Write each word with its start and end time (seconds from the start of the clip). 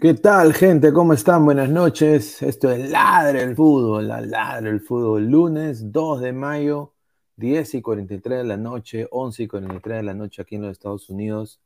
¿Qué 0.00 0.14
tal, 0.14 0.54
gente? 0.54 0.92
¿Cómo 0.92 1.12
están? 1.12 1.44
Buenas 1.44 1.70
noches. 1.70 2.40
Esto 2.40 2.70
es 2.70 2.88
Ladre 2.88 3.42
el 3.42 3.56
Fútbol, 3.56 4.06
la 4.06 4.20
Ladre 4.20 4.70
el 4.70 4.80
Fútbol, 4.80 5.26
lunes 5.26 5.90
2 5.90 6.20
de 6.20 6.32
mayo, 6.32 6.94
10 7.34 7.74
y 7.74 7.82
43 7.82 8.38
de 8.38 8.44
la 8.44 8.56
noche, 8.56 9.08
11 9.10 9.42
y 9.42 9.48
43 9.48 9.96
de 9.96 10.02
la 10.04 10.14
noche 10.14 10.42
aquí 10.42 10.54
en 10.54 10.62
los 10.62 10.70
Estados 10.70 11.10
Unidos. 11.10 11.60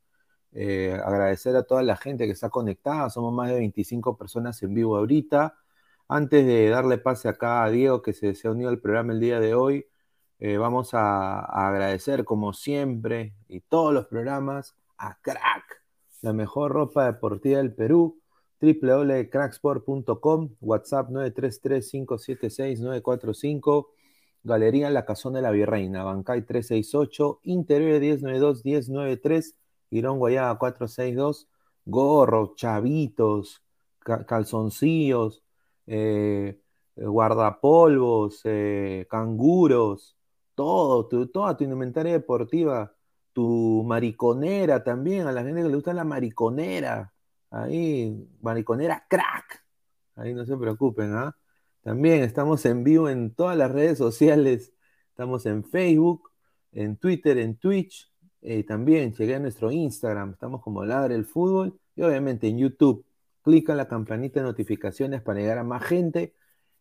Eh, 0.51 0.99
agradecer 1.05 1.55
a 1.55 1.61
toda 1.61 1.83
la 1.83 1.95
gente 1.95 2.25
que 2.25 2.31
está 2.31 2.49
conectada, 2.49 3.11
somos 3.11 3.31
más 3.33 3.49
de 3.49 3.55
25 3.55 4.17
personas 4.17 4.63
en 4.63 4.73
vivo 4.73 4.97
ahorita. 4.97 5.55
Antes 6.07 6.43
de 6.43 6.69
darle 6.69 6.97
pase 6.97 7.29
acá 7.29 7.63
a 7.63 7.69
Diego, 7.69 8.01
que 8.01 8.13
se, 8.13 8.33
se 8.33 8.47
ha 8.47 8.51
unido 8.51 8.69
al 8.69 8.79
programa 8.79 9.13
el 9.13 9.19
día 9.19 9.39
de 9.39 9.53
hoy, 9.53 9.85
eh, 10.39 10.57
vamos 10.57 10.95
a, 10.95 11.39
a, 11.39 11.69
agradecer, 11.69 12.25
como 12.25 12.53
siempre, 12.53 13.35
y 13.47 13.59
todos 13.61 13.93
los 13.93 14.07
programas, 14.07 14.75
a 14.97 15.19
Crack, 15.21 15.83
la 16.21 16.33
mejor 16.33 16.71
ropa 16.71 17.05
deportiva 17.05 17.59
del 17.59 17.75
Perú, 17.75 18.22
www.cracksport.com, 18.63 20.55
WhatsApp 20.61 21.09
933-576-945, 21.09 23.87
Galería 24.43 24.89
La 24.89 25.03
Cazón 25.05 25.33
de 25.33 25.41
la 25.41 25.51
Virreina, 25.51 26.03
Bancay 26.03 26.43
368, 26.43 27.41
Interior 27.43 28.01
1092-1093, 28.01 29.55
Girón 29.89 30.19
Guayaba 30.19 30.57
462, 30.57 31.49
gorros, 31.85 32.55
chavitos, 32.55 33.61
calzoncillos, 33.99 35.43
eh, 35.87 36.57
guardapolvos, 36.95 38.41
eh, 38.45 39.05
canguros, 39.09 40.15
todo, 40.55 41.07
tu, 41.07 41.27
toda 41.27 41.57
tu 41.57 41.65
indumentaria 41.65 42.13
deportiva, 42.13 42.93
tu 43.33 43.83
mariconera 43.85 44.83
también, 44.83 45.27
a 45.27 45.31
la 45.31 45.43
gente 45.43 45.61
que 45.63 45.69
le 45.69 45.75
gusta 45.75 45.93
la 45.93 46.03
mariconera, 46.03 47.12
ahí, 47.53 48.27
mariconera 48.41 49.05
crack, 49.07 49.63
ahí 50.15 50.33
no 50.33 50.45
se 50.45 50.57
preocupen, 50.57 51.13
¿ah? 51.13 51.37
También 51.83 52.23
estamos 52.23 52.65
en 52.65 52.83
vivo 52.83 53.09
en 53.09 53.33
todas 53.33 53.57
las 53.57 53.71
redes 53.71 53.97
sociales, 53.97 54.73
estamos 55.09 55.45
en 55.45 55.63
Facebook, 55.63 56.31
en 56.71 56.97
Twitter, 56.97 57.37
en 57.37 57.57
Twitch, 57.57 58.11
eh, 58.41 58.63
también 58.63 59.13
llegué 59.13 59.35
a 59.35 59.39
nuestro 59.39 59.71
Instagram, 59.71 60.31
estamos 60.31 60.61
como 60.61 60.83
Ladre 60.83 61.15
el 61.15 61.25
Fútbol, 61.25 61.79
y 61.95 62.01
obviamente 62.01 62.47
en 62.47 62.57
YouTube, 62.57 63.05
clica 63.43 63.73
en 63.73 63.77
la 63.77 63.87
campanita 63.87 64.39
de 64.39 64.45
notificaciones 64.45 65.21
para 65.21 65.39
llegar 65.39 65.59
a 65.59 65.63
más 65.63 65.83
gente, 65.83 66.33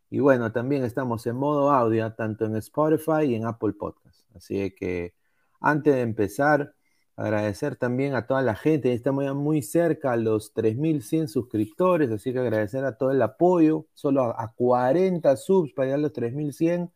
y 0.08 0.20
bueno, 0.20 0.52
también 0.52 0.84
estamos 0.84 1.26
en 1.26 1.36
modo 1.36 1.70
audio, 1.70 2.12
tanto 2.14 2.44
en 2.44 2.56
Spotify 2.56 3.24
y 3.26 3.34
en 3.34 3.46
Apple 3.46 3.72
Podcast. 3.72 4.20
Así 4.34 4.70
que 4.72 5.14
antes 5.60 5.94
de 5.94 6.02
empezar, 6.02 6.74
agradecer 7.16 7.76
también 7.76 8.14
a 8.14 8.26
toda 8.26 8.42
la 8.42 8.54
gente. 8.54 8.92
Estamos 8.92 9.24
ya 9.24 9.34
muy 9.34 9.62
cerca 9.62 10.12
a 10.12 10.16
los 10.16 10.54
3.100 10.54 11.28
suscriptores, 11.28 12.10
así 12.10 12.32
que 12.32 12.38
agradecer 12.38 12.84
a 12.84 12.96
todo 12.96 13.10
el 13.10 13.22
apoyo. 13.22 13.86
Solo 13.94 14.22
a, 14.38 14.52
40 14.54 15.36
subs 15.36 15.72
para 15.72 15.86
llegar 15.86 15.98
a 16.00 16.02
los 16.02 16.12
3.100. 16.12 16.90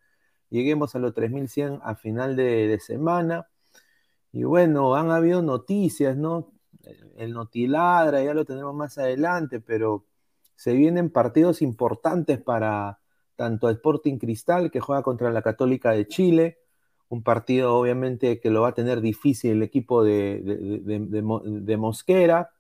Lleguemos 0.50 0.94
a 0.94 0.98
los 0.98 1.14
3.100 1.14 1.80
a 1.82 1.94
final 1.96 2.36
de, 2.36 2.68
de 2.68 2.80
semana. 2.80 3.48
Y 4.32 4.44
bueno, 4.44 4.94
han 4.94 5.10
habido 5.10 5.42
noticias, 5.42 6.16
¿no? 6.16 6.52
El 7.16 7.32
Notiladra 7.32 8.22
ya 8.22 8.34
lo 8.34 8.44
tenemos 8.44 8.74
más 8.74 8.98
adelante, 8.98 9.60
pero 9.60 10.06
se 10.54 10.72
vienen 10.72 11.10
partidos 11.10 11.62
importantes 11.62 12.40
para, 12.40 13.00
tanto 13.36 13.66
a 13.66 13.72
Sporting 13.72 14.19
Cristal, 14.19 14.70
que 14.70 14.80
juega 14.80 15.02
contra 15.02 15.30
la 15.30 15.42
Católica 15.42 15.92
de 15.92 16.06
Chile, 16.08 16.58
un 17.08 17.23
partido 17.23 17.75
obviamente 17.75 18.41
que 18.41 18.50
lo 18.50 18.62
va 18.62 18.69
a 18.69 18.75
tener 18.75 19.00
difícil 19.00 19.53
el 19.53 19.62
equipo 19.62 20.03
de, 20.03 20.41
de, 20.43 21.76
Mosquera, 21.76 22.50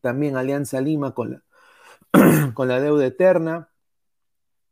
también 0.00 0.36
Alianza 0.36 0.80
Lima 0.80 1.14
con 1.14 1.30
la, 1.32 1.42
con 2.54 2.68
la 2.68 2.80
deuda 2.80 3.06
eterna, 3.06 3.70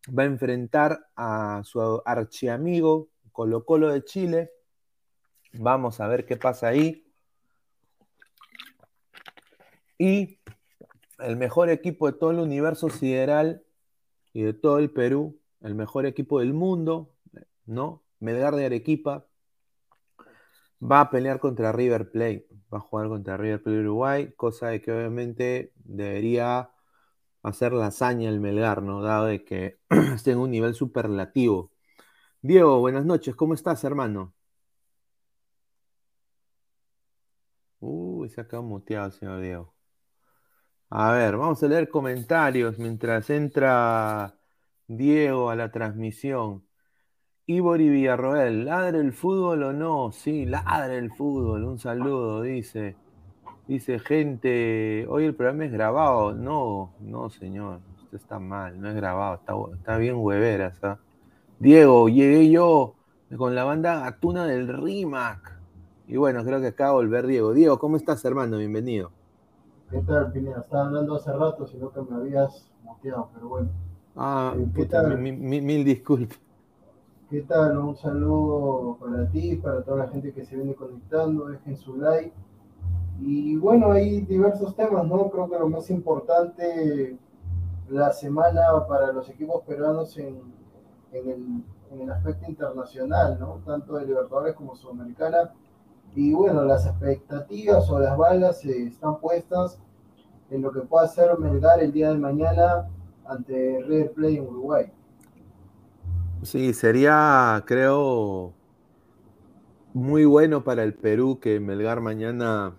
va 0.09 0.25
a 0.25 0.27
enfrentar 0.27 1.07
a 1.15 1.63
su 1.65 2.03
archiamigo 2.05 3.09
Colo 3.31 3.65
Colo 3.65 3.93
de 3.93 4.05
Chile, 4.05 4.51
vamos 5.53 6.01
a 6.01 6.09
ver 6.09 6.27
qué 6.27 6.37
pasa 6.37 6.69
ahí. 6.69 7.07
Y 9.97 10.41
el 11.21 11.37
mejor 11.37 11.71
equipo 11.71 12.11
de 12.11 12.19
todo 12.19 12.33
el 12.33 12.41
universo 12.41 12.91
sideral 12.91 13.63
y 14.33 14.43
de 14.43 14.53
todo 14.53 14.79
el 14.79 14.91
Perú, 14.91 15.39
el 15.61 15.75
mejor 15.77 16.07
equipo 16.07 16.41
del 16.41 16.53
mundo, 16.53 17.13
¿no? 17.65 18.02
Melgar 18.23 18.55
de 18.57 18.67
Arequipa 18.67 19.27
va 20.81 21.01
a 21.01 21.11
pelear 21.11 21.39
contra 21.41 21.73
River 21.73 22.11
Plate, 22.11 22.47
va 22.73 22.79
a 22.79 22.81
jugar 22.81 23.09
contra 23.09 23.37
River 23.37 23.63
Plate 23.63 23.81
Uruguay, 23.81 24.33
cosa 24.37 24.69
de 24.69 24.81
que 24.81 24.93
obviamente 24.93 25.73
debería 25.77 26.71
hacer 27.43 27.73
la 27.73 27.87
hazaña 27.89 28.29
el 28.29 28.41
Melgar, 28.41 28.83
¿no? 28.83 29.03
Dado 29.03 29.27
de 29.27 29.45
que 29.45 29.81
esté 30.15 30.33
en 30.33 30.39
un 30.39 30.51
nivel 30.51 30.75
superlativo. 30.75 31.73
Diego, 32.43 32.81
buenas 32.81 33.05
noches, 33.07 33.37
¿cómo 33.37 33.55
estás, 33.55 33.85
hermano? 33.85 34.35
Uy, 37.81 38.29
se 38.31 38.41
acabó 38.41 38.63
muteado, 38.63 39.11
señor 39.11 39.41
Diego. 39.41 39.75
A 40.91 41.13
ver, 41.13 41.37
vamos 41.37 41.63
a 41.63 41.69
leer 41.69 41.89
comentarios 41.89 42.79
mientras 42.79 43.31
entra 43.31 44.39
Diego 44.87 45.51
a 45.51 45.57
la 45.57 45.71
transmisión. 45.73 46.65
Ibori 47.53 47.91
Villarroel, 47.91 48.65
¿ladre 48.65 49.01
el 49.01 49.13
fútbol 49.13 49.63
o 49.63 49.73
no? 49.75 50.11
Sí, 50.11 50.47
ladre 50.47 50.97
el 50.97 51.11
fútbol. 51.11 51.65
Un 51.65 51.79
saludo, 51.79 52.41
dice. 52.41 52.97
Dice 53.69 53.99
gente, 53.99 55.07
hoy 55.09 55.27
el 55.27 55.35
programa 55.35 55.67
es 55.67 55.73
grabado. 55.73 56.33
No, 56.33 56.93
no, 57.01 57.29
señor. 57.29 57.81
Usted 58.03 58.17
está 58.17 58.39
mal, 58.39 58.81
no 58.81 58.89
es 58.89 58.95
grabado. 58.95 59.73
Está, 59.75 59.99
bien 59.99 60.17
hueveras. 60.17 60.83
¿ah? 60.83 60.99
Diego, 61.59 62.09
llegué 62.09 62.51
yo 62.51 62.95
con 63.37 63.55
la 63.55 63.65
banda 63.65 64.07
Atuna 64.07 64.47
del 64.47 64.69
RIMAC. 64.69 65.61
Y 66.09 66.17
bueno, 66.17 66.43
creo 66.45 66.61
que 66.61 66.69
acaba 66.69 66.91
de 66.91 66.97
volver 66.97 67.27
Diego. 67.27 67.53
Diego, 67.53 67.79
¿cómo 67.79 67.97
estás, 67.99 68.25
hermano? 68.25 68.57
Bienvenido. 68.59 69.11
¿Qué 69.91 69.99
tal, 69.99 70.33
Pineda? 70.33 70.61
Estaba 70.61 70.87
hablando 70.87 71.17
hace 71.17 71.33
rato, 71.33 71.67
sino 71.67 71.93
que 71.93 72.01
me 72.01 72.17
habías 72.17 72.67
moteado, 72.83 73.29
pero 73.35 73.49
bueno. 73.49 73.69
Ah, 74.17 74.55
eh, 74.57 74.67
¿qué 74.75 74.87
tal? 74.87 75.19
Mil, 75.19 75.85
disculpas. 75.85 76.41
¿Qué 77.33 77.41
tal? 77.41 77.79
Un 77.79 77.97
saludo 77.97 78.99
para 79.01 79.27
ti, 79.31 79.57
para 79.57 79.83
toda 79.83 80.05
la 80.05 80.09
gente 80.09 80.35
que 80.35 80.45
se 80.45 80.55
viene 80.55 80.75
conectando, 80.75 81.47
dejen 81.47 81.79
su 81.79 81.97
like. 81.97 82.31
Y 83.23 83.57
bueno, 83.57 83.91
hay 83.91 84.21
diversos 84.21 84.77
temas, 84.77 85.07
¿no? 85.07 85.31
Creo 85.31 85.49
que 85.49 85.59
lo 85.59 85.67
más 85.67 85.89
importante 85.89 87.17
la 87.89 88.13
semana 88.13 88.87
para 88.87 89.15
los 89.15 89.31
equipos 89.31 89.63
peruanos 89.63 90.15
en, 90.19 90.43
en, 91.13 91.31
el, 91.31 91.65
en 91.93 92.01
el 92.03 92.11
aspecto 92.11 92.51
internacional, 92.51 93.39
¿no? 93.41 93.63
Tanto 93.65 93.95
de 93.95 94.05
Libertadores 94.05 94.55
como 94.55 94.77
Sudamericana 94.77 95.55
y 96.15 96.35
bueno, 96.35 96.67
las 96.67 96.85
expectativas 96.85 97.89
o 97.89 97.99
las 97.99 98.15
balas 98.15 98.63
eh, 98.67 98.89
están 98.89 99.19
puestas 99.21 99.81
en 100.51 100.61
lo 100.61 100.71
que 100.71 100.81
pueda 100.81 101.07
hacer 101.07 101.39
Melgar 101.39 101.81
el 101.81 101.93
día 101.93 102.11
de 102.11 102.19
mañana 102.19 102.91
ante 103.25 103.83
River 103.87 104.13
Plate 104.13 104.37
en 104.37 104.47
Uruguay. 104.49 104.93
Sí, 106.43 106.73
sería, 106.73 107.63
creo, 107.67 108.53
muy 109.95 110.25
bueno 110.25 110.65
para 110.65 110.83
el 110.83 110.95
Perú 110.95 111.39
que 111.41 111.61
Melgar 111.61 112.01
mañana 112.01 112.77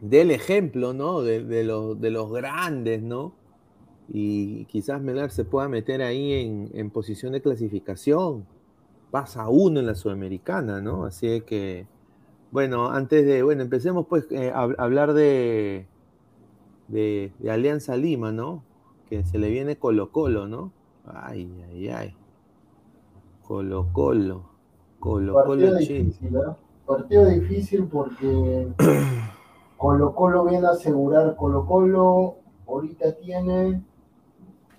dé 0.00 0.22
el 0.22 0.30
ejemplo, 0.32 0.92
¿no? 0.92 1.22
De, 1.22 1.44
de, 1.44 1.64
de 1.64 2.10
los 2.10 2.32
grandes, 2.32 3.02
¿no? 3.02 3.34
Y 4.08 4.64
quizás 4.66 5.00
Melgar 5.00 5.30
se 5.30 5.44
pueda 5.44 5.68
meter 5.68 6.02
ahí 6.02 6.32
en, 6.32 6.70
en 6.74 6.90
posición 6.90 7.32
de 7.32 7.42
clasificación 7.42 8.46
pasa 9.12 9.48
uno 9.48 9.78
en 9.78 9.86
la 9.86 9.94
Sudamericana, 9.94 10.80
¿no? 10.80 11.04
Así 11.04 11.42
que, 11.42 11.86
bueno, 12.50 12.90
antes 12.90 13.26
de, 13.26 13.42
bueno, 13.42 13.62
empecemos 13.62 14.06
pues 14.08 14.26
eh, 14.30 14.50
a, 14.50 14.62
hablar 14.78 15.12
de, 15.12 15.86
de, 16.88 17.32
Alianza 17.48 17.96
Lima, 17.96 18.32
¿no? 18.32 18.64
Que 19.08 19.24
se 19.24 19.38
le 19.38 19.50
viene 19.50 19.76
Colo 19.76 20.10
Colo, 20.10 20.48
¿no? 20.48 20.72
Ay, 21.06 21.64
ay, 21.68 21.88
ay. 21.88 22.16
Colo 23.46 23.88
Colo. 23.92 24.44
Colo 24.98 25.34
Colo 25.44 25.76
difícil, 25.78 26.36
¿eh? 26.36 26.54
Partido 26.86 27.26
difícil 27.26 27.84
porque 27.86 28.68
Colo 29.76 30.14
Colo 30.14 30.44
viene 30.44 30.66
a 30.66 30.70
asegurar 30.70 31.34
Colo 31.36 31.66
Colo, 31.66 32.36
ahorita 32.66 33.16
tiene 33.16 33.82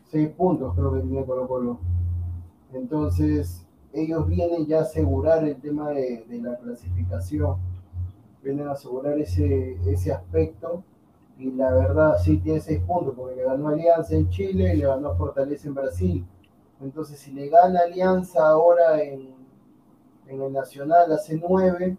seis 0.05 0.29
puntos 0.29 0.73
creo 0.75 0.93
que 0.93 1.01
tiene 1.01 1.25
Colo 1.25 1.47
Colo. 1.47 1.79
Entonces, 2.71 3.65
ellos 3.91 4.27
vienen 4.27 4.65
ya 4.65 4.79
a 4.79 4.81
asegurar 4.83 5.43
el 5.43 5.57
tema 5.57 5.89
de, 5.89 6.25
la 6.41 6.57
clasificación, 6.57 7.57
vienen 8.41 8.67
a 8.67 8.71
asegurar 8.71 9.19
ese, 9.19 9.77
ese 9.91 10.13
aspecto 10.13 10.83
y 11.43 11.51
la 11.51 11.73
verdad 11.73 12.17
sí 12.23 12.37
tiene 12.37 12.61
seis 12.61 12.79
puntos 12.87 13.13
porque 13.17 13.35
le 13.35 13.43
ganó 13.43 13.67
Alianza 13.67 14.15
en 14.15 14.29
Chile 14.29 14.73
y 14.73 14.77
le 14.77 14.85
ganó 14.85 15.13
Fortaleza 15.15 15.67
en 15.67 15.73
Brasil. 15.73 16.25
Entonces 16.79 17.19
si 17.19 17.33
le 17.33 17.49
gana 17.49 17.81
Alianza 17.81 18.47
ahora 18.47 19.03
en, 19.03 19.27
en 20.27 20.41
el 20.41 20.53
Nacional 20.53 21.11
hace 21.11 21.35
nueve, 21.35 21.97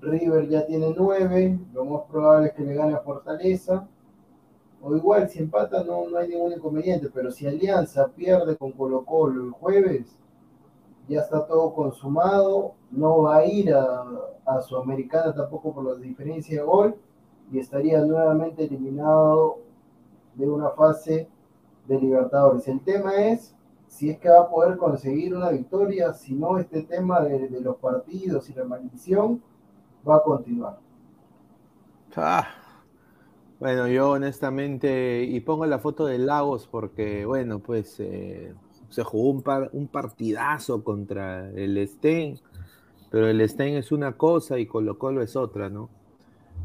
River 0.00 0.48
ya 0.48 0.64
tiene 0.64 0.94
nueve, 0.96 1.58
lo 1.74 1.84
más 1.84 2.02
probable 2.10 2.48
es 2.48 2.54
que 2.54 2.62
le 2.62 2.72
gane 2.72 2.94
a 2.94 3.00
Fortaleza. 3.00 3.86
O 4.80 4.96
igual, 4.96 5.28
si 5.28 5.40
empata 5.40 5.84
no, 5.84 6.08
no 6.08 6.16
hay 6.16 6.28
ningún 6.28 6.52
inconveniente, 6.52 7.10
pero 7.12 7.30
si 7.30 7.46
Alianza 7.46 8.08
pierde 8.08 8.56
con 8.56 8.72
Colo 8.72 9.04
Colo 9.04 9.44
el 9.44 9.50
jueves, 9.50 10.16
ya 11.08 11.20
está 11.20 11.46
todo 11.46 11.74
consumado, 11.74 12.72
no 12.90 13.22
va 13.22 13.36
a 13.36 13.44
ir 13.44 13.74
a, 13.74 14.04
a 14.46 14.62
Sudamericana 14.62 15.34
tampoco 15.34 15.74
por 15.74 15.84
la 15.84 15.94
diferencia 15.96 16.60
de 16.60 16.66
gol 16.66 16.96
y 17.50 17.58
estaría 17.58 18.00
nuevamente 18.04 18.64
eliminado 18.64 19.58
de 20.34 20.48
una 20.48 20.70
fase 20.70 21.28
de 21.86 22.00
Libertadores. 22.00 22.68
El 22.68 22.80
tema 22.80 23.14
es 23.14 23.54
si 23.88 24.10
es 24.10 24.18
que 24.18 24.28
va 24.28 24.40
a 24.40 24.48
poder 24.48 24.76
conseguir 24.76 25.34
una 25.34 25.50
victoria, 25.50 26.12
si 26.12 26.34
no 26.34 26.58
este 26.58 26.82
tema 26.82 27.20
de, 27.20 27.48
los 27.60 27.76
partidos 27.76 28.48
y 28.50 28.54
la 28.54 28.64
maldición 28.64 29.42
va 30.06 30.16
a 30.16 30.22
continuar. 30.22 30.78
Ah, 32.14 32.46
bueno, 33.58 33.88
yo 33.88 34.10
honestamente, 34.10 35.24
y 35.24 35.40
pongo 35.40 35.66
la 35.66 35.78
foto 35.78 36.06
de 36.06 36.18
Lagos 36.18 36.68
porque, 36.70 37.24
bueno, 37.24 37.60
pues 37.60 37.98
eh, 38.00 38.54
se 38.90 39.02
jugó 39.02 39.30
un, 39.30 39.42
par, 39.42 39.70
un 39.72 39.88
partidazo 39.88 40.84
contra 40.84 41.50
el 41.50 41.86
Stein, 41.88 42.38
pero 43.10 43.26
el 43.28 43.46
Stein 43.48 43.76
es 43.76 43.90
una 43.90 44.16
cosa 44.16 44.58
y 44.58 44.66
Colo 44.66 44.98
Colo 44.98 45.22
es 45.22 45.34
otra, 45.34 45.70
¿no? 45.70 45.88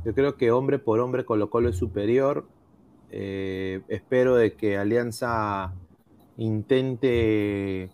Yo 0.06 0.14
creo 0.14 0.36
que 0.36 0.52
hombre 0.52 0.80
por 0.80 1.00
hombre 1.00 1.26
Colo 1.26 1.50
Colo 1.50 1.70
es 1.70 1.78
superior. 1.78 2.46
Eh, 3.12 3.82
espero 3.88 4.36
de 4.36 4.54
que 4.56 4.78
Alianza 4.78 5.74
intente 6.38 7.90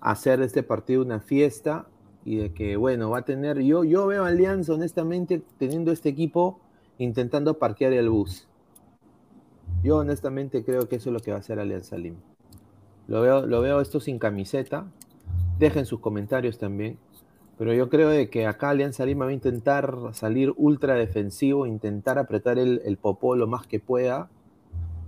hacer 0.00 0.38
de 0.38 0.46
este 0.46 0.62
partido 0.62 1.02
una 1.02 1.20
fiesta 1.20 1.86
y 2.24 2.36
de 2.36 2.52
que, 2.52 2.76
bueno, 2.76 3.10
va 3.10 3.18
a 3.18 3.24
tener, 3.24 3.60
yo, 3.60 3.84
yo 3.84 4.06
veo 4.06 4.24
a 4.24 4.28
Alianza 4.28 4.72
honestamente 4.72 5.42
teniendo 5.58 5.92
este 5.92 6.08
equipo 6.08 6.60
intentando 6.98 7.58
parquear 7.58 7.92
el 7.92 8.08
bus. 8.08 8.46
Yo 9.82 9.98
honestamente 9.98 10.64
creo 10.64 10.88
que 10.88 10.96
eso 10.96 11.10
es 11.10 11.14
lo 11.14 11.20
que 11.20 11.30
va 11.30 11.38
a 11.38 11.40
hacer 11.40 11.58
Alianza 11.58 11.98
Lima. 11.98 12.18
Lo 13.06 13.20
veo, 13.20 13.46
lo 13.46 13.60
veo 13.60 13.80
esto 13.80 14.00
sin 14.00 14.18
camiseta. 14.18 14.86
Dejen 15.58 15.84
sus 15.84 16.00
comentarios 16.00 16.58
también. 16.58 16.98
Pero 17.56 17.72
yo 17.72 17.88
creo 17.88 18.08
de 18.08 18.30
que 18.30 18.46
acá 18.46 18.70
Alianza 18.70 19.06
Lima 19.06 19.26
va 19.26 19.30
a 19.30 19.34
intentar 19.34 19.96
salir 20.12 20.52
ultra 20.56 20.94
defensivo, 20.94 21.66
intentar 21.66 22.18
apretar 22.18 22.58
el, 22.58 22.82
el 22.84 22.96
popó 22.96 23.36
lo 23.36 23.46
más 23.46 23.66
que 23.66 23.78
pueda 23.78 24.28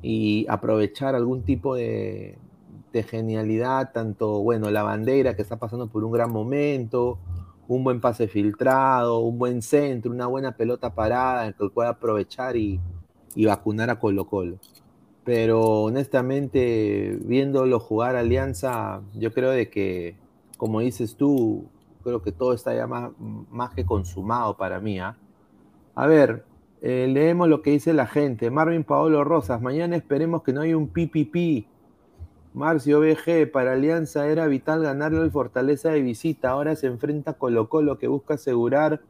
y 0.00 0.46
aprovechar 0.48 1.16
algún 1.16 1.42
tipo 1.42 1.74
de, 1.74 2.38
de 2.92 3.02
genialidad, 3.02 3.90
tanto, 3.92 4.40
bueno, 4.40 4.70
la 4.70 4.82
bandera 4.82 5.34
que 5.34 5.42
está 5.42 5.56
pasando 5.56 5.88
por 5.88 6.04
un 6.04 6.12
gran 6.12 6.30
momento, 6.30 7.18
un 7.68 7.82
buen 7.82 8.00
pase 8.00 8.28
filtrado, 8.28 9.18
un 9.18 9.38
buen 9.38 9.60
centro, 9.62 10.12
una 10.12 10.26
buena 10.26 10.52
pelota 10.52 10.94
parada 10.94 11.46
en 11.46 11.52
que 11.52 11.68
pueda 11.68 11.90
aprovechar 11.90 12.56
y, 12.56 12.80
y 13.34 13.46
vacunar 13.46 13.90
a 13.90 13.98
Colo 13.98 14.26
Colo. 14.26 14.58
Pero 15.24 15.82
honestamente, 15.82 17.18
viéndolo 17.24 17.80
jugar 17.80 18.14
Alianza, 18.14 19.02
yo 19.14 19.32
creo 19.32 19.50
de 19.50 19.68
que, 19.68 20.16
como 20.56 20.80
dices 20.80 21.16
tú, 21.16 21.66
creo 22.06 22.22
que 22.22 22.30
todo 22.30 22.52
está 22.52 22.72
ya 22.72 22.86
más, 22.86 23.10
más 23.18 23.74
que 23.74 23.84
consumado 23.84 24.56
para 24.56 24.78
mí. 24.80 25.00
¿ah? 25.00 25.16
A 25.96 26.06
ver, 26.06 26.44
eh, 26.80 27.08
leemos 27.12 27.48
lo 27.48 27.62
que 27.62 27.72
dice 27.72 27.92
la 27.92 28.06
gente. 28.06 28.48
Marvin 28.50 28.84
Paolo 28.84 29.24
Rosas, 29.24 29.60
mañana 29.60 29.96
esperemos 29.96 30.44
que 30.44 30.52
no 30.52 30.60
haya 30.60 30.76
un 30.76 30.86
PPP. 30.88 31.66
Marcio 32.54 33.00
BG, 33.00 33.50
para 33.50 33.72
Alianza 33.72 34.28
era 34.28 34.46
vital 34.46 34.82
ganarle 34.82 35.18
al 35.18 35.32
Fortaleza 35.32 35.90
de 35.90 36.00
visita. 36.00 36.50
Ahora 36.50 36.76
se 36.76 36.86
enfrenta 36.86 37.32
a 37.32 37.34
Colo 37.34 37.68
Colo 37.68 37.98
que 37.98 38.06
busca 38.06 38.34
asegurar 38.34 39.00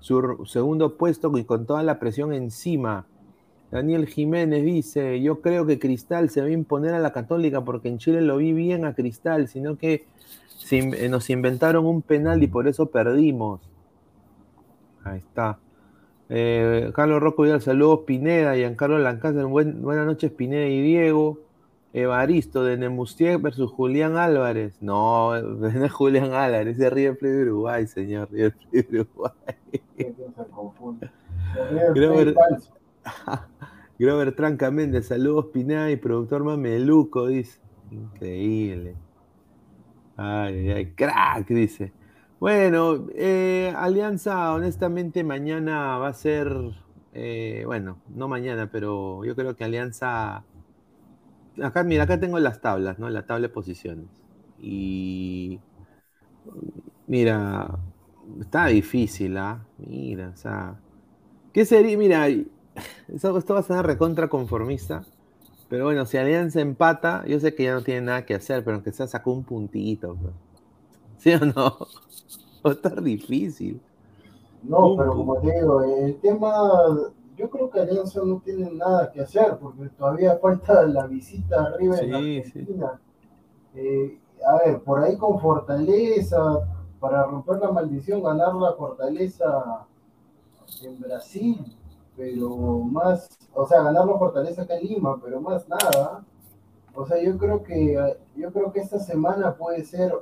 su 0.00 0.44
segundo 0.46 0.96
puesto 0.96 1.30
y 1.36 1.44
con 1.44 1.66
toda 1.66 1.82
la 1.82 1.98
presión 1.98 2.32
encima. 2.32 3.06
Daniel 3.70 4.06
Jiménez 4.06 4.64
dice, 4.64 5.20
yo 5.20 5.40
creo 5.40 5.66
que 5.66 5.78
Cristal 5.78 6.30
se 6.30 6.40
va 6.40 6.46
a 6.46 6.50
imponer 6.50 6.94
a 6.94 7.00
la 7.00 7.12
Católica 7.12 7.64
porque 7.64 7.88
en 7.88 7.98
Chile 7.98 8.22
lo 8.22 8.38
vi 8.38 8.52
bien 8.52 8.84
a 8.84 8.94
Cristal, 8.94 9.48
sino 9.48 9.76
que 9.76 10.06
se, 10.64 11.08
nos 11.10 11.28
inventaron 11.28 11.84
un 11.84 12.00
penal 12.00 12.42
y 12.42 12.46
por 12.46 12.66
eso 12.66 12.86
perdimos. 12.86 13.60
Ahí 15.04 15.18
está. 15.18 15.58
Eh, 16.30 16.90
Carlos 16.94 17.20
Rocco 17.20 17.42
Vidal, 17.42 17.60
saludos 17.60 18.00
Pineda, 18.06 18.56
Giancarlo 18.56 18.98
Lancaster, 18.98 19.44
buen, 19.44 19.82
buenas 19.82 20.06
noches 20.06 20.32
Pineda 20.32 20.66
y 20.66 20.80
Diego. 20.80 21.38
Evaristo 21.92 22.64
de 22.64 22.76
Nemustier 22.78 23.38
versus 23.38 23.70
Julián 23.70 24.16
Álvarez. 24.16 24.78
No, 24.80 25.38
no 25.42 25.66
es 25.66 25.92
Julián 25.92 26.32
Álvarez, 26.32 26.80
es 26.80 26.92
River 26.92 27.18
Plate 27.18 27.34
de 27.34 27.42
Uruguay, 27.42 27.86
señor. 27.86 28.28
River 28.32 28.54
Plate 28.54 28.88
de 28.90 29.00
Uruguay. 29.00 29.32
Grover, 31.94 32.34
Grover 33.98 34.34
Tranca 34.34 34.70
Méndez, 34.70 35.08
saludos 35.08 35.46
Pineda 35.52 35.90
y 35.90 35.96
productor 35.96 36.42
Mameluco, 36.42 37.26
dice. 37.26 37.60
Increíble. 37.90 38.96
Ay, 40.16 40.70
ay, 40.70 40.94
crack, 40.94 41.48
dice. 41.48 41.92
Bueno, 42.40 43.06
eh, 43.14 43.72
Alianza, 43.76 44.52
honestamente, 44.54 45.24
mañana 45.24 45.98
va 45.98 46.08
a 46.08 46.12
ser, 46.12 46.48
eh, 47.12 47.62
bueno, 47.66 47.98
no 48.08 48.28
mañana, 48.28 48.70
pero 48.70 49.24
yo 49.24 49.34
creo 49.34 49.56
que 49.56 49.64
Alianza 49.64 50.44
acá, 51.62 51.82
mira, 51.84 52.04
acá 52.04 52.18
tengo 52.20 52.38
las 52.38 52.60
tablas, 52.60 52.98
¿no? 52.98 53.08
La 53.10 53.26
tabla 53.26 53.48
de 53.48 53.54
posiciones. 53.54 54.06
Y 54.60 55.60
mira, 57.06 57.78
está 58.40 58.66
difícil, 58.66 59.36
¿ah? 59.36 59.64
Mira, 59.78 60.30
o 60.30 60.36
sea, 60.36 60.76
¿qué 61.52 61.64
sería? 61.64 61.98
Mira, 61.98 62.28
esto, 62.28 63.54
va 63.54 63.60
a 63.60 63.62
ser 63.62 63.86
recontra 63.86 64.28
conformista, 64.28 65.04
pero 65.68 65.84
bueno, 65.84 66.06
si 66.06 66.16
Alianza 66.18 66.60
empata, 66.60 67.24
yo 67.26 67.40
sé 67.40 67.54
que 67.54 67.64
ya 67.64 67.74
no 67.74 67.82
tiene 67.84 68.02
nada 68.02 68.26
que 68.26 68.34
hacer, 68.34 68.64
pero 68.64 68.76
aunque 68.76 68.92
sea 68.92 69.06
sacó 69.06 69.32
un 69.32 69.44
puntito. 69.44 70.18
¿sí 71.18 71.34
o 71.34 71.40
no? 71.46 71.78
Va 72.66 72.70
a 72.70 72.74
estar 72.74 73.02
difícil. 73.02 73.82
No, 74.62 74.88
Un 74.88 74.96
pero 74.96 75.14
como 75.16 75.40
te 75.40 75.52
digo, 75.52 75.82
el 75.82 76.20
tema, 76.20 76.50
yo 77.36 77.50
creo 77.50 77.70
que 77.70 77.80
Alianza 77.80 78.20
no 78.24 78.40
tiene 78.40 78.70
nada 78.72 79.10
que 79.12 79.20
hacer, 79.20 79.58
porque 79.58 79.88
todavía 79.90 80.38
falta 80.42 80.82
la 80.86 81.06
visita 81.06 81.64
arriba 81.64 82.00
en 82.00 82.10
Sí, 82.10 82.42
sí. 82.44 82.68
Argentina. 82.68 83.00
Eh, 83.74 84.20
a 84.46 84.58
ver, 84.64 84.82
por 84.82 85.02
ahí 85.02 85.16
con 85.18 85.40
Fortaleza, 85.40 86.40
para 87.00 87.24
romper 87.26 87.58
la 87.58 87.72
maldición, 87.72 88.22
ganar 88.22 88.54
la 88.54 88.74
Fortaleza 88.74 89.86
en 90.82 91.00
Brasil, 91.00 91.58
pero 92.16 92.78
más, 92.78 93.28
o 93.54 93.66
sea, 93.66 93.82
ganar 93.82 94.06
la 94.06 94.18
Fortaleza 94.18 94.62
acá 94.62 94.76
en 94.76 94.86
Lima, 94.86 95.20
pero 95.22 95.40
más 95.40 95.68
nada. 95.68 96.24
O 96.94 97.06
sea, 97.06 97.20
yo 97.20 97.36
creo 97.38 97.62
que 97.62 98.16
yo 98.36 98.52
creo 98.52 98.72
que 98.72 98.80
esta 98.80 99.00
semana 99.00 99.56
puede 99.56 99.84
ser 99.84 100.12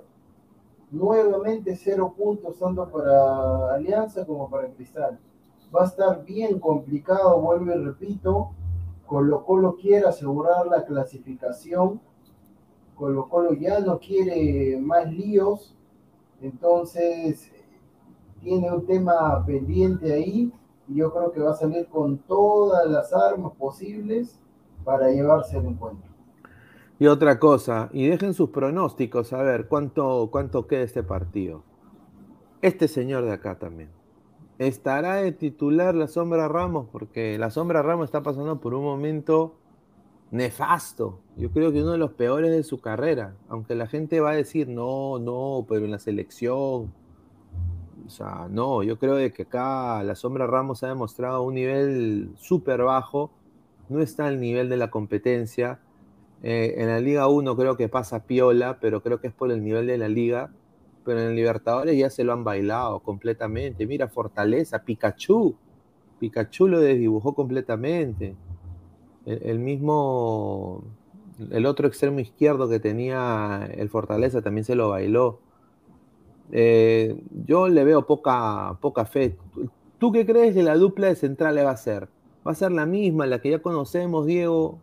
nuevamente 0.90 1.76
cero 1.76 2.14
puntos 2.16 2.58
tanto 2.58 2.88
para 2.90 3.74
Alianza 3.74 4.24
como 4.24 4.48
para 4.48 4.68
Cristal. 4.68 5.18
Va 5.74 5.82
a 5.82 5.86
estar 5.86 6.24
bien 6.24 6.58
complicado, 6.60 7.40
vuelvo 7.40 7.72
y 7.72 7.84
repito. 7.84 8.50
Colo 9.06 9.44
Colo 9.44 9.76
quiere 9.76 10.06
asegurar 10.06 10.66
la 10.66 10.84
clasificación. 10.84 12.00
Colo 12.94 13.28
Colo 13.28 13.52
ya 13.54 13.80
no 13.80 13.98
quiere 13.98 14.78
más 14.78 15.10
líos. 15.10 15.74
Entonces, 16.40 17.50
tiene 18.40 18.70
un 18.70 18.86
tema 18.86 19.44
pendiente 19.44 20.12
ahí. 20.12 20.52
Y 20.88 20.96
yo 20.96 21.12
creo 21.12 21.32
que 21.32 21.40
va 21.40 21.52
a 21.52 21.56
salir 21.56 21.86
con 21.86 22.18
todas 22.18 22.86
las 22.88 23.12
armas 23.12 23.52
posibles 23.58 24.38
para 24.84 25.10
llevarse 25.10 25.58
el 25.58 25.66
encuentro. 25.66 26.10
Y 26.98 27.06
otra 27.06 27.38
cosa, 27.38 27.88
y 27.92 28.06
dejen 28.06 28.34
sus 28.34 28.50
pronósticos, 28.50 29.32
a 29.32 29.42
ver 29.42 29.66
cuánto, 29.66 30.28
cuánto 30.30 30.66
queda 30.66 30.82
este 30.82 31.02
partido. 31.02 31.64
Este 32.60 32.86
señor 32.86 33.24
de 33.24 33.32
acá 33.32 33.58
también. 33.58 33.90
¿Estará 34.58 35.16
de 35.16 35.32
titular 35.32 35.94
la 35.96 36.06
Sombra 36.06 36.46
Ramos? 36.46 36.86
Porque 36.92 37.36
la 37.38 37.50
Sombra 37.50 37.82
Ramos 37.82 38.04
está 38.04 38.22
pasando 38.22 38.60
por 38.60 38.74
un 38.74 38.84
momento 38.84 39.56
nefasto. 40.30 41.18
Yo 41.36 41.50
creo 41.50 41.72
que 41.72 41.82
uno 41.82 41.92
de 41.92 41.98
los 41.98 42.12
peores 42.12 42.52
de 42.52 42.62
su 42.62 42.80
carrera. 42.80 43.34
Aunque 43.48 43.74
la 43.74 43.88
gente 43.88 44.20
va 44.20 44.30
a 44.30 44.36
decir, 44.36 44.68
no, 44.68 45.18
no, 45.18 45.66
pero 45.68 45.84
en 45.84 45.90
la 45.90 45.98
selección. 45.98 46.92
O 48.06 48.10
sea, 48.10 48.48
no, 48.50 48.82
yo 48.82 48.98
creo 48.98 49.14
de 49.16 49.32
que 49.32 49.42
acá 49.42 50.02
la 50.02 50.14
Sombra 50.14 50.46
Ramos 50.46 50.82
ha 50.82 50.88
demostrado 50.88 51.42
un 51.42 51.54
nivel 51.54 52.30
súper 52.38 52.82
bajo. 52.82 53.30
No 53.88 54.00
está 54.00 54.26
al 54.26 54.40
nivel 54.40 54.68
de 54.68 54.76
la 54.76 54.90
competencia. 54.90 55.80
Eh, 56.42 56.74
en 56.78 56.88
la 56.88 57.00
Liga 57.00 57.28
1 57.28 57.56
creo 57.56 57.76
que 57.76 57.88
pasa 57.88 58.24
piola, 58.24 58.78
pero 58.80 59.02
creo 59.02 59.20
que 59.20 59.28
es 59.28 59.34
por 59.34 59.50
el 59.52 59.62
nivel 59.62 59.86
de 59.86 59.98
la 59.98 60.08
liga. 60.08 60.50
Pero 61.04 61.20
en 61.20 61.28
el 61.28 61.36
Libertadores 61.36 61.96
ya 61.98 62.10
se 62.10 62.24
lo 62.24 62.32
han 62.32 62.44
bailado 62.44 63.00
completamente. 63.00 63.86
Mira, 63.86 64.08
Fortaleza, 64.08 64.84
Pikachu. 64.84 65.56
Pikachu 66.20 66.68
lo 66.68 66.80
desdibujó 66.80 67.34
completamente. 67.34 68.36
El, 69.26 69.40
el 69.42 69.58
mismo, 69.58 70.84
el 71.50 71.66
otro 71.66 71.88
extremo 71.88 72.20
izquierdo 72.20 72.68
que 72.68 72.80
tenía 72.80 73.68
el 73.74 73.88
Fortaleza 73.88 74.42
también 74.42 74.64
se 74.64 74.74
lo 74.74 74.90
bailó. 74.90 75.40
Eh, 76.52 77.20
yo 77.46 77.68
le 77.68 77.82
veo 77.82 78.06
poca, 78.06 78.78
poca 78.80 79.04
fe. 79.04 79.36
¿Tú 79.98 80.12
qué 80.12 80.24
crees 80.24 80.54
que 80.54 80.62
la 80.62 80.76
dupla 80.76 81.08
de 81.08 81.16
centrales 81.16 81.64
va 81.64 81.70
a 81.70 81.76
ser? 81.76 82.08
¿Va 82.46 82.52
a 82.52 82.54
ser 82.54 82.70
la 82.72 82.86
misma, 82.86 83.26
la 83.26 83.40
que 83.40 83.50
ya 83.50 83.60
conocemos, 83.60 84.26
Diego? 84.26 84.78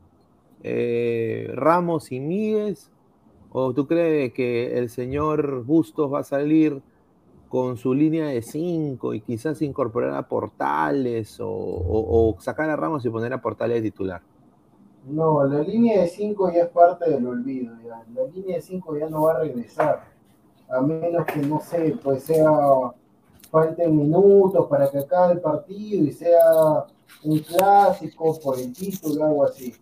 eh, 0.63 1.51
Ramos 1.53 2.11
y 2.11 2.19
Míguez? 2.19 2.89
¿O 3.51 3.73
tú 3.73 3.87
crees 3.87 4.33
que 4.33 4.77
el 4.77 4.89
señor 4.89 5.63
Bustos 5.63 6.13
va 6.13 6.19
a 6.19 6.23
salir 6.23 6.81
con 7.47 7.77
su 7.77 7.95
línea 7.95 8.27
de 8.27 8.43
5 8.43 9.15
y 9.15 9.21
quizás 9.21 9.61
incorporar 9.63 10.13
a 10.13 10.27
Portales 10.27 11.39
o, 11.41 12.35
sacar 12.39 12.69
a 12.69 12.75
Ramos 12.75 13.03
y 13.05 13.09
poner 13.09 13.33
a 13.33 13.41
Portales 13.41 13.81
titular? 13.81 14.21
No, 15.07 15.43
la 15.45 15.61
línea 15.61 16.01
de 16.01 16.07
5 16.07 16.51
ya 16.53 16.63
es 16.63 16.69
parte 16.69 17.09
del 17.09 17.25
olvido. 17.25 17.75
Ya. 17.83 18.03
La 18.13 18.29
línea 18.31 18.57
de 18.57 18.61
5 18.61 18.97
ya 18.97 19.09
no 19.09 19.23
va 19.23 19.33
a 19.33 19.39
regresar. 19.39 20.03
A 20.69 20.81
menos 20.81 21.25
que, 21.25 21.39
no 21.39 21.59
sé, 21.61 21.97
pues 22.03 22.23
sea, 22.23 22.51
falten 23.49 23.95
minutos 23.95 24.67
para 24.67 24.89
que 24.89 24.99
acabe 24.99 25.33
el 25.33 25.41
partido 25.41 26.03
y 26.03 26.11
sea 26.11 26.85
un 27.23 27.39
clásico 27.39 28.39
por 28.39 28.59
el 28.59 28.71
título, 28.73 29.25
algo 29.25 29.45
así. 29.45 29.73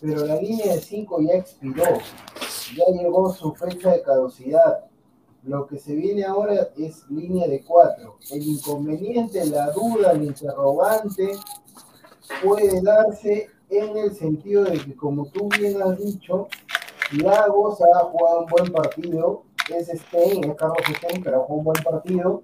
Pero 0.00 0.24
la 0.24 0.36
línea 0.36 0.74
de 0.74 0.80
5 0.80 1.20
ya 1.22 1.34
expiró. 1.34 1.84
Ya 2.76 2.84
llegó 2.92 3.32
su 3.32 3.52
fecha 3.54 3.92
de 3.92 4.02
caducidad. 4.02 4.84
Lo 5.42 5.66
que 5.66 5.78
se 5.78 5.94
viene 5.94 6.24
ahora 6.24 6.68
es 6.76 7.08
línea 7.08 7.48
de 7.48 7.64
4. 7.64 8.16
El 8.30 8.42
inconveniente, 8.42 9.44
la 9.46 9.70
duda, 9.70 10.12
el 10.12 10.24
interrogante 10.24 11.32
puede 12.44 12.80
darse 12.82 13.48
en 13.70 13.96
el 13.96 14.14
sentido 14.14 14.64
de 14.64 14.78
que, 14.78 14.94
como 14.94 15.26
tú 15.26 15.48
bien 15.58 15.82
has 15.82 15.98
dicho, 15.98 16.48
Lagos 17.22 17.80
ha 17.80 18.04
jugado 18.04 18.40
un 18.40 18.46
buen 18.46 18.72
partido, 18.72 19.44
es 19.76 19.88
Stein, 19.88 20.44
es 20.44 20.56
Carlos 20.56 20.78
Stein, 20.96 21.22
pero 21.22 21.42
jugado 21.42 21.58
un 21.58 21.64
buen 21.64 21.82
partido, 21.82 22.42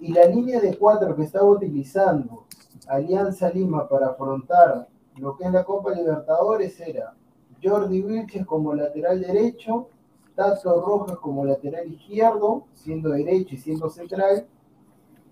y 0.00 0.12
la 0.12 0.26
línea 0.26 0.60
de 0.60 0.76
cuatro 0.76 1.14
que 1.14 1.22
estaba 1.22 1.44
utilizando 1.44 2.44
Alianza 2.88 3.50
Lima 3.50 3.88
para 3.88 4.08
afrontar 4.08 4.88
lo 5.16 5.36
que 5.36 5.44
es 5.44 5.52
la 5.52 5.64
Copa 5.64 5.92
Libertadores 5.92 6.80
era 6.80 7.14
Jordi 7.62 8.02
Vilches 8.02 8.46
como 8.46 8.74
lateral 8.74 9.20
derecho, 9.20 9.88
Tato 10.34 10.80
Rojas 10.80 11.18
como 11.18 11.44
lateral 11.44 11.92
izquierdo, 11.92 12.64
siendo 12.72 13.10
derecho 13.10 13.54
y 13.54 13.58
siendo 13.58 13.90
central, 13.90 14.46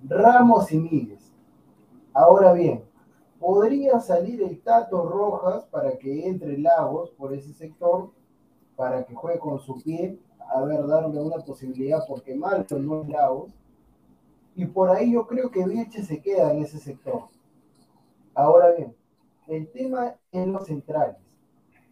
Ramos 0.07 0.71
y 0.73 0.79
Míguez. 0.79 1.33
Ahora 2.13 2.53
bien, 2.53 2.85
podría 3.39 3.99
salir 4.01 4.43
el 4.43 4.61
Tato 4.61 5.09
Rojas 5.09 5.65
para 5.67 5.99
que 5.99 6.29
entre 6.29 6.59
Lagos 6.59 7.11
por 7.11 7.33
ese 7.35 7.53
sector, 7.55 8.11
para 8.77 9.05
que 9.05 9.15
juegue 9.15 9.39
con 9.39 9.59
su 9.59 9.83
pie, 9.83 10.19
a 10.53 10.63
ver, 10.63 10.87
darle 10.87 11.21
una 11.21 11.39
posibilidad, 11.39 12.01
porque 12.07 12.35
Malto 12.35 12.79
no 12.79 13.03
es 13.03 13.09
Lagos. 13.09 13.53
Y 14.55 14.67
por 14.67 14.91
ahí 14.91 15.13
yo 15.13 15.27
creo 15.27 15.51
que 15.51 15.65
Vilche 15.65 16.03
se 16.03 16.21
queda 16.21 16.53
en 16.53 16.63
ese 16.63 16.79
sector. 16.79 17.29
Ahora 18.35 18.73
bien, 18.73 18.95
el 19.47 19.71
tema 19.71 20.17
en 20.33 20.53
los 20.53 20.67
centrales. 20.67 21.17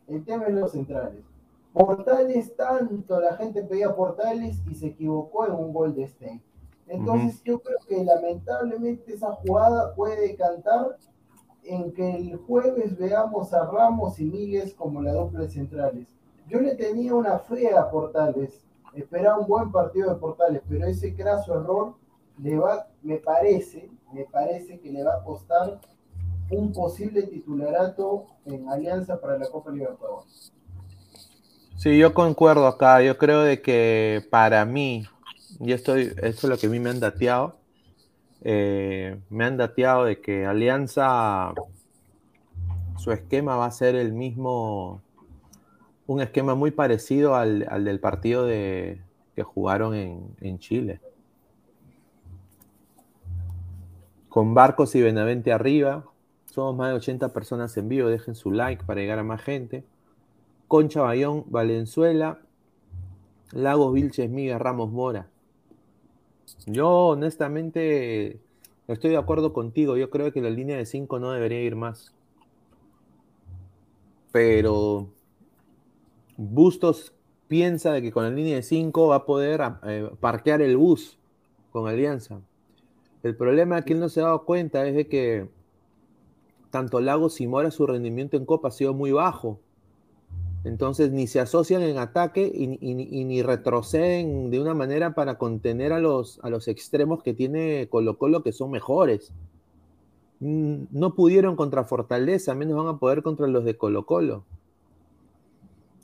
El 0.06 0.24
tema 0.24 0.46
en 0.46 0.60
los 0.60 0.72
centrales. 0.72 1.24
Portales, 1.72 2.56
tanto 2.56 3.20
la 3.20 3.36
gente 3.36 3.62
pedía 3.62 3.94
Portales 3.94 4.60
y 4.68 4.74
se 4.74 4.88
equivocó 4.88 5.46
en 5.46 5.52
un 5.52 5.72
gol 5.72 5.94
de 5.94 6.08
Stein. 6.08 6.42
Entonces 6.88 7.42
yo 7.44 7.60
creo 7.60 7.78
que 7.86 8.02
lamentablemente 8.02 9.12
esa 9.12 9.32
jugada 9.32 9.94
puede 9.94 10.34
cantar 10.36 10.96
en 11.62 11.92
que 11.92 12.16
el 12.16 12.36
jueves 12.38 12.96
veamos 12.96 13.52
a 13.52 13.66
Ramos 13.66 14.18
y 14.18 14.24
Míguez 14.24 14.74
como 14.74 15.02
la 15.02 15.12
dupla 15.12 15.40
de 15.40 15.50
centrales. 15.50 16.08
Yo 16.48 16.60
le 16.60 16.74
tenía 16.74 17.14
una 17.14 17.38
fe 17.38 17.76
a 17.76 17.90
Portales, 17.90 18.64
esperaba 18.94 19.38
un 19.38 19.46
buen 19.46 19.70
partido 19.70 20.12
de 20.12 20.16
Portales, 20.16 20.62
pero 20.68 20.86
ese 20.86 21.14
craso 21.14 21.60
error 21.60 21.94
le 22.42 22.58
va, 22.58 22.88
me 23.02 23.16
parece, 23.16 23.90
me 24.12 24.24
parece 24.24 24.80
que 24.80 24.90
le 24.90 25.04
va 25.04 25.16
a 25.16 25.24
costar 25.24 25.80
un 26.50 26.72
posible 26.72 27.24
titularato 27.24 28.26
en 28.46 28.68
Alianza 28.68 29.20
para 29.20 29.38
la 29.38 29.48
Copa 29.48 29.70
Libertadores. 29.70 30.52
Sí, 31.76 31.96
yo 31.96 32.12
concuerdo 32.12 32.66
acá. 32.66 33.02
Yo 33.02 33.18
creo 33.18 33.42
de 33.42 33.62
que 33.62 34.26
para 34.30 34.64
mí, 34.64 35.04
y 35.60 35.72
esto, 35.72 35.94
esto 35.94 36.18
es 36.26 36.44
lo 36.44 36.56
que 36.56 36.66
a 36.66 36.70
mí 36.70 36.80
me 36.80 36.90
han 36.90 36.98
dateado, 36.98 37.56
eh, 38.42 39.20
me 39.30 39.44
han 39.44 39.56
dateado 39.56 40.04
de 40.04 40.20
que 40.20 40.46
Alianza, 40.46 41.52
su 42.96 43.12
esquema 43.12 43.56
va 43.56 43.66
a 43.66 43.70
ser 43.70 43.94
el 43.94 44.12
mismo, 44.12 45.02
un 46.08 46.22
esquema 46.22 46.54
muy 46.54 46.70
parecido 46.70 47.34
al, 47.34 47.66
al 47.68 47.84
del 47.84 48.00
partido 48.00 48.46
de, 48.46 49.02
que 49.36 49.42
jugaron 49.42 49.94
en, 49.94 50.34
en, 50.40 50.58
Chile. 50.58 51.00
Con 54.30 54.54
Barcos 54.54 54.94
y 54.94 55.02
Benavente 55.02 55.52
arriba, 55.52 56.06
somos 56.46 56.74
más 56.74 56.88
de 56.88 56.96
80 56.96 57.32
personas 57.34 57.76
en 57.76 57.90
vivo, 57.90 58.08
dejen 58.08 58.34
su 58.34 58.50
like 58.50 58.84
para 58.84 59.00
llegar 59.00 59.18
a 59.18 59.22
más 59.22 59.42
gente. 59.42 59.84
Concha 60.66 61.02
Bayón, 61.02 61.44
Valenzuela, 61.48 62.40
Lagos 63.52 63.92
Vilches, 63.92 64.30
Miga, 64.30 64.58
Ramos 64.58 64.90
Mora. 64.90 65.28
Yo 66.64 66.88
honestamente 67.08 68.40
estoy 68.86 69.10
de 69.10 69.18
acuerdo 69.18 69.52
contigo. 69.52 69.98
Yo 69.98 70.08
creo 70.08 70.32
que 70.32 70.40
la 70.40 70.48
línea 70.48 70.78
de 70.78 70.86
5 70.86 71.18
no 71.18 71.32
debería 71.32 71.60
ir 71.60 71.76
más. 71.76 72.14
Pero 74.32 75.10
Bustos 76.40 77.12
piensa 77.48 77.92
de 77.92 78.00
que 78.00 78.12
con 78.12 78.22
la 78.22 78.30
línea 78.30 78.54
de 78.54 78.62
5 78.62 79.08
va 79.08 79.16
a 79.16 79.26
poder 79.26 79.60
eh, 79.82 80.08
parquear 80.20 80.62
el 80.62 80.76
bus 80.76 81.18
con 81.72 81.88
Alianza. 81.88 82.40
El 83.24 83.36
problema 83.36 83.82
que 83.82 83.94
él 83.94 83.98
no 83.98 84.08
se 84.08 84.20
ha 84.20 84.26
dado 84.26 84.44
cuenta 84.44 84.86
es 84.86 84.94
de 84.94 85.08
que 85.08 85.48
tanto 86.70 87.00
Lagos 87.00 87.40
y 87.40 87.48
Mora 87.48 87.72
su 87.72 87.88
rendimiento 87.88 88.36
en 88.36 88.44
Copa 88.44 88.68
ha 88.68 88.70
sido 88.70 88.94
muy 88.94 89.10
bajo. 89.10 89.58
Entonces 90.62 91.10
ni 91.10 91.26
se 91.26 91.40
asocian 91.40 91.82
en 91.82 91.98
ataque 91.98 92.48
y, 92.54 92.66
ni 92.68 93.42
retroceden 93.42 94.52
de 94.52 94.60
una 94.60 94.74
manera 94.74 95.16
para 95.16 95.38
contener 95.38 95.92
a 95.92 95.98
los, 95.98 96.38
a 96.44 96.50
los 96.50 96.68
extremos 96.68 97.24
que 97.24 97.34
tiene 97.34 97.88
Colo 97.90 98.16
Colo 98.16 98.44
que 98.44 98.52
son 98.52 98.70
mejores. 98.70 99.32
Mm, 100.38 100.84
no 100.92 101.16
pudieron 101.16 101.56
contra 101.56 101.82
Fortaleza, 101.82 102.54
menos 102.54 102.76
van 102.76 102.94
a 102.94 102.98
poder 102.98 103.24
contra 103.24 103.48
los 103.48 103.64
de 103.64 103.76
Colo 103.76 104.06
Colo. 104.06 104.44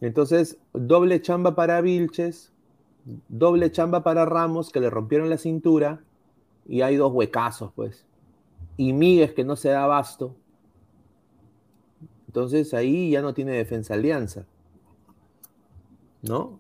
Entonces, 0.01 0.59
doble 0.73 1.23
chamba 1.23 1.55
para 1.55 1.81
Vilches, 1.81 2.53
doble 3.29 3.71
chamba 3.71 4.03
para 4.03 4.25
Ramos, 4.25 4.71
que 4.71 4.81
le 4.81 4.91
rompieron 4.91 5.31
la 5.31 5.39
cintura, 5.39 6.01
y 6.67 6.83
hay 6.83 6.97
dos 6.97 7.13
huecazos, 7.13 7.73
pues. 7.75 8.05
Y 8.77 8.93
Míguez, 8.93 9.33
que 9.35 9.45
no 9.45 9.57
se 9.57 9.71
da 9.71 9.85
abasto. 9.85 10.35
Entonces 12.27 12.75
ahí 12.75 13.11
ya 13.11 13.23
no 13.23 13.33
tiene 13.33 13.53
defensa 13.53 13.95
alianza. 13.95 14.45
¿No? 16.23 16.59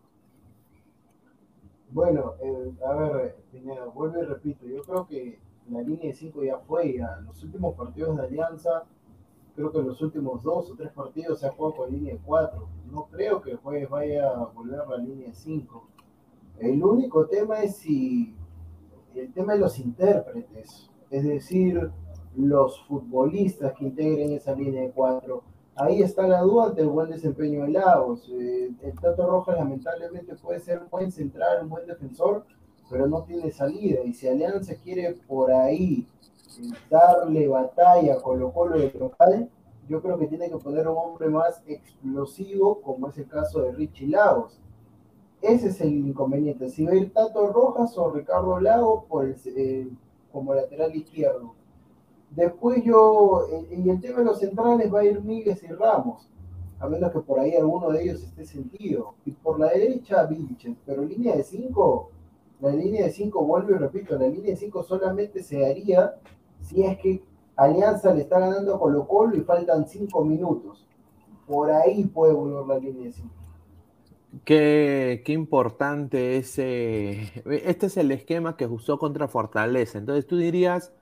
Bueno, 1.90 2.34
eh, 2.40 2.72
a 2.86 2.94
ver, 2.94 3.36
Pineda, 3.50 3.86
vuelvo 3.86 4.22
y 4.22 4.26
repito, 4.26 4.66
yo 4.66 4.82
creo 4.82 5.06
que 5.06 5.38
la 5.70 5.80
línea 5.80 6.06
de 6.06 6.12
5 6.12 6.44
ya 6.44 6.58
fue, 6.58 6.98
ya 6.98 7.20
los 7.26 7.42
últimos 7.42 7.74
partidos 7.76 8.16
de 8.16 8.24
alianza, 8.24 8.84
creo 9.54 9.72
que 9.72 9.82
los 9.82 10.00
últimos 10.02 10.42
dos 10.42 10.70
o 10.70 10.74
tres 10.74 10.92
partidos 10.92 11.40
se 11.40 11.46
ha 11.46 11.52
jugado 11.52 11.76
con 11.76 11.92
línea 11.92 12.14
de 12.14 12.20
4. 12.24 12.68
No 12.90 13.06
creo 13.10 13.40
que 13.40 13.52
el 13.52 13.56
jueves 13.58 13.88
vaya 13.88 14.30
a 14.30 14.44
volver 14.46 14.80
a 14.80 14.86
la 14.86 14.98
línea 14.98 15.28
de 15.28 15.34
5. 15.34 15.88
El 16.58 16.82
único 16.82 17.26
tema 17.26 17.62
es 17.62 17.76
si 17.76 18.34
el 19.14 19.32
tema 19.32 19.54
de 19.54 19.60
los 19.60 19.78
intérpretes, 19.78 20.90
es 21.10 21.24
decir, 21.24 21.90
los 22.36 22.80
futbolistas 22.86 23.72
que 23.74 23.84
integren 23.84 24.32
esa 24.32 24.54
línea 24.54 24.82
de 24.82 24.90
4 24.90 25.42
ahí 25.76 26.02
está 26.02 26.26
la 26.26 26.40
duda 26.40 26.66
ante 26.66 26.82
el 26.82 26.88
buen 26.88 27.10
desempeño 27.10 27.64
de 27.64 27.70
Lagos. 27.70 28.28
Eh, 28.32 28.70
el 28.82 29.00
Tato 29.00 29.26
Rojas 29.26 29.56
lamentablemente 29.56 30.34
puede 30.36 30.60
ser 30.60 30.80
un 30.80 30.90
buen 30.90 31.10
central, 31.10 31.62
un 31.62 31.68
buen 31.68 31.86
defensor, 31.86 32.44
pero 32.90 33.06
no 33.06 33.22
tiene 33.24 33.50
salida. 33.50 34.02
Y 34.04 34.12
si 34.12 34.28
Alianza 34.28 34.74
quiere 34.76 35.14
por 35.26 35.52
ahí 35.52 36.06
darle 36.90 37.48
batalla 37.48 38.14
a 38.14 38.22
Colo 38.22 38.52
Colo 38.52 38.78
de 38.78 38.92
local, 38.98 39.50
yo 39.88 40.00
creo 40.00 40.18
que 40.18 40.26
tiene 40.26 40.48
que 40.48 40.56
poner 40.56 40.88
un 40.88 40.96
hombre 40.96 41.28
más 41.28 41.62
explosivo, 41.66 42.80
como 42.80 43.08
es 43.08 43.18
el 43.18 43.28
caso 43.28 43.60
de 43.62 43.72
Richie 43.72 44.08
Lagos. 44.08 44.58
Ese 45.42 45.68
es 45.68 45.80
el 45.82 45.92
inconveniente. 45.92 46.70
Si 46.70 46.84
va 46.84 46.92
a 46.92 46.96
ir 46.96 47.12
Tato 47.12 47.46
Rojas 47.48 47.96
o 47.98 48.10
Ricardo 48.10 48.58
el, 48.58 49.36
eh, 49.56 49.88
como 50.32 50.54
lateral 50.54 50.94
izquierdo 50.96 51.54
Después 52.34 52.82
yo, 52.82 53.46
en 53.70 53.88
el 53.88 54.00
tema 54.00 54.18
de 54.18 54.24
los 54.24 54.40
centrales 54.40 54.92
va 54.92 55.00
a 55.00 55.04
ir 55.04 55.22
Míguez 55.22 55.62
y 55.62 55.68
Ramos, 55.68 56.28
a 56.80 56.88
menos 56.88 57.12
que 57.12 57.20
por 57.20 57.38
ahí 57.38 57.54
alguno 57.54 57.90
de 57.90 58.02
ellos 58.02 58.24
esté 58.24 58.44
sentido. 58.44 59.14
Y 59.24 59.30
por 59.30 59.60
la 59.60 59.68
derecha, 59.68 60.24
Vilches, 60.24 60.76
pero 60.84 61.04
línea 61.04 61.36
de 61.36 61.44
5, 61.44 62.10
la 62.60 62.70
línea 62.70 63.04
de 63.04 63.12
5, 63.12 63.44
vuelvo 63.44 63.70
y 63.70 63.78
repito, 63.78 64.18
la 64.18 64.26
línea 64.26 64.50
de 64.50 64.56
5 64.56 64.82
solamente 64.82 65.44
se 65.44 65.64
haría 65.64 66.16
si 66.64 66.84
es 66.84 66.98
que 66.98 67.22
Alianza 67.56 68.12
le 68.12 68.22
está 68.22 68.40
ganando 68.40 68.74
a 68.74 68.78
Colo 68.78 69.06
Colo 69.06 69.36
y 69.36 69.42
faltan 69.42 69.86
5 69.86 70.24
minutos. 70.24 70.86
Por 71.46 71.70
ahí 71.70 72.04
puede 72.04 72.32
volver 72.32 72.66
la 72.66 72.78
línea 72.78 73.04
de 73.04 73.12
5. 73.12 73.28
Qué, 74.44 75.22
qué, 75.24 75.32
importante 75.32 76.36
ese. 76.36 77.42
Este 77.46 77.86
es 77.86 77.96
el 77.96 78.10
esquema 78.10 78.56
que 78.56 78.66
usó 78.66 78.98
contra 78.98 79.28
Fortaleza. 79.28 79.98
Entonces 79.98 80.26
tú 80.26 80.36
dirías 80.36 80.92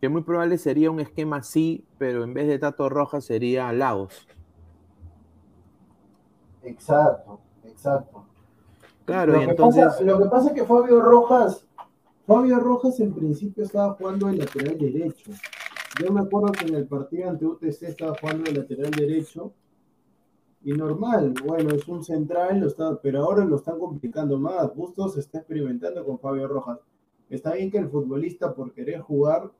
que 0.00 0.08
muy 0.08 0.22
probable 0.22 0.58
sería 0.58 0.90
un 0.90 1.00
esquema 1.00 1.38
así, 1.38 1.84
pero 1.98 2.22
en 2.22 2.34
vez 2.34 2.46
de 2.46 2.58
Tato 2.58 2.88
Rojas 2.88 3.24
sería 3.24 3.72
Lagos. 3.72 4.28
Exacto, 6.62 7.40
exacto. 7.64 8.24
Claro, 9.04 9.32
lo 9.32 9.40
y 9.40 9.44
entonces. 9.44 9.84
Pasa, 9.84 10.02
lo 10.02 10.18
que 10.18 10.28
pasa 10.28 10.48
es 10.48 10.54
que 10.54 10.64
Fabio 10.64 11.00
Rojas, 11.00 11.66
Fabio 12.26 12.58
Rojas 12.58 12.98
en 13.00 13.12
principio 13.12 13.64
estaba 13.64 13.94
jugando 13.94 14.28
de 14.28 14.36
lateral 14.36 14.78
derecho. 14.78 15.30
Yo 16.02 16.10
me 16.10 16.22
acuerdo 16.22 16.52
que 16.52 16.66
en 16.66 16.74
el 16.74 16.86
partido 16.86 17.28
ante 17.28 17.44
UTC 17.44 17.82
estaba 17.82 18.16
jugando 18.18 18.44
de 18.44 18.52
lateral 18.52 18.90
derecho 18.92 19.52
Y 20.62 20.72
normal, 20.72 21.34
bueno, 21.44 21.74
es 21.74 21.86
un 21.86 22.02
central, 22.02 22.60
lo 22.60 22.68
está, 22.68 22.98
pero 23.02 23.22
ahora 23.22 23.44
lo 23.44 23.56
están 23.56 23.78
complicando 23.78 24.38
más. 24.38 24.74
Bustos 24.74 25.18
está 25.18 25.38
experimentando 25.38 26.02
con 26.02 26.18
Fabio 26.18 26.48
Rojas. 26.48 26.80
Está 27.28 27.52
bien 27.52 27.70
que 27.70 27.76
el 27.76 27.90
futbolista 27.90 28.54
por 28.54 28.72
querer 28.72 29.00
jugar 29.00 29.52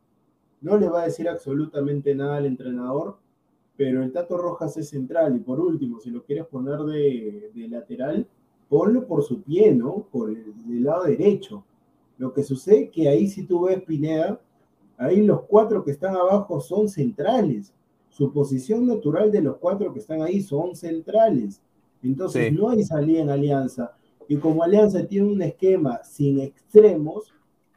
no 0.63 0.79
le 0.79 0.89
va 0.89 1.03
a 1.03 1.05
decir 1.05 1.29
absolutamente 1.29 2.15
nada 2.15 2.39
al 2.39 2.47
entrenador, 2.47 3.19
pero 3.77 4.03
el 4.03 4.11
Tato 4.11 4.39
Rojas 4.39 4.75
es 4.79 4.89
central 4.89 5.37
y 5.37 5.41
por 5.41 5.61
último, 5.61 6.01
si 6.01 6.11
lo 6.11 6.25
quieres 6.25 6.47
poner 6.47 6.79
de, 6.79 7.69
lateral, 7.69 8.27
ponlo 8.71 9.07
por 9.07 9.23
su 9.23 9.43
pie, 9.43 9.75
¿no? 9.75 10.07
Por 10.11 10.31
el, 10.31 10.83
lado 10.83 11.05
derecho. 11.05 11.63
Lo 12.19 12.33
que 12.33 12.43
sucede 12.43 12.85
es 12.85 12.91
que 12.91 13.09
ahí 13.09 13.29
si 13.29 13.45
tú 13.45 13.67
ves 13.67 13.83
Pineda, 13.83 14.41
ahí 14.97 15.23
los 15.23 15.43
cuatro 15.43 15.85
que 15.85 15.91
están 15.91 16.15
abajo 16.15 16.61
son 16.61 16.89
centrales. 16.89 17.73
Su 18.09 18.33
posición 18.33 18.87
natural 18.87 19.33
de 19.33 19.43
los 19.43 19.57
cuatro 19.57 19.93
que 19.93 19.99
están 19.99 20.23
ahí 20.23 20.41
son 20.41 20.77
centrales. 20.77 21.61
Entonces 22.03 22.53
no 22.53 22.71
hay 22.71 22.85
salida 22.85 23.23
en 23.23 23.31
Alianza. 23.31 23.93
Y 24.29 24.37
como 24.37 24.63
Alianza 24.63 25.07
tiene 25.07 25.33
un 25.33 25.43
esquema 25.43 26.03
sin 26.05 26.41
extremos, 26.41 27.33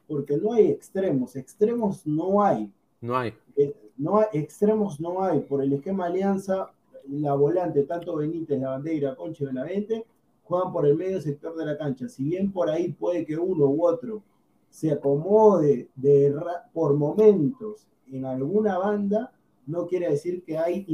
porque 0.08 0.38
no 0.38 0.54
hay 0.54 0.68
extremos, 0.68 1.36
extremos 1.36 2.06
no 2.06 2.44
hay. 2.44 2.72
No 3.02 3.18
hay. 3.18 3.34
Eh, 3.56 3.76
no 3.98 4.20
hay, 4.20 4.28
extremos 4.34 5.00
no 5.00 5.24
hay. 5.24 5.40
Por 5.42 5.62
el 5.62 5.74
esquema 5.74 6.06
Alianza, 6.06 6.72
la 7.10 7.34
volante, 7.34 7.84
tanto 7.84 8.16
Benítez, 8.16 8.60
la 8.60 8.70
bandera, 8.70 9.16
Concha 9.16 9.44
y 9.44 9.48
Benavente, 9.48 10.06
juegan 10.48 10.72
por 10.72 10.86
el 10.88 10.96
medio 10.96 11.22
sector 11.22 11.56
de 11.56 11.66
la 11.66 11.78
cancha. 11.78 12.08
Si 12.08 12.24
bien 12.24 12.52
por 12.52 12.70
ahí 12.70 12.92
puede 12.94 13.26
que 13.26 13.38
uno 13.38 13.66
u 13.66 13.86
otro 13.86 14.24
se 14.70 14.92
acomode 14.92 15.90
de, 15.96 16.36
por 16.74 16.96
momentos 16.96 17.88
en 18.12 18.26
alguna 18.26 18.78
banda, 18.78 19.34
no 19.66 19.88
quiere 19.88 20.10
decir 20.10 20.44
que 20.44 20.58
hay, 20.58 20.86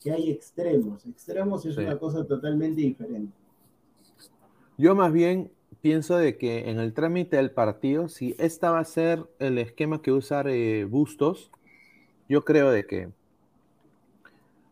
que 0.00 0.12
hay 0.12 0.30
extremos. 0.30 1.06
Extremos 1.06 1.66
es 1.66 1.76
una 1.76 1.98
cosa 1.98 2.26
totalmente 2.26 2.80
diferente. 2.80 3.32
Yo 4.78 4.94
más 4.94 5.12
bien 5.12 5.50
pienso 5.82 6.16
de 6.16 6.38
que 6.38 6.70
en 6.70 6.78
el 6.78 6.94
trámite 6.94 7.36
del 7.36 7.50
partido, 7.50 8.08
si 8.08 8.34
esta 8.38 8.70
va 8.70 8.80
a 8.80 8.84
ser 8.84 9.26
el 9.38 9.58
esquema 9.58 10.00
que 10.00 10.12
usar 10.12 10.48
eh, 10.48 10.84
Bustos, 10.84 11.50
yo 12.28 12.44
creo 12.44 12.70
de 12.70 12.86
que 12.86 13.08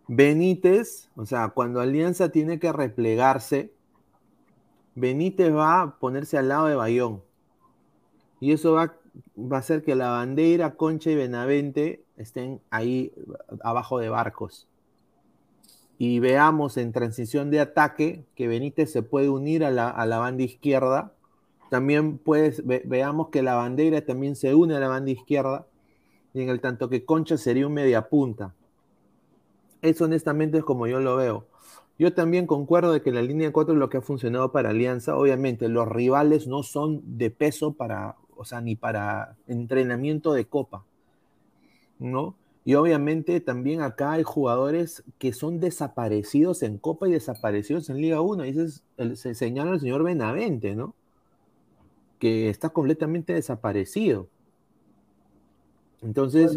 Benítez, 0.06 1.10
o 1.16 1.26
sea, 1.26 1.50
cuando 1.50 1.80
Alianza 1.80 2.30
tiene 2.30 2.58
que 2.58 2.72
replegarse, 2.72 3.72
Benítez 4.98 5.54
va 5.54 5.82
a 5.82 5.98
ponerse 5.98 6.38
al 6.38 6.48
lado 6.48 6.66
de 6.66 6.76
Bayón. 6.76 7.22
Y 8.40 8.52
eso 8.52 8.72
va, 8.72 8.94
a 9.50 9.56
hacer 9.56 9.82
que 9.82 9.94
la 9.94 10.10
bandera, 10.10 10.76
Concha 10.76 11.10
y 11.10 11.16
Benavente 11.16 12.04
estén 12.16 12.60
ahí 12.70 13.12
abajo 13.62 13.98
de 13.98 14.08
barcos 14.08 14.68
y 15.98 16.20
veamos 16.20 16.76
en 16.76 16.92
transición 16.92 17.50
de 17.50 17.58
ataque 17.58 18.24
que 18.36 18.46
Benítez 18.46 18.90
se 18.92 19.02
puede 19.02 19.28
unir 19.28 19.64
a 19.64 19.72
la, 19.72 20.18
banda 20.18 20.44
izquierda. 20.44 21.12
También 21.70 22.20
veamos 22.84 23.28
que 23.30 23.42
la 23.42 23.56
bandera 23.56 24.00
también 24.02 24.36
se 24.36 24.54
une 24.54 24.76
a 24.76 24.80
la 24.80 24.88
banda 24.88 25.10
izquierda. 25.10 25.66
Y 26.34 26.42
en 26.42 26.50
el 26.50 26.60
tanto 26.60 26.88
que 26.88 27.04
Concha 27.04 27.36
sería 27.36 27.66
un 27.66 27.74
media 27.74 28.08
punta. 28.08 28.54
Eso 29.82 30.04
honestamente 30.04 30.58
es 30.58 30.64
como 30.64 30.86
yo 30.86 31.00
lo 31.00 31.16
veo. 31.16 31.46
Yo 31.98 32.14
también 32.14 32.46
concuerdo 32.46 32.92
de 32.92 33.02
que 33.02 33.10
la 33.10 33.22
línea 33.22 33.52
4 33.52 33.74
es 33.74 33.80
lo 33.80 33.88
que 33.88 33.96
ha 33.96 34.02
funcionado 34.02 34.52
para 34.52 34.70
Alianza. 34.70 35.16
Obviamente 35.16 35.68
los 35.68 35.88
rivales 35.88 36.46
no 36.46 36.62
son 36.62 37.18
de 37.18 37.30
peso 37.30 37.72
para, 37.72 38.16
o 38.36 38.44
sea, 38.44 38.60
ni 38.60 38.76
para 38.76 39.36
entrenamiento 39.48 40.32
de 40.32 40.44
copa. 40.46 40.84
¿No? 41.98 42.36
Y 42.64 42.74
obviamente 42.74 43.40
también 43.40 43.80
acá 43.80 44.12
hay 44.12 44.22
jugadores 44.22 45.02
que 45.18 45.32
son 45.32 45.58
desaparecidos 45.58 46.62
en 46.62 46.76
Copa 46.76 47.08
y 47.08 47.12
desaparecidos 47.12 47.88
en 47.88 47.96
Liga 47.96 48.20
1. 48.20 48.44
Y 48.44 49.16
se 49.16 49.34
señala 49.34 49.72
el 49.72 49.80
señor 49.80 50.04
Benavente, 50.04 50.76
¿no? 50.76 50.94
Que 52.18 52.50
está 52.50 52.68
completamente 52.68 53.32
desaparecido. 53.32 54.28
Entonces. 56.02 56.50
es, 56.50 56.56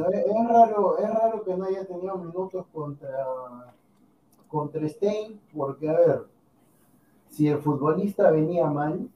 raro, 0.49 0.97
es 0.99 1.09
raro 1.09 1.43
que 1.43 1.55
no 1.55 1.63
haya 1.63 1.85
tenido 1.85 2.17
minutos 2.17 2.65
contra, 2.73 3.09
contra 4.51 4.87
Stein, 4.87 5.39
porque 5.55 5.89
a 5.89 5.93
ver, 5.93 6.23
si 7.29 7.47
el 7.47 7.59
futbolista 7.59 8.29
venía 8.29 8.67
mal, 8.67 9.09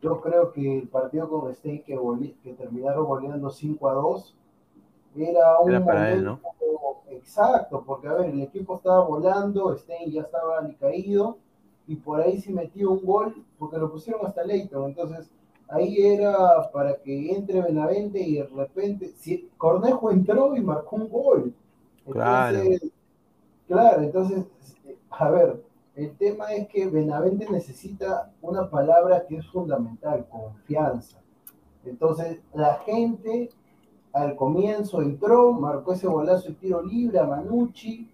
yo 0.00 0.20
creo 0.20 0.52
que 0.52 0.78
el 0.78 0.88
partido 0.88 1.28
con 1.28 1.54
Stein 1.54 1.82
que, 1.82 1.98
que 2.42 2.52
terminaron 2.54 3.04
goleando 3.06 3.50
5 3.50 3.88
a 3.88 3.94
2 3.94 4.36
era 5.16 5.58
un 5.58 5.72
momento 5.84 6.40
exacto, 7.10 7.82
porque 7.84 8.08
a 8.08 8.14
ver, 8.14 8.30
el 8.30 8.42
equipo 8.42 8.76
estaba 8.76 9.04
volando, 9.04 9.76
Stein 9.76 10.10
ya 10.10 10.22
estaba 10.22 10.66
caído, 10.78 11.38
y 11.86 11.96
por 11.96 12.20
ahí 12.20 12.40
se 12.40 12.52
metió 12.52 12.92
un 12.92 13.04
gol, 13.04 13.44
porque 13.58 13.78
lo 13.78 13.90
pusieron 13.90 14.24
hasta 14.24 14.44
Leighton, 14.44 14.90
entonces 14.90 15.28
ahí 15.68 15.96
era 15.98 16.70
para 16.72 16.96
que 16.96 17.32
entre 17.32 17.60
Benavente 17.62 18.20
y 18.20 18.36
de 18.36 18.44
repente, 18.44 19.12
si 19.16 19.48
Cornejo 19.56 20.10
entró 20.10 20.56
y 20.56 20.60
marcó 20.60 20.96
un 20.96 21.08
gol. 21.08 21.54
Entonces, 22.06 22.80
claro. 22.80 22.92
Entonces, 23.70 24.44
a 25.10 25.30
ver, 25.30 25.62
el 25.94 26.16
tema 26.16 26.52
es 26.52 26.68
que 26.68 26.88
Benavente 26.88 27.48
necesita 27.50 28.32
una 28.42 28.68
palabra 28.68 29.26
que 29.26 29.36
es 29.36 29.46
fundamental, 29.48 30.26
confianza. 30.28 31.18
Entonces, 31.84 32.40
la 32.52 32.74
gente 32.84 33.50
al 34.12 34.34
comienzo 34.34 35.02
entró, 35.02 35.52
marcó 35.52 35.92
ese 35.92 36.08
golazo 36.08 36.50
y 36.50 36.54
tiro 36.54 36.82
libre 36.82 37.20
a 37.20 37.24
Manucci, 37.24 38.10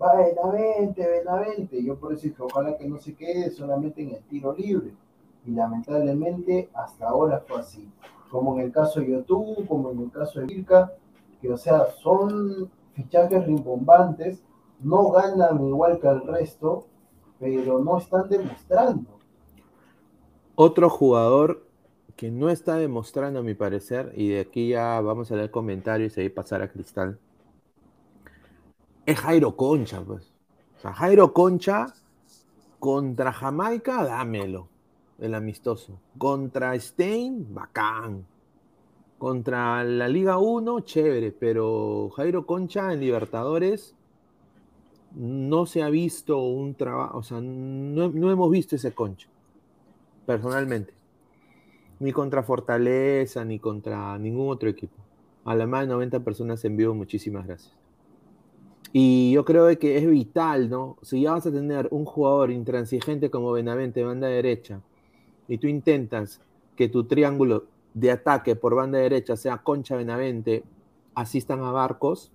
va 0.00 0.14
Benavente, 0.14 1.06
Benavente. 1.06 1.82
Yo 1.82 1.98
por 1.98 2.12
eso 2.12 2.22
dije, 2.22 2.42
ojalá 2.42 2.76
que 2.76 2.88
no 2.88 2.98
se 2.98 3.14
quede 3.14 3.50
solamente 3.50 4.02
en 4.02 4.10
el 4.10 4.22
tiro 4.24 4.54
libre. 4.54 4.94
Y 5.44 5.50
lamentablemente 5.52 6.70
hasta 6.74 7.08
ahora 7.08 7.42
fue 7.46 7.60
así. 7.60 7.90
Como 8.30 8.54
en 8.54 8.66
el 8.66 8.72
caso 8.72 9.00
de 9.00 9.10
YouTube, 9.10 9.66
como 9.66 9.90
en 9.90 10.00
el 10.00 10.10
caso 10.10 10.38
de 10.40 10.46
Vilca, 10.46 10.92
que 11.40 11.52
o 11.52 11.56
sea, 11.56 11.86
son 11.86 12.70
fichajes 12.92 13.44
rimbombantes, 13.44 14.42
no 14.82 15.10
ganan 15.10 15.66
igual 15.66 16.00
que 16.00 16.08
el 16.08 16.22
resto, 16.22 16.86
pero 17.38 17.78
no 17.78 17.98
están 17.98 18.28
demostrando. 18.28 19.18
Otro 20.54 20.90
jugador 20.90 21.66
que 22.16 22.30
no 22.30 22.50
está 22.50 22.76
demostrando, 22.76 23.40
a 23.40 23.42
mi 23.42 23.54
parecer, 23.54 24.12
y 24.14 24.28
de 24.28 24.40
aquí 24.40 24.68
ya 24.68 25.00
vamos 25.00 25.32
a 25.32 25.36
leer 25.36 25.50
comentarios 25.50 26.16
y 26.16 26.20
ahí 26.20 26.28
pasar 26.28 26.60
a 26.60 26.68
Cristal, 26.70 27.18
es 29.06 29.18
Jairo 29.18 29.56
Concha, 29.56 30.02
pues. 30.02 30.30
O 30.76 30.80
sea, 30.80 30.92
Jairo 30.92 31.32
Concha 31.32 31.86
contra 32.78 33.32
Jamaica, 33.32 34.04
dámelo, 34.04 34.68
el 35.18 35.34
amistoso. 35.34 35.98
Contra 36.18 36.78
Stein, 36.78 37.54
bacán. 37.54 38.26
Contra 39.18 39.82
la 39.84 40.08
Liga 40.08 40.38
1, 40.38 40.80
chévere, 40.80 41.32
pero 41.32 42.10
Jairo 42.10 42.46
Concha 42.46 42.92
en 42.92 43.00
Libertadores 43.00 43.94
no 45.14 45.66
se 45.66 45.82
ha 45.82 45.90
visto 45.90 46.38
un 46.38 46.74
trabajo, 46.74 47.18
o 47.18 47.22
sea, 47.22 47.40
no, 47.40 48.08
no 48.08 48.30
hemos 48.30 48.50
visto 48.50 48.76
ese 48.76 48.92
Concha, 48.92 49.28
personalmente 50.26 51.00
ni 52.00 52.12
contra 52.12 52.42
Fortaleza, 52.42 53.44
ni 53.44 53.58
contra 53.58 54.18
ningún 54.18 54.48
otro 54.48 54.68
equipo. 54.68 54.96
A 55.44 55.54
la 55.54 55.66
más 55.66 55.82
de 55.82 55.88
90 55.88 56.20
personas 56.20 56.64
en 56.64 56.76
vivo, 56.76 56.94
muchísimas 56.94 57.46
gracias. 57.46 57.72
Y 58.92 59.30
yo 59.32 59.44
creo 59.44 59.78
que 59.78 59.98
es 59.98 60.08
vital, 60.08 60.68
¿no? 60.68 60.96
Si 61.02 61.20
ya 61.20 61.32
vas 61.32 61.46
a 61.46 61.52
tener 61.52 61.86
un 61.92 62.04
jugador 62.04 62.50
intransigente 62.50 63.30
como 63.30 63.52
Benavente, 63.52 64.02
banda 64.02 64.26
derecha, 64.26 64.80
y 65.46 65.58
tú 65.58 65.68
intentas 65.68 66.40
que 66.74 66.88
tu 66.88 67.04
triángulo 67.04 67.64
de 67.94 68.10
ataque 68.10 68.56
por 68.56 68.74
banda 68.74 68.98
derecha 68.98 69.36
sea 69.36 69.58
Concha 69.58 69.96
Benavente, 69.96 70.64
asistan 71.14 71.60
a 71.62 71.70
Barcos, 71.70 72.32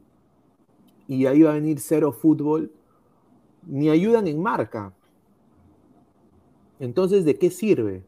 y 1.07 1.25
ahí 1.25 1.43
va 1.43 1.51
a 1.51 1.55
venir 1.55 1.79
cero 1.79 2.11
fútbol, 2.11 2.71
ni 3.67 3.89
ayudan 3.89 4.27
en 4.27 4.41
marca. 4.41 4.93
Entonces, 6.79 7.25
¿de 7.25 7.37
qué 7.37 7.49
sirve? 7.51 8.03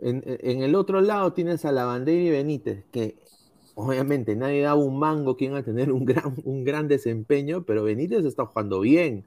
En, 0.00 0.22
el 0.26 0.74
otro 0.74 1.00
lado 1.00 1.32
tienes 1.32 1.64
a 1.64 1.72
la 1.72 1.86
bandera 1.86 2.22
y 2.22 2.30
Benítez, 2.30 2.84
que 2.92 3.16
obviamente 3.74 4.36
nadie 4.36 4.62
da 4.62 4.74
un 4.74 4.98
mango 4.98 5.36
quien 5.36 5.54
va 5.54 5.58
a 5.58 5.62
tener 5.62 5.90
un 5.90 6.04
gran, 6.04 6.34
un 6.44 6.64
gran 6.64 6.88
desempeño, 6.88 7.64
pero 7.64 7.84
Benítez 7.84 8.24
está 8.24 8.46
jugando 8.46 8.80
bien, 8.80 9.24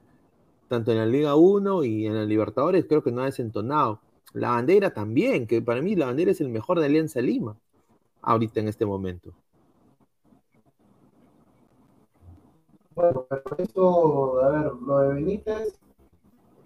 tanto 0.68 0.92
en 0.92 0.98
la 0.98 1.06
Liga 1.06 1.34
1 1.34 1.84
y 1.84 2.06
en 2.06 2.14
la 2.14 2.24
Libertadores, 2.24 2.86
creo 2.86 3.02
que 3.02 3.10
no 3.10 3.22
ha 3.22 3.26
desentonado. 3.26 4.00
La 4.32 4.50
bandera 4.50 4.94
también, 4.94 5.48
que 5.48 5.60
para 5.60 5.82
mí 5.82 5.96
la 5.96 6.06
bandera 6.06 6.30
es 6.30 6.40
el 6.40 6.50
mejor 6.50 6.78
de 6.78 6.86
Alianza 6.86 7.20
Lima, 7.20 7.56
ahorita 8.22 8.60
en 8.60 8.68
este 8.68 8.86
momento. 8.86 9.34
Bueno, 12.94 13.26
pero 13.28 13.42
eso, 13.58 14.40
a 14.42 14.48
ver, 14.50 14.72
lo 14.74 14.98
de 14.98 15.14
Benítez, 15.14 15.78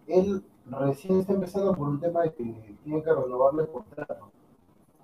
él 0.06 0.44
recién 0.66 1.20
está 1.20 1.32
empezando 1.34 1.74
por 1.74 1.88
un 1.88 2.00
tema 2.00 2.22
de 2.22 2.32
que 2.32 2.76
tiene 2.82 3.02
que 3.02 3.12
renovarle 3.12 3.62
el 3.62 3.68
contrato. 3.68 4.30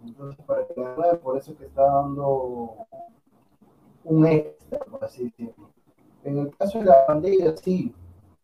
Entonces, 0.03 0.45
para 0.47 0.67
que 0.67 0.81
la 0.81 1.19
por 1.19 1.37
eso 1.37 1.57
que 1.57 1.67
está 1.67 1.83
dando 1.83 2.87
un 4.05 4.27
extra, 4.27 4.79
por 4.81 5.05
así 5.05 5.25
decirlo. 5.25 5.71
En 6.25 6.39
el 6.39 6.57
caso 6.57 6.79
de 6.79 6.87
la 6.87 7.05
bandera, 7.07 7.55
sí, 7.57 7.95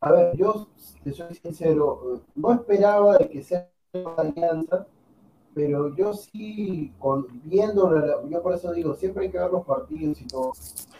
a 0.00 0.12
ver, 0.12 0.36
yo 0.36 0.68
te 1.02 1.12
soy 1.12 1.34
sincero, 1.34 2.20
no 2.34 2.52
esperaba 2.52 3.16
de 3.18 3.28
que 3.28 3.42
sea 3.42 3.70
una 3.94 4.14
alianza, 4.16 4.86
pero 5.56 5.96
yo 5.96 6.12
sí, 6.12 6.92
con, 6.98 7.26
viendo, 7.44 8.28
yo 8.28 8.42
por 8.42 8.52
eso 8.52 8.74
digo, 8.74 8.94
siempre 8.94 9.24
hay 9.24 9.30
que 9.30 9.38
ver 9.38 9.50
los 9.50 9.64
partidos 9.64 10.20
y 10.20 10.26
todo, 10.26 10.52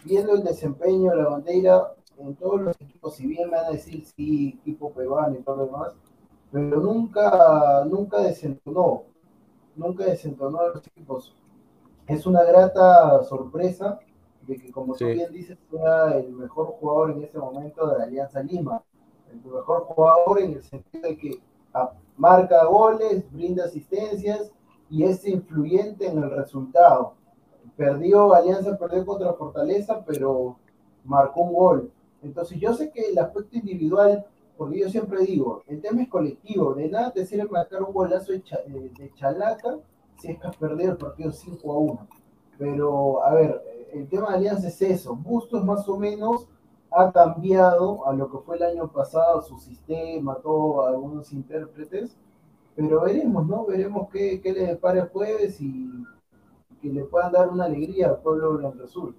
viendo 0.03 0.33
el 0.33 0.43
desempeño 0.43 1.11
de 1.11 1.17
la 1.17 1.29
bandera 1.29 1.93
en 2.17 2.35
todos 2.35 2.61
los 2.61 2.81
equipos, 2.81 3.13
si 3.13 3.27
bien 3.27 3.51
me 3.51 3.57
van 3.57 3.67
a 3.67 3.69
decir 3.69 4.03
sí, 4.03 4.57
equipo 4.61 4.91
peruano 4.91 5.35
y 5.37 5.43
todo 5.43 5.57
lo 5.57 5.65
demás, 5.67 5.93
pero 6.51 6.79
nunca, 6.79 7.85
nunca 7.85 8.19
desentonó, 8.21 9.03
nunca 9.75 10.05
desentonó 10.05 10.59
a 10.59 10.69
los 10.69 10.87
equipos. 10.87 11.35
Es 12.07 12.25
una 12.25 12.43
grata 12.43 13.21
sorpresa 13.25 13.99
de 14.47 14.57
que, 14.57 14.71
como 14.71 14.95
tú 14.95 15.05
bien 15.05 15.31
dices, 15.31 15.59
sea 15.69 16.17
el 16.17 16.31
mejor 16.31 16.69
jugador 16.79 17.11
en 17.11 17.21
ese 17.21 17.37
momento 17.37 17.85
de 17.85 17.99
la 17.99 18.05
Alianza 18.05 18.41
Lima. 18.41 18.81
El 19.31 19.37
mejor 19.51 19.83
jugador 19.83 20.41
en 20.41 20.53
el 20.53 20.63
sentido 20.63 21.09
de 21.09 21.15
que 21.15 21.39
marca 22.17 22.65
goles, 22.65 23.23
brinda 23.31 23.65
asistencias 23.65 24.51
y 24.89 25.03
es 25.03 25.25
influyente 25.27 26.07
en 26.07 26.23
el 26.23 26.31
resultado. 26.31 27.13
Perdió, 27.75 28.33
Alianza 28.33 28.77
perdió 28.77 29.05
contra 29.05 29.33
Fortaleza, 29.33 30.03
pero 30.05 30.57
marcó 31.05 31.41
un 31.41 31.53
gol. 31.53 31.91
Entonces 32.23 32.59
yo 32.59 32.73
sé 32.73 32.91
que 32.91 33.09
el 33.09 33.19
aspecto 33.19 33.57
individual, 33.57 34.25
porque 34.57 34.79
yo 34.79 34.89
siempre 34.89 35.23
digo, 35.23 35.61
el 35.67 35.81
tema 35.81 36.01
es 36.01 36.09
colectivo, 36.09 36.73
de 36.73 36.89
nada 36.89 37.11
te 37.11 37.25
sirve 37.25 37.47
marcar 37.49 37.83
un 37.83 37.93
golazo 37.93 38.31
de, 38.31 38.39
de 38.39 39.11
chalaca 39.15 39.77
si 40.17 40.31
es 40.31 40.39
que 40.39 40.47
has 40.47 40.57
perdido 40.57 40.93
el 40.93 40.97
partido 40.97 41.31
5 41.31 41.71
a 41.71 41.77
1. 41.77 42.07
Pero, 42.57 43.23
a 43.23 43.33
ver, 43.35 43.61
el 43.93 44.07
tema 44.07 44.31
de 44.31 44.37
Alianza 44.37 44.67
es 44.67 44.81
eso. 44.81 45.15
Bustos 45.15 45.63
más 45.63 45.87
o 45.87 45.97
menos 45.97 46.47
ha 46.91 47.11
cambiado 47.11 48.07
a 48.07 48.13
lo 48.13 48.29
que 48.31 48.37
fue 48.39 48.57
el 48.57 48.63
año 48.63 48.91
pasado, 48.91 49.41
su 49.41 49.57
sistema, 49.57 50.35
todo, 50.35 50.85
algunos 50.85 51.31
intérpretes. 51.33 52.17
Pero 52.75 53.01
veremos, 53.01 53.47
¿no? 53.47 53.65
Veremos 53.65 54.07
qué, 54.11 54.39
qué 54.41 54.53
le 54.53 54.67
depara 54.67 55.01
el 55.01 55.09
jueves 55.09 55.59
y 55.61 55.89
que 56.81 56.89
le 56.89 57.03
puedan 57.03 57.31
dar 57.31 57.49
una 57.49 57.65
alegría 57.65 58.09
al 58.09 58.21
pueblo 58.21 58.57
blanco-azul. 58.57 59.15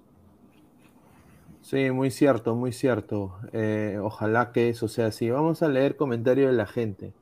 Sí, 1.61 1.91
muy 1.91 2.09
cierto, 2.09 2.55
muy 2.55 2.71
cierto. 2.71 3.35
Eh, 3.51 3.99
ojalá 4.01 4.51
que 4.51 4.69
eso 4.69 4.87
sea 4.87 5.07
así. 5.07 5.29
Vamos 5.29 5.61
a 5.61 5.67
leer 5.67 5.97
comentarios 5.97 6.51
de 6.51 6.57
la 6.57 6.65
gente. 6.65 7.13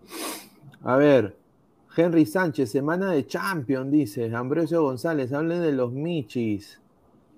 A 0.83 0.95
ver, 0.95 1.35
Henry 1.95 2.25
Sánchez, 2.25 2.71
semana 2.71 3.11
de 3.11 3.25
Champion, 3.25 3.89
dice. 3.91 4.33
Ambrosio 4.33 4.83
González, 4.83 5.33
hablen 5.33 5.63
de 5.63 5.71
los 5.71 5.91
Michis. 5.91 6.79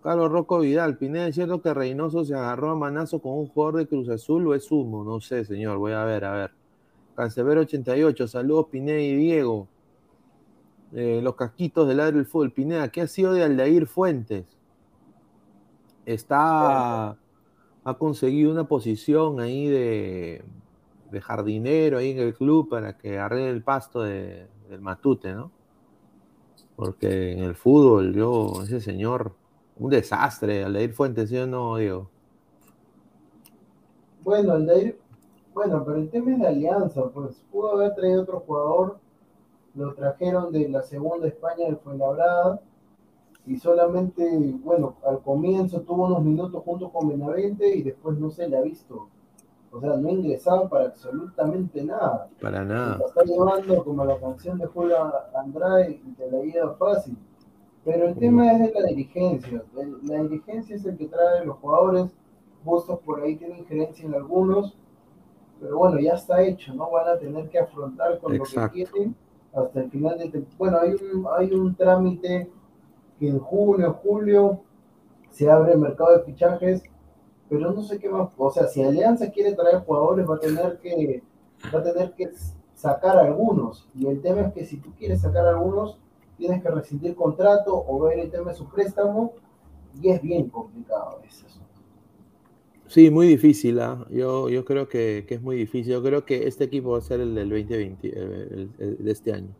Carlos 0.01 0.31
Rocco 0.31 0.59
Vidal, 0.59 0.97
Pineda, 0.97 1.27
¿es 1.27 1.35
cierto 1.35 1.62
que 1.62 1.73
Reynoso 1.73 2.23
se 2.23 2.33
agarró 2.33 2.71
a 2.71 2.75
manazo 2.75 3.19
con 3.19 3.33
un 3.33 3.47
jugador 3.47 3.77
de 3.77 3.88
Cruz 3.88 4.07
Azul 4.09 4.47
o 4.47 4.55
es 4.55 4.71
humo? 4.71 5.03
No 5.03 5.19
sé, 5.19 5.43
señor, 5.43 5.77
voy 5.77 5.91
a 5.91 6.05
ver, 6.05 6.23
a 6.23 6.31
ver. 6.31 6.51
Cancelero 7.15 7.62
88, 7.62 8.27
saludos 8.27 8.67
Pineda 8.71 8.99
y 8.99 9.15
Diego. 9.15 9.67
Eh, 10.93 11.19
los 11.21 11.35
casquitos 11.35 11.88
del 11.88 11.97
lado 11.97 12.13
del 12.13 12.25
fútbol. 12.25 12.51
Pineda, 12.51 12.89
¿qué 12.89 13.01
ha 13.01 13.07
sido 13.07 13.33
de 13.33 13.43
Aldair 13.43 13.88
Fuentes? 13.88 14.45
Está, 16.05 17.09
ha 17.09 17.93
conseguido 17.97 18.51
una 18.51 18.67
posición 18.67 19.41
ahí 19.41 19.67
de, 19.67 20.43
de 21.12 21.21
jardinero 21.21 21.97
ahí 21.97 22.12
en 22.12 22.19
el 22.19 22.33
club 22.33 22.69
para 22.69 22.97
que 22.97 23.19
arregle 23.19 23.49
el 23.49 23.63
pasto 23.63 24.01
del 24.01 24.47
Matute, 24.79 25.33
¿no? 25.33 25.51
Porque 26.75 27.33
en 27.33 27.39
el 27.39 27.55
fútbol, 27.55 28.15
yo, 28.15 28.63
ese 28.63 28.79
señor, 28.79 29.33
un 29.80 29.89
desastre, 29.89 30.63
Aldair 30.63 30.94
Fuentes, 30.94 31.30
¿sí 31.30 31.38
o 31.38 31.48
no, 31.48 31.78
Diego? 31.78 32.10
Bueno, 34.22 34.54
Aldair, 34.54 35.00
bueno, 35.54 35.84
pero 35.84 35.98
el 35.98 36.10
tema 36.10 36.32
es 36.32 36.39
de 36.39 36.48
alianza, 36.48 37.04
pues 37.10 37.44
pudo 37.52 37.72
haber 37.72 37.96
traído 37.96 38.22
otro 38.24 38.42
jugador, 38.42 39.00
lo 39.76 39.94
trajeron 39.94 40.52
de 40.52 40.70
la 40.70 40.84
segunda 40.84 41.28
España 41.28 41.65
del 41.65 41.78
Fuenlabrada, 41.78 42.62
y 43.46 43.58
solamente, 43.58 44.24
bueno, 44.63 44.98
al 45.08 45.22
comienzo 45.22 45.82
tuvo 45.82 46.06
unos 46.06 46.24
minutos 46.24 46.62
junto 46.63 46.92
con 46.92 47.10
Benavente 47.10 47.76
y 47.76 47.82
después 47.82 48.18
no 48.20 48.30
se 48.30 48.48
le 48.48 48.58
ha 48.58 48.62
visto. 48.62 49.08
O 49.72 49.80
sea, 49.80 49.96
no 49.98 50.10
ingresaba 50.10 50.68
para 50.70 50.86
absolutamente 50.86 51.84
nada. 51.84 52.28
Para 52.42 52.63
nada. 52.63 52.98
Se 52.98 53.06
está 53.06 53.24
llevando 53.24 53.84
como 53.84 54.06
la 54.06 54.20
canción 54.20 54.58
de 54.58 54.68
Julio 54.68 54.98
Andrade 55.34 56.02
te 56.18 56.30
la 56.30 56.44
ido 56.44 56.76
fácil. 56.76 57.18
Pero 57.91 58.10
el 58.10 58.15
tema 58.15 58.54
es 58.54 58.60
de 58.71 58.80
la 58.80 58.88
dirigencia. 58.88 59.63
La 60.04 60.21
dirigencia 60.21 60.75
es 60.75 60.86
el 60.86 60.95
que 60.95 61.08
trae 61.08 61.43
los 61.43 61.58
jugadores. 61.58 62.12
Bustos 62.63 62.99
por 62.99 63.21
ahí 63.21 63.36
tienen 63.36 63.60
injerencia 63.60 64.06
en 64.06 64.13
algunos. 64.13 64.78
Pero 65.60 65.75
bueno, 65.75 65.99
ya 65.99 66.13
está 66.13 66.43
hecho, 66.43 66.71
¿no? 66.75 66.91
Van 66.91 67.08
a 67.08 67.17
tener 67.17 67.49
que 67.49 67.58
afrontar 67.58 68.19
con 68.19 68.38
lo 68.38 68.43
que 68.43 68.69
quieren 68.71 69.15
hasta 69.54 69.80
el 69.80 69.89
final 69.89 70.19
de... 70.19 70.45
Bueno, 70.60 70.78
hay 70.80 70.91
un, 70.91 71.28
hay 71.36 71.52
un 71.52 71.73
trámite 71.75 72.52
que 73.17 73.28
en 73.28 73.39
junio, 73.39 73.99
julio 74.04 74.62
se 75.32 75.49
abre 75.49 75.73
el 75.73 75.80
mercado 75.80 76.15
de 76.15 76.23
fichajes, 76.23 76.84
pero 77.49 77.71
no 77.71 77.82
sé 77.82 77.97
qué 77.97 78.08
más, 78.08 78.30
o 78.38 78.52
sea, 78.52 78.67
si 78.67 78.84
Alianza 78.84 79.32
quiere 79.32 79.54
traer 79.54 79.80
jugadores 79.80 80.30
va 80.30 80.36
a 80.36 80.39
tener 80.39 80.80
que, 80.80 81.23
va 81.73 81.80
a 81.80 81.84
tener 81.84 82.13
que 82.13 82.32
sacar 82.73 83.17
algunos, 83.17 83.89
y 83.95 84.08
el 84.08 84.21
tema 84.21 84.41
es 84.41 84.54
que 84.54 84.65
si 84.65 84.78
tú 84.78 84.91
quieres 84.97 85.21
sacar 85.21 85.45
algunos, 85.45 85.99
tienes 86.39 86.63
que 86.63 86.71
rescindir 86.71 87.15
contrato 87.15 87.84
o 87.88 87.99
ver 87.99 88.17
el 88.19 88.32
tema 88.32 88.52
de 88.52 88.58
su 88.58 88.67
préstamo, 88.67 89.34
y 90.02 90.10
es 90.10 90.21
bien 90.21 90.49
complicado 90.49 91.19
eso. 91.28 91.45
Sí, 92.88 93.12
muy 93.12 93.28
difícil. 93.28 93.80
¿ah? 93.82 94.08
Yo, 94.10 94.49
yo 94.49 94.65
creo 94.65 94.88
que, 94.88 95.25
que, 95.28 95.36
es 95.36 95.41
muy 95.41 95.58
difícil. 95.58 95.93
Yo 95.93 96.02
creo 96.02 96.25
que 96.25 96.47
este 96.47 96.63
equipo 96.63 96.91
va 96.91 96.97
a 96.97 97.02
ser 97.02 97.19
el 97.19 97.36
del 97.36 97.49
2020, 97.49 98.10
de 98.10 99.12
este 99.12 99.34
año. 99.34 99.54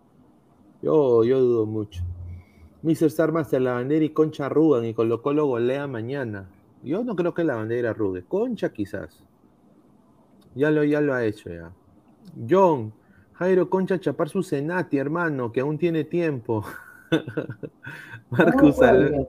Yo, 0.82 1.24
yo 1.24 1.40
dudo 1.40 1.68
mucho. 1.68 2.04
Mr. 2.82 3.06
Star 3.08 3.32
Master, 3.32 3.62
la 3.62 3.74
bandera 3.74 4.04
y 4.04 4.10
Concha 4.10 4.46
arrugan 4.46 4.86
y 4.86 4.94
Colo 4.94 5.22
Colo 5.22 5.46
golea 5.46 5.86
mañana. 5.86 6.50
Yo 6.82 7.04
no 7.04 7.16
creo 7.16 7.34
que 7.34 7.44
la 7.44 7.56
bandera 7.56 7.92
arrugue. 7.92 8.24
Concha 8.24 8.72
quizás. 8.72 9.24
Ya 10.56 10.72
lo, 10.72 10.84
ya 10.84 11.02
lo 11.02 11.14
ha 11.14 11.24
hecho 11.26 11.50
ya. 11.50 11.72
John, 12.50 12.94
Jairo 13.40 13.70
Concha 13.70 13.98
chapar 13.98 14.28
su 14.28 14.44
Senati, 14.44 14.98
hermano, 14.98 15.50
que 15.50 15.62
aún 15.62 15.78
tiene 15.78 16.04
tiempo. 16.04 16.62
Marcus 18.30 18.76
juega, 18.76 19.26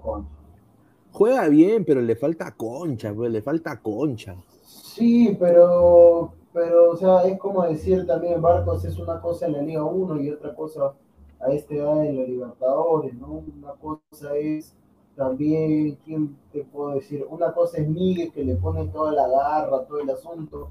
juega 1.13 1.49
bien, 1.49 1.85
pero 1.85 2.01
le 2.01 2.17
falta 2.17 2.51
concha, 2.57 3.15
pues, 3.15 3.31
le 3.31 3.41
falta 3.41 3.81
concha. 3.81 4.35
Sí, 4.65 5.37
pero, 5.39 6.33
pero, 6.53 6.91
o 6.91 6.97
sea, 6.97 7.23
es 7.23 7.39
como 7.39 7.63
decir 7.63 8.05
también, 8.05 8.41
Marcos 8.41 8.85
es 8.85 8.99
una 8.99 9.21
cosa 9.21 9.47
en 9.47 9.53
la 9.53 9.63
Liga 9.63 9.85
1 9.85 10.21
y 10.23 10.31
otra 10.31 10.57
cosa 10.57 10.93
a 11.39 11.53
esta 11.53 11.73
edad 11.73 12.05
en 12.05 12.17
la 12.17 12.25
Libertadores, 12.25 13.15
¿no? 13.15 13.45
Una 13.57 13.75
cosa 13.75 14.37
es 14.37 14.75
también, 15.15 15.97
¿quién 16.05 16.37
te 16.53 16.65
puedo 16.65 16.97
decir? 16.97 17.25
Una 17.31 17.53
cosa 17.53 17.79
es 17.79 17.89
Miguel 17.89 18.33
que 18.33 18.43
le 18.43 18.57
pone 18.57 18.89
toda 18.89 19.13
la 19.13 19.29
garra, 19.29 19.85
todo 19.87 20.01
el 20.01 20.11
asunto, 20.11 20.69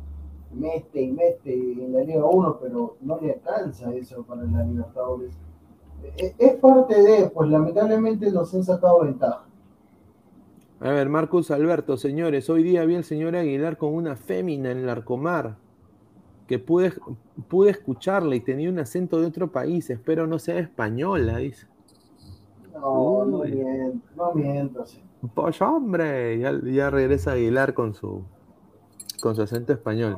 mete 0.52 1.02
y 1.02 1.12
mete 1.12 1.54
en 1.54 1.94
la 1.94 2.04
Liga 2.04 2.26
1, 2.26 2.60
pero 2.62 2.98
no 3.02 3.20
le 3.20 3.34
alcanza 3.34 3.94
eso 3.94 4.24
para 4.24 4.44
la 4.44 4.64
Libertadores. 4.64 5.38
E, 6.18 6.36
es 6.38 6.56
parte 6.56 7.02
de, 7.02 7.30
pues 7.30 7.50
lamentablemente 7.50 8.32
nos 8.32 8.54
han 8.54 8.64
sacado 8.64 9.02
ventaja. 9.02 9.46
A 10.82 10.92
ver, 10.92 11.10
Marcus 11.10 11.52
Alberto, 11.52 11.98
señores, 11.98 12.50
hoy 12.50 12.64
día 12.64 12.86
vi 12.86 12.96
al 12.96 13.04
señor 13.04 13.36
Aguilar 13.36 13.78
con 13.78 13.94
una 13.94 14.16
fémina 14.16 14.72
en 14.72 14.78
el 14.80 14.90
Arcomar 14.90 15.58
que 16.48 16.58
pude, 16.58 16.94
pude 17.48 17.70
escucharla 17.70 18.34
y 18.36 18.40
tenía 18.40 18.70
un 18.70 18.80
acento 18.80 19.20
de 19.20 19.28
otro 19.28 19.52
país, 19.52 19.90
espero 19.90 20.26
no 20.26 20.40
sea 20.40 20.58
española, 20.58 21.38
dice. 21.38 21.68
No, 22.74 23.26
no 23.26 23.44
miento, 23.44 24.08
no 24.16 24.34
miento. 24.34 24.84
Pues 25.36 25.62
hombre, 25.62 26.40
ya, 26.40 26.60
ya, 26.64 26.90
regresa 26.90 27.34
Aguilar 27.34 27.74
con 27.74 27.94
su, 27.94 28.24
con 29.22 29.36
su 29.36 29.42
acento 29.42 29.74
español. 29.74 30.18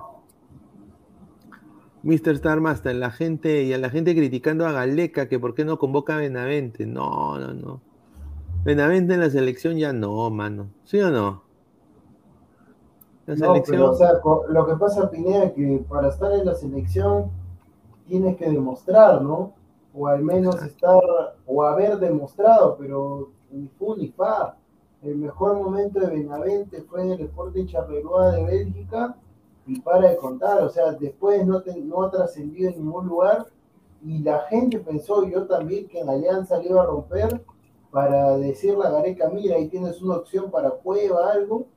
Mr. 2.03 2.37
Starmaster, 2.37 2.95
la 2.95 3.11
gente 3.11 3.63
y 3.63 3.73
a 3.73 3.77
la 3.77 3.89
gente 3.89 4.15
criticando 4.15 4.65
a 4.65 4.71
Galeca 4.71 5.27
que 5.27 5.39
por 5.39 5.53
qué 5.53 5.65
no 5.65 5.77
convoca 5.77 6.15
a 6.15 6.17
Benavente. 6.17 6.85
No, 6.85 7.37
no, 7.37 7.53
no. 7.53 7.81
Benavente 8.63 9.13
en 9.13 9.19
la 9.19 9.29
selección 9.29 9.77
ya 9.77 9.93
no, 9.93 10.29
mano. 10.29 10.69
¿Sí 10.83 10.99
o 10.99 11.11
no? 11.11 11.43
no, 13.27 13.53
pero, 13.65 13.91
o 13.91 13.95
sea, 13.95 14.13
lo 14.49 14.65
que 14.65 14.75
pasa, 14.75 15.09
Pineda, 15.09 15.45
es 15.45 15.53
que 15.53 15.85
para 15.87 16.09
estar 16.09 16.31
en 16.33 16.45
la 16.45 16.55
selección 16.55 17.31
tienes 18.07 18.35
que 18.37 18.49
demostrar, 18.49 19.21
¿no? 19.21 19.53
O 19.93 20.07
al 20.07 20.23
menos 20.23 20.61
estar, 20.63 21.01
o 21.45 21.63
haber 21.63 21.97
demostrado, 21.97 22.77
pero 22.79 23.29
ni 23.51 23.67
fu 23.67 23.95
ni 23.95 24.09
fa. 24.09 24.57
El 25.03 25.17
mejor 25.17 25.55
momento 25.55 25.99
de 25.99 26.07
Benavente 26.07 26.81
fue 26.83 27.03
en 27.03 27.11
el 27.11 27.21
Sporting 27.21 27.65
Charleroi 27.65 28.35
de 28.35 28.43
Bélgica 28.43 29.15
y 29.71 29.79
para 29.79 30.09
de 30.09 30.17
contar, 30.17 30.61
o 30.63 30.69
sea, 30.69 30.91
después 30.91 31.45
no, 31.47 31.63
no 31.85 32.03
ha 32.03 32.11
trascendido 32.11 32.69
en 32.69 32.83
ningún 32.83 33.07
lugar 33.07 33.45
y 34.03 34.19
la 34.19 34.39
gente 34.49 34.79
pensó, 34.79 35.25
yo 35.25 35.47
también, 35.47 35.87
que 35.87 35.99
en 35.99 36.09
Alianza 36.09 36.57
le 36.57 36.69
iba 36.69 36.81
a 36.81 36.87
romper 36.87 37.41
para 37.89 38.37
decirle 38.37 38.83
a 38.83 38.89
Gareca, 38.89 39.29
mira, 39.29 39.55
ahí 39.55 39.69
tienes 39.69 40.01
una 40.01 40.17
opción 40.17 40.51
para 40.51 40.71
Cueva, 40.71 41.31
algo, 41.31 41.67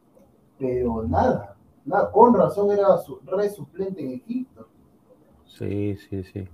pero 0.59 1.05
nada, 1.05 1.57
nada, 1.85 2.11
con 2.11 2.35
razón 2.35 2.73
era 2.73 2.99
su, 2.99 3.21
re 3.27 3.49
suplente 3.49 4.03
en 4.03 4.15
Egipto. 4.15 4.67
Sí, 5.47 5.97
sí, 5.97 6.25
sí. 6.25 6.49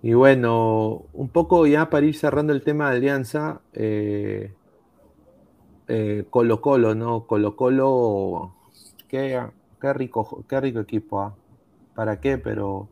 Y 0.00 0.14
bueno, 0.14 1.02
un 1.12 1.28
poco 1.28 1.66
ya 1.66 1.90
para 1.90 2.06
ir 2.06 2.16
cerrando 2.16 2.54
el 2.54 2.62
tema 2.62 2.88
de 2.90 2.96
Alianza, 2.96 3.60
eh, 3.74 4.54
eh, 5.88 6.24
Colo 6.30 6.62
Colo, 6.62 6.94
¿no? 6.94 7.26
Colo 7.26 7.54
Colo, 7.54 8.54
qué, 9.08 9.38
qué 9.84 9.92
rico, 9.92 10.44
qué 10.48 10.60
rico 10.60 10.80
equipo, 10.80 11.20
¿ah? 11.20 11.34
¿Para 11.94 12.18
qué? 12.18 12.38
Pero, 12.38 12.88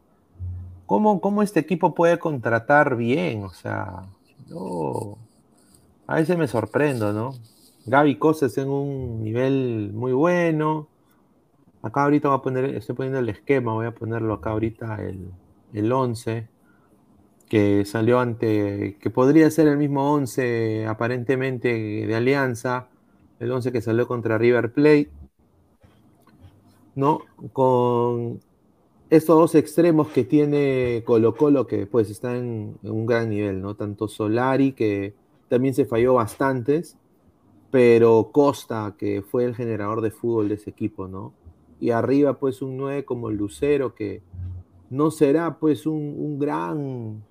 ¿cómo, 0.84 1.22
¿cómo 1.22 1.42
este 1.42 1.60
equipo 1.60 1.94
puede 1.94 2.18
contratar 2.18 2.96
bien? 2.96 3.44
O 3.44 3.48
sea, 3.48 4.04
yo 4.46 5.16
a 6.06 6.16
veces 6.16 6.36
me 6.36 6.46
sorprendo, 6.46 7.14
¿no? 7.14 7.32
Gaby 7.86 8.16
Cosas 8.16 8.58
en 8.58 8.68
un 8.68 9.24
nivel 9.24 9.92
muy 9.94 10.12
bueno. 10.12 10.86
Acá 11.80 12.04
ahorita 12.04 12.28
voy 12.28 12.38
a 12.38 12.42
poner, 12.42 12.64
estoy 12.76 12.94
poniendo 12.94 13.20
el 13.20 13.30
esquema, 13.30 13.72
voy 13.72 13.86
a 13.86 13.94
ponerlo 13.94 14.34
acá 14.34 14.50
ahorita 14.50 15.02
el, 15.02 15.32
el 15.72 15.90
11 15.90 16.46
que 17.48 17.86
salió 17.86 18.20
ante, 18.20 18.98
que 19.00 19.10
podría 19.10 19.50
ser 19.50 19.66
el 19.66 19.78
mismo 19.78 20.12
11 20.12 20.86
aparentemente 20.86 21.68
de 22.06 22.14
Alianza, 22.14 22.88
el 23.40 23.50
11 23.50 23.72
que 23.72 23.80
salió 23.80 24.06
contra 24.06 24.36
River 24.36 24.72
Plate, 24.72 25.10
¿no? 26.94 27.20
Con 27.52 28.40
estos 29.10 29.38
dos 29.38 29.54
extremos 29.54 30.08
que 30.08 30.24
tiene 30.24 31.02
Colo 31.04 31.34
Colo, 31.34 31.66
que 31.66 31.86
pues 31.86 32.10
están 32.10 32.36
en, 32.36 32.78
un 32.90 33.06
gran 33.06 33.30
nivel, 33.30 33.60
¿no? 33.60 33.74
Tanto 33.74 34.08
Solari, 34.08 34.72
que 34.72 35.14
también 35.48 35.74
se 35.74 35.84
falló 35.84 36.14
bastantes, 36.14 36.96
pero 37.70 38.30
Costa, 38.32 38.94
que 38.98 39.22
fue 39.22 39.44
el 39.44 39.54
generador 39.54 40.00
de 40.00 40.10
fútbol 40.10 40.48
de 40.48 40.54
ese 40.54 40.70
equipo, 40.70 41.08
¿no? 41.08 41.34
Y 41.80 41.90
arriba 41.90 42.38
pues 42.38 42.62
un 42.62 42.76
9 42.76 43.04
como 43.04 43.30
Lucero, 43.30 43.94
que 43.94 44.22
no 44.90 45.10
será 45.10 45.58
pues 45.58 45.86
un, 45.86 46.14
un 46.18 46.38
gran 46.38 47.22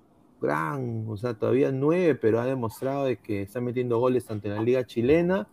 gran, 0.42 1.06
o 1.08 1.16
sea, 1.16 1.34
todavía 1.34 1.70
nueve, 1.72 2.16
pero 2.16 2.40
ha 2.40 2.44
demostrado 2.44 3.04
de 3.04 3.16
que 3.16 3.42
está 3.42 3.60
metiendo 3.60 3.98
goles 3.98 4.26
tanto 4.26 4.48
en 4.48 4.56
la 4.56 4.62
liga 4.62 4.84
chilena 4.84 5.46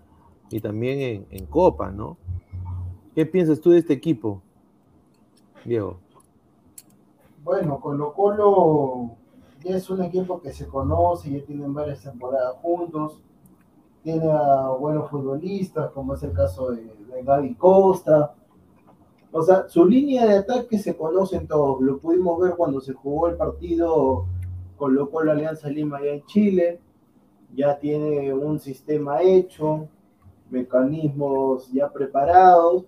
y 0.50 0.60
también 0.60 1.00
en, 1.00 1.28
en, 1.30 1.46
Copa, 1.46 1.92
¿no? 1.92 2.18
¿Qué 3.16 3.26
piensas 3.26 3.60
tú 3.60 3.72
de 3.72 3.80
este 3.80 3.94
equipo, 3.94 4.42
Diego? 5.66 5.98
Bueno, 7.44 7.80
Colo 7.80 8.14
Colo 8.14 9.12
ya 9.64 9.76
es 9.76 9.90
un 9.90 10.04
equipo 10.04 10.42
que 10.42 10.52
se 10.52 10.68
conoce, 10.68 11.32
ya 11.32 11.46
tienen 11.46 11.74
varias 11.74 12.02
temporadas 12.02 12.56
juntos, 12.62 13.20
tiene 14.04 14.32
a 14.32 14.70
buenos 14.70 15.10
futbolistas, 15.10 15.92
como 15.92 16.14
es 16.14 16.24
el 16.24 16.32
caso 16.32 16.72
de, 16.72 16.84
de 16.84 17.24
Gaby 17.24 17.56
Costa, 17.56 18.34
o 19.32 19.42
sea, 19.42 19.68
su 19.68 19.86
línea 19.86 20.26
de 20.26 20.38
ataque 20.38 20.80
se 20.80 20.96
conocen 20.98 21.48
todos. 21.48 21.82
Lo 21.82 22.00
pudimos 22.00 22.40
ver 22.40 22.56
cuando 22.56 22.82
se 22.82 22.94
jugó 22.94 23.28
el 23.28 23.36
partido 23.36 24.26
colocó 24.80 25.22
la 25.22 25.34
Alianza 25.34 25.70
Lima 25.70 25.98
allá 25.98 26.14
en 26.14 26.26
Chile, 26.26 26.80
ya 27.54 27.78
tiene 27.78 28.34
un 28.34 28.60
sistema 28.60 29.22
hecho, 29.22 29.88
mecanismos 30.50 31.70
ya 31.72 31.92
preparados, 31.92 32.86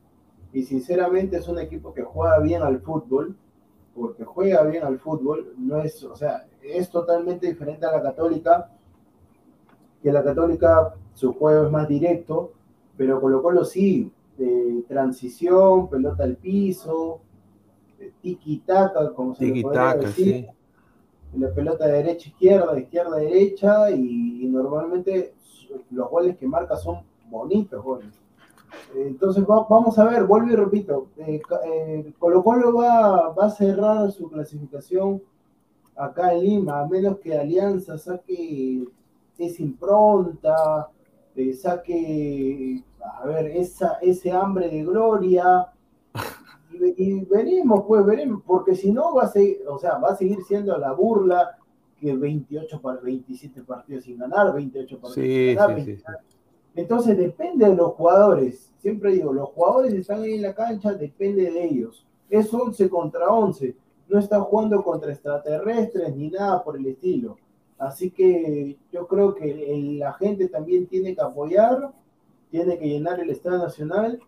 y 0.53 0.63
sinceramente 0.63 1.37
es 1.37 1.47
un 1.47 1.59
equipo 1.59 1.93
que 1.93 2.03
juega 2.03 2.39
bien 2.39 2.61
al 2.61 2.81
fútbol, 2.81 3.35
porque 3.95 4.23
juega 4.23 4.63
bien 4.63 4.83
al 4.83 4.99
fútbol, 4.99 5.53
no 5.57 5.81
es, 5.81 6.03
o 6.03 6.15
sea, 6.15 6.47
es 6.61 6.89
totalmente 6.89 7.47
diferente 7.47 7.85
a 7.85 7.91
la 7.91 8.01
católica, 8.01 8.71
que 10.01 10.11
la 10.11 10.23
católica 10.23 10.95
su 11.13 11.33
juego 11.33 11.65
es 11.65 11.71
más 11.71 11.87
directo, 11.87 12.53
pero 12.97 13.21
Colo 13.21 13.41
Colo 13.41 13.65
sí, 13.65 14.11
de 14.37 14.83
transición, 14.87 15.89
pelota 15.89 16.23
al 16.23 16.37
piso, 16.37 17.21
tiki-taka, 18.21 19.13
como 19.13 19.35
se 19.35 19.45
tiki 19.45 19.57
le 19.59 19.63
podría 19.63 19.95
decir. 19.95 20.25
Sí 20.25 20.47
la 21.37 21.53
pelota 21.53 21.87
de 21.87 21.93
derecha 21.93 22.29
izquierda, 22.29 22.73
de 22.73 22.81
izquierda 22.81 23.15
a 23.15 23.19
derecha 23.19 23.91
y, 23.91 24.43
y, 24.43 24.47
normalmente 24.47 25.33
los 25.91 26.09
goles 26.09 26.37
que 26.37 26.47
marca 26.47 26.75
son 26.75 27.03
bonitos 27.29 27.83
goles. 27.83 28.20
Entonces 28.95 29.43
va, 29.43 29.65
vamos 29.69 29.97
a 29.99 30.05
ver, 30.05 30.25
vuelvo 30.25 30.49
y 30.49 30.55
repito, 30.55 31.07
eh, 31.17 31.41
eh, 31.65 32.13
Colo 32.19 32.43
Colo 32.43 32.73
va, 32.73 33.29
va, 33.29 33.45
a 33.45 33.49
cerrar 33.49 34.11
su 34.11 34.29
clasificación 34.29 35.21
acá 35.95 36.33
en 36.33 36.43
Lima, 36.43 36.81
a 36.81 36.87
menos 36.87 37.19
que 37.19 37.37
Alianza 37.37 37.97
saque 37.97 38.83
esa 39.37 39.61
impronta, 39.61 40.89
eh, 41.35 41.53
saque, 41.53 42.83
a 43.01 43.25
ver, 43.25 43.47
esa, 43.47 43.97
ese 44.01 44.31
hambre 44.31 44.69
de 44.69 44.83
gloria, 44.83 45.67
y, 46.71 47.03
y, 47.03 47.25
veremos, 47.25 47.83
pues 47.87 48.05
veremos, 48.05 48.43
porque 48.45 48.75
si 48.75 48.91
no 48.91 49.13
va 49.13 49.23
a 49.23 49.27
seguir, 49.27 49.61
o 49.67 49.77
sea, 49.77 49.97
va 49.97 50.09
a 50.09 50.15
seguir 50.15 50.41
siendo 50.43 50.77
la 50.77 50.93
burla 50.93 51.57
que 51.99 52.15
28 52.15 52.81
para 52.81 52.99
27 53.01 53.63
partidos 53.63 54.05
sin 54.05 54.17
ganar, 54.17 54.53
28 54.53 54.99
partidos 54.99 55.13
sí, 55.13 55.47
sin 55.49 55.55
ganar. 55.55 55.79
Sí, 55.79 55.85
20, 55.85 55.97
sí, 55.97 56.03
Entonces 56.75 57.17
depende 57.17 57.67
de 57.67 57.75
los 57.75 57.93
jugadores. 57.93 58.71
Siempre 58.79 59.11
digo, 59.13 59.33
los 59.33 59.49
jugadores 59.49 59.93
están 59.93 60.21
ahí 60.21 60.35
en 60.35 60.43
la 60.43 60.55
cancha, 60.55 60.93
depende 60.93 61.51
de 61.51 61.65
ellos. 61.65 62.05
Es 62.29 62.53
11 62.53 62.89
contra 62.89 63.27
11. 63.29 63.75
No 64.07 64.19
están 64.19 64.43
jugando 64.43 64.83
contra 64.83 65.11
extraterrestres 65.11 66.15
ni 66.15 66.29
nada 66.29 66.63
por 66.63 66.77
el 66.77 66.85
estilo. 66.87 67.37
Así 67.77 68.11
que 68.11 68.77
yo 68.91 69.07
creo 69.07 69.33
que 69.33 69.97
la 69.97 70.13
gente 70.13 70.47
también 70.47 70.87
tiene 70.87 71.15
que 71.15 71.21
apoyar, 71.21 71.91
tiene 72.51 72.77
que 72.77 72.87
llenar 72.87 73.19
el 73.19 73.29
Estadio 73.29 73.57
Nacional 73.57 74.19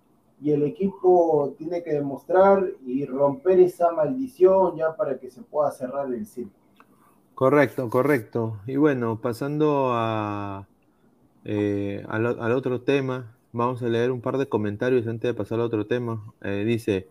y 0.41 0.51
el 0.51 0.63
equipo 0.63 1.53
tiene 1.58 1.84
que 1.84 1.93
demostrar 1.93 2.67
y 2.86 3.06
romper 3.06 3.60
esa 3.60 3.91
maldición 3.91 4.75
ya 4.75 4.95
para 4.95 5.17
que 5.19 5.29
se 5.29 5.41
pueda 5.41 5.71
cerrar 5.71 6.12
el 6.13 6.25
círculo. 6.25 6.63
Correcto, 7.36 7.89
correcto. 7.89 8.60
Y 8.67 8.75
bueno, 8.75 9.19
pasando 9.21 9.89
a, 9.91 10.67
eh, 11.45 12.06
al, 12.08 12.25
al, 12.25 12.51
otro 12.53 12.82
tema, 12.82 13.36
vamos 13.51 13.82
a 13.84 13.88
leer 13.88 14.12
un 14.12 14.21
par 14.21 14.38
de 14.38 14.47
comentarios 14.47 15.08
antes 15.08 15.29
de 15.29 15.34
pasar 15.34 15.60
al 15.60 15.65
otro 15.65 15.86
tema. 15.86 16.23
Eh, 16.41 16.63
dice 16.65 17.08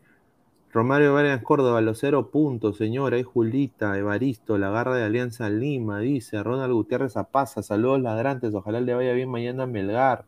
Romario 0.72 1.12
Vargas 1.12 1.42
Córdoba, 1.42 1.82
los 1.82 1.98
cero 1.98 2.30
puntos, 2.30 2.78
señora, 2.78 3.18
y 3.18 3.22
Julita, 3.22 3.98
Evaristo, 3.98 4.56
la 4.56 4.70
garra 4.70 4.96
de 4.96 5.04
Alianza 5.04 5.50
Lima, 5.50 5.98
dice 6.00 6.42
Ronald 6.42 6.72
Gutiérrez 6.72 7.16
Apaza, 7.18 7.62
saludos 7.62 8.00
ladrantes, 8.00 8.54
ojalá 8.54 8.80
le 8.80 8.94
vaya 8.94 9.12
bien 9.12 9.28
mañana 9.28 9.64
a 9.64 9.66
Melgar. 9.66 10.24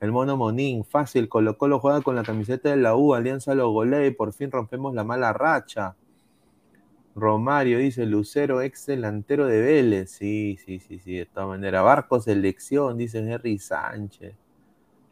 El 0.00 0.10
mono 0.10 0.36
Monín, 0.36 0.84
fácil, 0.84 1.28
Colo 1.28 1.58
Colo 1.58 1.80
juega 1.80 2.00
con 2.00 2.16
la 2.16 2.22
camiseta 2.22 2.70
de 2.70 2.76
la 2.76 2.96
U, 2.96 3.14
Alianza 3.14 3.54
lo 3.54 3.70
golea 3.70 4.06
y 4.06 4.10
por 4.10 4.32
fin 4.32 4.50
rompemos 4.50 4.94
la 4.94 5.04
mala 5.04 5.32
racha. 5.34 5.96
Romario 7.14 7.78
dice, 7.78 8.06
Lucero, 8.06 8.62
ex 8.62 8.86
delantero 8.86 9.46
de 9.46 9.60
Vélez. 9.60 10.10
Sí, 10.10 10.58
sí, 10.64 10.78
sí, 10.78 10.98
sí, 10.98 11.16
de 11.16 11.26
todas 11.26 11.48
maneras. 11.48 11.84
Barco 11.84 12.20
selección, 12.20 12.96
dice 12.96 13.18
Henry 13.18 13.58
Sánchez. 13.58 14.34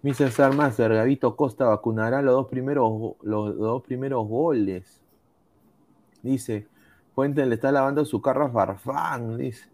Mi 0.03 0.15
César 0.15 0.55
Master, 0.55 0.95
Gavito 0.95 1.37
Costa 1.37 1.67
vacunará 1.67 2.23
los 2.23 2.35
dos 2.35 2.47
primeros, 2.47 3.17
los 3.23 3.59
dos 3.59 3.83
primeros 3.83 4.27
goles. 4.27 5.01
Dice, 6.23 6.67
Fuente 7.15 7.45
le 7.45 7.57
está 7.57 7.71
lavando 7.71 8.05
su 8.05 8.23
carro 8.23 8.47
a 8.47 8.51
Farfán, 8.51 9.37
dice. 9.37 9.69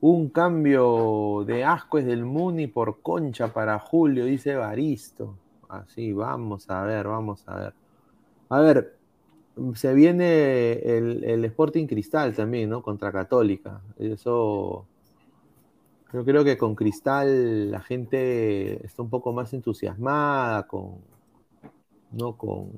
Un 0.00 0.28
cambio 0.28 1.44
de 1.46 1.64
asco 1.64 1.98
es 1.98 2.04
del 2.04 2.24
Muni 2.26 2.66
por 2.66 3.00
concha 3.00 3.52
para 3.52 3.78
Julio, 3.78 4.26
dice 4.26 4.54
Baristo. 4.56 5.38
Así, 5.68 6.12
vamos 6.12 6.68
a 6.68 6.82
ver, 6.82 7.08
vamos 7.08 7.42
a 7.48 7.56
ver. 7.56 7.74
A 8.50 8.60
ver, 8.60 8.96
se 9.74 9.94
viene 9.94 10.72
el, 10.72 11.24
el, 11.24 11.44
Sporting 11.46 11.86
Cristal 11.86 12.34
también, 12.34 12.70
¿no? 12.70 12.82
Contra 12.82 13.12
Católica. 13.12 13.80
Eso. 13.98 14.86
Yo 16.12 16.24
creo 16.24 16.44
que 16.44 16.56
con 16.56 16.74
Cristal 16.74 17.70
la 17.70 17.80
gente 17.80 18.84
está 18.86 19.02
un 19.02 19.10
poco 19.10 19.32
más 19.32 19.52
entusiasmada 19.52 20.66
con, 20.66 20.98
¿no? 22.12 22.36
con, 22.36 22.70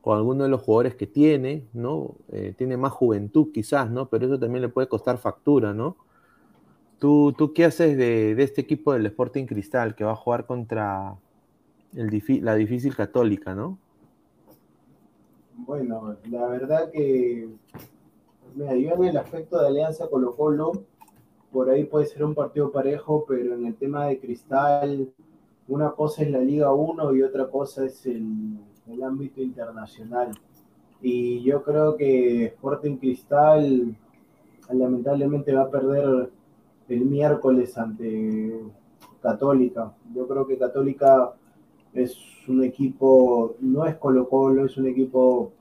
con 0.00 0.16
alguno 0.16 0.44
de 0.44 0.50
los 0.50 0.62
jugadores 0.62 0.94
que 0.94 1.06
tiene, 1.06 1.66
¿no? 1.72 2.14
Eh, 2.32 2.54
tiene 2.56 2.76
más 2.76 2.92
juventud 2.92 3.48
quizás, 3.52 3.90
¿no? 3.90 4.08
Pero 4.08 4.26
eso 4.26 4.38
también 4.38 4.62
le 4.62 4.68
puede 4.68 4.88
costar 4.88 5.18
factura, 5.18 5.74
¿no? 5.74 5.96
¿Tú, 6.98 7.34
tú 7.36 7.52
qué 7.52 7.64
haces 7.64 7.96
de, 7.96 8.34
de, 8.34 8.42
este 8.42 8.60
equipo 8.60 8.92
del 8.92 9.06
Sporting 9.06 9.46
Cristal 9.46 9.94
que 9.94 10.04
va 10.04 10.12
a 10.12 10.16
jugar 10.16 10.46
contra 10.46 11.16
el, 11.94 12.22
la 12.42 12.54
difícil 12.54 12.94
Católica, 12.94 13.54
¿no? 13.54 13.78
Bueno, 15.66 16.16
la 16.30 16.46
verdad 16.46 16.90
que 16.90 17.48
mira, 18.54 18.74
yo 18.76 18.94
en 18.94 19.04
el 19.04 19.16
aspecto 19.18 19.60
de 19.60 19.66
Alianza 19.66 20.08
Colo 20.08 20.34
Colo, 20.34 20.72
por 21.52 21.68
ahí 21.68 21.84
puede 21.84 22.06
ser 22.06 22.24
un 22.24 22.34
partido 22.34 22.72
parejo, 22.72 23.24
pero 23.28 23.54
en 23.54 23.66
el 23.66 23.74
tema 23.74 24.06
de 24.06 24.18
Cristal, 24.18 25.12
una 25.68 25.90
cosa 25.90 26.22
es 26.22 26.30
la 26.30 26.40
Liga 26.40 26.72
1 26.72 27.14
y 27.14 27.22
otra 27.22 27.48
cosa 27.48 27.84
es 27.84 28.06
el, 28.06 28.56
el 28.88 29.02
ámbito 29.02 29.42
internacional. 29.42 30.30
Y 31.02 31.42
yo 31.42 31.62
creo 31.62 31.96
que 31.96 32.46
Sporting 32.46 32.96
Cristal 32.96 33.94
lamentablemente 34.70 35.52
va 35.52 35.62
a 35.62 35.70
perder 35.70 36.30
el 36.88 37.04
miércoles 37.04 37.76
ante 37.76 38.60
Católica. 39.22 39.92
Yo 40.14 40.26
creo 40.26 40.46
que 40.46 40.58
Católica 40.58 41.34
Es 41.92 42.16
un 42.48 42.64
equipo, 42.64 43.56
no 43.60 43.86
es 43.86 43.96
Colo 43.96 44.28
Colo, 44.28 44.66
es 44.66 44.76
un 44.76 44.86
equipo 44.86 45.52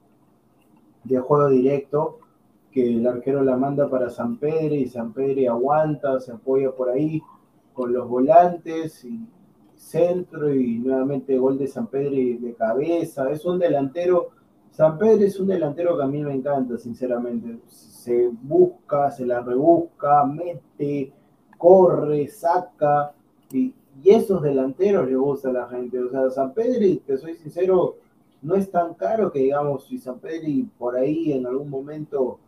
de 1.04 1.20
juego 1.20 1.50
directo 1.50 2.20
que 2.72 2.96
el 2.96 3.08
arquero 3.08 3.44
la 3.44 3.58
manda 3.58 3.90
para 3.90 4.10
San 4.10 4.38
Pedro 4.38 4.76
y 4.76 4.88
San 4.88 5.12
Pedro 5.12 5.52
aguanta, 5.52 6.20
se 6.20 6.32
apoya 6.32 6.72
por 6.72 6.90
ahí 6.90 7.22
con 7.74 7.94
los 7.94 8.08
volantes 8.08 9.04
y 9.06 9.20
centro 9.76 10.54
y 10.54 10.78
nuevamente 10.80 11.38
gol 11.38 11.58
de 11.58 11.68
San 11.68 11.88
Pedro 11.88 12.12
de 12.12 12.54
cabeza. 12.58 13.32
Es 13.32 13.46
un 13.46 13.58
delantero, 13.58 14.30
San 14.72 14.98
Pedro 14.98 15.26
es 15.26 15.40
un 15.40 15.48
delantero 15.48 15.98
que 15.98 16.04
a 16.04 16.08
mí 16.08 16.22
me 16.24 16.34
encanta, 16.34 16.78
sinceramente. 16.78 17.60
Se 17.68 18.30
busca, 18.30 19.10
se 19.12 19.26
la 19.26 19.42
rebusca, 19.42 20.26
mete, 20.26 21.12
corre, 21.58 22.28
saca 22.28 23.14
y, 23.52 23.74
esos 24.06 24.42
delanteros 24.42 25.08
le 25.08 25.16
gusta 25.16 25.50
a 25.50 25.54
la 25.54 25.68
gente. 25.68 26.00
O 26.00 26.10
sea, 26.10 26.30
San 26.30 26.54
Pedro, 26.54 27.02
te 27.06 27.18
soy 27.18 27.36
sincero, 27.36 27.98
no 28.42 28.56
es 28.56 28.70
tan 28.72 28.94
caro 28.94 29.32
que 29.32 29.40
digamos, 29.40 29.86
si 29.86 29.98
San 29.98 30.20
Pedro 30.20 30.68
por 30.78 30.96
ahí 30.96 31.34
en 31.34 31.46
algún 31.46 31.70
momento, 31.70 32.40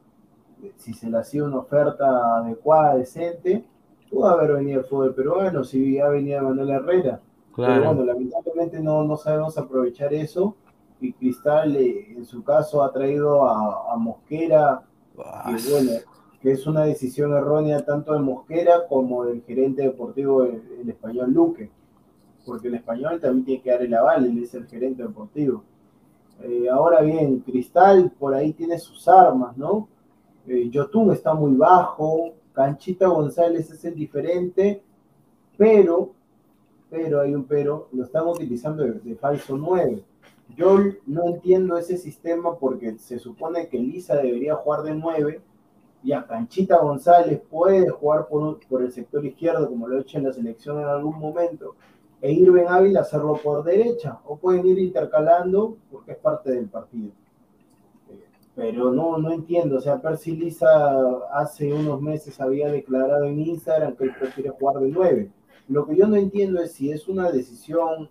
si 0.77 0.93
se 0.93 1.09
le 1.09 1.17
hacía 1.17 1.43
una 1.43 1.57
oferta 1.57 2.37
adecuada, 2.37 2.95
decente, 2.95 3.65
pudo 4.09 4.27
haber 4.27 4.53
venido 4.53 4.81
el 4.81 4.85
fútbol 4.85 5.15
peruano, 5.15 5.63
si 5.63 5.95
ya 5.95 6.07
venía 6.09 6.41
Manuel 6.41 6.69
Herrera. 6.69 7.21
Pero 7.55 7.83
bueno, 7.83 8.05
lamentablemente 8.05 8.79
no, 8.79 9.03
no 9.03 9.17
sabemos 9.17 9.57
aprovechar 9.57 10.13
eso. 10.13 10.55
Y 11.01 11.13
Cristal, 11.13 11.75
eh, 11.75 12.13
en 12.15 12.25
su 12.25 12.43
caso, 12.43 12.83
ha 12.83 12.93
traído 12.93 13.45
a, 13.45 13.97
Mosquera, 13.97 14.83
que, 15.15 15.71
bueno, 15.71 15.91
que 16.41 16.51
es 16.51 16.65
una 16.65 16.83
decisión 16.85 17.33
errónea 17.33 17.85
tanto 17.85 18.13
de 18.13 18.19
Mosquera 18.19 18.87
como 18.89 19.25
del 19.25 19.43
gerente 19.43 19.83
deportivo, 19.83 20.43
el, 20.43 20.89
español 20.89 21.31
Luque. 21.31 21.69
Porque 22.45 22.67
el 22.67 22.75
español 22.75 23.19
también 23.19 23.45
tiene 23.45 23.61
que 23.61 23.69
dar 23.69 23.81
el 23.83 23.93
aval, 23.93 24.25
él 24.25 24.43
es 24.43 24.53
el 24.55 24.65
gerente 24.65 25.03
deportivo. 25.03 25.63
Eh, 26.41 26.67
ahora 26.67 27.01
bien, 27.01 27.41
Cristal 27.41 28.11
por 28.17 28.33
ahí 28.33 28.53
tiene 28.53 28.79
sus 28.79 29.07
armas, 29.07 29.55
¿no? 29.55 29.87
Eh, 30.47 30.69
Yotun 30.71 31.11
está 31.11 31.35
muy 31.35 31.55
bajo, 31.55 32.33
Canchita 32.53 33.07
González 33.07 33.69
es 33.69 33.85
el 33.85 33.93
diferente, 33.93 34.81
pero, 35.55 36.11
pero 36.89 37.21
hay 37.21 37.35
un 37.35 37.43
pero, 37.43 37.87
lo 37.91 38.03
están 38.03 38.25
utilizando 38.27 38.83
de, 38.83 39.15
falso 39.15 39.55
9. 39.55 40.03
Yo 40.55 40.79
no 41.05 41.27
entiendo 41.27 41.77
ese 41.77 41.97
sistema 41.97 42.57
porque 42.57 42.97
se 42.97 43.19
supone 43.19 43.67
que 43.67 43.77
Lisa 43.77 44.15
debería 44.15 44.55
jugar 44.55 44.81
de 44.81 44.95
9 44.95 45.41
y 46.03 46.13
a 46.13 46.25
Canchita 46.25 46.77
González 46.77 47.41
puede 47.49 47.89
jugar 47.89 48.27
por, 48.27 48.59
por 48.67 48.81
el 48.81 48.91
sector 48.91 49.25
izquierdo 49.25 49.69
como 49.69 49.87
lo 49.87 49.97
ha 49.97 50.01
hecho 50.01 50.17
en 50.17 50.25
la 50.25 50.33
selección 50.33 50.79
en 50.79 50.87
algún 50.87 51.19
momento 51.19 51.75
e 52.21 52.31
Irben 52.31 52.67
Ávila 52.67 53.01
hacerlo 53.01 53.39
por 53.43 53.63
derecha 53.63 54.19
o 54.25 54.37
pueden 54.37 54.65
ir 54.65 54.79
intercalando 54.79 55.77
porque 55.91 56.13
es 56.13 56.17
parte 56.17 56.51
del 56.51 56.67
partido 56.67 57.11
pero 58.55 58.91
no, 58.91 59.17
no 59.17 59.31
entiendo. 59.31 59.77
O 59.77 59.81
sea, 59.81 60.01
Percy 60.01 60.35
Lisa 60.35 60.67
hace 61.33 61.73
unos 61.73 62.01
meses 62.01 62.39
había 62.39 62.69
declarado 62.69 63.25
en 63.25 63.39
Instagram 63.39 63.95
que 63.95 64.05
él 64.05 64.15
prefiere 64.19 64.49
jugar 64.49 64.81
de 64.81 64.89
9. 64.89 65.31
Lo 65.69 65.85
que 65.85 65.95
yo 65.95 66.07
no 66.07 66.15
entiendo 66.15 66.61
es 66.61 66.73
si 66.73 66.91
es 66.91 67.07
una 67.07 67.31
decisión, 67.31 68.09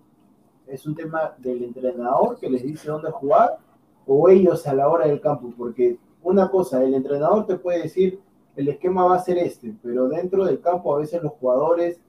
es 0.66 0.86
un 0.86 0.94
tema 0.94 1.34
del 1.38 1.64
entrenador 1.64 2.38
que 2.38 2.48
les 2.48 2.62
dice 2.62 2.88
dónde 2.88 3.10
jugar 3.10 3.58
o 4.06 4.28
ellos 4.28 4.66
a 4.66 4.74
la 4.74 4.88
hora 4.88 5.06
del 5.06 5.20
campo, 5.20 5.52
porque 5.56 5.98
una 6.22 6.50
cosa, 6.50 6.82
el 6.82 6.94
entrenador 6.94 7.46
te 7.46 7.56
puede 7.56 7.82
decir 7.82 8.20
el 8.56 8.68
esquema 8.68 9.04
va 9.04 9.16
a 9.16 9.22
ser 9.22 9.38
este, 9.38 9.74
pero 9.82 10.08
dentro 10.08 10.44
del 10.44 10.60
campo 10.60 10.94
a 10.94 10.98
veces 10.98 11.22
los 11.22 11.32
jugadores 11.32 12.00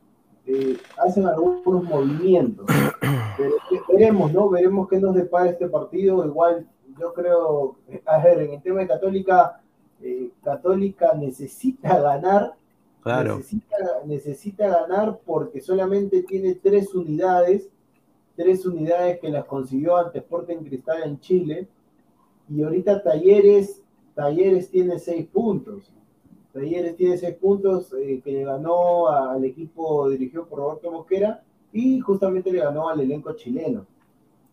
eh, 0.45 0.77
hacen 0.97 1.25
algunos 1.27 1.83
movimientos. 1.83 2.65
Pero 3.37 3.55
veremos, 3.87 4.33
¿no? 4.33 4.49
Veremos 4.49 4.87
qué 4.89 4.99
nos 4.99 5.15
depara 5.15 5.51
este 5.51 5.67
partido. 5.67 6.25
Igual 6.25 6.67
yo 6.99 7.13
creo, 7.13 7.77
a 8.05 8.23
ver, 8.23 8.41
en 8.41 8.53
el 8.53 8.61
tema 8.61 8.81
de 8.81 8.87
Católica, 8.87 9.61
eh, 10.01 10.31
Católica 10.43 11.13
necesita 11.13 11.99
ganar, 11.99 12.55
claro. 13.01 13.39
necesita, 14.05 14.67
ganar 14.67 15.19
porque 15.25 15.61
solamente 15.61 16.23
tiene 16.23 16.55
tres 16.55 16.93
unidades, 16.93 17.69
tres 18.35 18.65
unidades 18.65 19.19
que 19.19 19.29
las 19.29 19.45
consiguió 19.45 19.97
ante 19.97 20.19
Sporting 20.19 20.57
Cristal 20.57 21.03
en 21.03 21.19
Chile, 21.19 21.67
y 22.49 22.63
ahorita 22.63 23.03
Talleres, 23.03 23.81
Talleres 24.21 24.69
tiene 24.69 24.99
seis 24.99 25.25
puntos. 25.25 25.91
Talleres 26.53 26.95
tiene 26.95 27.17
seis 27.17 27.35
puntos 27.37 27.91
eh, 27.93 28.21
que 28.23 28.31
le 28.31 28.43
ganó 28.43 29.07
al 29.07 29.43
equipo 29.43 30.07
dirigido 30.11 30.45
por 30.45 30.59
Roberto 30.59 30.91
Mosquera 30.91 31.43
y 31.73 31.99
justamente 32.01 32.51
le 32.51 32.59
ganó 32.59 32.87
al 32.87 32.99
elenco 32.99 33.33
chileno. 33.33 33.87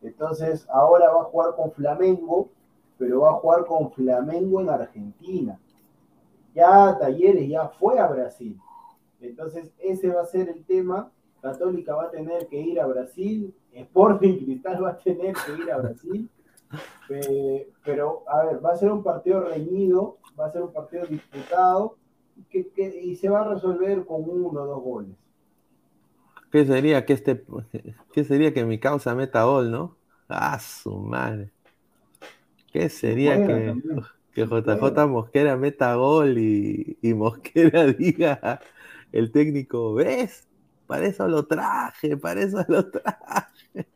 Entonces, 0.00 0.66
ahora 0.70 1.12
va 1.12 1.20
a 1.20 1.24
jugar 1.24 1.54
con 1.54 1.70
Flamengo, 1.72 2.48
pero 2.96 3.20
va 3.20 3.32
a 3.32 3.34
jugar 3.34 3.66
con 3.66 3.92
Flamengo 3.92 4.62
en 4.62 4.70
Argentina. 4.70 5.60
Ya 6.54 6.96
Talleres 6.98 7.46
ya 7.46 7.68
fue 7.68 7.98
a 7.98 8.06
Brasil. 8.06 8.58
Entonces, 9.20 9.70
ese 9.80 10.08
va 10.08 10.22
a 10.22 10.26
ser 10.26 10.48
el 10.48 10.64
tema. 10.64 11.12
Católica 11.42 11.94
va 11.94 12.04
a 12.04 12.10
tener 12.10 12.46
que 12.46 12.58
ir 12.58 12.80
a 12.80 12.86
Brasil, 12.86 13.54
Sporting 13.74 14.38
Cristal 14.38 14.82
va 14.82 14.90
a 14.92 14.96
tener 14.96 15.34
que 15.34 15.62
ir 15.62 15.70
a 15.70 15.76
Brasil. 15.76 16.30
Pero, 17.84 18.24
a 18.28 18.44
ver, 18.44 18.64
va 18.64 18.72
a 18.72 18.76
ser 18.76 18.90
un 18.90 19.02
partido 19.02 19.40
reñido, 19.40 20.18
va 20.38 20.46
a 20.46 20.52
ser 20.52 20.62
un 20.62 20.72
partido 20.72 21.06
disputado 21.06 21.96
y 22.76 23.16
se 23.16 23.28
va 23.28 23.40
a 23.40 23.54
resolver 23.54 24.04
con 24.04 24.28
uno 24.28 24.62
o 24.62 24.66
dos 24.66 24.82
goles. 24.82 25.16
¿Qué 26.50 26.64
sería 26.64 27.04
que 27.04 27.12
este, 27.12 27.44
qué 28.12 28.24
sería 28.24 28.54
que 28.54 28.64
mi 28.64 28.78
causa 28.78 29.14
meta 29.14 29.44
gol, 29.44 29.70
no? 29.70 29.96
Ah, 30.28 30.58
su 30.58 30.96
madre. 30.96 31.52
¿Qué 32.72 32.88
sería 32.88 33.36
que, 33.46 33.74
que 34.32 34.46
JJ 34.46 35.06
Mosquera 35.08 35.56
meta 35.56 35.94
gol 35.94 36.38
y, 36.38 36.98
y, 37.02 37.14
Mosquera 37.14 37.86
diga 37.92 38.60
el 39.12 39.30
técnico, 39.30 39.94
¿ves? 39.94 40.46
Para 40.86 41.06
eso 41.06 41.28
lo 41.28 41.46
traje, 41.46 42.16
para 42.16 42.40
eso 42.40 42.64
lo 42.68 42.90
traje. 42.90 43.86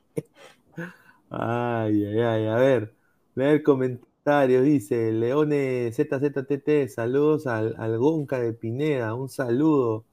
Ay, 1.35 2.05
ay, 2.05 2.21
ay, 2.21 2.47
a 2.47 2.57
ver, 2.57 2.95
leer 3.35 3.63
comentarios, 3.63 4.65
dice 4.65 5.13
Leone 5.13 5.91
ZZTT, 5.93 6.89
saludos 6.89 7.47
al, 7.47 7.75
al 7.79 7.99
Gonca 7.99 8.39
de 8.39 8.53
Pineda, 8.53 9.15
un 9.15 9.29
saludo. 9.29 10.05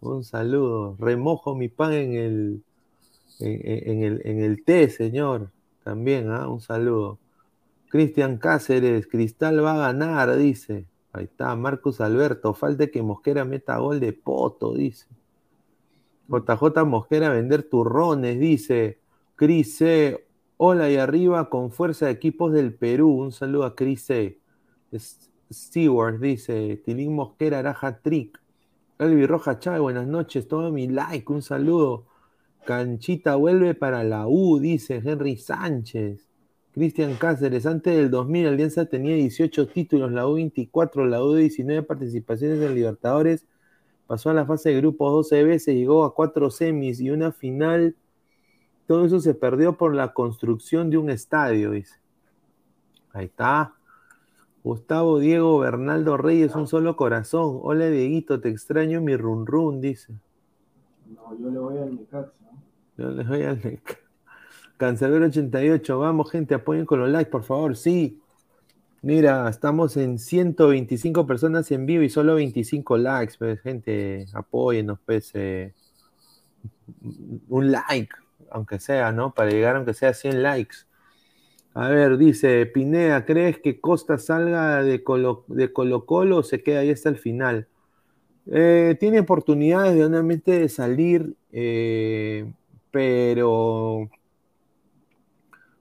Un 0.00 0.24
saludo. 0.24 0.96
Remojo 0.98 1.54
mi 1.54 1.68
pan 1.68 1.92
en 1.92 2.14
el, 2.14 2.62
en, 3.40 4.02
el, 4.02 4.22
en 4.24 4.40
el 4.40 4.64
té, 4.64 4.88
señor. 4.88 5.50
También, 5.84 6.30
¿ah? 6.30 6.48
Un 6.48 6.60
saludo. 6.60 7.18
Cristian 7.88 8.38
Cáceres, 8.38 9.06
Cristal 9.06 9.64
va 9.64 9.74
a 9.74 9.92
ganar, 9.92 10.36
dice. 10.36 10.86
Ahí 11.12 11.24
está, 11.24 11.54
Marcus 11.56 12.00
Alberto. 12.00 12.54
Falta 12.54 12.88
que 12.88 13.02
Mosquera 13.02 13.44
meta 13.44 13.78
gol 13.78 14.00
de 14.00 14.12
poto, 14.12 14.74
dice. 14.74 15.06
JJ 16.28 16.84
Mosquera 16.84 17.30
vender 17.30 17.62
turrones, 17.64 18.38
dice. 18.38 18.98
Cris 19.36 19.76
C. 19.76 20.25
Hola 20.58 20.88
y 20.90 20.96
arriba 20.96 21.50
con 21.50 21.70
fuerza 21.70 22.06
de 22.06 22.12
equipos 22.12 22.50
del 22.50 22.72
Perú. 22.72 23.10
Un 23.10 23.30
saludo 23.30 23.64
a 23.64 23.76
Cris 23.76 24.06
C. 24.06 24.40
Stewart 25.52 26.18
dice. 26.18 26.80
Tilín 26.82 27.14
Mosquera 27.14 27.58
hará 27.58 27.76
hat-trick. 27.78 28.40
Elvi 28.98 29.26
Roja 29.26 29.58
Chávez, 29.58 29.82
buenas 29.82 30.06
noches, 30.06 30.48
todo 30.48 30.72
mi 30.72 30.88
like, 30.88 31.30
un 31.30 31.42
saludo. 31.42 32.06
Canchita 32.64 33.36
vuelve 33.36 33.74
para 33.74 34.02
la 34.02 34.26
U, 34.28 34.58
dice 34.58 35.02
Henry 35.04 35.36
Sánchez. 35.36 36.26
Cristian 36.72 37.16
Cáceres, 37.16 37.66
antes 37.66 37.94
del 37.94 38.10
2000 38.10 38.46
Alianza 38.46 38.86
tenía 38.86 39.14
18 39.14 39.66
títulos, 39.68 40.10
la 40.10 40.26
U 40.26 40.36
24, 40.36 41.04
la 41.04 41.22
U 41.22 41.34
19 41.34 41.82
participaciones 41.82 42.62
en 42.62 42.74
Libertadores, 42.74 43.44
pasó 44.06 44.30
a 44.30 44.34
la 44.34 44.46
fase 44.46 44.70
de 44.70 44.76
grupos 44.78 45.12
12 45.12 45.44
veces, 45.44 45.74
llegó 45.74 46.04
a 46.04 46.14
cuatro 46.14 46.50
semis 46.50 46.98
y 47.00 47.10
una 47.10 47.30
final. 47.30 47.94
Todo 48.86 49.04
eso 49.04 49.20
se 49.20 49.34
perdió 49.34 49.76
por 49.76 49.94
la 49.94 50.12
construcción 50.12 50.90
de 50.90 50.98
un 50.98 51.10
estadio, 51.10 51.72
dice. 51.72 51.98
Ahí 53.12 53.26
está. 53.26 53.74
Gustavo 54.62 55.18
Diego 55.18 55.60
Bernaldo 55.60 56.16
Reyes, 56.16 56.54
un 56.54 56.66
solo 56.66 56.96
corazón. 56.96 57.60
Hola 57.62 57.88
Dieguito, 57.88 58.40
te 58.40 58.48
extraño 58.48 59.00
mi 59.00 59.16
run 59.16 59.46
run, 59.46 59.80
dice. 59.80 60.12
No, 61.06 61.38
yo 61.38 61.50
le 61.50 61.58
voy 61.58 61.78
al 61.78 61.96
Necaxa. 61.96 62.32
Yo 62.96 63.10
le 63.10 63.24
voy 63.24 63.42
al 63.42 63.60
Necaxa. 63.62 64.00
Cancelero 64.76 65.26
88, 65.26 65.98
vamos 65.98 66.30
gente, 66.30 66.54
apoyen 66.54 66.84
con 66.84 67.00
los 67.00 67.08
likes, 67.08 67.30
por 67.30 67.44
favor, 67.44 67.76
sí. 67.76 68.20
Mira, 69.02 69.48
estamos 69.48 69.96
en 69.96 70.18
125 70.18 71.26
personas 71.26 71.70
en 71.70 71.86
vivo 71.86 72.02
y 72.02 72.10
solo 72.10 72.34
25 72.34 72.98
likes, 72.98 73.34
pues, 73.38 73.60
gente, 73.60 74.26
apóyennos, 74.34 74.98
pues, 75.06 75.30
eh, 75.34 75.74
un 77.48 77.70
like, 77.70 78.14
aunque 78.50 78.78
sea, 78.80 79.12
¿no? 79.12 79.32
Para 79.34 79.50
llegar 79.50 79.76
aunque 79.76 79.94
sea 79.94 80.10
a 80.10 80.14
100 80.14 80.42
likes. 80.42 80.76
A 81.74 81.88
ver, 81.88 82.16
dice 82.16 82.64
Pineda, 82.66 83.26
¿crees 83.26 83.58
que 83.58 83.80
Costa 83.80 84.18
salga 84.18 84.82
de 84.82 85.04
Colo, 85.04 85.44
de 85.48 85.72
Colo 85.72 86.06
Colo 86.06 86.38
o 86.38 86.42
se 86.42 86.62
queda 86.62 86.80
ahí 86.80 86.90
hasta 86.90 87.10
el 87.10 87.18
final? 87.18 87.68
Eh, 88.46 88.96
tiene 89.00 89.20
oportunidades 89.20 89.94
de, 89.94 90.58
de 90.58 90.68
salir, 90.68 91.36
eh, 91.52 92.50
pero 92.90 94.08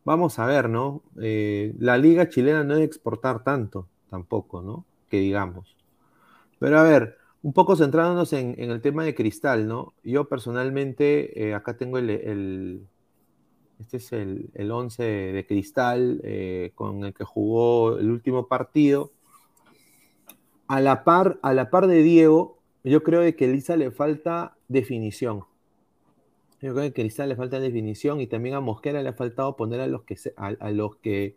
vamos 0.04 0.40
a 0.40 0.46
ver, 0.48 0.70
¿no? 0.70 1.04
Eh, 1.22 1.74
la 1.80 1.98
liga 1.98 2.28
chilena 2.28 2.64
no 2.64 2.76
es 2.76 2.82
exportar 2.82 3.44
tanto, 3.44 3.88
tampoco, 4.10 4.62
¿no? 4.62 4.86
Que 5.10 5.20
digamos. 5.20 5.76
Pero 6.60 6.80
a 6.80 6.84
ver, 6.84 7.18
un 7.46 7.54
poco 7.54 7.76
centrándonos 7.76 8.34
en, 8.34 8.56
el 8.58 8.82
tema 8.82 9.04
de 9.04 9.14
Cristal, 9.14 9.68
¿no? 9.68 9.94
Yo 10.04 10.28
personalmente, 10.28 11.46
eh, 11.46 11.54
acá 11.54 11.78
tengo 11.78 12.00
el, 12.00 12.88
este 13.80 13.98
es 13.98 14.12
el, 14.14 14.50
el 14.56 14.72
11 14.72 15.04
de 15.04 15.46
Cristal 15.46 16.22
eh, 16.24 16.72
con 16.74 17.04
el 17.04 17.14
que 17.14 17.24
jugó 17.24 18.00
el 18.00 18.10
último 18.10 18.48
partido. 18.48 19.12
A 20.68 20.82
la 20.82 21.04
par, 21.04 21.38
a 21.44 21.54
la 21.54 21.70
par 21.70 21.86
de 21.86 22.02
Diego, 22.02 22.58
yo 22.84 23.04
creo 23.04 23.22
que 23.36 23.46
a 23.46 23.48
Elisa 23.48 23.78
le 23.78 23.92
falta 23.92 24.58
definición. 24.68 25.44
Yo 26.64 26.74
creo 26.74 26.92
que 26.94 27.12
a 27.16 27.26
le 27.28 27.36
falta 27.36 27.60
definición 27.60 28.22
y 28.22 28.26
también 28.26 28.56
a 28.56 28.60
Mosquera 28.60 29.04
le 29.04 29.10
ha 29.10 29.14
faltado 29.14 29.56
poner 29.56 29.82
a 29.82 29.88
los 29.88 30.02
que, 30.02 30.18
a, 30.36 30.72
los 30.72 30.96
que 30.96 31.36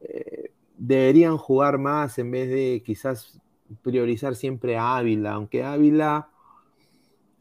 eh, 0.00 0.52
deberían 0.78 1.38
jugar 1.38 1.78
más 1.78 2.20
en 2.20 2.30
vez 2.30 2.48
de 2.50 2.84
quizás 2.86 3.40
priorizar 3.82 4.36
siempre 4.36 4.76
a 4.76 4.96
Ávila, 4.96 5.34
aunque 5.34 5.64
Ávila 5.64 6.28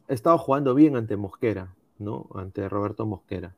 ha 0.08 0.14
estado 0.14 0.38
jugando 0.38 0.76
bien 0.76 0.96
ante 0.96 1.18
Mosquera, 1.18 1.74
¿no? 2.00 2.28
Ante 2.36 2.68
Roberto 2.70 3.06
Mosquera. 3.06 3.56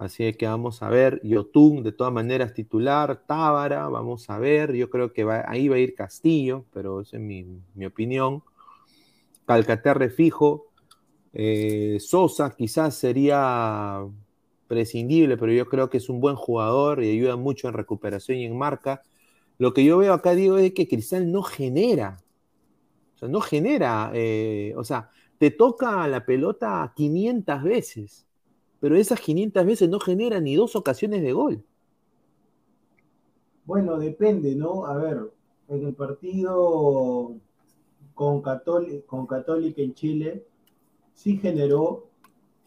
Así 0.00 0.32
que 0.32 0.46
vamos 0.46 0.82
a 0.82 0.88
ver, 0.88 1.20
Yotun 1.22 1.82
de 1.82 1.92
todas 1.92 2.10
maneras 2.10 2.54
titular, 2.54 3.22
Tábara, 3.26 3.86
vamos 3.88 4.30
a 4.30 4.38
ver, 4.38 4.72
yo 4.72 4.88
creo 4.88 5.12
que 5.12 5.28
ahí 5.46 5.68
va 5.68 5.76
a 5.76 5.78
ir 5.78 5.94
Castillo, 5.94 6.64
pero 6.72 7.02
esa 7.02 7.18
es 7.18 7.22
mi, 7.22 7.84
opinión. 7.84 8.42
Calcaterre 9.44 10.08
fijo, 10.08 10.68
eh, 11.34 11.98
Sosa 12.00 12.56
quizás 12.56 12.94
sería 12.94 14.02
prescindible, 14.66 15.36
pero 15.36 15.52
yo 15.52 15.66
creo 15.66 15.90
que 15.90 15.98
es 15.98 16.08
un 16.08 16.18
buen 16.18 16.36
jugador 16.36 17.02
y 17.02 17.10
ayuda 17.10 17.36
mucho 17.36 17.68
en 17.68 17.74
recuperación 17.74 18.38
y 18.38 18.46
en 18.46 18.56
marca. 18.56 19.02
Lo 19.60 19.74
que 19.74 19.84
yo 19.84 19.98
veo 19.98 20.14
acá, 20.14 20.34
digo, 20.34 20.56
es 20.56 20.72
que 20.72 20.88
Cristal 20.88 21.30
no 21.30 21.42
genera. 21.42 22.16
O 23.14 23.18
sea, 23.18 23.28
no 23.28 23.42
genera. 23.42 24.10
Eh, 24.14 24.72
o 24.74 24.84
sea, 24.84 25.10
te 25.36 25.50
toca 25.50 26.08
la 26.08 26.24
pelota 26.24 26.90
500 26.96 27.62
veces, 27.62 28.26
pero 28.80 28.96
esas 28.96 29.20
500 29.20 29.66
veces 29.66 29.90
no 29.90 30.00
generan 30.00 30.44
ni 30.44 30.56
dos 30.56 30.76
ocasiones 30.76 31.20
de 31.20 31.34
gol. 31.34 31.62
Bueno, 33.66 33.98
depende, 33.98 34.56
¿no? 34.56 34.86
A 34.86 34.96
ver, 34.96 35.30
en 35.68 35.84
el 35.84 35.92
partido 35.92 37.34
con, 38.14 38.40
con 38.40 39.26
Católica 39.26 39.82
en 39.82 39.92
Chile, 39.92 40.46
sí 41.12 41.36
generó, 41.36 42.06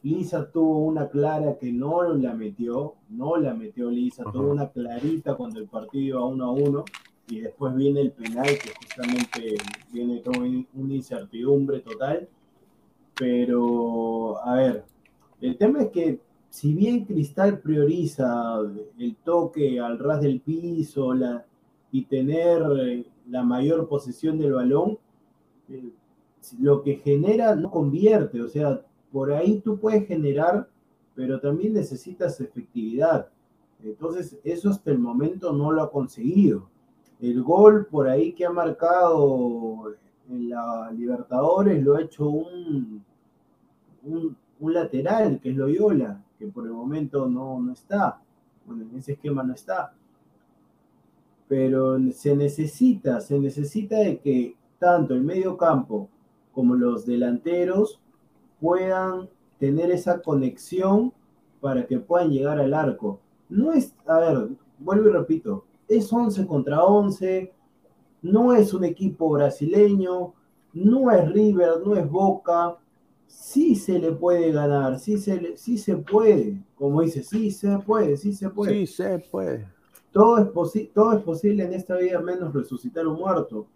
Lisa 0.04 0.52
tuvo 0.52 0.80
una 0.80 1.08
clara 1.08 1.58
que 1.58 1.72
no 1.72 2.04
la 2.04 2.34
metió, 2.34 2.96
no 3.10 3.38
la 3.38 3.54
metió 3.54 3.90
Lisa, 3.90 4.26
tuvo 4.32 4.52
una 4.52 4.70
clarita 4.70 5.36
cuando 5.36 5.60
el 5.60 5.68
partido 5.68 6.04
iba 6.04 6.26
uno 6.26 6.46
a 6.46 6.52
uno 6.52 6.86
y 7.30 7.40
después 7.40 7.74
viene 7.74 8.02
el 8.02 8.12
penal 8.12 8.46
que 8.46 8.74
justamente 8.78 9.56
viene 9.94 10.22
con 10.22 10.68
una 10.74 10.94
incertidumbre 10.94 11.80
total. 11.80 12.28
Pero, 13.16 14.44
a 14.46 14.56
ver, 14.56 14.84
el 15.40 15.58
tema 15.58 15.84
es 15.84 15.92
que 15.92 16.20
si 16.50 16.74
bien 16.74 17.06
Cristal 17.06 17.60
prioriza 17.60 18.60
el 19.00 19.16
toque 19.24 19.80
al 19.80 20.00
ras 20.00 20.22
del 20.22 20.42
piso 20.42 21.14
la, 21.14 21.46
y 21.92 22.06
tener 22.06 22.62
eh, 22.80 23.06
la 23.30 23.44
mayor 23.44 23.88
posesión 23.88 24.38
del 24.38 24.54
balón, 24.54 24.98
eh, 25.70 25.92
lo 26.60 26.84
que 26.84 26.98
genera 26.98 27.56
no 27.56 27.72
convierte, 27.72 28.42
o 28.42 28.50
sea, 28.50 28.82
por 29.14 29.32
ahí 29.32 29.62
tú 29.62 29.80
puedes 29.80 30.08
generar, 30.08 30.68
pero 31.14 31.40
también 31.40 31.74
necesitas 31.74 32.42
efectividad. 32.42 33.30
Entonces, 33.84 34.40
eso 34.44 34.72
hasta 34.72 34.90
el 34.90 34.98
momento 34.98 35.54
no 35.54 35.72
lo 35.72 35.84
ha 35.84 35.92
conseguido. 35.92 36.68
El 37.22 37.44
gol 37.44 37.86
por 37.86 38.10
ahí 38.10 38.34
que 38.34 38.44
ha 38.44 38.50
marcado 38.50 39.94
en 40.28 40.50
la 40.50 40.92
Libertadores 40.92 41.82
lo 41.84 41.96
ha 41.96 42.02
hecho 42.02 42.28
un, 42.28 43.06
un, 44.04 44.74
lateral, 44.74 45.40
que 45.40 45.52
es 45.52 45.58
Loyola, 45.58 46.24
que 46.40 46.48
por 46.48 46.66
el 46.66 46.74
momento 46.74 47.30
no, 47.30 47.62
no 47.62 47.72
está. 47.72 48.20
Bueno, 48.66 48.84
en 48.90 48.98
ese 48.98 49.12
esquema 49.12 49.44
no 49.44 49.54
está. 49.54 49.94
Pero 51.48 52.00
se 52.14 52.36
necesita, 52.36 53.22
se 53.22 53.38
necesita 53.38 53.98
de 54.00 54.18
que 54.18 54.56
tanto 54.80 55.14
el 55.14 55.22
medio 55.22 55.56
campo 55.56 56.10
como 56.52 56.74
los 56.74 57.06
delanteros 57.06 58.00
puedan 58.64 59.30
tener 59.60 59.92
esa 59.92 60.22
conexión 60.22 61.12
para 61.60 61.86
que 61.86 62.00
puedan 62.00 62.32
llegar 62.32 62.60
al 62.62 62.74
arco. 62.74 63.20
No 63.50 63.74
es, 63.74 63.94
a 64.06 64.20
ver, 64.20 64.48
vuelvo 64.80 65.10
y 65.10 65.12
repito, 65.12 65.66
es 65.90 66.12
11 66.12 66.48
contra 66.48 66.82
11, 66.82 67.52
no 68.22 68.54
es 68.54 68.74
un 68.74 68.86
equipo 68.86 69.30
brasileño, 69.32 70.34
no 70.72 71.12
es 71.12 71.30
River, 71.30 71.82
no 71.86 71.98
es 71.98 72.10
Boca, 72.10 72.78
sí 73.28 73.76
se 73.76 74.00
le 74.00 74.14
puede 74.14 74.54
ganar, 74.54 74.98
sí 74.98 75.18
se, 75.18 75.58
sí 75.58 75.78
se 75.78 75.98
puede, 75.98 76.64
como 76.76 77.02
dice, 77.02 77.22
sí 77.22 77.52
se 77.52 77.78
puede, 77.80 78.16
sí 78.16 78.32
se 78.32 78.50
puede. 78.50 78.74
Sí 78.74 78.88
se 78.88 79.20
puede. 79.20 79.68
Todo 80.14 80.38
es, 80.38 80.94
todo 80.94 81.12
es 81.12 81.22
posible 81.22 81.66
en 81.66 81.74
esta 81.74 81.98
vida 81.98 82.22
menos 82.22 82.54
resucitar 82.54 83.06
un 83.08 83.20
muerto 83.20 83.68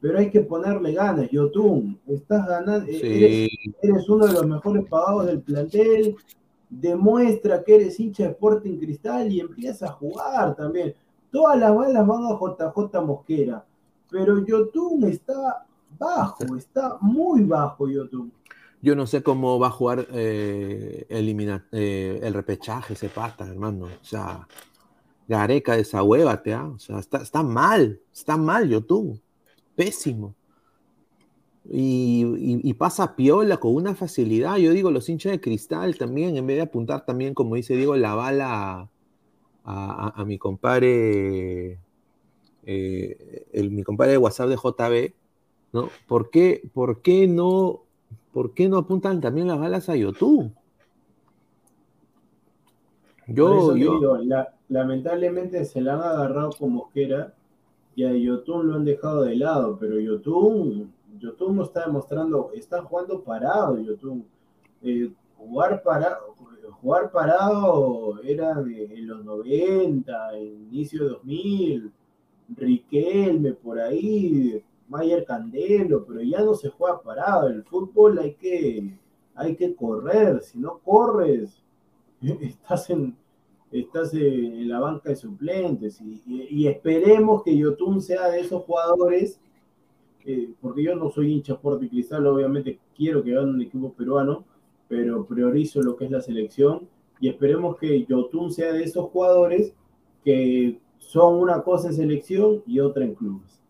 pero 0.00 0.18
hay 0.18 0.30
que 0.30 0.40
ponerle 0.40 0.92
ganas, 0.92 1.30
Yotun. 1.30 1.98
Estás 2.06 2.46
ganando, 2.46 2.86
eres, 2.88 4.08
uno 4.08 4.26
de 4.26 4.32
los 4.34 4.46
mejores 4.46 4.84
pagados 4.88 5.26
del 5.26 5.40
plantel. 5.40 6.16
Demuestra 6.68 7.62
que 7.62 7.76
eres 7.76 7.98
hincha 7.98 8.24
de 8.24 8.30
Sporting 8.30 8.78
Cristal 8.78 9.32
y 9.32 9.40
empieza 9.40 9.86
a 9.86 9.92
jugar 9.92 10.54
también. 10.56 10.94
Todas 11.30 11.58
las 11.58 11.74
balas 11.74 12.06
van 12.06 12.24
a 12.24 12.38
JJ 12.38 13.00
Mosquera, 13.04 13.64
pero 14.10 14.44
Yotun 14.44 15.04
está 15.04 15.64
bajo, 15.98 16.56
está 16.56 16.98
muy 17.00 17.44
bajo 17.44 17.88
Yotun. 17.88 18.32
Yo 18.82 18.94
no 18.94 19.06
sé 19.06 19.22
cómo 19.22 19.58
va 19.58 19.68
a 19.68 19.70
jugar 19.70 20.06
eh, 20.12 21.06
eh, 21.08 22.20
el 22.22 22.34
repechaje 22.34 22.94
ese 22.94 23.08
pata, 23.08 23.48
hermano. 23.48 23.86
O 23.86 24.04
sea, 24.04 24.46
Gareca, 25.26 25.76
esa 25.76 26.02
hueva, 26.02 26.42
¿te? 26.42 26.54
O 26.54 26.78
sea, 26.78 26.98
está, 26.98 27.18
está 27.18 27.42
mal, 27.42 28.00
está 28.12 28.36
mal 28.36 28.68
Yotun 28.68 29.20
pésimo. 29.76 30.34
Y, 31.68 32.72
pasa 32.74 33.16
piola 33.16 33.56
con 33.58 33.74
una 33.74 33.94
facilidad. 33.94 34.56
Yo 34.56 34.72
digo, 34.72 34.90
los 34.90 35.08
hinchas 35.08 35.32
de 35.32 35.40
cristal 35.40 35.96
también, 35.96 36.36
en 36.36 36.46
vez 36.46 36.56
de 36.56 36.62
apuntar 36.62 37.04
también, 37.04 37.34
como 37.34 37.56
dice 37.56 37.76
Diego, 37.76 37.96
la 37.96 38.14
bala 38.14 38.88
a, 39.64 40.24
mi 40.26 40.38
compadre, 40.38 41.80
eh, 42.64 43.46
el, 43.52 43.70
mi 43.70 43.82
compadre 43.82 44.12
de 44.12 44.18
WhatsApp 44.18 44.48
de 44.48 44.56
JB, 44.56 45.14
¿no? 45.72 45.88
¿Por 46.06 46.30
qué, 46.30 46.62
por 46.72 47.02
qué 47.02 47.26
no, 47.26 47.82
por 48.32 48.54
qué 48.54 48.68
no 48.68 48.78
apuntan 48.78 49.20
también 49.20 49.48
las 49.48 49.58
balas 49.58 49.88
a 49.88 49.96
YouTube? 49.96 50.52
Yo, 53.26 53.76
yo... 53.76 54.20
lamentablemente 54.68 55.64
se 55.64 55.80
la 55.80 55.94
han 55.94 56.02
agarrado 56.02 56.50
como 56.56 56.90
quiera 56.90 57.34
y 57.96 58.04
a 58.04 58.12
Yotun 58.12 58.68
lo 58.68 58.74
han 58.76 58.84
dejado 58.84 59.22
de 59.22 59.36
lado, 59.36 59.78
pero 59.80 59.98
Yotun, 59.98 60.92
Yotun 61.18 61.56
no 61.56 61.62
está 61.64 61.86
demostrando, 61.86 62.50
está 62.54 62.82
jugando 62.82 63.22
parado 63.22 63.78
Yotun. 63.78 64.24
Eh, 64.82 65.10
jugar, 65.38 65.82
parado, 65.82 66.34
jugar 66.80 67.10
parado 67.10 68.20
era 68.22 68.60
en 68.60 69.08
los 69.08 69.24
90, 69.24 70.38
inicio 70.38 71.04
de 71.04 71.08
2000, 71.08 71.92
Riquelme 72.48 73.54
por 73.54 73.80
ahí, 73.80 74.62
Mayer 74.88 75.24
Candelo, 75.24 76.04
pero 76.04 76.20
ya 76.22 76.42
no 76.42 76.54
se 76.54 76.68
juega 76.68 77.00
parado. 77.00 77.48
El 77.48 77.64
fútbol 77.64 78.18
hay 78.18 78.34
que, 78.34 78.88
hay 79.34 79.56
que 79.56 79.74
correr, 79.74 80.42
si 80.42 80.58
no 80.58 80.78
corres, 80.78 81.60
estás 82.20 82.90
en, 82.90 83.16
estás 83.80 84.12
en 84.14 84.68
la 84.68 84.80
banca 84.80 85.10
de 85.10 85.16
suplentes 85.16 86.00
y, 86.00 86.66
esperemos 86.66 87.42
que 87.42 87.56
Yotun 87.56 88.00
sea 88.00 88.28
de 88.28 88.40
esos 88.40 88.62
jugadores, 88.64 89.40
eh, 90.24 90.50
porque 90.60 90.82
yo 90.82 90.94
no 90.96 91.10
soy 91.10 91.32
hincha 91.32 91.54
Sport 91.54 91.88
Cristal, 91.88 92.26
obviamente 92.26 92.78
quiero 92.96 93.22
que 93.22 93.32
gane 93.32 93.50
un 93.50 93.62
equipo 93.62 93.92
peruano, 93.92 94.44
pero 94.88 95.24
priorizo 95.26 95.82
lo 95.82 95.96
que 95.96 96.06
es 96.06 96.10
la 96.10 96.20
selección 96.20 96.88
y 97.20 97.28
esperemos 97.28 97.76
que 97.76 98.04
Yotun 98.04 98.52
sea 98.52 98.72
de 98.72 98.84
esos 98.84 99.10
jugadores 99.10 99.74
que 100.24 100.80
son 100.98 101.36
una 101.36 101.62
cosa 101.62 101.88
en 101.88 101.94
selección 101.94 102.62
y 102.66 102.80
otra 102.80 103.04
en 103.04 103.14
clubes. 103.14 103.60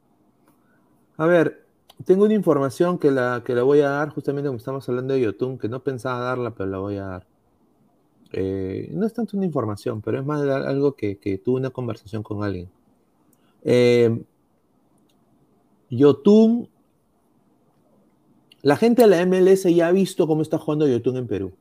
A 1.16 1.26
ver, 1.26 1.66
tengo 2.04 2.24
una 2.24 2.34
información 2.34 2.98
que 2.98 3.10
la, 3.10 3.42
que 3.44 3.54
la 3.54 3.62
voy 3.62 3.80
a 3.80 3.90
dar 3.90 4.10
justamente 4.10 4.48
como 4.48 4.58
estamos 4.58 4.88
hablando 4.88 5.14
de 5.14 5.20
Yotun, 5.20 5.58
que 5.58 5.68
no 5.68 5.82
pensaba 5.82 6.20
darla, 6.20 6.54
pero 6.54 6.68
la 6.70 6.78
voy 6.78 6.96
a 6.96 7.04
dar. 7.04 7.35
Eh, 8.32 8.90
no 8.92 9.06
es 9.06 9.12
tanto 9.12 9.36
una 9.36 9.46
información, 9.46 10.02
pero 10.02 10.20
es 10.20 10.26
más 10.26 10.42
algo 10.42 10.94
que, 10.94 11.18
que 11.18 11.38
tuve 11.38 11.60
una 11.60 11.70
conversación 11.70 12.22
con 12.22 12.42
alguien. 12.42 12.68
Eh, 13.62 14.22
Yotun, 15.90 16.68
la 18.62 18.76
gente 18.76 19.02
de 19.02 19.08
la 19.08 19.24
MLS 19.24 19.64
ya 19.74 19.88
ha 19.88 19.92
visto 19.92 20.26
cómo 20.26 20.42
está 20.42 20.58
jugando 20.58 20.88
Yotun 20.88 21.16
en 21.16 21.26
Perú. 21.26 21.52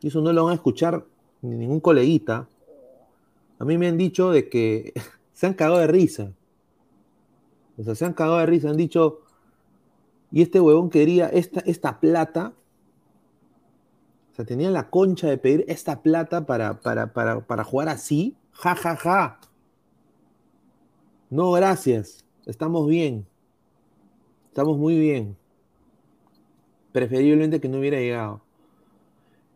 Y 0.00 0.08
eso 0.08 0.20
no 0.20 0.32
lo 0.32 0.44
van 0.44 0.52
a 0.52 0.56
escuchar 0.56 1.04
ni 1.42 1.56
ningún 1.56 1.80
coleguita, 1.80 2.48
a 3.58 3.64
mí 3.64 3.78
me 3.78 3.88
han 3.88 3.96
dicho 3.96 4.30
de 4.30 4.48
que 4.48 4.92
se 5.32 5.46
han 5.46 5.54
cagado 5.54 5.78
de 5.78 5.86
risa. 5.86 6.32
O 7.78 7.82
sea, 7.82 7.94
se 7.94 8.04
han 8.04 8.14
cagado 8.14 8.38
de 8.38 8.46
risa, 8.46 8.70
han 8.70 8.76
dicho, 8.76 9.20
y 10.30 10.42
este 10.42 10.60
huevón 10.60 10.90
quería 10.90 11.28
esta, 11.28 11.60
esta 11.60 12.00
plata, 12.00 12.54
sea, 14.36 14.44
tenía 14.44 14.70
la 14.70 14.90
concha 14.90 15.28
de 15.28 15.38
pedir 15.38 15.64
esta 15.68 16.02
plata 16.02 16.46
para, 16.46 16.80
para, 16.80 17.12
para, 17.12 17.40
para 17.40 17.64
jugar 17.64 17.88
así, 17.88 18.36
ja, 18.52 18.74
ja, 18.74 18.96
ja. 18.96 19.40
No, 21.30 21.52
gracias, 21.52 22.24
estamos 22.44 22.86
bien, 22.86 23.26
estamos 24.48 24.78
muy 24.78 24.98
bien. 24.98 25.36
Preferiblemente 26.92 27.60
que 27.60 27.68
no 27.68 27.78
hubiera 27.78 27.98
llegado. 27.98 28.40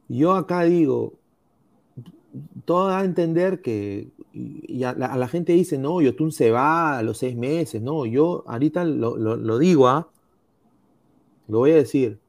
Yo 0.08 0.34
acá 0.34 0.64
digo, 0.64 1.14
todo 2.64 2.88
da 2.88 2.98
a 2.98 3.04
entender 3.04 3.62
que 3.62 4.10
y 4.32 4.84
a, 4.84 4.92
la, 4.92 5.28
gente 5.28 5.52
dice, 5.52 5.78
no, 5.78 6.00
Yotun 6.00 6.30
se 6.30 6.50
va 6.50 6.98
a 6.98 7.02
los 7.02 7.18
seis 7.18 7.36
meses, 7.36 7.82
no, 7.82 8.06
yo 8.06 8.44
ahorita 8.46 8.84
lo, 8.84 9.58
digo, 9.58 9.88
¿ah? 9.88 10.08
lo 11.48 11.58
voy 11.58 11.72
a 11.72 11.76
decir. 11.76 12.20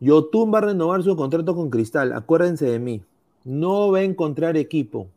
Yotun 0.00 0.52
va 0.52 0.58
a 0.58 0.62
renovar 0.62 1.02
su 1.02 1.16
contrato 1.16 1.54
con 1.54 1.70
Cristal, 1.70 2.12
acuérdense 2.12 2.66
de 2.66 2.78
mí, 2.78 3.02
no 3.44 3.90
va 3.90 3.98
a 3.98 4.02
encontrar 4.02 4.56
equipo, 4.56 5.08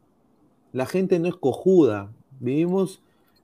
la 0.73 0.86
gente 0.86 1.19
no 1.19 1.28
es 1.28 1.36
cojuda, 1.36 2.11
vivimos 2.39 3.01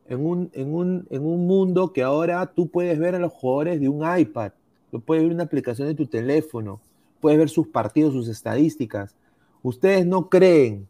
en 0.07 0.25
un, 0.25 0.49
en 0.53 0.73
un, 0.73 1.07
en 1.09 1.25
un 1.25 1.47
mundo 1.47 1.93
que 1.93 2.03
ahora 2.03 2.45
tú 2.47 2.67
puedes 2.67 2.99
ver 2.99 3.15
a 3.15 3.19
los 3.19 3.31
jugadores 3.31 3.79
de 3.79 3.89
un 3.89 4.03
iPad, 4.17 4.51
lo 4.91 4.99
puedes 4.99 5.23
ver 5.23 5.31
en 5.31 5.35
una 5.35 5.45
aplicación 5.45 5.87
de 5.87 5.95
tu 5.95 6.05
teléfono, 6.05 6.79
puedes 7.19 7.39
ver 7.39 7.49
sus 7.49 7.67
partidos, 7.67 8.13
sus 8.13 8.27
estadísticas. 8.27 9.15
Ustedes 9.63 10.05
no 10.05 10.29
creen 10.29 10.87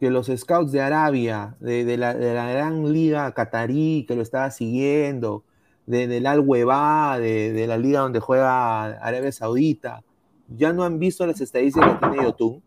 que 0.00 0.10
los 0.10 0.28
scouts 0.28 0.72
de 0.72 0.80
Arabia, 0.80 1.56
de, 1.60 1.96
la, 1.96 2.14
gran 2.14 2.92
liga 2.92 3.32
catarí 3.32 4.04
que 4.06 4.14
lo 4.14 4.22
estaba 4.22 4.50
siguiendo, 4.50 5.42
del 5.86 6.26
Al 6.26 6.40
Weba, 6.40 7.18
de, 7.18 7.66
la 7.66 7.76
liga 7.76 8.00
donde 8.00 8.20
juega 8.20 8.84
Arabia 8.84 9.32
Saudita, 9.32 10.02
ya 10.48 10.72
no 10.72 10.84
han 10.84 10.98
visto 10.98 11.26
las 11.26 11.40
estadísticas 11.40 11.98
que 11.98 12.06
tiene 12.06 12.24
Yotun. 12.24 12.62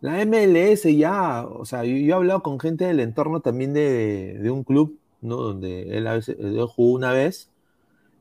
La 0.00 0.24
MLS 0.26 0.82
ya, 0.96 1.46
o 1.46 1.64
sea, 1.64 1.84
yo, 1.84 1.94
he 1.94 2.12
hablado 2.12 2.42
con 2.42 2.58
gente 2.58 2.84
del 2.84 2.98
entorno 3.00 3.40
también 3.40 3.72
de, 3.72 4.50
un 4.50 4.64
club, 4.64 4.98
¿no? 5.20 5.36
Donde 5.36 5.96
él, 5.96 6.06
a 6.08 6.14
veces, 6.14 6.36
jugó 6.74 6.92
una 6.92 7.12
vez, 7.12 7.50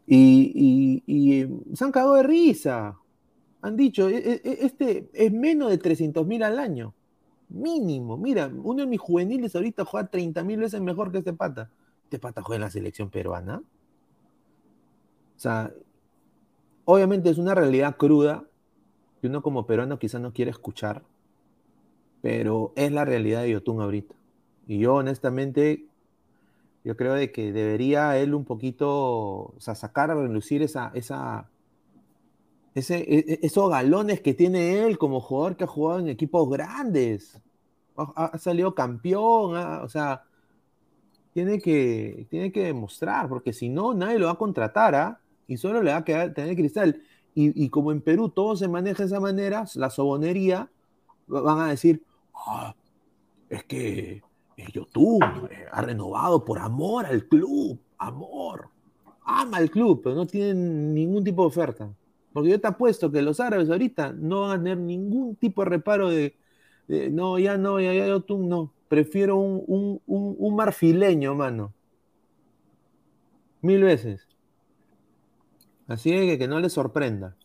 y, 0.06 1.04
y, 1.08 1.76
se 1.76 1.84
han 1.84 1.92
cagado 1.92 2.16
de 2.16 2.24
risa. 2.24 2.98
Han 3.62 3.78
dicho, 3.78 4.10
e, 4.10 4.18
e, 4.18 4.42
e, 4.44 4.66
este 4.66 5.10
es 5.14 5.32
menos 5.32 5.70
de 5.70 5.78
300 5.78 6.26
mil 6.28 6.44
al 6.44 6.60
año. 6.60 6.94
Mínimo. 7.50 8.18
Mira, 8.18 8.52
uno 8.64 8.82
de 8.82 8.88
mis 8.88 9.00
juveniles 9.00 9.56
ahorita 9.56 9.86
juega 9.86 10.08
30 10.08 10.44
mil 10.44 10.60
veces 10.60 10.82
mejor 10.82 11.12
que 11.12 11.20
este 11.20 11.34
pata. 11.34 11.70
Este 12.12 12.20
pata 12.20 12.42
juega 12.42 12.58
en 12.58 12.62
la 12.64 12.70
selección 12.70 13.10
peruana. 13.10 13.64
O 15.38 15.40
sea, 15.40 15.72
obviamente 16.84 17.30
es 17.30 17.38
una 17.38 17.56
realidad 17.56 17.96
cruda 17.96 18.44
que 19.22 19.28
uno 19.28 19.42
como 19.42 19.66
peruano 19.66 19.98
quizás 19.98 20.20
no 20.20 20.34
quiere 20.34 20.52
escuchar, 20.52 21.04
pero 22.22 22.74
es 22.76 22.92
la 22.92 23.06
realidad 23.06 23.44
de 23.44 23.52
Yotun 23.52 23.80
ahorita. 23.80 24.14
Y 24.68 24.80
yo 24.80 24.96
honestamente, 24.96 25.86
yo 26.84 26.98
creo 26.98 27.14
de 27.14 27.32
que 27.32 27.54
debería 27.54 28.18
él 28.18 28.34
un 28.34 28.44
poquito, 28.44 28.90
o 28.90 29.56
sea, 29.60 29.74
sacar 29.74 30.12
a 30.12 30.16
relucir 30.16 30.64
esa, 30.64 30.92
esa, 30.94 31.50
ese, 32.76 32.98
e, 32.98 33.20
e, 33.20 33.40
esos 33.42 33.70
galones 33.70 34.20
que 34.20 34.34
tiene 34.34 34.84
él 34.84 34.98
como 34.98 35.22
jugador 35.22 35.56
que 35.56 35.64
ha 35.64 35.68
jugado 35.68 36.02
en 36.02 36.10
equipos 36.10 36.50
grandes. 36.50 37.42
Ha, 37.96 38.38
salido 38.38 38.76
campeón, 38.76 39.56
o 39.56 39.88
sea, 39.88 40.26
tiene 41.34 41.60
que, 41.60 42.28
tiene 42.30 42.52
que 42.52 42.66
demostrar, 42.66 43.30
porque 43.30 43.54
si 43.54 43.70
no, 43.70 43.94
nadie 43.94 44.20
lo 44.20 44.26
va 44.28 44.34
a 44.34 44.38
contratar, 44.38 44.96
¿ah? 44.96 45.20
Y 45.48 45.58
solo 45.58 45.82
le 45.82 45.92
va 45.92 45.98
a 45.98 46.04
quedar 46.06 46.34
tener 46.34 46.56
cristal. 46.56 47.02
Y, 47.34 47.70
como 47.70 47.94
en 47.94 48.02
Perú 48.02 48.28
todo 48.30 48.58
se 48.58 48.68
maneja 48.68 49.04
de 49.04 49.08
esa 49.08 49.22
manera, 49.22 49.66
la 49.76 49.90
sobonería, 49.90 50.70
van 51.28 51.60
a 51.60 51.68
decir, 51.70 52.04
ah, 52.36 52.76
es 53.50 53.64
que 53.64 54.22
YouTube 54.58 55.24
eh, 55.50 55.66
ha 55.72 55.82
renovado 55.82 56.44
por 56.44 56.60
amor 56.60 57.06
al 57.06 57.26
club, 57.26 57.80
amor, 57.98 58.70
ama 59.24 59.58
al 59.58 59.72
club, 59.72 60.02
pero 60.04 60.16
no 60.16 60.28
tiene 60.28 60.54
ningún 60.54 61.24
tipo 61.24 61.44
de 61.44 61.48
oferta. 61.48 61.90
Porque 62.34 62.50
yo 62.50 62.60
te 62.60 62.68
apuesto 62.68 63.12
que 63.12 63.22
los 63.22 63.40
árabes 63.40 63.70
ahorita 63.70 64.14
no 64.14 64.42
van 64.42 64.52
a 64.52 64.64
tener 64.64 64.78
ningún 64.78 65.36
tipo 65.36 65.64
de 65.64 65.70
reparo 65.70 66.10
de, 66.10 66.36
no, 66.88 67.40
ya 67.40 67.58
no, 67.58 67.80
ya, 67.80 67.94
ya, 67.94 68.20
tú 68.20 68.38
no. 68.38 68.72
Prefiero 68.92 69.38
un, 69.38 70.02
un, 70.06 70.54
marfileño, 70.58 71.34
mano. 71.34 71.74
Mil 73.62 73.82
veces. 73.84 74.28
Así 75.88 76.12
que 76.12 76.38
que 76.38 76.50
no 76.50 76.60
le 76.60 76.70
sorprenda. 76.70 77.38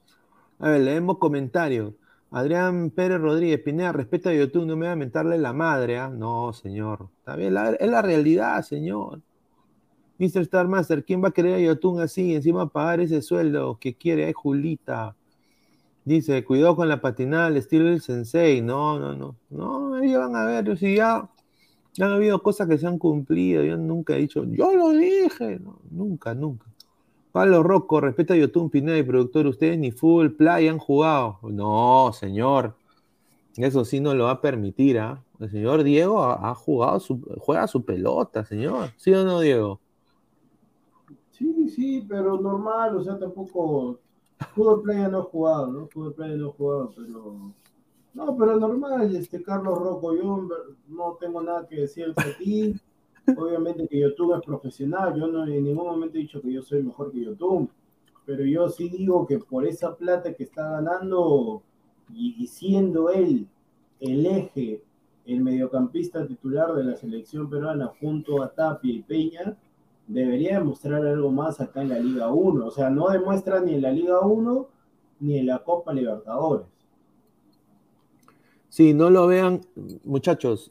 A 0.58 0.70
ver, 0.70 0.80
leemos 0.80 1.18
comentarios. 1.18 1.94
Adrián 2.32 2.90
Pérez 2.90 3.20
Rodríguez, 3.20 3.60
Pineda, 3.60 3.92
respeto 3.92 4.28
a 4.28 4.34
YouTube, 4.34 4.66
no 4.66 4.74
me 4.74 4.86
voy 4.86 4.92
a 4.94 4.96
mentarle 4.96 5.38
la 5.38 5.52
madre, 5.52 5.98
¿ah? 5.98 6.08
No, 6.08 6.52
señor. 6.52 7.10
Está 7.18 7.36
bien, 7.36 7.56
es 7.78 7.90
la 7.90 8.02
realidad, 8.02 8.60
señor. 8.62 9.22
Mr. 10.18 10.40
Star 10.40 10.66
Master, 10.66 11.04
¿quién 11.04 11.22
va 11.22 11.28
a 11.28 11.30
querer 11.30 11.54
a 11.54 11.60
Yotun 11.60 12.00
así? 12.00 12.34
Encima 12.34 12.68
pagar 12.68 12.98
ese 12.98 13.22
sueldo 13.22 13.78
que 13.78 13.94
quiere. 13.94 14.24
Ay, 14.24 14.32
Julita. 14.32 15.14
Dice, 16.04 16.44
cuidado 16.44 16.74
con 16.74 16.88
la 16.88 17.00
patinada 17.00 17.46
al 17.46 17.56
estilo 17.56 17.84
del 17.84 18.00
sensei. 18.00 18.62
No, 18.62 18.98
no, 18.98 19.14
no. 19.14 19.36
No, 19.48 20.02
ellos 20.02 20.18
van 20.18 20.34
a 20.34 20.44
ver. 20.44 20.76
Si 20.76 20.96
ya, 20.96 21.30
han 22.02 22.12
habido 22.12 22.42
cosas 22.42 22.68
que 22.68 22.78
se 22.78 22.86
han 22.86 22.98
cumplido. 22.98 23.62
Yo 23.64 23.76
nunca 23.76 24.14
he 24.14 24.20
dicho, 24.20 24.44
yo 24.44 24.74
lo 24.74 24.90
dije. 24.90 25.60
nunca, 25.90 26.34
nunca. 26.34 26.66
Pablo 27.32 27.62
Rocco, 27.62 28.00
respeta 28.00 28.34
a 28.34 28.36
Yotun 28.36 28.70
Pineda 28.70 28.98
y 28.98 29.02
productor. 29.02 29.46
Ustedes 29.46 29.78
ni 29.78 29.90
full 29.90 30.28
play 30.30 30.68
han 30.68 30.78
jugado. 30.78 31.38
No, 31.42 32.10
señor. 32.12 32.74
Eso 33.56 33.84
sí 33.84 34.00
no 34.00 34.14
lo 34.14 34.24
va 34.24 34.32
a 34.32 34.40
permitir, 34.40 34.98
¿ah? 34.98 35.22
El 35.38 35.50
señor 35.50 35.82
Diego 35.82 36.22
ha, 36.22 36.54
jugado, 36.54 36.98
juega 37.38 37.66
su 37.66 37.84
pelota, 37.84 38.44
señor. 38.44 38.90
¿Sí 38.96 39.12
o 39.12 39.24
no, 39.24 39.40
Diego? 39.40 39.80
Sí, 41.30 41.68
sí, 41.68 42.06
pero 42.08 42.40
normal, 42.40 42.96
o 42.96 43.04
sea, 43.04 43.18
tampoco. 43.18 43.98
Fútbol 44.54 44.82
Playa 44.82 45.08
no 45.08 45.20
he 45.20 45.22
jugado, 45.22 45.66
¿no? 45.68 45.86
Fútbol 45.88 46.14
Playa 46.14 46.36
no 46.36 46.48
he 46.48 46.52
jugado, 46.52 46.92
pero. 46.96 47.52
No, 48.16 48.34
pero 48.34 48.56
normal, 48.58 49.14
este 49.14 49.42
Carlos 49.42 49.78
Rocco, 49.78 50.16
yo 50.16 50.48
no 50.88 51.18
tengo 51.20 51.42
nada 51.42 51.66
que 51.66 51.82
decir 51.82 52.14
de 52.14 52.32
ti. 52.38 52.80
Obviamente 53.36 53.86
que 53.86 54.00
YouTube 54.00 54.34
es 54.36 54.40
profesional, 54.40 55.14
yo 55.20 55.26
no 55.26 55.46
en 55.46 55.64
ningún 55.64 55.84
momento 55.84 56.16
he 56.16 56.22
dicho 56.22 56.40
que 56.40 56.50
yo 56.50 56.62
soy 56.62 56.82
mejor 56.82 57.12
que 57.12 57.22
YouTube, 57.22 57.68
pero 58.24 58.42
yo 58.44 58.70
sí 58.70 58.88
digo 58.88 59.26
que 59.26 59.38
por 59.38 59.66
esa 59.66 59.94
plata 59.94 60.32
que 60.32 60.44
está 60.44 60.70
ganando 60.70 61.62
y 62.14 62.46
siendo 62.46 63.10
él 63.10 63.48
el 64.00 64.24
eje, 64.24 64.82
el 65.26 65.42
mediocampista 65.42 66.26
titular 66.26 66.72
de 66.72 66.84
la 66.84 66.96
selección 66.96 67.50
peruana 67.50 67.92
junto 68.00 68.42
a 68.42 68.48
Tapia 68.48 68.94
y 68.94 69.02
Peña, 69.02 69.58
debería 70.06 70.58
demostrar 70.58 71.04
algo 71.04 71.30
más 71.30 71.60
acá 71.60 71.82
en 71.82 71.90
la 71.90 71.98
Liga 71.98 72.32
1. 72.32 72.64
O 72.64 72.70
sea, 72.70 72.88
no 72.88 73.10
demuestra 73.10 73.60
ni 73.60 73.74
en 73.74 73.82
la 73.82 73.92
Liga 73.92 74.20
1 74.20 74.68
ni 75.20 75.38
en 75.38 75.46
la 75.46 75.58
Copa 75.58 75.92
Libertadores. 75.92 76.75
Sí, 78.76 78.92
no 78.92 79.08
lo 79.08 79.26
vean, 79.26 79.62
muchachos. 80.04 80.70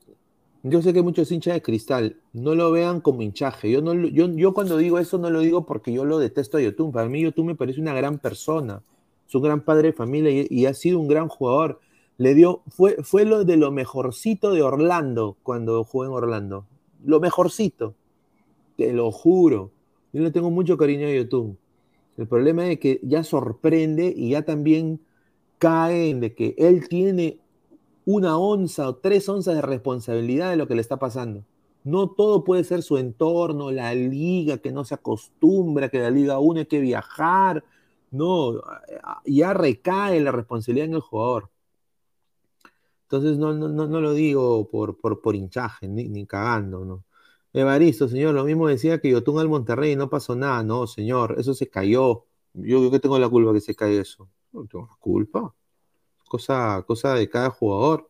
Yo 0.61 0.83
sé 0.83 0.93
que 0.93 1.01
muchos 1.01 1.31
hinchas 1.31 1.55
de 1.55 1.63
cristal, 1.63 2.17
no 2.33 2.53
lo 2.53 2.71
vean 2.71 3.01
como 3.01 3.23
hinchaje. 3.23 3.71
Yo, 3.71 3.81
no, 3.81 3.95
yo, 3.95 4.27
yo 4.27 4.53
cuando 4.53 4.77
digo 4.77 4.99
eso 4.99 5.17
no 5.17 5.31
lo 5.31 5.39
digo 5.39 5.65
porque 5.65 5.91
yo 5.91 6.05
lo 6.05 6.19
detesto 6.19 6.57
a 6.57 6.61
Yotun. 6.61 6.91
Para 6.91 7.09
mí 7.09 7.21
Yotun 7.21 7.47
me 7.47 7.55
parece 7.55 7.81
una 7.81 7.95
gran 7.95 8.19
persona, 8.19 8.83
es 9.27 9.33
un 9.33 9.41
gran 9.41 9.61
padre 9.61 9.87
de 9.87 9.93
familia 9.93 10.45
y, 10.47 10.65
ha 10.67 10.75
sido 10.75 10.99
un 10.99 11.07
gran 11.07 11.29
jugador. 11.29 11.79
Le 12.19 12.35
dio, 12.35 12.61
fue, 12.67 12.95
fue 13.01 13.25
lo 13.25 13.43
de 13.43 13.57
lo 13.57 13.71
mejorcito 13.71 14.51
de 14.51 14.61
Orlando 14.61 15.35
cuando 15.41 15.83
jugó 15.83 16.05
en 16.05 16.11
Orlando. 16.11 16.67
Lo 17.03 17.19
mejorcito 17.19 17.95
te 18.77 18.93
lo 18.93 19.11
juro. 19.11 19.71
Yo 20.13 20.21
le 20.21 20.29
tengo 20.29 20.51
mucho 20.51 20.77
cariño 20.77 21.07
a 21.07 21.11
YouTube. 21.11 21.57
El 22.17 22.27
problema 22.27 22.67
es 22.67 22.77
que 22.77 22.99
ya 23.01 23.23
sorprende 23.23 24.13
y 24.15 24.29
ya 24.29 24.43
también 24.43 24.99
cae 25.57 26.11
en 26.11 26.19
de 26.19 26.35
que 26.35 26.53
él 26.59 26.87
tiene 26.87 27.39
una 28.05 28.37
onza 28.37 28.89
o 28.89 28.95
tres 28.95 29.27
onzas 29.29 29.55
de 29.55 29.61
responsabilidad 29.61 30.51
de 30.51 30.57
lo 30.57 30.67
que 30.67 30.75
le 30.75 30.81
está 30.81 30.97
pasando. 30.97 31.43
No 31.83 32.09
todo 32.09 32.43
puede 32.43 32.63
ser 32.63 32.81
su 32.81 32.97
entorno, 32.97 33.71
la 33.71 33.93
liga, 33.93 34.57
que 34.57 34.71
no 34.71 34.85
se 34.85 34.95
acostumbra, 34.95 35.89
que 35.89 35.99
la 35.99 36.09
liga 36.09 36.39
1 36.39 36.59
hay 36.61 36.65
que 36.65 36.79
viajar. 36.79 37.63
No, 38.11 38.61
ya 39.25 39.53
recae 39.53 40.19
la 40.21 40.31
responsabilidad 40.31 40.87
en 40.87 40.95
el 40.95 41.01
jugador. 41.01 41.49
Entonces 43.03 43.37
no, 43.37 43.53
no, 43.53 43.69
no, 43.69 44.01
lo 44.01 44.13
digo 44.13 44.67
por, 44.69 44.97
por, 44.97 45.21
por 45.21 45.35
hinchaje, 45.35 45.87
ni, 45.87 46.09
ni 46.09 46.25
cagando, 46.25 46.83
¿no? 46.85 47.03
Evaristo, 47.55 48.09
señor, 48.09 48.33
lo 48.35 48.43
mismo 48.43 48.67
decía 48.67 48.99
que 48.99 49.09
Yotun 49.09 49.39
al 49.39 49.47
Monterrey 49.47 49.95
no 49.95 50.09
pasó 50.09 50.35
nada. 50.35 50.61
No, 50.61 50.87
señor, 50.87 51.35
eso 51.39 51.53
se 51.53 51.69
cayó. 51.69 52.25
Yo, 52.53 52.79
creo 52.79 52.91
que 52.91 52.99
tengo 52.99 53.17
la 53.17 53.29
culpa 53.29 53.53
que 53.53 53.61
se 53.61 53.75
caiga 53.75 54.01
eso. 54.01 54.29
No 54.51 54.65
tengo 54.65 54.87
la 54.87 54.97
culpa. 54.99 55.55
Cosa, 56.35 56.83
cosa 56.85 57.13
de 57.13 57.29
cada 57.29 57.49
jugador. 57.49 58.09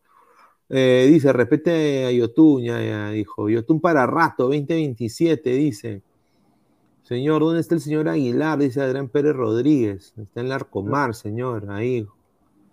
Eh, 0.70 1.08
dice, 1.12 1.32
repete 1.32 2.06
a 2.06 2.12
Yotun, 2.12 2.64
ya, 2.64 2.82
ya 2.82 3.10
dijo. 3.12 3.50
Yotun 3.50 3.80
para 3.80 4.08
rato, 4.08 4.44
2027, 4.46 5.52
dice. 5.52 6.02
Señor, 7.04 7.42
¿dónde 7.42 7.60
está 7.60 7.76
el 7.76 7.82
señor 7.82 8.10
Aguilar? 8.10 8.58
Dice 8.58 8.82
Adrián 8.82 9.10
Pérez 9.10 9.36
Rodríguez. 9.36 10.14
Está 10.18 10.40
en 10.40 10.48
el 10.48 10.52
Arcomar, 10.54 11.14
señor, 11.14 11.70
ahí. 11.70 12.08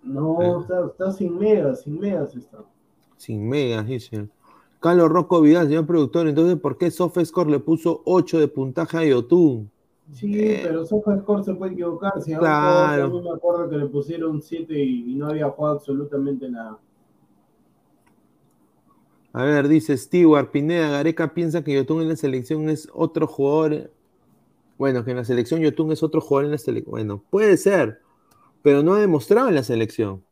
No, 0.02 0.62
está, 0.62 0.86
está 0.86 1.12
sin 1.12 1.38
megas, 1.38 1.82
sin 1.82 2.00
megas 2.00 2.34
está. 2.34 2.64
Sin 3.18 3.46
megas, 3.46 3.86
dice. 3.86 4.28
Carlos 4.80 5.10
Rocco 5.10 5.42
Vidal, 5.42 5.68
señor 5.68 5.86
productor, 5.86 6.26
entonces, 6.28 6.58
¿por 6.58 6.78
qué 6.78 6.90
SofaScore 6.90 7.50
le 7.50 7.60
puso 7.60 8.02
8 8.06 8.40
de 8.40 8.48
puntaje 8.48 8.96
a 8.96 9.04
Yotun? 9.04 9.70
Sí, 10.12 10.30
Eh, 10.38 10.60
pero 10.62 10.84
SofaScore 10.84 11.42
se 11.44 11.54
puede 11.54 11.72
equivocar. 11.72 12.20
Si 12.22 12.32
ahora 12.34 12.48
Claro. 12.48 13.08
yo 13.08 13.22
me 13.22 13.30
acuerdo 13.36 13.68
que 13.70 13.76
le 13.78 13.86
pusieron 13.86 14.42
7 14.42 14.74
y, 14.78 15.12
y 15.12 15.14
no 15.16 15.26
había 15.28 15.48
jugado 15.50 15.76
absolutamente 15.76 16.48
nada. 16.50 16.78
A 19.32 19.44
ver, 19.44 19.68
dice 19.68 19.96
Stewart, 19.96 20.50
Pineda, 20.50 20.90
Gareca 20.90 21.32
piensa 21.32 21.64
que 21.64 21.72
Yotun 21.74 22.02
en 22.02 22.08
la 22.10 22.16
selección 22.16 22.68
es 22.68 22.88
otro 22.92 23.26
jugador. 23.26 23.90
Bueno, 24.78 25.04
que 25.04 25.12
en 25.12 25.16
la 25.18 25.24
selección 25.24 25.60
Yotun 25.60 25.92
es 25.92 26.02
otro 26.02 26.20
jugador 26.20 26.46
en 26.46 26.50
la 26.52 26.58
selección. 26.58 26.90
Bueno, 26.90 27.22
puede 27.30 27.56
ser, 27.56 28.00
pero 28.62 28.82
no 28.82 28.92
ha 28.94 29.00
demostrado 29.00 29.48
en 29.48 29.54
la 29.54 29.62
selección. 29.62 30.22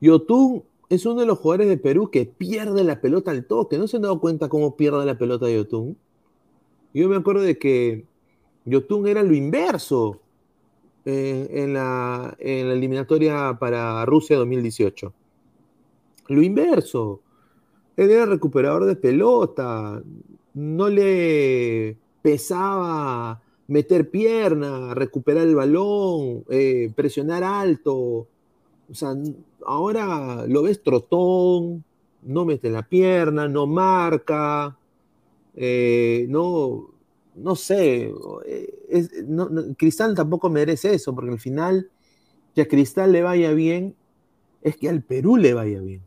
Yotun 0.00 0.62
es 0.88 1.04
uno 1.06 1.20
de 1.20 1.26
los 1.26 1.38
jugadores 1.38 1.68
de 1.68 1.76
Perú 1.76 2.10
que 2.10 2.24
pierde 2.26 2.84
la 2.84 3.00
pelota 3.00 3.30
al 3.30 3.44
toque. 3.44 3.76
¿No 3.78 3.86
se 3.86 3.96
han 3.96 4.02
dado 4.02 4.20
cuenta 4.20 4.48
cómo 4.48 4.76
pierde 4.76 5.04
la 5.04 5.18
pelota 5.18 5.50
Yotun? 5.50 5.96
Yo 6.94 7.08
me 7.08 7.16
acuerdo 7.16 7.42
de 7.42 7.58
que 7.58 8.06
Yotun 8.64 9.06
era 9.06 9.22
lo 9.22 9.34
inverso 9.34 10.20
eh, 11.04 11.48
en, 11.50 11.74
la, 11.74 12.36
eliminatoria 12.38 13.56
para 13.58 14.04
Rusia 14.06 14.36
2018. 14.36 15.12
Lo 16.28 16.42
inverso. 16.42 17.20
Él 17.96 18.10
era 18.10 18.26
recuperador 18.26 18.84
de 18.84 18.96
pelota. 18.96 20.02
No 20.54 20.88
le 20.88 21.96
pesaba 22.22 23.40
meter 23.66 24.10
pierna, 24.10 24.94
recuperar 24.94 25.46
el 25.46 25.56
balón, 25.56 26.44
eh, 26.48 26.92
presionar 26.94 27.42
alto. 27.42 27.96
O 28.90 28.94
sea, 28.94 29.14
ahora 29.66 30.46
lo 30.46 30.62
ves 30.62 30.82
trotón, 30.82 31.84
no 32.22 32.44
mete 32.44 32.70
la 32.70 32.82
pierna, 32.82 33.48
no 33.48 33.66
marca, 33.66 34.76
eh, 35.54 36.26
no, 36.28 36.91
no 37.34 37.56
sé. 37.56 38.12
eh, 38.46 39.74
Cristal 39.76 40.14
tampoco 40.14 40.50
merece 40.50 40.94
eso, 40.94 41.14
porque 41.14 41.30
al 41.30 41.40
final, 41.40 41.90
que 42.54 42.62
a 42.62 42.68
Cristal 42.68 43.12
le 43.12 43.22
vaya 43.22 43.52
bien, 43.52 43.96
es 44.62 44.76
que 44.76 44.88
al 44.88 45.02
Perú 45.02 45.36
le 45.36 45.54
vaya 45.54 45.80
bien. 45.80 46.02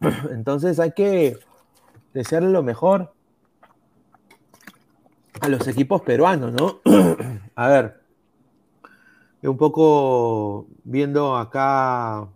Entonces 0.30 0.78
hay 0.80 0.92
que 0.92 1.38
desearle 2.14 2.50
lo 2.50 2.62
mejor 2.62 3.12
a 5.40 5.48
los 5.48 5.66
equipos 5.66 6.02
peruanos, 6.02 6.52
¿no? 6.52 6.80
a 7.54 7.68
ver, 7.68 8.02
un 9.42 9.56
poco 9.56 10.66
viendo 10.84 11.36
acá 11.36 12.28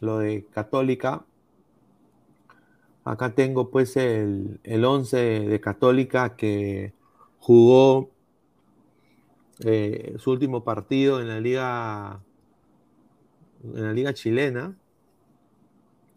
lo 0.00 0.18
de 0.18 0.46
Católica. 0.46 1.24
Acá 3.04 3.34
tengo 3.34 3.70
pues 3.70 3.96
el, 3.96 4.60
el 4.62 4.84
11 4.84 5.16
de 5.16 5.60
Católica 5.60 6.36
que 6.36 6.92
jugó 7.38 8.10
eh, 9.64 10.14
su 10.18 10.30
último 10.30 10.64
partido 10.64 11.20
en 11.20 11.28
la 11.28 11.40
liga 11.40 12.20
en 13.62 13.82
la 13.82 13.92
liga 13.92 14.14
chilena. 14.14 14.76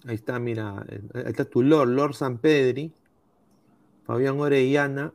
Ahí 0.06 0.16
está, 0.16 0.40
mira, 0.40 0.86
ahí 1.14 1.24
está 1.26 1.46
tu 1.46 1.62
Lord, 1.62 1.90
Lord 1.90 2.14
San 2.14 2.38
Pedri, 2.38 2.92
Fabián 4.06 4.40
Orellana. 4.40 5.14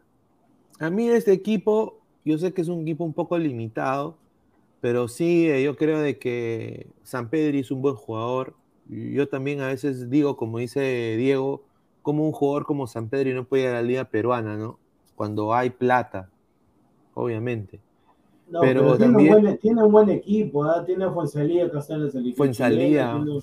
A 0.78 0.90
mí 0.90 1.08
este 1.08 1.32
equipo, 1.32 2.00
yo 2.24 2.38
sé 2.38 2.52
que 2.52 2.62
es 2.62 2.68
un 2.68 2.82
equipo 2.82 3.04
un 3.04 3.12
poco 3.12 3.36
limitado, 3.36 4.16
pero 4.80 5.08
sí, 5.08 5.48
eh, 5.50 5.62
yo 5.62 5.76
creo 5.76 6.00
de 6.00 6.18
que 6.18 6.86
San 7.02 7.28
Pedri 7.28 7.60
es 7.60 7.70
un 7.70 7.82
buen 7.82 7.96
jugador. 7.96 8.54
Yo 8.88 9.28
también 9.28 9.60
a 9.60 9.66
veces 9.68 10.08
digo, 10.10 10.36
como 10.36 10.58
dice 10.58 11.16
Diego, 11.18 11.62
como 12.02 12.24
un 12.24 12.32
jugador 12.32 12.64
como 12.64 12.86
San 12.86 13.08
Pedri 13.08 13.34
no 13.34 13.44
puede 13.44 13.64
ir 13.64 13.68
a 13.68 13.72
la 13.74 13.82
liga 13.82 14.04
peruana, 14.04 14.56
¿no? 14.56 14.78
Cuando 15.14 15.52
hay 15.54 15.70
plata, 15.70 16.30
obviamente. 17.14 17.80
No, 18.48 18.60
Pero 18.60 18.80
pero, 18.80 18.96
tiene, 18.96 19.12
también- 19.12 19.34
un 19.34 19.42
buen, 19.42 19.58
tiene 19.58 19.82
un 19.82 19.92
buen 19.92 20.08
equipo, 20.10 20.64
¿ah? 20.64 20.82
tiene 20.86 21.04
a 21.04 21.10
Fuensalía 21.10 21.70
que 21.70 21.76
está 21.78 21.94
en 21.94 22.04
la 22.06 22.10
selección. 22.10 22.36
Fuenzalía. 22.36 23.12
chilena, 23.12 23.24
tiene 23.24 23.40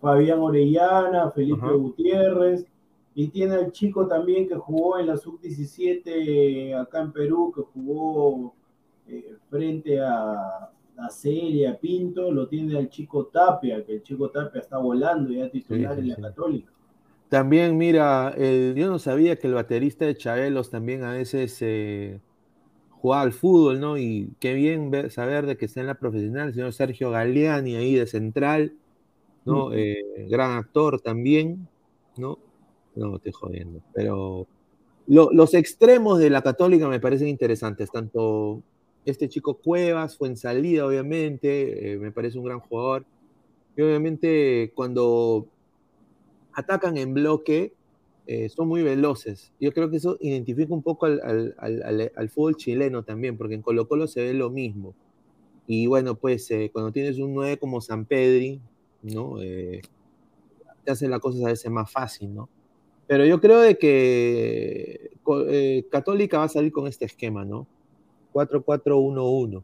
Fabián 0.00 0.38
Orellana, 0.38 1.30
Felipe 1.32 1.58
Ajá. 1.66 1.72
Gutiérrez, 1.72 2.64
y 3.14 3.28
tiene 3.28 3.54
al 3.54 3.72
chico 3.72 4.06
también 4.06 4.46
que 4.46 4.54
jugó 4.54 4.98
en 4.98 5.06
la 5.08 5.16
sub-17 5.16 6.74
acá 6.80 7.00
en 7.00 7.12
Perú, 7.12 7.52
que 7.56 7.62
jugó 7.62 8.54
eh, 9.08 9.34
frente 9.50 9.98
a, 10.00 10.70
a 10.98 11.10
Celia, 11.10 11.78
Pinto, 11.78 12.30
lo 12.32 12.48
tiene 12.48 12.76
al 12.78 12.88
chico 12.88 13.26
Tapia, 13.26 13.84
que 13.84 13.94
el 13.96 14.02
chico 14.02 14.30
Tapia 14.30 14.60
está 14.60 14.78
volando 14.78 15.30
ya 15.32 15.50
titular 15.50 15.94
Sí, 15.96 16.02
sí, 16.02 16.10
en 16.12 16.22
la. 16.22 16.28
Católica. 16.28 16.72
También, 17.28 17.76
mira, 17.76 18.32
el- 18.36 18.74
yo 18.76 18.88
no 18.88 18.98
sabía 18.98 19.36
que 19.36 19.46
el 19.48 19.54
baterista 19.54 20.04
de 20.04 20.16
Chabelos 20.16 20.70
también 20.70 21.02
a 21.02 21.12
veces 21.12 21.58
eh, 21.60 22.20
jugaba 22.90 23.22
al 23.22 23.32
fútbol, 23.32 23.80
¿no? 23.80 23.98
Y 23.98 24.30
qué 24.40 24.54
bien 24.54 24.90
ver- 24.90 25.10
saber 25.10 25.44
de 25.46 25.56
que 25.56 25.66
está 25.66 25.80
en 25.80 25.88
la 25.88 25.94
profesional, 25.98 26.48
el 26.48 26.54
señor 26.54 26.72
Sergio 26.72 27.10
Galeani 27.10 27.74
ahí 27.76 27.94
de 27.94 28.06
central, 28.06 28.74
¿no? 29.44 29.72
Eh, 29.72 30.26
gran 30.30 30.52
actor 30.52 31.00
también, 31.00 31.68
¿no? 32.16 32.38
No, 32.94 33.16
estoy 33.16 33.32
jodiendo, 33.32 33.80
pero 33.92 34.46
lo- 35.08 35.30
los 35.32 35.52
extremos 35.54 36.18
de 36.18 36.30
la 36.30 36.42
Católica 36.42 36.88
me 36.88 37.00
parecen 37.00 37.28
interesantes, 37.28 37.90
tanto 37.90 38.62
este 39.10 39.28
chico 39.28 39.54
Cuevas, 39.58 40.16
fue 40.16 40.28
en 40.28 40.36
salida, 40.36 40.86
obviamente, 40.86 41.92
eh, 41.94 41.98
me 41.98 42.12
parece 42.12 42.38
un 42.38 42.44
gran 42.44 42.60
jugador, 42.60 43.04
y 43.76 43.82
obviamente 43.82 44.72
cuando 44.74 45.46
atacan 46.52 46.96
en 46.96 47.14
bloque, 47.14 47.72
eh, 48.26 48.48
son 48.48 48.68
muy 48.68 48.82
veloces. 48.82 49.52
Yo 49.60 49.72
creo 49.72 49.90
que 49.90 49.98
eso 49.98 50.16
identifica 50.20 50.74
un 50.74 50.82
poco 50.82 51.06
al, 51.06 51.20
al- 51.22 51.54
al- 51.58 52.12
al- 52.16 52.28
fútbol 52.30 52.56
chileno 52.56 53.02
también, 53.04 53.36
porque 53.36 53.54
en 53.54 53.62
Colo 53.62 53.86
Colo 53.88 54.06
se 54.08 54.22
ve 54.22 54.34
lo 54.34 54.50
mismo. 54.50 54.94
Y 55.66 55.86
bueno, 55.86 56.16
pues 56.16 56.50
eh, 56.50 56.70
cuando 56.72 56.92
tienes 56.92 57.18
un 57.18 57.34
9 57.34 57.58
como 57.58 57.80
San 57.80 58.06
Pedri, 58.06 58.60
¿no? 59.02 59.42
Eh, 59.42 59.82
te 60.84 60.92
hace 60.92 61.08
la 61.08 61.18
cosa 61.20 61.46
a 61.46 61.50
veces 61.50 61.70
más 61.70 61.90
fácil, 61.90 62.34
¿no? 62.34 62.48
Pero 63.06 63.24
yo 63.26 63.40
creo 63.40 63.60
de 63.60 63.78
que 63.78 65.10
eh, 65.48 65.86
Católica 65.90 66.38
va 66.38 66.44
a 66.44 66.48
salir 66.48 66.72
con 66.72 66.86
este 66.86 67.06
esquema, 67.06 67.44
¿no? 67.44 67.66
4-4-1-1, 68.36 69.62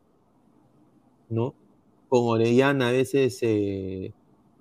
¿no? 1.28 1.54
Con 2.08 2.20
Orellana 2.24 2.88
a 2.88 2.92
veces 2.92 3.38
eh, 3.42 4.12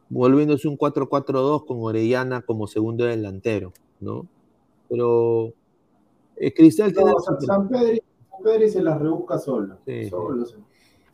volviéndose 0.09 0.67
un 0.67 0.77
4-4-2 0.77 1.65
con 1.65 1.77
Orellana 1.79 2.41
como 2.41 2.67
segundo 2.67 3.05
delantero, 3.05 3.71
¿no? 4.01 4.27
Pero 4.89 5.53
eh, 6.35 6.53
Cristal 6.53 6.93
tiene 6.93 7.11
No, 7.11 7.19
San, 7.19 7.41
San 7.41 7.69
Pedri, 7.69 8.01
San 8.29 8.43
Pedri 8.43 8.69
se 8.69 8.83
las 8.83 8.99
rebusca 8.99 9.39
solo. 9.39 9.77
Sí, 9.85 10.09
solo 10.09 10.45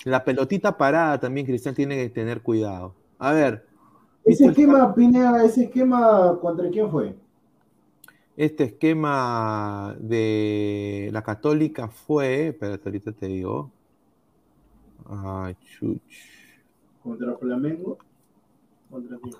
la 0.03 0.23
pelotita 0.23 0.77
parada 0.77 1.19
también, 1.19 1.45
Cristal 1.45 1.75
tiene 1.75 1.95
que 1.97 2.09
tener 2.09 2.41
cuidado. 2.41 2.93
A 3.19 3.33
ver, 3.33 3.65
Ese 4.23 4.45
esquema, 4.47 4.93
Pineda, 4.93 5.43
ese 5.43 5.65
esquema, 5.65 6.37
¿contra 6.39 6.69
quién 6.69 6.89
fue? 6.89 7.15
Este 8.37 8.65
esquema 8.65 9.95
de 9.99 11.09
la 11.11 11.23
Católica 11.23 11.87
fue, 11.87 12.49
espérate, 12.49 12.87
ahorita 12.87 13.11
te 13.11 13.25
digo. 13.25 13.71
Ay, 15.09 15.55
chuch. 15.55 15.99
¿Contra 17.01 17.35
Flamengo? 17.35 17.97
¿Contra 18.91 19.17
quién? 19.17 19.35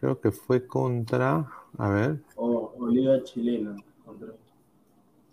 Creo 0.00 0.18
que 0.18 0.30
fue 0.32 0.66
contra, 0.66 1.46
a 1.76 1.88
ver. 1.90 2.22
O, 2.36 2.72
o 2.78 2.88
Liga 2.88 3.22
Chilena. 3.22 3.76
Contra... 4.06 4.28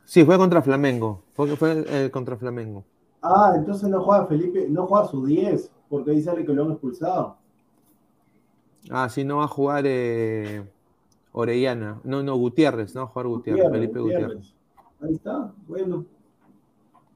Sí, 0.03 0.26
fue 0.26 0.38
contra 0.38 0.61
Flamengo. 0.61 1.24
Fue, 1.36 1.55
fue 1.55 1.86
eh, 1.88 2.11
contra 2.11 2.36
Flamengo. 2.36 2.84
Ah, 3.22 3.53
entonces 3.55 3.88
no 3.88 4.03
juega 4.03 4.26
Felipe, 4.26 4.68
no 4.70 4.88
juega 4.88 5.07
su 5.07 5.26
10, 5.26 5.72
porque 5.89 6.11
ahí 6.11 6.22
sale 6.22 6.45
que 6.45 6.53
lo 6.53 6.65
han 6.65 6.72
expulsado. 6.72 7.38
Ah, 8.89 9.07
sí, 9.07 9.24
no 9.24 9.38
va 9.38 9.45
a 9.45 9.49
jugar 9.49 9.86
eh, 9.88 10.63
Orellana. 11.32 11.99
No, 12.03 12.23
no, 12.23 12.36
Gutiérrez, 12.36 12.95
no 12.95 13.07
jugar 13.07 13.28
Gutiérrez, 13.28 13.63
Gutiérrez, 13.65 13.82
Felipe 13.91 13.99
Gutiérrez. 13.99 14.28
Gutiérrez. 14.38 14.53
Ahí 15.01 15.13
está, 15.13 15.53
bueno. 15.67 16.05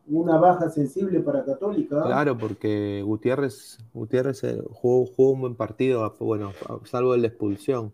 Una 0.08 0.38
baja 0.38 0.70
sensible 0.70 1.20
para 1.22 1.46
Católica. 1.46 2.00
¿ah? 2.02 2.06
Claro, 2.06 2.38
porque 2.38 3.02
Gutiérrez, 3.06 3.78
Gutiérrez 3.94 4.44
eh, 4.44 4.62
jugó, 4.72 5.06
jugó 5.06 5.32
un 5.32 5.42
buen 5.42 5.56
partido, 5.56 6.04
a- 6.04 6.16
bueno, 6.20 6.52
a- 6.68 6.86
salvo 6.86 7.14
de 7.14 7.20
la 7.20 7.28
expulsión. 7.28 7.94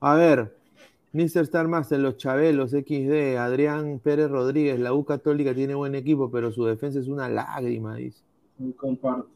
A 0.00 0.14
ver, 0.14 0.56
Mr. 1.12 1.42
Star 1.42 1.68
Master, 1.68 1.98
los 2.00 2.16
Chabelos, 2.16 2.70
XD, 2.72 3.36
Adrián 3.38 4.00
Pérez 4.02 4.30
Rodríguez, 4.30 4.78
la 4.78 4.92
U 4.94 5.04
Católica 5.04 5.54
tiene 5.54 5.74
buen 5.74 5.94
equipo, 5.94 6.30
pero 6.30 6.50
su 6.52 6.64
defensa 6.64 7.00
es 7.00 7.08
una 7.08 7.28
lágrima, 7.28 7.96
dice. 7.96 8.22
Comparto. 8.76 9.28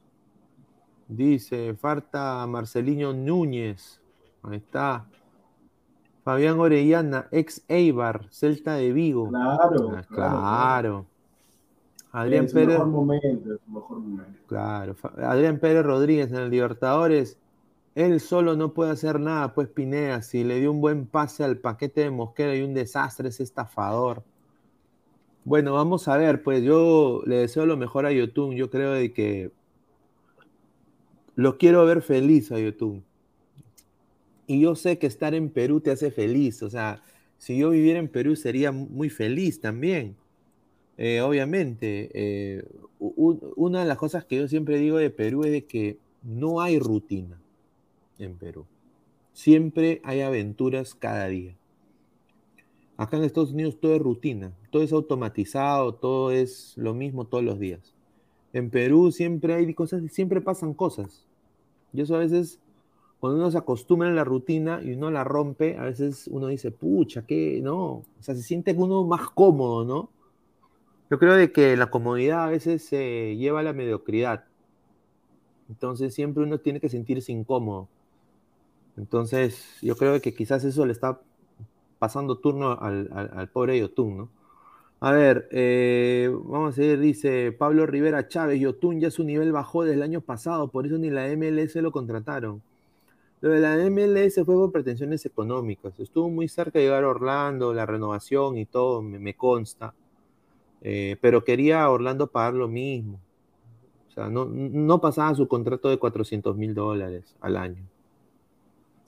Dice, 1.09 1.75
falta 1.75 2.47
Marcelinho 2.47 3.13
Núñez. 3.13 4.01
Ahí 4.43 4.57
está. 4.59 5.07
Fabián 6.31 6.61
Orellana, 6.61 7.27
ex 7.33 7.65
Eibar, 7.67 8.29
Celta 8.31 8.75
de 8.75 8.93
Vigo. 8.93 9.29
Claro, 9.31 9.57
Ah, 9.97 10.03
claro. 10.07 10.07
claro. 10.09 11.07
Adrián 12.13 12.45
es 12.45 12.53
Pérez. 12.53 12.69
mejor 12.69 12.87
momento, 12.87 13.55
es 13.55 13.61
su 13.65 13.71
mejor 13.73 13.99
momento. 13.99 14.39
Claro. 14.47 14.95
Adrián 15.25 15.59
Pérez 15.59 15.85
Rodríguez 15.85 16.29
en 16.31 16.37
el 16.37 16.51
Libertadores. 16.51 17.37
Él 17.97 18.21
solo 18.21 18.55
no 18.55 18.73
puede 18.75 18.93
hacer 18.93 19.19
nada, 19.19 19.55
pues 19.55 19.67
Pinea. 19.67 20.23
Si 20.23 20.45
le 20.45 20.61
dio 20.61 20.71
un 20.71 20.81
buen 20.81 21.07
pase 21.07 21.43
al 21.43 21.59
paquete 21.59 22.03
de 22.03 22.11
Mosquera 22.13 22.55
y 22.55 22.63
un 22.63 22.75
desastre, 22.75 23.29
es 23.31 23.41
estafador. 23.41 24.23
Bueno, 25.45 25.73
vamos 25.75 26.07
a 26.07 26.17
ver, 26.17 26.45
pues 26.45 26.63
yo 26.63 27.23
le 27.27 27.39
deseo 27.39 27.67
lo 27.67 27.77
mejor 27.77 28.07
a 28.07 28.13
Yotun. 28.13 28.55
Yo 28.55 28.71
creo 28.71 28.93
de 28.93 29.13
que 29.13 29.51
lo 31.35 31.59
quiero 31.59 31.85
ver 31.87 32.03
feliz 32.03 32.53
a 32.53 32.59
Yotun. 32.61 33.03
Y 34.51 34.59
yo 34.59 34.75
sé 34.75 34.99
que 34.99 35.07
estar 35.07 35.33
en 35.33 35.49
Perú 35.49 35.81
te 35.81 35.93
hace 35.93 36.11
feliz. 36.11 36.61
O 36.65 36.71
sea, 36.71 37.05
si 37.39 37.57
yo 37.57 37.71
viviera 37.71 38.01
en 38.01 38.09
Perú 38.09 38.35
sería 38.35 38.73
muy 38.73 39.09
feliz 39.09 39.61
también. 39.61 40.17
Eh, 40.99 41.21
obviamente, 41.21 42.11
eh, 42.13 42.65
una 42.99 43.83
de 43.83 43.87
las 43.87 43.97
cosas 43.97 44.25
que 44.25 44.39
yo 44.39 44.49
siempre 44.49 44.79
digo 44.79 44.97
de 44.97 45.11
Perú 45.11 45.45
es 45.45 45.53
de 45.53 45.67
que 45.67 45.99
no 46.25 46.61
hay 46.61 46.81
rutina 46.81 47.41
en 48.19 48.35
Perú. 48.35 48.67
Siempre 49.33 50.01
hay 50.03 50.23
aventuras 50.23 50.97
cada 50.97 51.29
día. 51.29 51.55
Acá 52.97 53.19
en 53.19 53.23
Estados 53.23 53.53
Unidos 53.53 53.79
todo 53.81 53.95
es 53.95 54.03
rutina, 54.03 54.53
todo 54.73 54.83
es 54.83 54.93
automatizado, 54.93 55.95
todo 55.95 56.33
es 56.33 56.73
lo 56.77 56.93
mismo 56.93 57.25
todos 57.25 57.45
los 57.45 57.61
días. 57.61 57.95
En 58.53 58.69
Perú 58.69 59.13
siempre 59.13 59.55
hay 59.55 59.73
cosas, 59.75 60.03
siempre 60.11 60.41
pasan 60.41 60.75
cosas. 60.75 61.25
Y 61.93 62.01
eso 62.01 62.17
a 62.17 62.19
veces, 62.19 62.59
cuando 63.21 63.39
uno 63.39 63.51
se 63.51 63.59
acostumbra 63.59 64.09
a 64.09 64.13
la 64.13 64.25
rutina 64.25 64.81
y 64.83 64.93
uno 64.95 65.11
la 65.11 65.25
rompe, 65.25 65.77
a 65.79 65.85
veces 65.85 66.29
uno 66.33 66.49
dice, 66.49 66.71
pucha, 66.73 67.23
¿qué? 67.27 67.61
No. 67.63 67.83
O 67.85 68.05
sea, 68.21 68.35
se 68.35 68.43
siente 68.43 68.75
uno 68.75 69.05
más 69.05 69.31
cómodo, 69.31 69.85
¿no? 69.85 70.11
Yo 71.11 71.19
creo 71.19 71.35
de 71.35 71.53
que 71.53 71.77
la 71.77 71.91
comodidad 71.91 72.45
a 72.45 72.49
veces 72.49 72.83
se 72.85 73.37
lleva 73.37 73.61
a 73.61 73.63
la 73.63 73.75
mediocridad. 73.75 74.45
Entonces 75.71 76.13
siempre 76.13 76.43
uno 76.43 76.59
tiene 76.59 76.81
que 76.81 76.91
sentirse 76.91 77.33
incómodo. 77.33 77.89
Entonces 78.97 79.65
yo 79.83 79.97
creo 79.97 80.21
que 80.21 80.35
quizás 80.35 80.65
eso 80.65 80.85
le 80.87 80.93
está 80.93 81.21
pasando 81.99 82.39
turno 82.39 82.73
al, 82.81 83.11
al- 83.13 83.31
al 83.35 83.49
pobre 83.51 83.79
Yotun, 83.79 84.19
¿no? 84.19 84.31
A 85.01 85.13
ver, 85.13 85.49
eh, 85.53 86.31
vamos 86.47 86.75
a 86.75 86.77
seguir, 86.77 87.01
dice 87.01 87.53
Pablo 87.53 87.87
Rivera 87.87 88.29
Chávez, 88.29 88.61
Yotun 88.61 89.01
ya 89.01 89.11
su 89.11 89.25
nivel 89.25 89.53
bajó 89.53 89.85
desde 89.85 89.97
el 89.97 90.03
año 90.03 90.23
pasado, 90.23 90.69
por 90.71 90.87
eso 90.87 90.99
ni 90.99 91.11
la 91.11 91.29
MLS 91.29 91.83
lo 91.83 91.93
contrataron. 91.93 92.63
Lo 93.41 93.51
de 93.51 93.61
la 93.61 93.75
MLS 93.75 94.45
fue 94.45 94.55
por 94.57 94.73
pretensiones 94.73 95.25
económicas. 95.27 95.99
Estuvo 96.01 96.29
muy 96.31 96.49
cerca 96.49 96.79
de 96.79 96.85
llegar 96.87 97.05
a 97.05 97.09
Orlando, 97.09 97.73
la 97.75 97.87
renovación 97.87 98.59
y 98.59 98.67
todo, 98.67 99.03
me, 99.03 99.19
me 99.19 99.35
consta. 99.37 99.95
Eh, 100.83 101.19
pero 101.23 101.45
quería 101.45 101.85
a 101.85 101.91
Orlando 101.91 102.29
pagar 102.31 102.55
lo 102.55 102.69
mismo. 102.69 103.21
O 104.09 104.13
sea, 104.13 104.29
no, 104.31 104.47
no 104.47 105.01
pasaba 105.01 105.35
su 105.35 105.49
contrato 105.49 105.89
de 105.91 105.99
400 105.99 106.57
mil 106.57 106.75
dólares 106.75 107.37
al 107.41 107.57
año. 107.59 107.89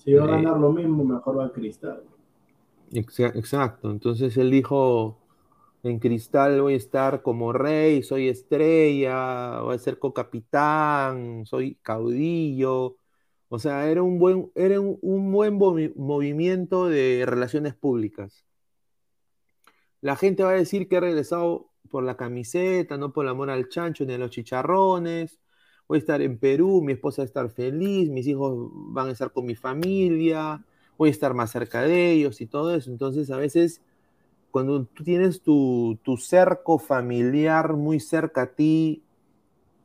Si 0.02 0.16
va 0.16 0.24
a 0.24 0.26
Eh, 0.26 0.32
ganar 0.32 0.58
lo 0.64 0.70
mismo, 0.70 1.02
mejor 1.14 1.38
va 1.38 1.46
a 1.46 1.52
Cristal. 1.58 2.02
Exa- 2.92 3.32
Exacto. 3.36 3.90
Entonces 3.90 4.36
él 4.36 4.50
dijo, 4.50 5.22
en 5.82 5.98
Cristal 5.98 6.60
voy 6.62 6.74
a 6.74 6.76
estar 6.76 7.22
como 7.22 7.52
rey, 7.52 8.02
soy 8.02 8.28
estrella, 8.28 9.60
voy 9.62 9.76
a 9.76 9.78
ser 9.78 9.98
co-capitán, 9.98 11.46
soy 11.46 11.76
caudillo. 11.82 12.98
O 13.54 13.58
sea, 13.58 13.90
era 13.90 14.02
un 14.02 14.18
buen, 14.18 14.50
era 14.54 14.80
un, 14.80 14.98
un 15.02 15.30
buen 15.30 15.58
movi- 15.58 15.92
movimiento 15.94 16.88
de 16.88 17.24
relaciones 17.26 17.74
públicas. 17.74 18.46
La 20.00 20.16
gente 20.16 20.42
va 20.42 20.50
a 20.50 20.54
decir 20.54 20.88
que 20.88 20.96
ha 20.96 21.00
regresado 21.00 21.68
por 21.90 22.02
la 22.02 22.16
camiseta, 22.16 22.96
no 22.96 23.12
por 23.12 23.24
el 23.26 23.30
amor 23.30 23.50
al 23.50 23.68
chancho 23.68 24.04
ni 24.06 24.14
a 24.14 24.18
los 24.18 24.30
chicharrones. 24.30 25.38
Voy 25.86 25.96
a 25.96 26.00
estar 26.00 26.22
en 26.22 26.38
Perú, 26.38 26.80
mi 26.82 26.92
esposa 26.94 27.20
va 27.22 27.24
a 27.24 27.26
estar 27.26 27.50
feliz, 27.50 28.08
mis 28.08 28.26
hijos 28.26 28.70
van 28.72 29.08
a 29.08 29.12
estar 29.12 29.32
con 29.32 29.44
mi 29.44 29.54
familia, 29.54 30.64
voy 30.96 31.10
a 31.10 31.12
estar 31.12 31.34
más 31.34 31.50
cerca 31.50 31.82
de 31.82 32.10
ellos 32.12 32.40
y 32.40 32.46
todo 32.46 32.74
eso. 32.74 32.90
Entonces, 32.90 33.30
a 33.30 33.36
veces, 33.36 33.82
cuando 34.50 34.84
tú 34.86 35.04
tienes 35.04 35.42
tu, 35.42 35.98
tu 36.02 36.16
cerco 36.16 36.78
familiar 36.78 37.74
muy 37.74 38.00
cerca 38.00 38.42
a 38.42 38.54
ti 38.54 39.02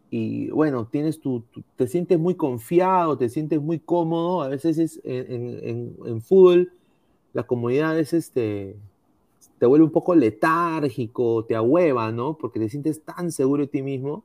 y 0.09 0.49
bueno, 0.51 0.87
tienes 0.87 1.19
tu, 1.19 1.43
te 1.75 1.87
sientes 1.87 2.19
muy 2.19 2.35
confiado, 2.35 3.17
te 3.17 3.29
sientes 3.29 3.61
muy 3.61 3.79
cómodo, 3.79 4.41
a 4.41 4.47
veces 4.49 4.77
es 4.77 5.01
en, 5.03 5.31
en- 5.63 5.95
en- 6.05 6.21
fútbol 6.21 6.71
la 7.33 7.43
comodidad 7.45 7.91
a 7.91 7.95
veces 7.95 8.31
te, 8.31 8.75
te 9.59 9.65
vuelve 9.67 9.85
un 9.85 9.91
poco 9.91 10.15
letárgico, 10.15 11.45
te 11.45 11.55
ahueva, 11.55 12.11
¿no? 12.11 12.37
Porque 12.37 12.59
te 12.59 12.69
sientes 12.69 13.03
tan 13.03 13.31
seguro 13.31 13.63
de 13.63 13.67
ti 13.69 13.81
mismo. 13.83 14.23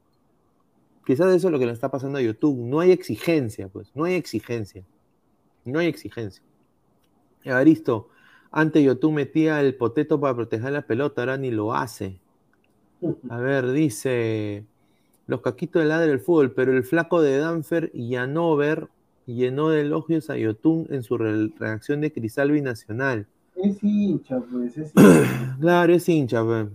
Quizás 1.07 1.35
eso 1.35 1.49
es 1.49 1.53
lo 1.53 1.59
que 1.59 1.67
le 1.67 1.73
está 1.73 1.91
pasando 1.91 2.19
a 2.19 2.23
YouTube. 2.23 2.57
No 2.59 2.81
hay 2.81 2.93
exigencia, 2.93 3.69
pues, 3.69 3.91
no 3.95 4.05
hay 4.05 4.15
exigencia. 4.15 4.85
No 5.65 5.81
hay 5.81 5.89
exigencia. 5.89 6.43
Evaristo, 7.45 8.09
antes 8.51 8.83
YouTube 8.85 9.13
metía 9.13 9.61
el 9.61 9.75
poteto 9.77 10.21
para 10.21 10.35
proteger 10.35 10.73
la 10.73 10.87
pelota, 10.87 11.23
ahora 11.23 11.37
ni 11.37 11.51
lo 11.51 11.75
hace. 11.75 12.21
A 13.29 13.39
ver, 13.39 13.73
dice 13.73 14.65
los 15.27 15.41
caquitos 15.41 15.81
del 15.81 15.89
ladre 15.91 16.09
del 16.09 16.21
fútbol, 16.21 16.53
pero 16.53 16.73
el 16.77 16.85
flaco 16.85 17.23
de 17.23 17.39
Danfer 17.39 17.91
y 17.95 18.17
Hanover 18.17 18.89
llenó 19.27 19.69
de 19.71 19.83
elogios 19.83 20.31
a 20.31 20.37
Yotun 20.37 20.87
en 20.91 21.03
su 21.03 21.17
re- 21.17 21.51
reacción 21.59 22.01
de 22.01 22.13
Cristal 22.13 22.51
Binacional. 22.51 23.27
Es 23.57 23.83
hincha, 23.83 24.41
pues, 24.41 24.77
es 24.77 24.93
hincha. 24.97 25.57
Claro, 25.61 25.93
es 25.95 26.09
hincha, 26.09 26.45
pe. 26.45 26.69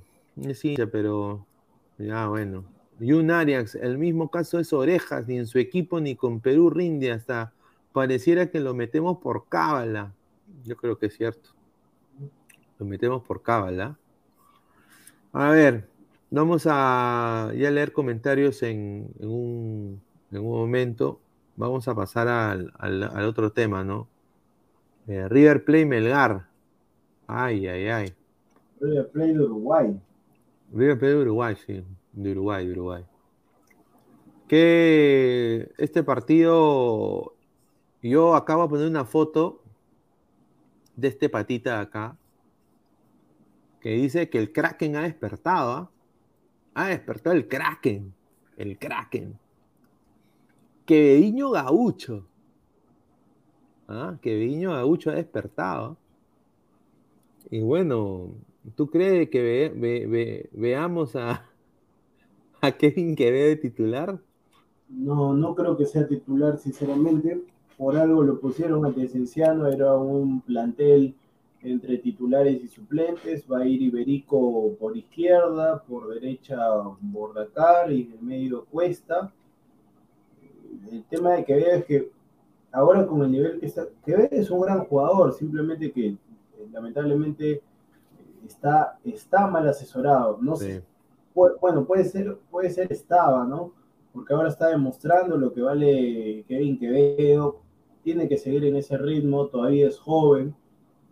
es 0.50 0.64
hincha, 0.64 0.88
pero 0.88 1.46
ya 1.98 2.28
bueno. 2.28 2.64
Y 3.00 3.12
un 3.12 3.30
Arias, 3.32 3.76
el 3.76 3.98
mismo 3.98 4.32
caso 4.32 4.60
es 4.60 4.74
Orejas, 4.74 5.28
ni 5.28 5.38
en 5.38 5.46
su 5.46 5.60
equipo 5.60 6.00
ni 6.00 6.16
con 6.16 6.40
Perú 6.40 6.70
rinde, 6.70 7.12
hasta 7.12 7.54
pareciera 7.94 8.50
que 8.50 8.60
lo 8.60 8.74
metemos 8.74 9.18
por 9.20 9.46
cábala. 9.50 10.14
Yo 10.66 10.76
creo 10.78 10.98
que 10.98 11.08
es 11.08 11.16
cierto. 11.18 11.50
Lo 12.80 12.86
metemos 12.86 13.24
por 13.24 13.42
cábala. 13.42 13.98
A 15.34 15.50
ver, 15.52 15.88
vamos 16.30 16.68
a 16.70 17.52
ya 17.56 17.72
leer 17.72 17.92
comentarios 17.94 18.64
en, 18.64 19.10
en 19.20 19.30
un, 19.30 20.02
en 20.32 20.40
un 20.40 20.52
momento. 20.52 21.20
Vamos 21.56 21.88
a 21.88 21.96
pasar 21.96 22.28
al, 22.28 22.72
al- 22.78 23.04
al 23.04 23.26
otro 23.26 23.52
tema, 23.52 23.84
¿no? 23.84 24.08
Eh, 25.08 25.28
River 25.28 25.64
Play 25.66 25.86
Melgar. 25.86 26.48
Ay, 27.28 27.68
ay, 27.68 27.88
ay. 27.88 28.14
River 28.80 29.10
Plate 29.10 29.34
de 29.34 29.40
Uruguay. 29.40 30.00
River 30.74 31.00
Plate 31.00 31.14
de 31.16 31.22
Uruguay, 31.22 31.56
sí. 31.66 31.84
De 32.14 32.32
Uruguay, 32.32 32.66
de 32.68 32.72
Uruguay. 32.74 33.06
Que 34.48 35.72
este 35.78 36.04
partido, 36.04 37.34
yo 38.02 38.36
acabo 38.36 38.64
de 38.64 38.70
poner 38.70 38.88
una 38.88 39.04
foto 39.06 39.62
de 40.96 41.10
este 41.10 41.28
patita 41.30 41.76
de 41.78 41.82
acá, 41.82 42.18
que 43.82 43.90
dice 43.92 44.30
que 44.30 44.38
el 44.40 44.52
Kraken 44.52 44.96
ha 44.96 45.02
despertado, 45.04 45.72
¿ah? 45.72 45.90
Ha 46.78 46.90
despertado 46.90 47.36
el 47.36 47.48
Kraken, 47.48 48.14
el 48.56 48.78
Kraken. 48.78 49.40
Quevediño 50.86 51.50
Gaucho. 51.50 52.24
¿Ah? 53.88 54.16
Quevediño 54.22 54.74
Gaucho 54.74 55.10
ha 55.10 55.16
despertado. 55.16 55.98
Y 57.50 57.62
bueno, 57.62 58.36
¿tú 58.76 58.92
crees 58.92 59.28
que 59.32 59.42
ve- 59.42 59.74
ve- 59.76 60.06
ve- 60.06 60.50
veamos 60.54 61.16
a, 61.16 61.50
a 62.62 62.72
Kevin 62.74 63.16
Quevedo 63.16 63.48
de 63.48 63.56
titular? 63.56 64.20
No, 64.90 65.34
no 65.34 65.56
creo 65.56 65.76
que 65.78 65.88
sea 65.88 66.08
titular, 66.08 66.60
sinceramente. 66.60 67.42
Por 67.76 67.98
algo 67.98 68.22
lo 68.22 68.40
pusieron 68.40 68.86
ante 68.86 69.08
Cienciano, 69.08 69.66
era 69.68 69.96
un 69.96 70.42
plantel 70.42 71.16
entre 71.72 71.98
titulares 71.98 72.64
y 72.64 72.68
suplentes. 72.68 73.46
Va 73.52 73.60
a 73.60 73.66
ir 73.66 73.82
Iberico 73.82 74.76
por 74.80 74.96
izquierda, 74.96 75.82
por 75.84 76.08
derecha 76.14 76.58
Bordacar 77.02 77.92
y 77.92 78.04
en 78.04 78.12
el 78.14 78.22
medio 78.22 78.66
Cuesta. 78.66 79.32
El 80.92 81.04
tema 81.06 81.34
de 81.34 81.46
Quevedo 81.46 81.72
es 81.78 81.86
que 81.86 82.12
ahora 82.72 83.06
con 83.06 83.22
el 83.24 83.32
nivel 83.32 83.60
que 83.60 83.66
está, 83.66 83.88
Quevedo 84.06 84.30
es 84.32 84.50
un 84.50 84.62
gran 84.62 84.86
jugador, 84.86 85.34
simplemente 85.34 85.92
que 85.92 86.08
eh, 86.08 86.18
lamentablemente 86.72 87.62
está, 88.46 88.98
está 89.04 89.48
mal 89.48 89.68
asesorado. 89.68 90.38
No 90.42 90.56
sé, 90.56 90.80
Sí. 90.80 90.84
bueno, 91.62 91.86
puede 91.86 92.06
ser, 92.06 92.38
puede 92.50 92.70
ser 92.70 92.92
estaba, 92.92 93.46
¿no? 93.46 93.74
Porque 94.14 94.34
ahora 94.34 94.50
está 94.50 94.70
demostrando 94.70 95.38
lo 95.38 95.54
que 95.54 95.62
vale 95.62 96.44
Kevin 96.48 96.80
Quevedo, 96.80 97.60
tiene 98.04 98.28
que 98.28 98.38
seguir 98.38 98.64
en 98.66 98.78
ese 98.78 98.98
ritmo, 98.98 99.48
todavía 99.48 99.88
es 99.88 100.00
joven, 100.00 100.56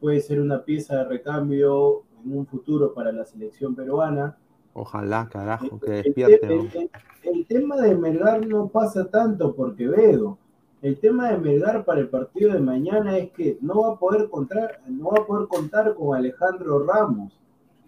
puede 0.05 0.21
ser 0.21 0.39
una 0.39 0.63
pieza 0.63 0.97
de 0.97 1.05
recambio 1.05 2.03
en 2.23 2.37
un 2.37 2.45
futuro 2.45 2.93
para 2.93 3.11
la 3.11 3.25
selección 3.25 3.73
peruana, 3.73 4.37
Ojalá, 4.75 5.27
carajo, 5.31 5.79
que 5.79 5.89
despierte. 6.03 6.45
el- 6.45 6.57
¿no? 6.57 6.69
el- 6.75 6.89
el 7.23 7.45
tema 7.47 7.77
de 7.77 7.95
Melgar 7.95 8.45
no 8.45 8.67
pasa 8.67 9.09
tanto 9.09 9.55
por 9.55 9.75
Quevedo. 9.75 10.37
El 10.83 10.99
tema 10.99 11.31
de 11.31 11.39
Melgar 11.39 11.83
para 11.85 12.01
el 12.01 12.07
partido 12.09 12.53
de 12.53 12.59
mañana 12.59 13.17
es 13.17 13.31
que 13.31 13.57
no 13.61 13.81
va 13.81 13.93
a 13.93 13.95
poder 13.97 14.29
contar, 14.29 14.79
no 14.87 15.05
va 15.09 15.21
a 15.23 15.25
poder 15.25 15.47
contar 15.47 15.95
con 15.95 16.15
Alejandro 16.15 16.85
Ramos. 16.85 17.33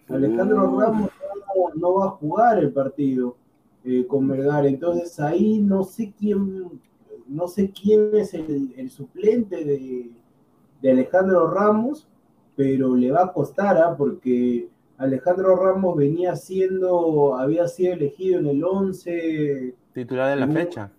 Alejandro 0.09 0.71
Uh. 0.71 0.79
Ramos 0.79 1.11
no, 1.55 1.79
no 1.79 1.93
va 1.99 2.05
a 2.07 2.09
jugar 2.09 2.57
el 2.57 2.71
partido 2.71 3.35
eh, 3.85 4.07
con 4.07 4.25
Melgar. 4.25 4.65
Entonces 4.65 5.19
ahí 5.19 5.59
no 5.59 5.83
sé 5.83 6.11
quién, 6.17 6.81
no 7.27 7.47
sé 7.47 7.69
quién 7.69 8.09
es 8.15 8.33
el 8.33 8.89
suplente 8.89 9.63
de, 9.63 10.09
de 10.81 10.91
Alejandro 10.91 11.49
Ramos, 11.49 12.07
pero 12.55 12.95
le 12.95 13.11
va 13.11 13.23
a 13.25 13.33
costar, 13.33 13.77
¿ah? 13.77 13.95
porque 13.97 14.69
Alejandro 14.97 15.55
Ramos 15.55 15.95
venía 15.95 16.35
siendo, 16.35 17.35
había 17.35 17.67
sido 17.67 17.93
elegido 17.93 18.39
en 18.39 18.47
el 18.47 18.63
11, 18.63 19.75
Titular 19.93 20.29
de 20.29 20.35
la 20.45 20.47
fecha. 20.47 20.91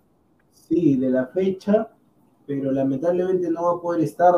sí, 0.52 0.96
de 0.96 1.10
la 1.10 1.26
fecha, 1.26 1.88
pero 2.46 2.72
lamentablemente 2.72 3.50
no 3.50 3.64
va 3.64 3.72
a 3.78 3.80
poder 3.80 4.02
estar 4.02 4.34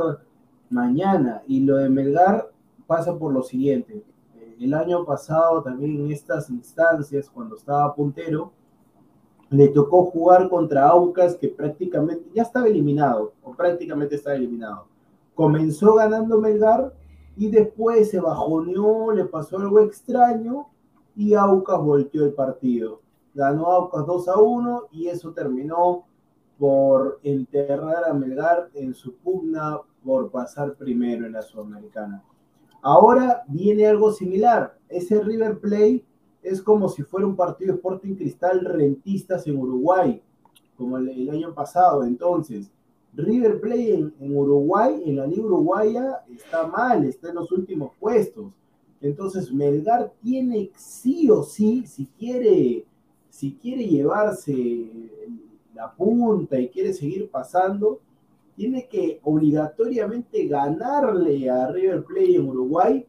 mañana. 0.69 1.43
Y 1.47 1.61
lo 1.61 1.77
de 1.77 1.89
Melgar 1.89 2.51
pasa 2.87 3.17
por 3.19 3.33
lo 3.33 3.43
siguiente. 3.43 4.03
Eh, 4.37 4.57
El 4.61 4.75
año 4.75 5.05
pasado 5.05 5.63
también 5.63 5.97
en 6.01 6.11
estas 6.11 6.51
instancias, 6.51 7.31
cuando 7.31 7.57
estaba 7.57 7.95
puntero, 7.95 8.53
le 9.51 9.69
tocó 9.69 10.05
jugar 10.07 10.49
contra 10.49 10.89
Aucas 10.89 11.35
que 11.37 11.49
prácticamente 11.49 12.31
ya 12.35 12.43
estaba 12.43 12.67
eliminado, 12.69 13.33
o 13.43 13.53
prácticamente 13.55 14.15
estaba 14.17 14.37
eliminado. 14.37 14.87
Comenzó 15.41 15.95
ganando 15.95 16.39
Melgar 16.39 16.93
y 17.35 17.49
después 17.49 18.11
se 18.11 18.21
bajoneó, 18.21 19.11
le 19.11 19.25
pasó 19.25 19.57
algo 19.57 19.81
extraño 19.81 20.67
y 21.17 21.33
Aucas 21.33 21.81
volteó 21.81 22.27
el 22.27 22.35
partido. 22.35 23.01
Ganó 23.33 23.65
Aucas 23.69 24.05
2 24.05 24.29
a 24.29 24.37
1 24.37 24.89
y 24.93 25.07
eso 25.07 25.33
terminó 25.33 26.05
por 26.59 27.21
enterrar 27.23 28.05
a 28.05 28.13
Melgar 28.13 28.69
en 28.75 28.93
su 28.93 29.17
pugna 29.17 29.81
por 30.05 30.31
pasar 30.31 30.75
primero 30.75 31.25
en 31.25 31.33
la 31.33 31.41
Sudamericana. 31.41 32.23
Ahora 32.83 33.43
viene 33.49 33.87
algo 33.87 34.13
similar. 34.13 34.77
Ese 34.91 35.23
River 35.23 35.59
Plate 35.59 36.05
es 36.43 36.61
como 36.61 36.87
si 36.91 37.03
fuera 37.03 37.27
un 37.27 37.35
partido 37.35 37.77
Sporting 37.77 38.15
Cristal 38.15 38.61
rentistas 38.63 39.47
en 39.47 39.57
Uruguay, 39.57 40.23
como 40.77 40.99
el, 40.99 41.09
el 41.09 41.31
año 41.31 41.55
pasado. 41.55 42.05
Entonces, 42.05 42.71
River 43.15 43.61
Plate 43.61 43.95
en, 43.95 44.37
Uruguay, 44.37 45.03
en 45.05 45.17
la 45.17 45.27
Liga 45.27 45.43
Uruguaya, 45.43 46.23
está 46.33 46.67
mal, 46.67 47.05
está 47.05 47.31
en 47.31 47.37
los 47.37 47.51
últimos 47.53 47.93
puestos. 47.99 48.53
Entonces, 49.01 49.53
Melgar 49.53 50.13
tiene 50.23 50.71
sí 50.77 51.31
o 51.31 51.43
sí, 51.43 51.85
si 51.87 52.07
quiere, 52.19 52.85
si 53.31 53.53
quiere 53.55 53.85
llevarse 53.85 54.87
la 55.75 55.91
punta 55.93 56.61
y 56.61 56.69
quiere 56.69 56.93
seguir 56.93 57.31
pasando, 57.31 58.01
tiene 58.57 58.87
que 58.87 59.21
obligatoriamente 59.25 60.47
ganarle 60.47 61.49
a 61.49 61.69
River 61.69 62.05
Plate 62.05 62.37
en 62.37 62.49
Uruguay 62.49 63.07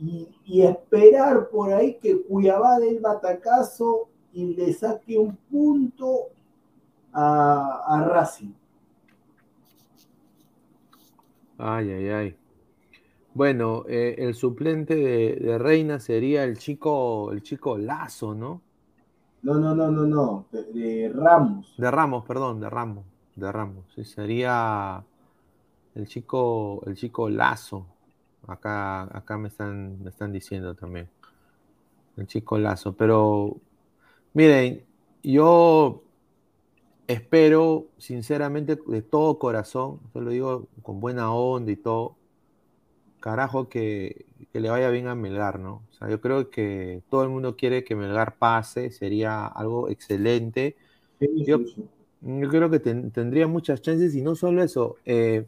y, 0.00 0.62
esperar 0.62 1.48
por 1.48 1.72
ahí 1.72 1.94
que 1.94 2.22
Cuiabá 2.22 2.78
dé 2.78 2.90
el 2.90 3.00
batacazo 3.00 4.08
y 4.32 4.54
le 4.54 4.72
saque 4.72 5.18
un 5.18 5.36
punto 5.50 6.28
a 7.12 8.04
Racing. 8.08 8.52
Ay, 11.66 11.90
ay, 11.90 12.08
ay. 12.10 12.36
Bueno, 13.34 13.84
eh, 13.88 14.16
el 14.18 14.34
suplente 14.34 14.94
de, 14.94 15.36
de 15.36 15.58
Reina 15.58 15.98
sería 15.98 16.44
el 16.44 16.58
chico, 16.58 17.32
el 17.32 17.42
chico 17.42 17.78
Lazo, 17.78 18.34
¿no? 18.34 18.60
No, 19.42 19.54
no, 19.58 19.74
no, 19.74 19.90
no, 19.90 20.06
no, 20.06 20.46
de, 20.50 20.64
de 20.72 21.12
Ramos. 21.14 21.74
De 21.76 21.90
Ramos, 21.90 22.24
perdón, 22.24 22.60
de 22.60 22.70
Ramos, 22.70 23.04
de 23.36 23.52
Ramos. 23.52 23.84
Sí, 23.94 24.04
sería 24.04 25.04
el 25.94 26.06
chico, 26.08 26.82
el 26.86 26.96
chico 26.96 27.28
Lazo. 27.28 27.86
Acá, 28.46 29.02
acá 29.16 29.38
me 29.38 29.48
están, 29.48 30.02
me 30.02 30.10
están 30.10 30.32
diciendo 30.32 30.74
también. 30.74 31.08
El 32.16 32.26
chico 32.26 32.58
Lazo. 32.58 32.94
Pero, 32.96 33.56
miren, 34.34 34.84
yo 35.24 36.03
espero, 37.06 37.88
sinceramente, 37.98 38.76
de 38.86 39.02
todo 39.02 39.38
corazón, 39.38 40.00
yo 40.14 40.20
lo 40.20 40.30
digo 40.30 40.68
con 40.82 41.00
buena 41.00 41.32
onda 41.34 41.72
y 41.72 41.76
todo, 41.76 42.16
carajo, 43.20 43.68
que, 43.68 44.26
que 44.52 44.60
le 44.60 44.70
vaya 44.70 44.90
bien 44.90 45.06
a 45.08 45.14
Melgar, 45.14 45.58
¿no? 45.58 45.84
O 45.90 45.92
sea, 45.92 46.08
yo 46.10 46.20
creo 46.20 46.50
que 46.50 47.02
todo 47.08 47.22
el 47.24 47.30
mundo 47.30 47.56
quiere 47.56 47.84
que 47.84 47.96
Melgar 47.96 48.36
pase, 48.38 48.90
sería 48.90 49.46
algo 49.46 49.88
excelente. 49.88 50.76
Sí, 51.18 51.44
Yo- 51.46 51.58
sí, 51.58 51.72
sí. 51.76 51.88
Yo 52.26 52.48
creo 52.48 52.70
que 52.70 52.80
ten- 52.80 53.10
tendría 53.12 53.46
muchas 53.46 53.82
chances 53.82 54.14
y 54.14 54.22
no 54.22 54.34
solo 54.34 54.62
eso, 54.62 54.96
eh, 55.04 55.46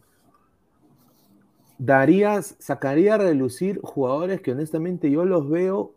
darías, 1.79 2.55
sacaría 2.59 3.15
a 3.15 3.19
relucir 3.19 3.81
jugadores 3.83 4.41
que 4.43 4.53
honestamente 4.53 5.11
yo 5.11 5.25
los 5.25 5.49
veo 5.49 5.95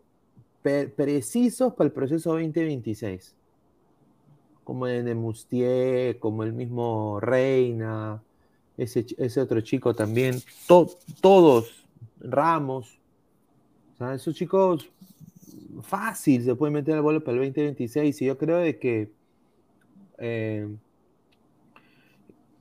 precisos 0.62 1.74
para 1.74 1.86
el 1.88 1.92
proceso 1.92 2.30
2026. 2.32 3.36
Como 4.64 4.86
de 4.86 5.14
Mustier, 5.14 6.18
como 6.18 6.42
el 6.44 6.52
mismo 6.52 7.18
Reina, 7.20 8.22
ese, 8.76 9.04
ese 9.18 9.40
otro 9.40 9.60
chico 9.60 9.94
también, 9.94 10.40
to- 10.66 10.90
todos, 11.20 11.86
Ramos, 12.20 12.98
esos 14.14 14.34
chicos 14.34 14.88
fácil 15.82 16.42
se 16.44 16.54
pueden 16.54 16.74
meter 16.74 16.94
al 16.94 17.02
vuelo 17.02 17.22
para 17.22 17.36
el 17.38 17.44
2026 17.44 18.22
y 18.22 18.24
yo 18.26 18.38
creo 18.38 18.58
de 18.58 18.78
que 18.78 19.10
eh, 20.18 20.68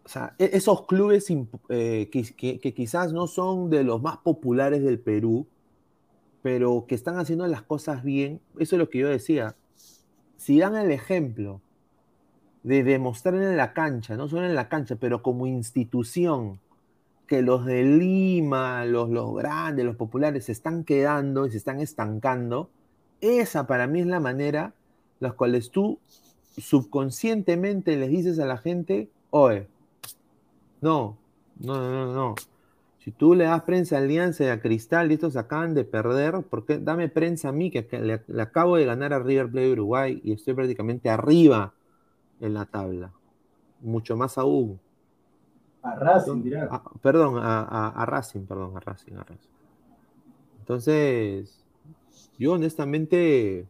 o 0.04 0.10
sea, 0.10 0.34
e- 0.40 0.50
esos 0.54 0.86
clubes 0.86 1.28
eh, 1.70 2.10
que 2.10 2.74
quizás 2.74 3.14
no 3.14 3.28
son 3.28 3.70
de 3.70 3.84
los 3.84 4.02
más 4.02 4.18
populares 4.18 4.84
del 4.84 5.00
Perú, 5.00 5.46
pero 6.42 6.86
que 6.88 6.96
están 6.96 7.18
haciendo 7.20 7.46
las 7.48 7.62
cosas 7.62 8.04
bien, 8.04 8.40
eso 8.58 8.76
es 8.76 8.80
lo 8.80 8.90
que 8.90 9.00
yo 9.00 9.08
decía. 9.10 9.56
Si 10.38 10.60
dan 10.60 10.76
el 10.76 10.92
ejemplo 10.92 11.62
de 12.64 12.84
demostrar 12.84 13.36
en 13.36 13.58
la 13.58 13.74
cancha, 13.74 14.18
no 14.18 14.28
solo 14.28 14.46
en 14.46 14.56
la 14.56 14.70
cancha, 14.70 14.96
pero 14.96 15.22
como 15.22 15.48
institución, 15.48 16.60
que 17.28 17.42
los 17.42 17.66
de 17.66 17.84
Lima, 17.84 18.86
los, 18.86 19.10
los 19.10 19.36
grandes, 19.36 19.86
los 19.86 19.96
populares, 19.96 20.46
se 20.46 20.52
están 20.52 20.84
quedando 20.84 21.46
y 21.46 21.52
se 21.52 21.58
están 21.58 21.80
estancando, 21.80 22.70
esa 23.22 23.68
para 23.68 23.88
mí 23.88 24.02
es 24.02 24.08
la 24.08 24.20
manera 24.20 24.74
las 25.20 25.34
cuales 25.34 25.70
tú 25.70 26.00
subconscientemente 26.58 27.96
les 27.98 28.10
dices 28.10 28.40
a 28.40 28.46
la 28.46 28.58
gente, 28.58 29.10
oye, 29.30 29.68
no, 30.82 31.18
no, 31.60 31.92
no, 31.92 32.14
no. 32.14 32.36
Si 33.00 33.12
tú 33.12 33.34
le 33.34 33.46
das 33.46 33.64
prensa 33.64 33.96
a 33.96 34.00
Alianza 34.00 34.44
y 34.44 34.48
a 34.48 34.62
Cristal 34.62 35.12
y 35.12 35.16
estos 35.16 35.36
acaban 35.36 35.74
de 35.74 35.86
perder, 35.86 36.42
¿por 36.44 36.66
qué? 36.66 36.80
Dame 36.80 37.10
prensa 37.10 37.50
a 37.50 37.52
mí 37.52 37.72
que 37.72 37.88
le, 37.92 38.22
le 38.28 38.42
acabo 38.42 38.76
de 38.76 38.86
ganar 38.86 39.14
a 39.14 39.20
River 39.20 39.50
Plate 39.50 39.72
Uruguay 39.72 40.22
y 40.24 40.34
estoy 40.34 40.54
prácticamente 40.54 41.10
arriba 41.10 41.74
en 42.40 42.54
la 42.54 42.66
tabla. 42.66 43.12
Mucho 43.82 44.16
más 44.18 44.38
aún. 44.38 44.80
A 45.82 45.96
Racing, 45.96 46.44
dirá. 46.44 46.82
Perdón, 47.02 47.38
a, 47.38 47.62
a- 47.62 47.90
a 47.90 48.06
Racing, 48.06 48.46
perdón, 48.46 48.76
a 48.76 48.80
Racing, 48.82 49.14
a 49.14 49.24
Racing. 49.24 49.50
Entonces, 50.60 51.66
yo 52.38 52.54
honestamente, 52.54 53.66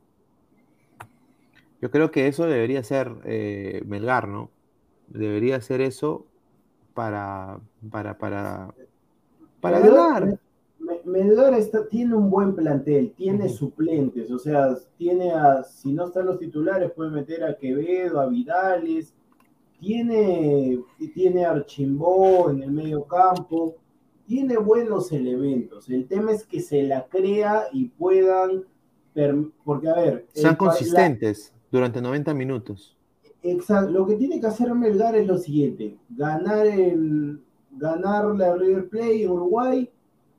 yo 1.81 1.91
creo 1.91 2.11
que 2.11 2.27
eso 2.27 2.45
debería 2.45 2.83
ser 2.83 3.11
eh, 3.25 3.83
Melgar, 3.85 4.27
¿no? 4.27 4.49
Debería 5.07 5.61
ser 5.61 5.81
eso 5.81 6.25
para, 6.93 7.59
para, 7.89 8.17
para, 8.17 8.73
para 9.61 9.79
ganar. 9.79 10.39
Me- 11.11 11.23
Melgar 11.23 11.53
está, 11.53 11.87
tiene 11.87 12.15
un 12.15 12.29
buen 12.29 12.55
plantel, 12.55 13.13
tiene 13.15 13.49
suplentes, 13.49 14.29
o 14.31 14.39
sea, 14.39 14.75
tiene 14.97 15.31
a, 15.31 15.63
si 15.63 15.91
no 15.93 16.07
están 16.07 16.25
los 16.25 16.39
titulares, 16.39 16.91
puede 16.91 17.11
meter 17.11 17.43
a 17.43 17.55
Quevedo, 17.57 18.19
a 18.19 18.27
Vidales, 18.27 19.13
tiene, 19.79 20.79
tiene 21.13 21.45
a 21.45 21.51
Archimbó 21.51 22.49
en 22.49 22.63
el 22.63 22.71
medio 22.71 23.03
campo, 23.05 23.75
tiene 24.27 24.57
buenos 24.57 25.11
elementos. 25.11 25.89
El 25.89 26.05
tema 26.07 26.31
es 26.33 26.45
que 26.45 26.59
se 26.61 26.83
la 26.83 27.05
crea 27.07 27.63
y 27.71 27.85
puedan, 27.85 28.63
porque 29.63 29.89
a 29.89 29.95
ver, 29.95 30.25
el 30.35 30.41
Sean 30.41 30.51
la- 30.53 30.57
consistentes 30.57 31.53
durante 31.71 32.01
90 32.01 32.33
minutos. 32.33 32.95
Exacto. 33.41 33.91
Lo 33.91 34.05
que 34.05 34.15
tiene 34.15 34.39
que 34.41 34.47
hacer 34.47 34.73
Melgar 34.75 35.15
es 35.15 35.25
lo 35.25 35.37
siguiente: 35.37 35.97
ganar 36.09 36.67
en 36.67 37.41
ganarle 37.71 38.45
a 38.45 38.55
River 38.55 38.89
Plate 38.89 39.23
en 39.23 39.29
Uruguay, 39.31 39.89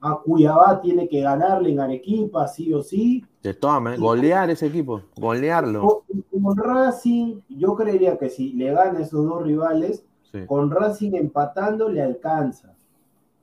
a 0.01 0.21
Cuiabá 0.25 0.81
tiene 0.81 1.09
que 1.09 1.21
ganarle 1.21 1.71
en 1.73 1.81
Arequipa, 1.81 2.49
sí 2.49 2.73
o 2.73 2.83
sí. 2.83 3.25
Maneras, 3.63 4.01
golear 4.01 4.51
ese 4.51 4.67
equipo, 4.67 5.03
golearlo. 5.17 6.05
Con, 6.11 6.43
con 6.43 6.57
Racing, 6.57 7.41
yo 7.49 7.75
creería 7.75 8.17
que 8.19 8.29
si 8.29 8.53
le 8.53 8.73
gana 8.73 8.99
a 8.99 9.03
esos 9.03 9.25
dos 9.25 9.43
rivales, 9.43 10.05
Sí. 10.33 10.47
con 10.47 10.71
Racing 10.71 11.15
empatando 11.15 11.89
le 11.89 12.01
alcanza. 12.03 12.73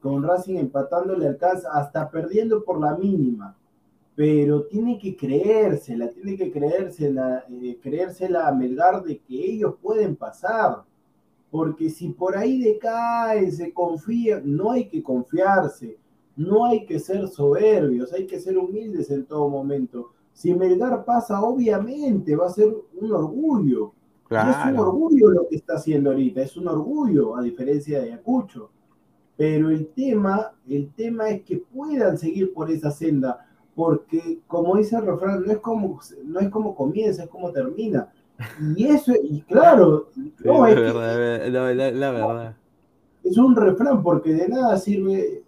Con 0.02 0.24
Racing 0.24 0.56
empatando 0.56 1.16
le 1.18 1.28
alcanza, 1.28 1.70
hasta 1.74 2.10
perdiendo 2.10 2.64
por 2.64 2.80
la 2.80 2.96
mínima. 2.96 3.56
pero 4.16 4.64
tiene 4.64 4.98
que 4.98 5.16
creérsela, 5.16 6.10
tiene 6.10 6.36
que 6.36 6.52
creérsela, 6.52 7.44
eh, 7.52 7.78
creérsela 7.80 8.48
a 8.48 8.52
Melgar 8.52 9.04
de 9.04 9.20
que 9.20 9.36
ellos 9.52 9.76
pueden 9.80 10.16
pasar. 10.16 10.82
Porque 11.52 11.90
si 11.92 12.10
por 12.10 12.36
ahí 12.36 12.60
decae, 12.60 13.52
se 13.52 13.72
confía, 13.72 14.42
no 14.44 14.72
hay 14.72 14.88
que 14.88 15.04
confiarse, 15.04 15.98
no 16.38 16.66
hay 16.66 16.86
que 16.86 17.00
ser 17.00 17.28
soberbios, 17.28 18.14
hay 18.14 18.26
que 18.28 18.40
ser 18.40 18.58
humildes 18.58 19.10
en 19.12 19.26
todo 19.26 19.50
momento. 19.50 20.12
Si 20.34 20.54
Melgar 20.54 21.04
pasa, 21.04 21.42
obviamente 21.42 22.36
va 22.36 22.46
a 22.46 22.52
ser 22.52 22.74
un 23.02 23.12
orgullo. 23.12 23.92
Y 24.30 24.36
es 24.36 24.58
un 24.74 24.80
orgullo 24.80 25.30
lo 25.32 25.48
que 25.50 25.56
está 25.56 25.76
haciendo 25.76 26.12
ahorita, 26.12 26.42
es 26.42 26.56
un 26.58 26.68
orgullo, 26.68 27.36
a 27.36 27.42
diferencia 27.42 28.00
de 28.02 28.12
Ayacucho. 28.14 28.70
Pero 29.36 29.70
el 29.70 29.88
tema, 29.88 30.52
el 30.68 30.92
tema 30.94 31.30
es 31.30 31.44
que 31.44 31.58
puedan 31.58 32.18
seguir 32.18 32.54
por 32.54 32.70
esa 32.72 32.92
senda, 32.92 33.46
porque 33.76 34.40
como 34.48 34.76
dice 34.78 34.96
el 34.98 35.06
refrán, 35.06 35.44
no 35.46 35.52
es 35.52 35.60
como, 35.60 36.00
no 36.26 36.40
es 36.40 36.50
como 36.50 36.76
comienza, 36.76 37.24
es 37.24 37.30
como 37.30 37.52
termina. 37.52 38.10
Y 38.76 38.86
eso, 38.88 39.14
y 39.24 39.42
claro, 39.42 40.10
no, 40.44 40.66
es, 40.68 40.76
verdad, 40.76 41.48
la, 41.50 41.74
la- 41.74 41.92
la 41.92 42.12
verdad. 42.12 42.56
es 43.24 43.38
un 43.38 43.56
refrán, 43.56 44.04
porque 44.04 44.34
de 44.34 44.48
nada 44.50 44.78
sirve, 44.78 45.44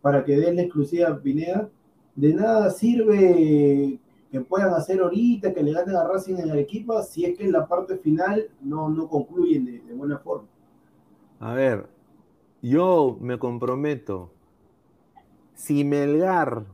para 0.00 0.24
que 0.24 0.36
den 0.36 0.56
la 0.56 0.62
exclusiva 0.62 1.08
a 1.08 1.18
Pineda, 1.18 1.68
de 2.14 2.34
nada 2.34 2.70
sirve 2.70 3.98
que 4.30 4.40
puedan 4.40 4.72
hacer 4.74 5.00
ahorita, 5.00 5.52
que 5.52 5.62
le 5.62 5.72
ganen 5.72 5.96
a 5.96 6.04
Racing 6.04 6.36
en 6.36 6.50
el 6.50 6.58
equipo, 6.58 7.00
si 7.02 7.24
es 7.24 7.36
que 7.36 7.44
en 7.44 7.52
la 7.52 7.66
parte 7.66 7.96
final 7.96 8.48
no, 8.60 8.88
no 8.88 9.08
concluyen 9.08 9.64
de, 9.64 9.80
de 9.80 9.94
buena 9.94 10.18
forma. 10.18 10.48
A 11.40 11.54
ver, 11.54 11.86
yo 12.62 13.16
me 13.20 13.38
comprometo. 13.38 14.30
Si 15.54 15.84
Melgar 15.84 16.64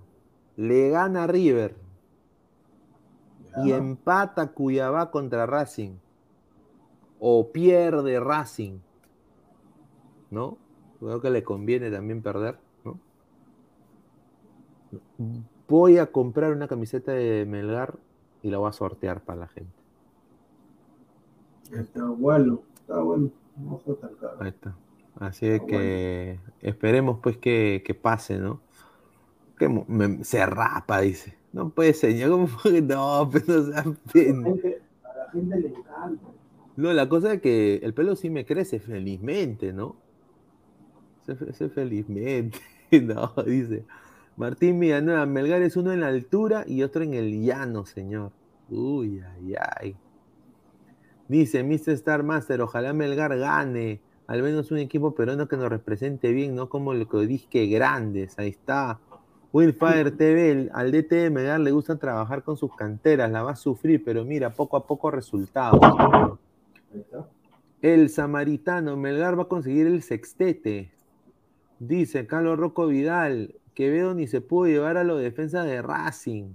le 0.56 0.90
gana 0.90 1.24
a 1.24 1.26
River 1.26 1.76
y 3.64 3.72
empata 3.72 4.52
Cuyabá 4.52 5.10
contra 5.10 5.46
Racing, 5.46 5.96
o 7.20 7.52
pierde 7.52 8.18
Racing, 8.18 8.78
¿no? 10.30 10.58
Creo 10.98 11.20
que 11.20 11.30
le 11.30 11.44
conviene 11.44 11.90
también 11.90 12.22
perder. 12.22 12.58
Voy 15.68 15.98
a 15.98 16.10
comprar 16.12 16.52
una 16.52 16.68
camiseta 16.68 17.12
de 17.12 17.46
Melgar 17.46 17.98
y 18.42 18.50
la 18.50 18.58
voy 18.58 18.68
a 18.68 18.72
sortear 18.72 19.20
para 19.22 19.40
la 19.40 19.48
gente. 19.48 19.72
Está 21.72 22.04
bueno, 22.06 22.60
está 22.80 23.00
bueno. 23.00 23.30
No 23.56 23.80
caro. 24.20 24.36
Ahí 24.40 24.48
está. 24.48 24.74
Así 25.18 25.46
es 25.46 25.60
Ah, 25.62 25.66
que 25.66 26.38
esperemos 26.60 27.18
pues 27.22 27.36
que, 27.36 27.82
que 27.84 27.94
pase, 27.94 28.38
¿no? 28.38 28.60
Que 29.58 29.68
me- 29.68 30.24
se 30.24 30.44
rapa, 30.46 31.00
dice. 31.00 31.36
No 31.52 31.68
puede 31.70 31.92
ser, 31.94 32.16
ya 32.16 32.28
como 32.28 32.48
que 32.62 32.80
no, 32.82 33.28
pero 33.32 33.44
no 33.48 33.62
sea 33.64 33.80
A 33.80 33.84
la 33.84 35.30
gente- 35.32 35.60
le 35.60 35.68
encanta. 35.68 36.26
No, 36.76 36.92
la 36.94 37.08
cosa 37.08 37.34
es 37.34 37.40
que 37.42 37.76
el 37.82 37.92
pelo 37.92 38.16
sí 38.16 38.30
me 38.30 38.46
crece 38.46 38.80
felizmente, 38.80 39.72
¿no? 39.74 39.96
Se, 41.26 41.52
se 41.52 41.68
felizmente, 41.68 42.58
no, 43.02 43.32
dice. 43.46 43.84
Martín 44.36 44.80
Villanueva, 44.80 45.26
Melgar 45.26 45.62
es 45.62 45.76
uno 45.76 45.92
en 45.92 46.00
la 46.00 46.08
altura 46.08 46.64
y 46.66 46.82
otro 46.82 47.02
en 47.02 47.14
el 47.14 47.42
llano, 47.42 47.84
señor. 47.84 48.32
Uy, 48.70 49.20
ay, 49.20 49.54
ay. 49.78 49.96
Dice 51.28 51.62
Mr. 51.62 51.92
Star 51.92 52.22
Master, 52.22 52.62
ojalá 52.62 52.92
Melgar 52.92 53.36
gane. 53.38 54.00
Al 54.26 54.42
menos 54.42 54.70
un 54.70 54.78
equipo 54.78 55.14
peruano 55.14 55.48
que 55.48 55.56
nos 55.56 55.68
represente 55.68 56.32
bien, 56.32 56.54
no 56.54 56.68
como 56.68 56.92
el 56.92 57.06
que 57.06 57.18
disque 57.26 57.66
grandes. 57.66 58.38
Ahí 58.38 58.48
está. 58.48 58.98
Willfire 59.52 60.10
TV, 60.12 60.70
al 60.72 60.90
DT 60.90 61.10
de 61.14 61.30
Melgar 61.30 61.60
le 61.60 61.70
gusta 61.70 61.96
trabajar 61.96 62.42
con 62.42 62.56
sus 62.56 62.74
canteras, 62.74 63.30
la 63.30 63.42
va 63.42 63.52
a 63.52 63.56
sufrir, 63.56 64.02
pero 64.02 64.24
mira, 64.24 64.50
poco 64.50 64.78
a 64.78 64.86
poco 64.86 65.10
resultados. 65.10 65.80
El 67.82 68.08
samaritano, 68.08 68.96
Melgar 68.96 69.38
va 69.38 69.42
a 69.42 69.48
conseguir 69.48 69.86
el 69.86 70.02
sextete. 70.02 70.92
Dice 71.78 72.26
Carlos 72.26 72.58
Rocco 72.58 72.86
Vidal, 72.86 73.56
Quevedo 73.74 74.14
ni 74.14 74.26
se 74.26 74.40
pudo 74.40 74.66
llevar 74.66 74.96
a 74.96 75.04
los 75.04 75.20
defensas 75.20 75.66
de 75.66 75.82
Racing. 75.82 76.54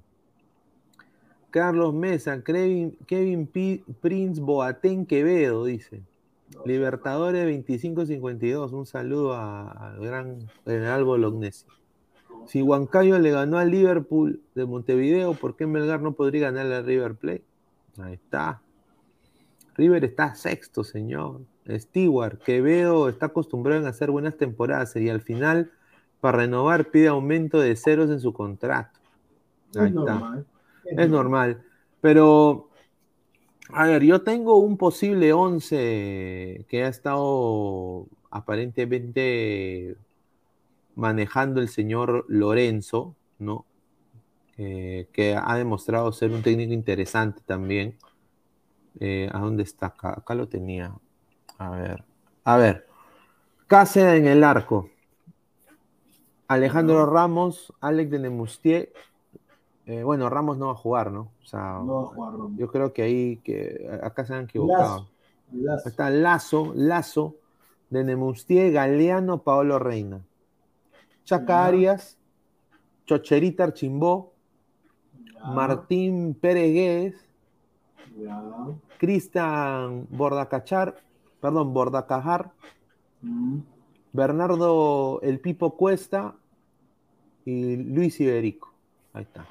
Carlos 1.50 1.94
Mesa, 1.94 2.44
Kevin, 2.44 3.50
Prince 4.02 4.42
Boateng 4.42 5.06
Quevedo, 5.06 5.66
dice. 5.66 6.04
Libertadores 6.66 7.44
2552, 7.44 8.74
un 8.74 8.86
saludo 8.86 9.36
al 9.36 10.00
gran 10.00 10.48
general 10.66 11.04
Bolognesi. 11.04 11.66
Si 12.46 12.62
Huancayo 12.62 13.20
le 13.20 13.32
ganó 13.32 13.58
al 13.58 13.72
Liverpool 13.72 14.42
de 14.56 14.66
Montevideo, 14.66 15.34
¿por 15.34 15.56
qué 15.56 15.68
Melgar 15.68 16.02
no 16.02 16.14
podría 16.14 16.52
ganarle 16.52 16.76
al 16.76 16.86
River 16.86 17.16
Plate? 17.16 17.44
Ahí 17.98 18.14
está. 18.14 18.62
River 19.76 20.06
está 20.06 20.36
sexto, 20.36 20.84
señor. 20.84 21.42
Stewart, 21.70 22.42
Quevedo 22.42 23.10
está 23.10 23.28
acostumbrado 23.28 23.82
en 23.82 23.88
hacer 23.88 24.12
buenas 24.12 24.38
temporadas 24.38 24.96
y 24.96 25.10
al 25.10 25.22
final, 25.22 25.72
para 26.20 26.40
renovar, 26.40 26.90
pide 26.90 27.08
aumento 27.08 27.60
de 27.60 27.76
ceros 27.76 28.10
en 28.10 28.20
su 28.20 28.34
contrato. 28.34 29.00
Ahí 29.76 29.88
Es 29.88 29.96
está. 29.96 30.14
normal. 30.14 30.46
Es 30.86 31.10
normal. 31.10 31.64
Pero, 32.02 32.70
a 33.70 33.86
ver, 33.88 34.04
yo 34.04 34.22
tengo 34.24 34.58
un 34.58 34.78
posible 34.78 35.34
11 35.34 36.66
que 36.70 36.84
ha 36.84 36.88
estado 36.88 38.08
aparentemente 38.32 39.96
manejando 40.96 41.62
el 41.62 41.70
señor 41.70 42.26
Lorenzo, 42.28 43.16
¿no? 43.40 43.66
Eh, 44.58 45.08
que 45.14 45.36
ha 45.36 45.56
demostrado 45.56 46.12
ser 46.12 46.32
un 46.32 46.42
técnico 46.42 46.74
interesante 46.74 47.42
también. 47.46 47.96
Eh, 49.00 49.30
¿A 49.32 49.40
dónde 49.40 49.64
está 49.64 49.88
acá? 49.88 50.16
Acá 50.18 50.34
lo 50.34 50.48
tenía. 50.48 50.94
A 51.60 51.70
ver. 51.70 52.04
A 52.44 52.58
ver. 52.58 52.88
Cáceres 53.68 54.20
en 54.20 54.28
el 54.28 54.44
arco. 54.44 54.90
Alejandro 56.48 57.06
Ramos, 57.06 57.74
Alex 57.82 58.10
de 58.12 58.20
Nemustier. 58.20 58.94
Eh, 59.86 60.04
bueno, 60.04 60.30
Ramos 60.30 60.58
no 60.58 60.68
va 60.68 60.72
a 60.74 60.76
jugar, 60.76 61.12
¿no? 61.12 61.32
O 61.44 61.46
sea, 61.46 61.80
No 61.84 61.96
va 61.96 62.02
a 62.04 62.06
jugar 62.14 62.32
Ramos. 62.34 62.52
yo 62.58 62.68
creo 62.70 62.94
que 62.94 63.02
ahí, 63.04 63.38
que 63.38 63.90
acá 64.04 64.26
se 64.26 64.34
han 64.34 64.44
equivocado. 64.46 65.08
Lazo, 65.08 65.08
Lazo. 65.54 65.90
Está 65.90 66.10
Lazo, 66.10 66.72
Lazo, 66.76 67.36
de 67.90 68.04
Nemustier, 68.04 68.72
Galeano, 68.74 69.40
Paolo 69.44 69.80
Reina. 69.80 70.22
Chaca. 71.24 71.66
Arias, 71.66 72.18
Chocherita 73.06 73.64
Archimbó, 73.66 74.34
Martín 75.54 76.34
Pérez. 76.40 77.16
Cristian 78.98 80.08
Bordacachar, 80.10 80.96
perdón, 81.42 81.74
Bordacajar, 81.74 82.52
Mm. 83.22 83.60
Bernardo 84.18 85.22
El 85.22 85.40
Pipo 85.40 85.78
Cuesta 85.78 86.36
y 87.46 87.76
Luis 87.76 88.20
Iberico. 88.20 88.74
Ahí 89.14 89.22
está. 89.22 89.48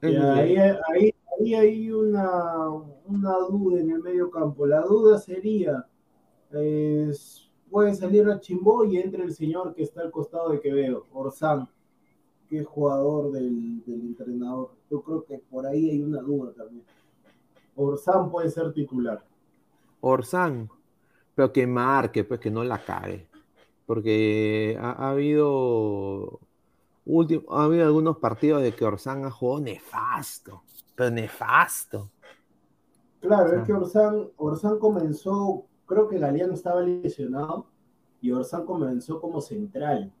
Es 0.00 0.16
ahí, 0.22 0.56
ahí, 0.56 1.14
ahí 1.40 1.54
hay 1.56 1.90
una, 1.90 2.70
una 2.70 3.38
duda 3.48 3.80
en 3.80 3.90
el 3.90 4.00
medio 4.00 4.30
campo. 4.30 4.66
La 4.66 4.82
duda 4.82 5.18
sería, 5.18 5.84
es, 6.52 7.50
puede 7.68 7.92
salir 7.92 8.30
a 8.30 8.38
Chimbó 8.38 8.84
y 8.84 8.98
entra 8.98 9.24
el 9.24 9.34
señor 9.34 9.74
que 9.74 9.82
está 9.82 10.02
al 10.02 10.12
costado 10.12 10.50
de 10.50 10.60
Quevedo, 10.60 11.06
Orsán, 11.12 11.68
que 12.48 12.60
es 12.60 12.66
jugador 12.68 13.32
del, 13.32 13.84
del 13.84 14.00
entrenador. 14.00 14.70
Yo 14.88 15.02
creo 15.02 15.24
que 15.24 15.38
por 15.38 15.66
ahí 15.66 15.90
hay 15.90 16.02
una 16.02 16.20
duda 16.20 16.52
también. 16.52 16.84
Orsán 17.74 18.30
puede 18.30 18.48
ser 18.48 18.72
titular. 18.72 19.24
Orsán, 20.00 20.70
pero 21.40 21.54
que 21.54 21.66
marque, 21.66 22.22
pues 22.22 22.38
que 22.38 22.50
no 22.50 22.62
la 22.62 22.84
cague. 22.84 23.26
Porque 23.86 24.76
ha, 24.78 24.90
ha 24.90 25.10
habido 25.12 26.38
último, 27.06 27.44
ha 27.48 27.64
habido 27.64 27.86
algunos 27.86 28.18
partidos 28.18 28.60
de 28.60 28.72
que 28.72 28.84
Orsán 28.84 29.24
ha 29.24 29.30
jugado 29.30 29.62
nefasto, 29.62 30.64
pero 30.94 31.10
nefasto. 31.10 32.10
Claro, 33.20 33.56
es 33.56 33.64
que 33.64 33.72
Orsán, 33.72 34.28
Orsán 34.36 34.78
comenzó, 34.78 35.64
creo 35.86 36.08
que 36.08 36.18
Galeano 36.18 36.52
estaba 36.52 36.82
lesionado 36.82 37.64
y 38.20 38.32
Orsán 38.32 38.66
comenzó 38.66 39.18
como 39.18 39.40
central. 39.40 40.12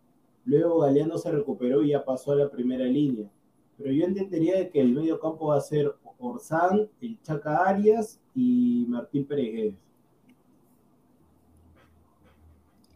Luego 0.46 0.78
Galeano 0.78 1.18
se 1.18 1.30
recuperó 1.32 1.82
y 1.82 1.90
ya 1.90 2.02
pasó 2.02 2.32
a 2.32 2.36
la 2.36 2.50
primera 2.50 2.86
línea. 2.86 3.30
Pero 3.76 3.92
yo 3.92 4.06
entendería 4.06 4.56
de 4.56 4.70
que 4.70 4.80
el 4.80 4.94
medio 4.94 5.20
campo 5.20 5.48
va 5.48 5.58
a 5.58 5.60
ser 5.60 5.94
Orsán, 6.16 6.88
el 7.02 7.20
Chaca 7.20 7.68
Arias 7.68 8.18
y 8.34 8.86
Martín 8.88 9.26
Pérez. 9.26 9.74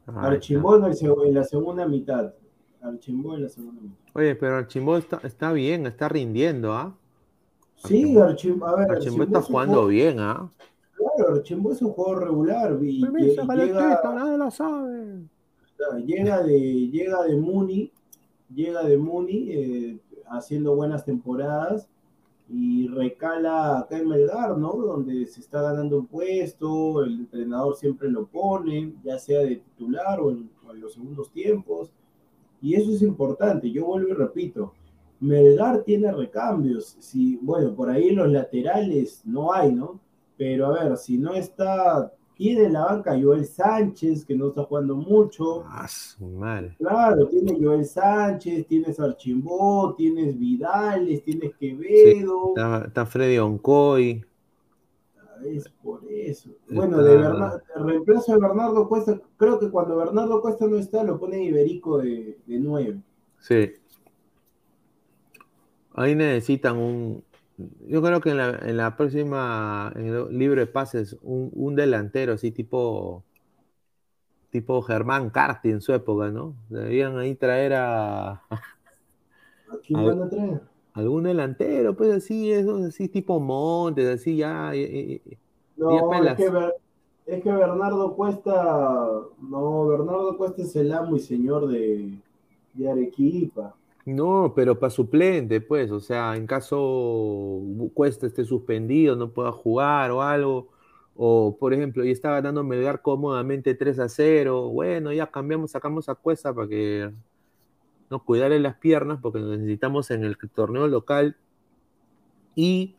Ahí 0.06 0.34
Archimbó 0.34 0.76
en, 0.76 0.84
el 0.84 0.92
seg- 0.92 1.26
en 1.26 1.34
la 1.34 1.44
segunda 1.44 1.86
mitad. 1.88 2.32
Archimbó 2.82 3.34
en 3.34 3.42
la 3.44 3.48
segunda 3.48 3.80
mitad. 3.80 3.96
Oye, 4.14 4.34
pero 4.36 4.56
Archimbó 4.56 4.96
está, 4.96 5.20
está 5.24 5.52
bien, 5.52 5.86
está 5.86 6.08
rindiendo, 6.08 6.72
¿ah? 6.74 6.94
Sí, 7.76 8.16
Archimbó, 8.18 8.66
a 8.66 8.76
ver, 8.76 8.90
Archimbó 8.90 9.24
está 9.24 9.38
es 9.40 9.44
jugando 9.46 9.74
juego- 9.74 9.88
bien, 9.88 10.20
¿ah? 10.20 10.50
Claro, 11.16 11.34
Archimbó 11.34 11.72
es 11.72 11.82
un 11.82 11.90
juego 11.92 12.14
regular. 12.16 12.78
Y 12.82 13.00
Permiso, 13.00 13.42
llega, 13.54 14.00
nadie 14.14 14.38
la 14.38 14.50
sabe. 14.50 15.22
llega 16.06 16.42
de 16.42 16.58
llega 16.88 17.22
de 17.24 17.36
Muni 17.36 17.92
llega 18.54 18.82
de 18.84 18.96
Muni 18.96 19.50
eh, 19.50 19.98
haciendo 20.28 20.76
buenas 20.76 21.04
temporadas 21.04 21.88
y 22.48 22.86
recala 22.88 23.78
acá 23.78 23.98
en 23.98 24.08
Melgar, 24.08 24.56
¿no? 24.58 24.72
Donde 24.72 25.26
se 25.26 25.40
está 25.40 25.62
ganando 25.62 25.98
un 25.98 26.06
puesto, 26.06 27.02
el 27.02 27.20
entrenador 27.20 27.76
siempre 27.76 28.10
lo 28.10 28.26
pone, 28.26 28.94
ya 29.02 29.18
sea 29.18 29.40
de 29.40 29.56
titular 29.56 30.20
o 30.20 30.30
en, 30.30 30.50
o 30.66 30.72
en 30.72 30.80
los 30.80 30.94
segundos 30.94 31.30
tiempos. 31.32 31.90
Y 32.60 32.74
eso 32.74 32.90
es 32.90 33.02
importante, 33.02 33.70
yo 33.70 33.86
vuelvo 33.86 34.08
y 34.10 34.14
repito, 34.14 34.72
Melgar 35.20 35.82
tiene 35.84 36.12
recambios, 36.12 36.96
si, 37.00 37.36
bueno, 37.36 37.74
por 37.74 37.88
ahí 37.88 38.10
los 38.10 38.28
laterales 38.28 39.22
no 39.24 39.52
hay, 39.52 39.72
¿no? 39.72 40.00
Pero 40.36 40.66
a 40.66 40.84
ver, 40.84 40.96
si 40.96 41.16
no 41.16 41.34
está, 41.34 42.12
tiene 42.36 42.68
la 42.68 42.84
banca 42.84 43.18
Joel 43.20 43.44
Sánchez, 43.44 44.24
que 44.24 44.34
no 44.34 44.48
está 44.48 44.64
jugando 44.64 44.96
mucho. 44.96 45.64
Ah, 45.66 45.86
su 45.88 46.26
madre. 46.26 46.74
Claro, 46.78 47.28
tiene 47.28 47.58
Joel 47.60 47.84
Sánchez, 47.84 48.66
tienes 48.66 48.98
Archimbó, 48.98 49.94
tienes 49.96 50.38
Vidales, 50.38 51.22
tienes 51.22 51.54
Quevedo. 51.56 52.54
Está, 52.56 52.84
está 52.86 53.06
Freddy 53.06 53.38
Oncoy. 53.38 54.24
Es 55.44 55.68
por 55.68 56.00
eso. 56.10 56.50
Bueno, 56.70 57.02
de 57.02 57.16
Bernardo, 57.16 57.60
el 57.76 57.84
reemplazo 57.84 58.32
de 58.32 58.40
Bernardo 58.40 58.88
Cuesta, 58.88 59.20
creo 59.36 59.58
que 59.58 59.70
cuando 59.70 59.96
Bernardo 59.96 60.40
Cuesta 60.40 60.66
no 60.66 60.78
está, 60.78 61.02
lo 61.04 61.18
pone 61.18 61.44
Iberico 61.44 61.98
de, 61.98 62.38
de 62.46 62.58
9. 62.58 63.00
Sí. 63.40 63.72
Ahí 65.92 66.14
necesitan 66.14 66.76
un. 66.78 67.24
Yo 67.86 68.02
creo 68.02 68.20
que 68.20 68.30
en 68.30 68.36
la, 68.38 68.50
en 68.62 68.76
la 68.76 68.96
próxima, 68.96 69.92
en 69.96 70.06
el 70.06 70.38
libro 70.38 70.60
de 70.60 70.66
pases, 70.66 71.16
un, 71.22 71.50
un 71.54 71.76
delantero 71.76 72.34
así 72.34 72.50
tipo. 72.52 73.24
Tipo 74.50 74.80
Germán 74.82 75.30
Carti 75.30 75.70
en 75.70 75.80
su 75.80 75.92
época, 75.92 76.30
¿no? 76.30 76.54
Deberían 76.68 77.18
ahí 77.18 77.34
traer 77.34 77.74
a. 77.74 78.42
¿A 79.72 79.76
quién 79.84 80.00
A 80.00 80.02
van 80.04 80.22
a 80.22 80.28
traer? 80.30 80.62
algún 80.94 81.24
delantero, 81.24 81.96
pues 81.96 82.12
así, 82.14 82.52
esos 82.52 82.82
así 82.82 83.08
tipo 83.08 83.40
Montes, 83.40 84.06
así 84.20 84.36
ya. 84.36 84.72
No, 85.76 86.22
es 86.22 86.34
que, 86.34 86.48
es 87.26 87.42
que 87.42 87.52
Bernardo 87.52 88.14
Cuesta, 88.14 89.08
no, 89.40 89.86
Bernardo 89.88 90.36
Cuesta 90.36 90.62
es 90.62 90.74
el 90.76 90.92
amo 90.92 91.16
y 91.16 91.20
señor 91.20 91.66
de, 91.68 92.18
de 92.74 92.90
Arequipa. 92.90 93.74
No, 94.06 94.52
pero 94.54 94.78
para 94.78 94.90
suplente, 94.90 95.62
pues, 95.62 95.90
o 95.90 95.98
sea, 95.98 96.36
en 96.36 96.46
caso 96.46 97.62
Cuesta 97.94 98.26
esté 98.26 98.44
suspendido, 98.44 99.16
no 99.16 99.30
pueda 99.30 99.50
jugar 99.50 100.10
o 100.10 100.22
algo, 100.22 100.68
o 101.16 101.56
por 101.58 101.72
ejemplo, 101.72 102.04
y 102.04 102.10
está 102.10 102.30
ganando 102.32 102.62
Melgar 102.64 103.00
cómodamente 103.00 103.74
3 103.74 103.98
a 104.00 104.08
0, 104.10 104.68
bueno, 104.68 105.10
ya 105.12 105.30
cambiamos, 105.30 105.70
sacamos 105.70 106.08
a 106.10 106.16
Cuesta 106.16 106.52
para 106.54 106.68
que 106.68 107.10
no 108.10 108.22
cuidarle 108.24 108.60
las 108.60 108.76
piernas, 108.76 109.20
porque 109.22 109.38
lo 109.38 109.48
necesitamos 109.56 110.10
en 110.10 110.24
el 110.24 110.36
torneo 110.54 110.86
local 110.86 111.36
y 112.54 112.96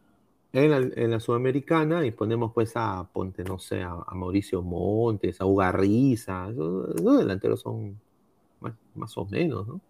en 0.54 1.12
la, 1.12 1.20
Sudamericana, 1.20 2.06
y 2.06 2.12
ponemos 2.12 2.52
pues 2.54 2.74
a, 2.76 3.08
ponte, 3.14 3.44
no 3.44 3.60
sé, 3.60 3.84
a, 3.84 3.96
Mauricio 4.14 4.62
Montes, 4.64 5.40
a 5.42 5.46
Ugarriza, 5.46 6.50
esos, 6.50 6.96
esos 6.96 7.20
delanteros 7.20 7.62
son 7.62 8.00
más 8.96 9.18
o 9.18 9.26
menos, 9.26 9.68
¿no? 9.68 9.82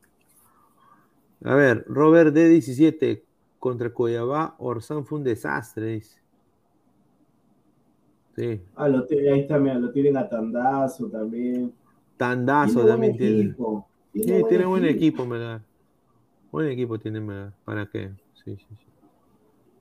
A 1.45 1.55
ver, 1.55 1.85
Robert 1.87 2.33
D17 2.33 3.25
contra 3.57 3.93
Coyabá, 3.93 4.55
Orsán 4.59 5.05
fue 5.05 5.19
un 5.19 5.23
desastre, 5.23 5.87
dice. 5.93 6.19
Sí, 8.35 8.65
Ah, 8.75 8.87
lo 8.89 9.05
ahí 9.09 9.39
está, 9.41 9.57
mira, 9.57 9.75
lo 9.75 9.91
tienen 9.91 10.17
a 10.17 10.27
Tandazo 10.29 11.09
también. 11.09 11.73
Tandazo 12.17 12.85
Tiene 12.85 12.87
también 12.87 13.15
tiene. 13.17 13.57
equipo. 13.57 13.87
Sí, 14.21 14.43
tiene 14.45 14.65
buen 14.65 14.85
equipo, 14.85 15.25
Melgar. 15.25 15.65
Buen 16.51 16.69
equipo 16.69 16.99
tiene 16.99 17.21
Melgar. 17.21 17.55
¿Para 17.65 17.87
qué? 17.89 18.15
Sí, 18.33 18.57
sí, 18.57 18.77
sí. 18.77 18.93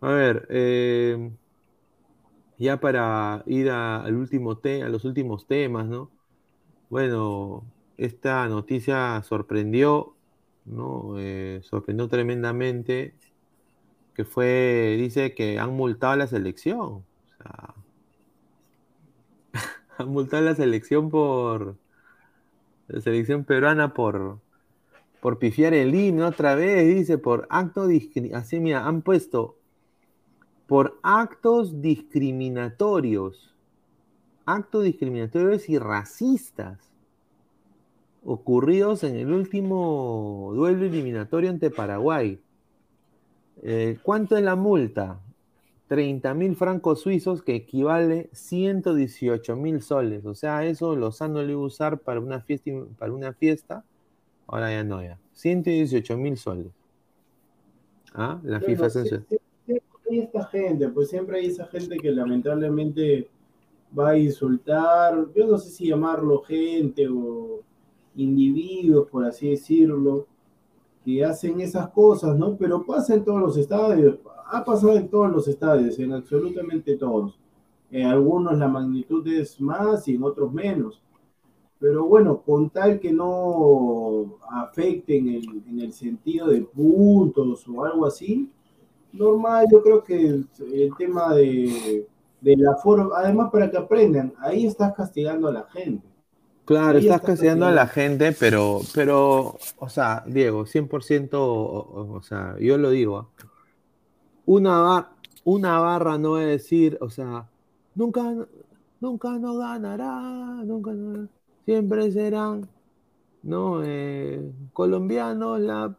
A 0.00 0.08
ver, 0.10 0.46
eh, 0.50 1.32
ya 2.56 2.80
para 2.80 3.42
ir 3.46 3.70
a, 3.70 4.02
al 4.04 4.16
último 4.16 4.58
te- 4.58 4.82
a 4.82 4.88
los 4.88 5.04
últimos 5.04 5.46
temas, 5.46 5.86
¿no? 5.88 6.12
Bueno, 6.88 7.72
esta 7.96 8.48
noticia 8.48 9.22
sorprendió, 9.24 10.13
¿no? 10.64 11.18
Eh, 11.18 11.60
sorprendió 11.62 12.08
tremendamente, 12.08 13.14
que 14.14 14.24
fue, 14.24 14.96
dice 14.98 15.34
que 15.34 15.58
han 15.58 15.74
multado 15.74 16.12
a 16.12 16.16
la 16.16 16.26
selección. 16.26 16.80
O 16.80 17.04
sea, 17.36 17.74
han 19.98 20.08
multado 20.08 20.42
a 20.42 20.50
la 20.50 20.54
selección 20.54 21.10
por, 21.10 21.76
la 22.88 23.00
selección 23.00 23.44
peruana 23.44 23.94
por, 23.94 24.38
por 25.20 25.38
pifiar 25.38 25.74
el 25.74 25.94
himno 25.94 26.26
otra 26.26 26.54
vez, 26.54 26.86
dice, 26.86 27.18
por 27.18 27.46
acto 27.50 27.88
así 28.34 28.60
mira, 28.60 28.86
han 28.86 29.02
puesto 29.02 29.56
por 30.66 30.98
actos 31.02 31.82
discriminatorios, 31.82 33.54
actos 34.46 34.84
discriminatorios 34.84 35.68
y 35.68 35.78
racistas 35.78 36.93
ocurridos 38.24 39.04
en 39.04 39.16
el 39.16 39.32
último 39.32 40.52
duelo 40.54 40.84
eliminatorio 40.86 41.50
ante 41.50 41.70
Paraguay. 41.70 42.40
Eh, 43.62 43.98
¿Cuánto 44.02 44.36
es 44.36 44.42
la 44.42 44.56
multa? 44.56 45.20
30 45.88 46.32
mil 46.34 46.56
francos 46.56 47.02
suizos 47.02 47.42
que 47.42 47.54
equivale 47.54 48.30
118 48.32 49.56
mil 49.56 49.82
soles. 49.82 50.24
O 50.24 50.34
sea, 50.34 50.64
eso 50.64 50.96
Lozano 50.96 51.42
le 51.42 51.52
iba 51.52 51.60
a 51.60 51.66
usar 51.66 51.98
para 51.98 52.20
una 52.20 52.40
fiesta, 52.40 52.70
para 52.98 53.12
una 53.12 53.32
fiesta. 53.32 53.84
Ahora 54.46 54.70
ya 54.70 54.82
no, 54.82 55.02
ya. 55.02 55.18
118 55.32 56.16
mil 56.16 56.36
soles. 56.36 56.72
¿Ah? 58.14 58.40
La 58.42 58.58
Bueno, 58.58 58.66
FIFA 58.66 58.90
sí, 58.90 59.08
sí, 59.08 59.36
siempre 59.66 60.00
hay 60.10 60.18
esta 60.20 60.44
gente, 60.46 60.88
pues 60.88 61.10
siempre 61.10 61.38
hay 61.38 61.46
esa 61.46 61.66
gente 61.66 61.96
que 61.96 62.12
lamentablemente 62.12 63.28
va 63.96 64.10
a 64.10 64.18
insultar, 64.18 65.26
yo 65.34 65.46
no 65.46 65.58
sé 65.58 65.70
si 65.70 65.88
llamarlo 65.88 66.40
gente 66.42 67.08
o 67.08 67.60
individuos, 68.16 69.08
por 69.10 69.24
así 69.24 69.50
decirlo, 69.50 70.26
que 71.04 71.24
hacen 71.24 71.60
esas 71.60 71.88
cosas, 71.90 72.36
¿no? 72.36 72.56
Pero 72.56 72.84
pasa 72.84 73.14
en 73.14 73.24
todos 73.24 73.40
los 73.40 73.56
estadios, 73.56 74.18
ha 74.50 74.64
pasado 74.64 74.96
en 74.96 75.08
todos 75.08 75.30
los 75.30 75.46
estadios, 75.48 75.98
en 75.98 76.12
absolutamente 76.12 76.96
todos. 76.96 77.38
En 77.90 78.06
algunos 78.06 78.58
la 78.58 78.68
magnitud 78.68 79.26
es 79.28 79.60
más 79.60 80.08
y 80.08 80.14
en 80.14 80.22
otros 80.22 80.52
menos. 80.52 81.00
Pero 81.78 82.06
bueno, 82.06 82.40
con 82.40 82.70
tal 82.70 82.98
que 82.98 83.12
no 83.12 84.38
afecte 84.50 85.18
en 85.18 85.28
el, 85.28 85.62
en 85.68 85.80
el 85.80 85.92
sentido 85.92 86.48
de 86.48 86.62
puntos 86.62 87.66
o 87.68 87.84
algo 87.84 88.06
así, 88.06 88.50
normal, 89.12 89.66
yo 89.70 89.82
creo 89.82 90.02
que 90.02 90.26
el, 90.26 90.48
el 90.72 90.90
tema 90.96 91.34
de, 91.34 92.06
de 92.40 92.56
la 92.56 92.76
forma, 92.76 93.10
además 93.16 93.50
para 93.50 93.70
que 93.70 93.76
aprendan, 93.76 94.32
ahí 94.38 94.66
estás 94.66 94.94
castigando 94.94 95.48
a 95.48 95.52
la 95.52 95.64
gente. 95.64 96.06
Claro, 96.64 96.98
estás 96.98 97.20
está 97.20 97.20
castigando 97.22 97.66
a 97.66 97.70
la 97.72 97.86
gente, 97.88 98.32
pero, 98.32 98.80
pero, 98.94 99.58
o 99.76 99.88
sea, 99.90 100.22
Diego, 100.26 100.64
100%, 100.64 101.42
o, 101.44 102.14
o 102.16 102.22
sea, 102.22 102.56
yo 102.58 102.78
lo 102.78 102.88
digo, 102.90 103.32
una, 104.46 104.80
bar- 104.80 105.10
una 105.44 105.78
barra 105.80 106.18
no 106.18 106.32
va 106.32 106.40
a 106.40 106.46
decir, 106.46 106.98
o 107.00 107.10
sea, 107.10 107.48
nunca, 107.94 108.22
nunca 109.00 109.38
no 109.38 109.56
ganará, 109.58 110.20
nunca 110.64 110.92
no, 110.92 111.28
siempre 111.64 112.10
serán, 112.12 112.68
¿no? 113.42 113.82
Eh, 113.84 114.52
colombianos, 114.72 115.60
la, 115.60 115.96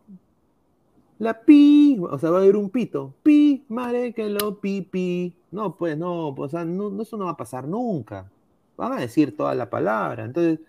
la 1.18 1.34
pi, 1.46 1.98
o 2.02 2.18
sea, 2.20 2.30
va 2.32 2.38
a 2.40 2.42
haber 2.42 2.56
un 2.58 2.70
pito, 2.70 3.16
pi, 3.24 3.66
mare 3.70 4.14
que 4.14 4.30
lo 4.30 4.60
pi, 4.60 4.82
pi. 4.82 5.34
No, 5.52 5.78
pues 5.78 5.98
no, 5.98 6.34
pues, 6.36 6.50
o 6.50 6.58
sea, 6.58 6.66
no, 6.66 6.90
no, 6.90 7.04
eso 7.04 7.18
no 7.18 7.26
va 7.26 7.32
a 7.32 7.38
pasar 7.38 7.68
nunca. 7.68 8.30
Van 8.78 8.94
a 8.94 9.00
decir 9.02 9.36
toda 9.38 9.56
la 9.56 9.70
palabra. 9.70 10.26
Entonces, 10.26 10.60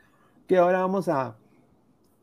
que 0.47 0.59
ahora 0.59 0.81
vamos 0.81 1.09
a 1.09 1.37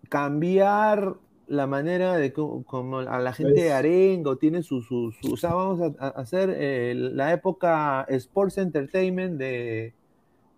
cambiar 0.09 1.15
la 1.47 1.67
manera 1.67 2.15
de 2.17 2.31
como 2.33 2.99
a 2.99 3.19
la 3.19 3.33
gente 3.33 3.61
de 3.63 3.73
Arengo 3.73 4.37
tiene 4.37 4.63
su, 4.63 4.81
su, 4.81 5.11
su- 5.11 5.33
o 5.33 5.37
sea, 5.37 5.53
vamos 5.53 5.81
a, 5.99 6.05
a 6.05 6.09
hacer 6.09 6.49
eh, 6.55 6.93
la 6.95 7.33
época 7.33 8.05
Sports 8.09 8.57
Entertainment 8.57 9.37
de, 9.37 9.93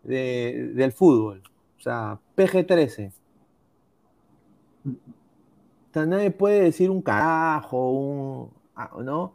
de- 0.04 0.72
del 0.76 0.92
fútbol. 0.92 1.42
O 1.78 1.82
sea, 1.82 2.20
PG-13. 2.38 3.12
O 4.88 5.94
sea, 5.94 6.06
nadie 6.06 6.32
puede 6.32 6.62
decir 6.62 6.90
un 6.90 7.02
carajo, 7.02 7.92
un, 7.92 8.50
ah, 8.76 8.92
¿no? 9.04 9.22
O 9.24 9.34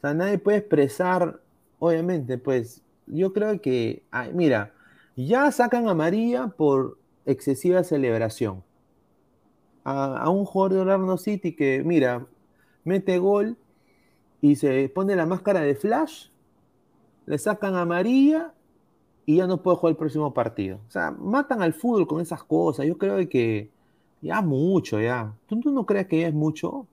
sea, 0.00 0.14
nadie 0.14 0.38
puede 0.38 0.58
expresar, 0.58 1.40
obviamente, 1.78 2.38
pues, 2.38 2.82
yo 3.06 3.32
creo 3.32 3.60
que, 3.60 4.02
ay, 4.10 4.32
mira, 4.34 4.72
ya 5.16 5.50
sacan 5.52 5.88
a 5.88 5.94
María 5.94 6.48
por 6.48 6.98
excesiva 7.26 7.84
celebración. 7.84 8.64
A, 9.84 10.16
a 10.24 10.30
un 10.30 10.44
jugador 10.44 10.74
de 10.74 10.80
Orlando 10.82 11.18
City 11.18 11.54
que, 11.56 11.82
mira, 11.84 12.26
mete 12.84 13.18
gol 13.18 13.56
y 14.40 14.56
se 14.56 14.88
pone 14.94 15.16
la 15.16 15.26
máscara 15.26 15.60
de 15.60 15.74
Flash, 15.76 16.28
le 17.26 17.38
sacan 17.38 17.76
a 17.76 17.84
María 17.84 18.52
y 19.26 19.38
ya 19.38 19.46
no 19.46 19.62
puede 19.62 19.78
jugar 19.78 19.92
el 19.92 19.96
próximo 19.98 20.34
partido. 20.34 20.80
O 20.88 20.90
sea, 20.90 21.12
matan 21.12 21.62
al 21.62 21.74
fútbol 21.74 22.06
con 22.08 22.20
esas 22.20 22.44
cosas. 22.44 22.86
Yo 22.86 22.98
creo 22.98 23.28
que 23.28 23.70
Ya 24.22 24.42
mucho, 24.42 25.00
ya. 25.00 25.34
¿Tú, 25.46 25.60
tú 25.60 25.72
no 25.72 25.86
crees 25.86 26.06
que 26.08 26.20
ya 26.22 26.28
es 26.28 26.34
mucho? 26.34 26.86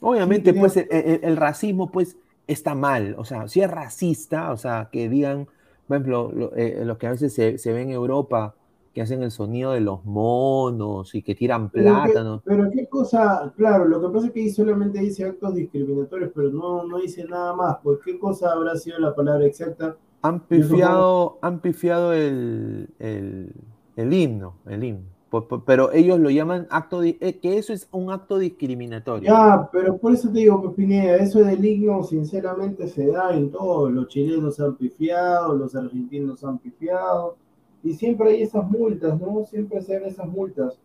Obviamente, 0.00 0.52
pues, 0.54 0.76
el, 0.76 0.86
el- 0.90 1.20
el 1.24 1.36
racismo, 1.36 1.90
pues, 1.90 2.16
está 2.46 2.74
mal. 2.74 3.14
O 3.18 3.24
sea, 3.24 3.48
si 3.48 3.60
es 3.62 3.70
racista, 3.70 4.52
o 4.52 4.56
sea, 4.56 4.88
que 4.92 5.08
digan, 5.08 5.48
por 5.86 5.96
ejemplo, 5.96 6.32
lo, 6.34 6.54
eh, 6.56 6.84
lo 6.84 6.98
que 6.98 7.06
a 7.06 7.10
veces 7.10 7.32
se, 7.34 7.58
se 7.58 7.72
ve 7.72 7.82
en 7.82 7.90
Europa, 7.90 8.54
que 8.92 9.02
hacen 9.02 9.22
el 9.22 9.30
sonido 9.30 9.72
de 9.72 9.80
los 9.80 10.04
monos 10.06 11.14
y 11.14 11.22
que 11.22 11.34
tiran 11.34 11.70
Pero, 11.70 12.00
¿qué, 12.02 12.12
plátanos. 12.12 12.42
pero 12.44 12.70
qué 12.70 12.88
cosa, 12.88 13.52
claro, 13.56 13.84
lo 13.84 14.00
que 14.00 14.08
pasa 14.08 14.26
es 14.28 14.32
que 14.32 14.40
ahí 14.40 14.50
solamente 14.50 14.98
dice 15.00 15.24
actos 15.26 15.54
discriminatorios, 15.54 16.30
pero 16.34 16.50
no, 16.50 16.84
no 16.84 16.98
dice 16.98 17.24
nada 17.24 17.54
más. 17.54 17.76
Pues, 17.82 17.98
¿qué 18.04 18.18
cosa 18.18 18.52
habrá 18.52 18.74
sido 18.76 18.98
la 18.98 19.14
palabra 19.14 19.44
exacta? 19.46 19.96
Han 20.22 20.40
pifiado, 20.46 21.38
han 21.42 21.60
pifiado 21.60 22.12
el, 22.12 22.88
el, 22.98 23.52
el 23.96 24.12
himno, 24.12 24.54
el 24.66 24.82
himno. 24.84 25.15
Pero 25.64 25.92
ellos 25.92 26.18
lo 26.18 26.30
llaman 26.30 26.66
acto, 26.70 27.02
eh, 27.02 27.38
que 27.40 27.58
eso 27.58 27.72
es 27.72 27.88
un 27.92 28.10
acto 28.10 28.38
discriminatorio. 28.38 29.28
Ya, 29.30 29.68
pero 29.72 29.96
por 29.98 30.12
eso 30.12 30.30
te 30.30 30.40
digo, 30.40 30.60
pues 30.62 30.74
Pineda, 30.74 31.16
eso 31.16 31.40
del 31.40 31.64
himno 31.64 32.02
sinceramente 32.04 32.88
se 32.88 33.08
da 33.08 33.34
en 33.34 33.50
todo. 33.50 33.90
Los 33.90 34.08
chilenos 34.08 34.58
han 34.60 34.76
pifiado, 34.76 35.54
los 35.54 35.74
argentinos 35.74 36.42
han 36.44 36.58
pifiado, 36.58 37.36
y 37.82 37.94
siempre 37.94 38.30
hay 38.30 38.42
esas 38.42 38.68
multas, 38.68 39.20
¿no? 39.20 39.44
Siempre 39.46 39.82
se 39.82 39.94
dan 39.94 40.04
esas 40.04 40.28
multas. 40.28 40.78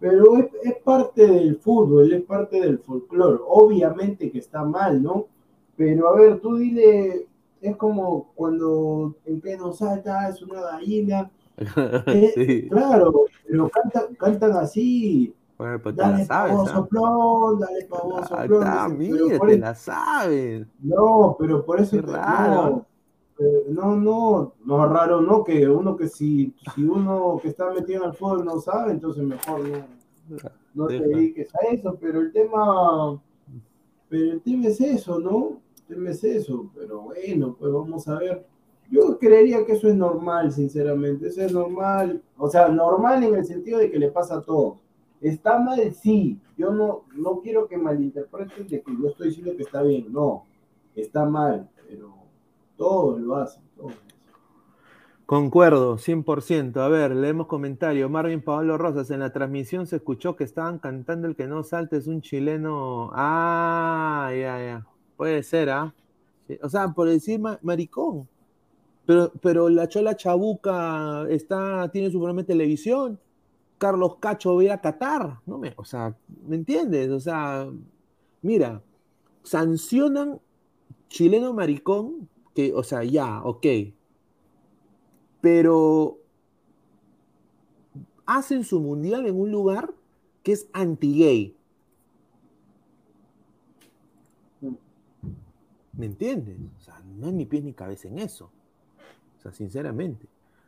Pero 0.00 0.36
es, 0.36 0.46
es 0.62 0.74
parte 0.82 1.26
del 1.26 1.56
fútbol, 1.56 2.12
es 2.12 2.22
parte 2.22 2.60
del 2.60 2.78
folclore. 2.78 3.40
Obviamente 3.46 4.30
que 4.30 4.38
está 4.38 4.64
mal, 4.64 5.02
¿no? 5.02 5.26
Pero 5.76 6.08
a 6.08 6.14
ver, 6.14 6.40
tú 6.40 6.56
dile, 6.56 7.26
es 7.60 7.76
como 7.76 8.32
cuando 8.34 9.16
el 9.24 9.40
que 9.40 9.56
no 9.56 9.72
salta 9.72 10.28
es 10.28 10.42
una 10.42 10.60
gallina. 10.60 11.30
Eh, 12.06 12.32
Sí. 12.34 12.68
Claro, 12.68 13.24
pero 13.46 13.68
cantan, 13.68 14.14
cantan 14.14 14.52
así. 14.52 15.34
Bueno, 15.56 15.80
te 15.80 15.92
la 15.92 16.08
Dale 16.10 16.24
sabes, 16.24 16.52
pavo 16.52 16.62
¿ah? 16.62 16.72
soplón, 16.72 17.58
dale 17.58 17.84
pavo 17.86 18.16
Ah, 18.18 18.44
está, 18.44 18.88
dicen, 18.88 18.98
mira, 18.98 19.38
te 19.40 19.58
la 19.58 19.74
sabes. 19.74 20.66
No, 20.80 21.36
pero 21.38 21.64
por 21.64 21.80
eso 21.80 21.96
Qué 21.96 22.02
te- 22.02 22.12
raro. 22.12 22.52
no, 22.70 22.86
eh, 23.40 23.64
no, 23.70 23.96
no, 23.96 24.54
no 24.64 24.86
raro, 24.86 25.20
no, 25.20 25.42
que 25.42 25.68
uno 25.68 25.96
que 25.96 26.08
si, 26.08 26.54
si 26.74 26.84
uno 26.84 27.38
que 27.42 27.48
está 27.48 27.70
metido 27.72 28.04
en 28.04 28.10
el 28.10 28.16
fútbol 28.16 28.44
no 28.44 28.60
sabe, 28.60 28.92
entonces 28.92 29.24
mejor 29.24 29.60
no, 29.68 30.38
no 30.74 30.86
te 30.86 31.00
dediques 31.00 31.52
a 31.56 31.66
eso, 31.72 31.96
pero 32.00 32.20
el 32.20 32.32
tema, 32.32 33.20
pero 34.08 34.32
el 34.32 34.40
tema 34.42 34.66
es 34.68 34.80
eso, 34.80 35.18
¿no? 35.18 35.60
El 35.88 35.96
tema 35.96 36.10
es 36.10 36.22
eso, 36.22 36.70
pero 36.74 37.00
bueno, 37.02 37.56
pues 37.58 37.72
vamos 37.72 38.06
a 38.08 38.18
ver. 38.18 38.46
Yo 38.90 39.18
creería 39.18 39.66
que 39.66 39.72
eso 39.72 39.88
es 39.88 39.94
normal, 39.94 40.50
sinceramente, 40.50 41.28
eso 41.28 41.42
es 41.42 41.52
normal, 41.52 42.22
o 42.38 42.48
sea, 42.48 42.68
normal 42.68 43.22
en 43.22 43.34
el 43.34 43.44
sentido 43.44 43.78
de 43.78 43.90
que 43.90 43.98
le 43.98 44.10
pasa 44.10 44.36
a 44.36 44.42
todos. 44.42 44.78
Está 45.20 45.58
mal, 45.58 45.92
sí, 45.94 46.40
yo 46.56 46.72
no, 46.72 47.04
no 47.14 47.40
quiero 47.40 47.68
que 47.68 47.76
malinterpreten 47.76 48.66
de 48.66 48.80
que 48.80 48.92
yo 49.00 49.08
estoy 49.08 49.28
diciendo 49.28 49.52
que 49.56 49.64
está 49.64 49.82
bien, 49.82 50.10
no, 50.12 50.44
está 50.94 51.24
mal, 51.26 51.68
pero 51.88 52.14
todos 52.76 53.20
lo 53.20 53.36
hacen, 53.36 53.62
todos. 53.76 53.92
Concuerdo, 55.26 55.98
100%. 55.98 56.80
A 56.80 56.88
ver, 56.88 57.14
leemos 57.14 57.48
comentario. 57.48 58.08
Marvin 58.08 58.40
Pablo 58.40 58.78
Rosas, 58.78 59.10
en 59.10 59.20
la 59.20 59.30
transmisión 59.30 59.86
se 59.86 59.96
escuchó 59.96 60.36
que 60.36 60.44
estaban 60.44 60.78
cantando 60.78 61.28
El 61.28 61.36
que 61.36 61.46
no 61.46 61.62
salte 61.64 61.98
es 61.98 62.06
un 62.06 62.22
chileno. 62.22 63.10
Ah, 63.12 64.30
ya, 64.30 64.58
ya. 64.58 64.86
Puede 65.18 65.42
ser, 65.42 65.68
¿ah? 65.68 65.94
Sí, 66.46 66.58
O 66.62 66.70
sea, 66.70 66.88
por 66.94 67.08
decir 67.08 67.38
ma- 67.38 67.58
maricón. 67.60 68.26
Pero, 69.08 69.32
pero 69.40 69.70
la 69.70 69.88
Chola 69.88 70.16
Chabuca 70.16 71.26
está, 71.30 71.90
tiene 71.90 72.10
su 72.10 72.18
programa 72.18 72.42
de 72.42 72.48
televisión. 72.48 73.18
Carlos 73.78 74.16
Cacho 74.20 74.54
ve 74.56 74.70
a 74.70 74.82
Qatar. 74.82 75.40
No 75.46 75.56
me, 75.56 75.72
o 75.78 75.84
sea, 75.86 76.14
¿me 76.46 76.56
entiendes? 76.56 77.10
O 77.10 77.18
sea, 77.18 77.70
mira, 78.42 78.82
sancionan 79.42 80.38
chileno 81.08 81.54
maricón, 81.54 82.28
que, 82.54 82.74
o 82.74 82.82
sea, 82.82 83.02
ya, 83.02 83.42
ok. 83.44 83.66
Pero 85.40 86.18
hacen 88.26 88.62
su 88.62 88.78
mundial 88.78 89.24
en 89.24 89.40
un 89.40 89.50
lugar 89.50 89.94
que 90.42 90.52
es 90.52 90.68
anti-gay. 90.74 91.56
¿Me 95.94 96.04
entiendes? 96.04 96.58
O 96.78 96.82
sea, 96.82 97.02
no 97.16 97.28
hay 97.28 97.32
ni 97.32 97.46
pies 97.46 97.64
ni 97.64 97.72
cabeza 97.72 98.06
en 98.08 98.18
eso. 98.18 98.50
O 99.38 99.40
sea, 99.40 99.52
sinceramente. 99.52 100.26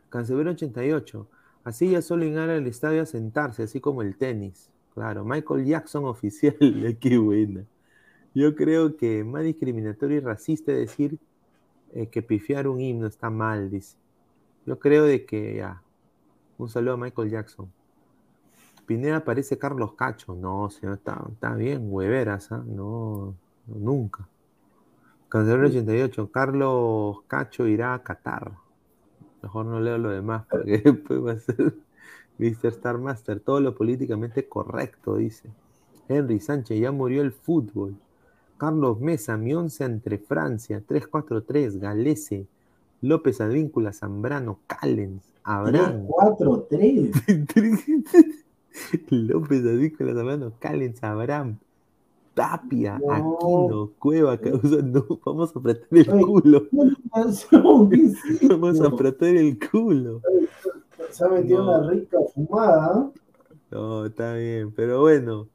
Cancelero 0.08 0.50
88. 0.50 1.26
Así 1.64 1.90
ya 1.90 2.02
solo 2.02 2.24
llegar 2.24 2.48
al 2.50 2.66
estadio 2.66 3.02
a 3.02 3.06
sentarse, 3.06 3.64
así 3.64 3.80
como 3.80 4.02
el 4.02 4.16
tenis. 4.16 4.70
Claro, 4.94 5.24
Michael 5.24 5.64
Jackson 5.66 6.04
oficial. 6.06 6.56
Qué 7.00 7.18
buena. 7.18 7.64
Yo 8.34 8.54
creo 8.54 8.96
que 8.96 9.24
más 9.24 9.42
discriminatorio 9.42 10.18
y 10.18 10.20
racista 10.20 10.72
decir 10.72 11.18
eh, 11.92 12.06
que 12.06 12.22
pifiar 12.22 12.68
un 12.68 12.80
himno 12.80 13.06
está 13.06 13.28
mal, 13.30 13.70
dice. 13.70 13.96
Yo 14.66 14.78
creo 14.78 15.04
de 15.04 15.24
que 15.24 15.56
ya. 15.56 15.82
Un 16.58 16.68
saludo 16.68 16.94
a 16.94 16.96
Michael 16.96 17.30
Jackson. 17.30 17.72
Pineda 18.86 19.24
parece 19.24 19.58
Carlos 19.58 19.94
Cacho. 19.94 20.34
No, 20.34 20.70
señor, 20.70 20.96
está, 20.98 21.24
está 21.32 21.54
bien, 21.54 21.86
hueveras. 21.90 22.50
No, 22.50 22.64
no, 22.66 23.34
nunca. 23.66 24.28
Cancelero 25.30 25.68
88. 25.68 26.30
Carlos 26.32 27.18
Cacho 27.28 27.68
irá 27.68 27.94
a 27.94 28.02
Qatar. 28.02 28.52
Mejor 29.42 29.64
no 29.64 29.80
leo 29.80 29.96
lo 29.96 30.10
demás 30.10 30.44
porque 30.50 30.78
después 30.84 31.24
va 31.24 31.32
a 31.32 31.38
ser 31.38 31.74
Mr. 32.38 32.66
Star 32.66 32.98
Master. 32.98 33.38
Todo 33.38 33.60
lo 33.60 33.74
políticamente 33.74 34.48
correcto, 34.48 35.16
dice. 35.16 35.48
Henry 36.08 36.40
Sánchez, 36.40 36.80
ya 36.80 36.90
murió 36.90 37.22
el 37.22 37.30
fútbol. 37.30 37.94
Carlos 38.58 39.00
Mesa, 39.00 39.36
mi 39.36 39.54
once 39.54 39.84
entre 39.84 40.18
Francia, 40.18 40.82
3-4-3, 40.86 41.78
Galese, 41.78 42.46
López 43.00 43.40
Advíncula, 43.40 43.92
Zambrano, 43.92 44.58
Callens, 44.66 45.22
3, 45.22 45.40
Abraham. 45.44 46.06
4, 46.08 46.66
3. 46.68 47.10
López 49.10 49.64
Advíncula, 49.64 50.12
Zambrano, 50.12 50.52
Callens, 50.58 51.02
Abraham, 51.04 51.58
Tapia, 52.34 52.98
No. 52.98 53.12
Aquino, 53.12 53.90
Cueva, 53.98 54.38
causando. 54.38 55.20
Vamos 55.24 55.54
a 55.54 55.58
apretar 55.58 55.88
el 55.90 56.06
culo. 56.06 56.66
Vamos 58.48 58.80
a 58.80 58.86
apretar 58.86 59.28
el 59.36 59.58
culo. 59.70 60.22
Se 61.10 61.24
ha 61.24 61.28
metido 61.28 61.64
No. 61.64 61.78
una 61.78 61.90
rica 61.90 62.18
fumada. 62.34 63.10
No, 63.70 64.06
está 64.06 64.34
bien, 64.34 64.72
pero 64.72 65.00
bueno. 65.00 65.48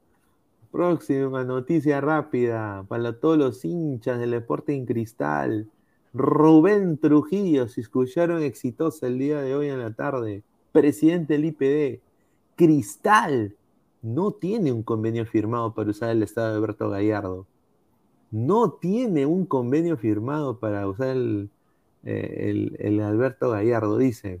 Próxima 0.70 1.42
noticia 1.44 2.00
rápida 2.02 2.84
para 2.88 3.18
todos 3.18 3.38
los 3.38 3.64
hinchas 3.64 4.18
del 4.18 4.34
Sporting 4.34 4.84
Cristal. 4.84 5.68
Rubén 6.12 6.98
Trujillo 6.98 7.68
se 7.68 7.80
escucharon 7.80 8.42
exitosa 8.42 9.06
el 9.06 9.18
día 9.18 9.40
de 9.40 9.54
hoy 9.54 9.68
en 9.68 9.78
la 9.80 9.92
tarde. 9.94 10.42
Presidente 10.72 11.34
del 11.34 11.46
IPD. 11.46 12.00
Cristal 12.56 13.54
no 14.02 14.32
tiene 14.32 14.72
un 14.72 14.82
convenio 14.82 15.26
firmado 15.26 15.74
para 15.74 15.90
usar 15.90 16.10
el 16.10 16.22
estado 16.22 16.50
de 16.50 16.56
Alberto 16.56 16.88
Gallardo. 16.90 17.46
No 18.30 18.72
tiene 18.72 19.26
un 19.26 19.46
convenio 19.46 19.96
firmado 19.96 20.58
para 20.58 20.86
usar 20.86 21.08
el, 21.08 21.50
eh, 22.04 23.02
Alberto 23.02 23.50
Gallardo, 23.50 23.98
dice. 23.98 24.40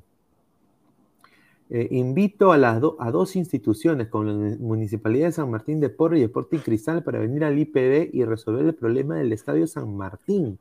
Eh, 1.68 1.88
invito 1.90 2.52
a, 2.52 2.58
las 2.58 2.80
a 2.98 3.10
dos 3.10 3.34
instituciones, 3.34 4.06
como 4.08 4.24
la 4.24 4.56
Municipalidad 4.58 5.26
de 5.26 5.32
San 5.32 5.50
Martín 5.50 5.80
de 5.80 5.88
Porro 5.88 6.16
y 6.16 6.22
Sporting 6.22 6.58
Cristal, 6.58 7.02
para 7.02 7.18
venir 7.18 7.42
al 7.44 7.58
IPD 7.58 8.10
y 8.12 8.24
resolver 8.24 8.66
el 8.66 8.74
problema 8.74 9.16
del 9.16 9.32
Estadio 9.32 9.66
San 9.66 9.96
Martín. 9.96 10.58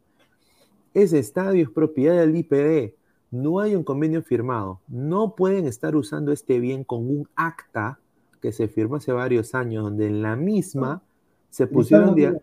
Ese 0.96 1.20
estadio 1.20 1.64
es 1.64 1.70
propiedad 1.70 2.18
del 2.18 2.36
IPD. 2.36 2.96
No 3.30 3.60
hay 3.60 3.76
un 3.76 3.84
convenio 3.84 4.24
firmado. 4.24 4.80
No 4.88 5.36
pueden 5.36 5.68
estar 5.68 5.96
usando 5.96 6.32
este 6.32 6.60
bien 6.60 6.84
con 6.84 7.08
un 7.08 7.28
acta 7.36 8.00
que 8.46 8.52
se 8.52 8.68
firmó 8.68 8.98
hace 8.98 9.12
varios 9.12 9.56
años, 9.56 9.84
donde 9.84 10.06
en 10.06 10.22
la 10.22 10.36
misma 10.36 11.02
se 11.50 11.66
pusieron, 11.66 12.14
de, 12.14 12.40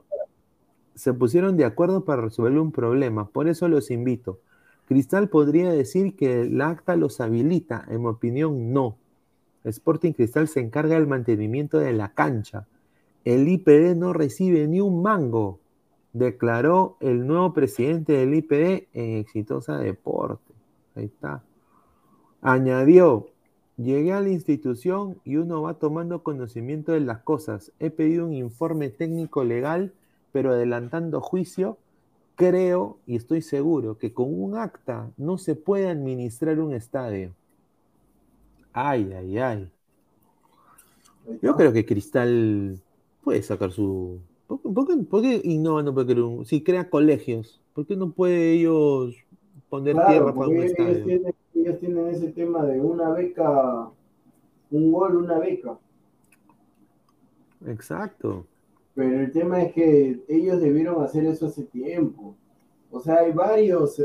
se 0.97 1.15
pusieron 1.15 1.57
de 1.57 1.65
acuerdo 1.65 2.05
para 2.05 2.23
resolver 2.23 2.59
un 2.59 2.73
problema. 2.73 3.29
Por 3.29 3.47
eso 3.47 3.69
los 3.69 3.89
invito. 3.93 4.41
Cristal 4.87 5.29
podría 5.29 5.71
decir 5.71 6.17
que 6.17 6.43
el 6.43 6.61
acta 6.61 6.97
los 6.97 7.21
habilita. 7.21 7.85
En 7.89 8.03
mi 8.03 8.09
opinión, 8.09 8.73
no. 8.73 8.97
Sporting 9.63 10.13
Cristal 10.13 10.49
se 10.49 10.59
encarga 10.59 10.97
del 10.97 11.07
mantenimiento 11.07 11.79
de 11.79 11.93
la 11.93 12.15
cancha. 12.15 12.67
El 13.25 13.47
IPD 13.47 13.95
no 13.95 14.13
recibe 14.13 14.67
ni 14.67 14.81
un 14.81 15.03
mango, 15.03 15.61
declaró 16.13 16.97
el 16.99 17.25
nuevo 17.29 17.53
presidente 17.55 18.15
del 18.15 18.35
IPD 18.35 18.89
en 18.93 19.19
Exitosa 19.19 19.79
Deporte. 19.79 20.53
Ahí 20.97 21.05
está. 21.05 21.45
Añadió, 22.41 23.29
llegué 23.85 24.13
a 24.13 24.21
la 24.21 24.29
institución 24.29 25.21
y 25.25 25.37
uno 25.37 25.63
va 25.63 25.75
tomando 25.75 26.23
conocimiento 26.23 26.93
de 26.93 27.01
las 27.01 27.21
cosas. 27.21 27.73
He 27.79 27.91
pedido 27.91 28.27
un 28.27 28.35
informe 28.35 28.89
técnico 28.89 29.45
legal, 29.45 29.93
pero 30.33 30.53
adelantando 30.53 31.21
juicio, 31.21 31.79
creo 32.35 32.99
y 33.07 33.17
estoy 33.17 33.43
seguro 33.43 33.99
que 33.99 34.13
con 34.13 34.33
un 34.33 34.57
acta 34.57 35.11
no 35.17 35.39
se 35.39 35.55
puede 35.55 35.89
administrar 35.89 36.61
un 36.61 36.75
estadio. 36.75 37.33
Ay, 38.73 39.13
ay, 39.13 39.39
ay. 39.39 39.71
Yo 41.41 41.55
creo 41.55 41.73
que 41.73 41.87
Cristal 41.87 42.81
puede 43.23 43.43
sacar 43.43 43.71
su. 43.71 44.21
¿Por 44.47 44.87
qué, 44.87 44.97
por 44.97 46.47
Si 46.47 46.63
crea 46.63 46.91
colegios, 46.91 47.61
¿por 47.75 47.87
qué 47.87 47.97
no 47.97 48.11
puede 48.11 48.53
ellos 48.53 49.15
poner 49.73 49.95
Claro, 49.95 50.11
tierra 50.11 50.35
para 50.35 50.49
un 50.49 50.57
ellos 50.59 50.67
estadio? 50.67 51.05
tienen, 51.05 51.35
ellos 51.55 51.79
tienen 51.79 52.07
ese 52.09 52.29
tema 52.33 52.63
de 52.67 52.79
una 52.79 53.09
beca, 53.09 53.89
un 54.71 54.93
gol, 54.93 55.17
una 55.17 55.39
beca. 55.39 55.79
Exacto. 57.67 58.45
Pero 58.95 59.21
el 59.21 59.33
tema 59.33 59.63
es 59.63 59.73
que 59.73 60.21
ellos 60.29 60.61
debieron 60.61 61.03
hacer 61.03 61.25
eso 61.25 61.47
hace 61.47 61.63
tiempo. 61.65 62.35
O 62.91 63.01
sea, 63.01 63.21
hay 63.21 63.33
varios, 63.33 63.99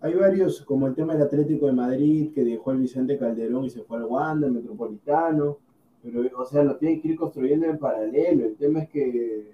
hay 0.00 0.14
varios, 0.14 0.62
como 0.62 0.86
el 0.86 0.94
tema 0.94 1.12
del 1.12 1.24
Atlético 1.24 1.66
de 1.66 1.72
Madrid, 1.72 2.32
que 2.32 2.42
dejó 2.42 2.70
el 2.72 2.78
Vicente 2.78 3.18
Calderón 3.18 3.66
y 3.66 3.70
se 3.70 3.82
fue 3.82 3.98
al 3.98 4.04
Wanda, 4.04 4.46
el 4.46 4.54
Metropolitano. 4.54 5.58
Pero, 6.02 6.22
o 6.38 6.46
sea, 6.46 6.64
lo 6.64 6.76
tienen 6.76 7.02
que 7.02 7.08
ir 7.08 7.16
construyendo 7.16 7.66
en 7.66 7.78
paralelo. 7.78 8.46
El 8.46 8.56
tema 8.56 8.80
es 8.84 8.88
que 8.88 9.52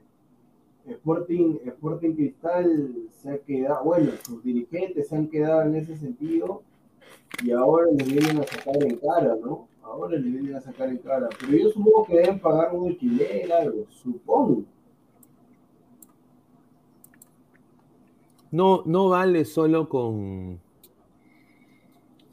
Sporting, 0.89 1.59
Sporting 1.67 2.15
Cristal 2.15 2.95
se 3.11 3.31
ha 3.31 3.39
quedado, 3.39 3.85
bueno, 3.85 4.13
sus 4.25 4.43
dirigentes 4.43 5.09
se 5.09 5.17
han 5.17 5.29
quedado 5.29 5.63
en 5.63 5.75
ese 5.77 5.97
sentido 5.97 6.63
y 7.43 7.51
ahora 7.51 7.91
les 7.93 8.07
vienen 8.07 8.39
a 8.39 8.45
sacar 8.45 8.83
en 8.83 8.97
cara, 8.97 9.37
¿no? 9.45 9.69
Ahora 9.83 10.17
les 10.19 10.25
vienen 10.25 10.55
a 10.55 10.61
sacar 10.61 10.89
en 10.89 10.99
cara. 10.99 11.29
Pero 11.41 11.57
yo 11.57 11.71
supongo 11.71 12.05
que 12.07 12.17
deben 12.17 12.39
pagar 12.39 12.75
un 12.75 12.89
alquiler, 12.89 13.53
algo, 13.53 13.85
supongo. 13.91 14.65
No, 18.51 18.83
no 18.87 19.09
vale 19.09 19.45
solo 19.45 19.89
con. 19.89 20.61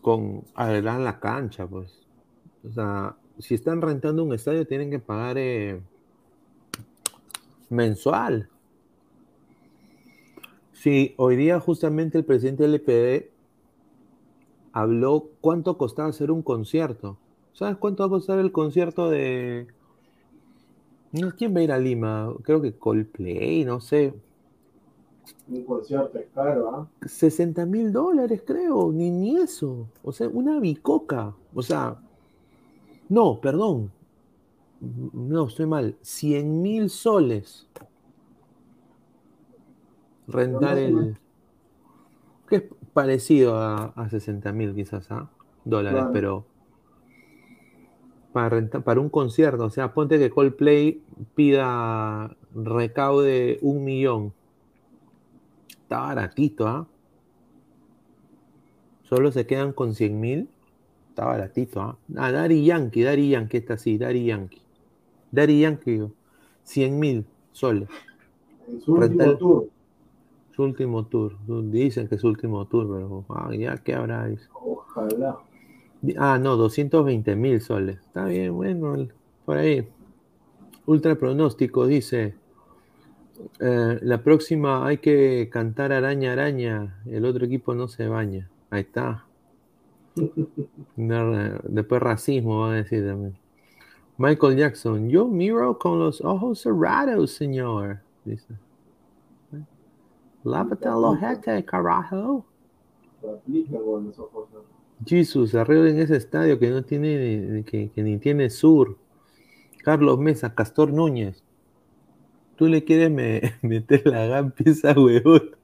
con 0.01 0.43
arreglar 0.55 0.99
la 1.01 1.19
cancha, 1.19 1.67
pues. 1.67 2.07
O 2.63 2.71
sea, 2.71 3.17
si 3.39 3.55
están 3.55 3.81
rentando 3.81 4.23
un 4.23 4.33
estadio, 4.33 4.65
tienen 4.65 4.89
que 4.89 4.99
pagar 4.99 5.37
eh, 5.37 5.81
mensual. 7.73 8.49
Sí, 10.71 11.13
hoy 11.17 11.35
día 11.35 11.59
justamente 11.59 12.17
el 12.17 12.25
presidente 12.25 12.63
del 12.63 12.75
EPD 12.75 13.29
habló 14.73 15.29
cuánto 15.39 15.77
costaba 15.77 16.09
hacer 16.09 16.31
un 16.31 16.41
concierto. 16.41 17.17
¿Sabes 17.53 17.77
cuánto 17.77 18.03
va 18.03 18.07
a 18.07 18.19
costar 18.19 18.39
el 18.39 18.51
concierto 18.51 19.09
de... 19.09 19.67
¿Quién 21.37 21.55
va 21.55 21.59
a 21.59 21.63
ir 21.63 21.71
a 21.71 21.77
Lima? 21.77 22.33
Creo 22.41 22.61
que 22.61 22.73
Coldplay, 22.73 23.63
no 23.65 23.79
sé. 23.79 24.13
Un 25.47 25.63
concierto 25.63 26.17
es 26.17 26.25
caro, 26.33 26.69
¿ah? 26.69 26.87
60 27.05 27.65
mil 27.67 27.93
dólares, 27.93 28.41
creo, 28.45 28.91
ni, 28.91 29.11
ni 29.11 29.37
eso. 29.37 29.87
O 30.03 30.11
sea, 30.11 30.27
una 30.27 30.59
bicoca. 30.59 31.35
O 31.53 31.61
sea, 31.61 31.97
no, 33.09 33.39
perdón. 33.39 33.91
No, 35.13 35.47
estoy 35.47 35.65
mal. 35.65 35.95
100 36.01 36.61
mil 36.61 36.89
soles. 36.89 37.67
Rentar 40.27 40.77
el. 40.77 41.17
Que 42.49 42.55
es 42.57 42.63
parecido 42.93 43.55
a, 43.57 43.85
a 43.95 44.09
60 44.09 44.51
mil, 44.51 44.75
quizás, 44.75 45.09
¿ah? 45.11 45.29
Dólares, 45.63 45.99
Claro. 45.99 46.11
pero. 46.13 46.45
Para, 48.33 48.49
rentar, 48.49 48.83
para 48.83 48.99
un 48.99 49.09
concierto, 49.09 49.65
o 49.65 49.69
sea, 49.69 49.93
ponte 49.93 50.17
que 50.17 50.31
Coldplay 50.31 51.01
pida 51.35 52.35
recaude 52.55 53.59
un 53.61 53.83
millón. 53.83 54.33
Está 55.69 55.99
baratito, 55.99 56.67
¿ah? 56.67 56.87
Solo 59.03 59.31
se 59.31 59.45
quedan 59.45 59.71
con 59.71 59.93
100 59.93 60.19
mil. 60.19 60.49
Está 61.09 61.25
baratito, 61.25 61.79
¿ah? 61.81 61.97
Ah, 62.17 62.31
Daddy 62.31 62.65
Yankee, 62.65 63.03
Daddy 63.03 63.29
Yankee 63.29 63.57
está 63.57 63.75
así, 63.75 63.99
Daddy 63.99 64.25
Yankee. 64.25 64.62
Yankee, 65.33 65.91
digo, 65.91 66.11
100 66.63 66.99
mil 66.99 67.25
soles. 67.51 67.89
Su 68.83 68.93
último 68.93 69.37
tour. 69.37 69.67
Su 70.51 70.63
último 70.63 71.05
tour. 71.07 71.37
Dicen 71.71 72.07
que 72.07 72.15
es 72.15 72.21
su 72.21 72.27
último 72.27 72.65
tour, 72.67 72.87
pero 72.87 73.25
ah, 73.29 73.53
ya, 73.55 73.77
¿qué 73.77 73.93
habrá? 73.95 74.27
Dice. 74.27 74.47
Ojalá. 74.53 75.37
Ah, 76.17 76.37
no, 76.39 76.55
220 76.57 77.35
mil 77.35 77.61
soles. 77.61 77.97
Está 77.97 78.25
bien, 78.25 78.53
bueno, 78.53 79.07
por 79.45 79.57
ahí. 79.57 79.87
Ultra 80.85 81.15
pronóstico 81.15 81.87
dice. 81.87 82.35
eh, 83.59 83.99
la 84.01 84.23
próxima 84.23 84.85
hay 84.85 84.97
que 84.99 85.49
cantar 85.51 85.91
araña, 85.91 86.33
araña. 86.33 87.01
El 87.05 87.25
otro 87.25 87.45
equipo 87.45 87.73
no 87.73 87.87
se 87.87 88.07
baña. 88.07 88.49
Ahí 88.69 88.81
está. 88.81 89.25
Después 90.95 92.01
racismo 92.01 92.59
va 92.61 92.71
a 92.73 92.75
decir 92.75 93.05
también. 93.05 93.42
Michael 94.17 94.57
Jackson, 94.57 95.09
yo 95.09 95.27
miro 95.27 95.77
con 95.77 95.99
los 95.99 96.21
ojos 96.21 96.61
cerrados, 96.61 97.31
señor. 97.31 97.99
Dice. 98.25 98.53
Lávate 100.43 100.87
el 100.87 100.93
ojete, 100.95 101.63
carajo. 101.65 102.45
Jesus, 105.05 105.55
arreglen 105.55 105.99
ese 105.99 106.15
estadio 106.17 106.59
que 106.59 106.69
no 106.69 106.83
tiene, 106.83 107.63
que, 107.65 107.89
que 107.91 108.03
ni 108.03 108.17
tiene 108.17 108.49
sur. 108.49 108.97
Carlos 109.83 110.17
Mesa, 110.19 110.53
Castor 110.53 110.91
Núñez. 110.93 111.43
Tú 112.55 112.67
le 112.67 112.83
quieres 112.83 113.11
me- 113.11 113.55
meter 113.61 114.03
la 114.05 114.25
gampi 114.27 114.69
esa 114.69 114.93
huevón. 114.93 115.55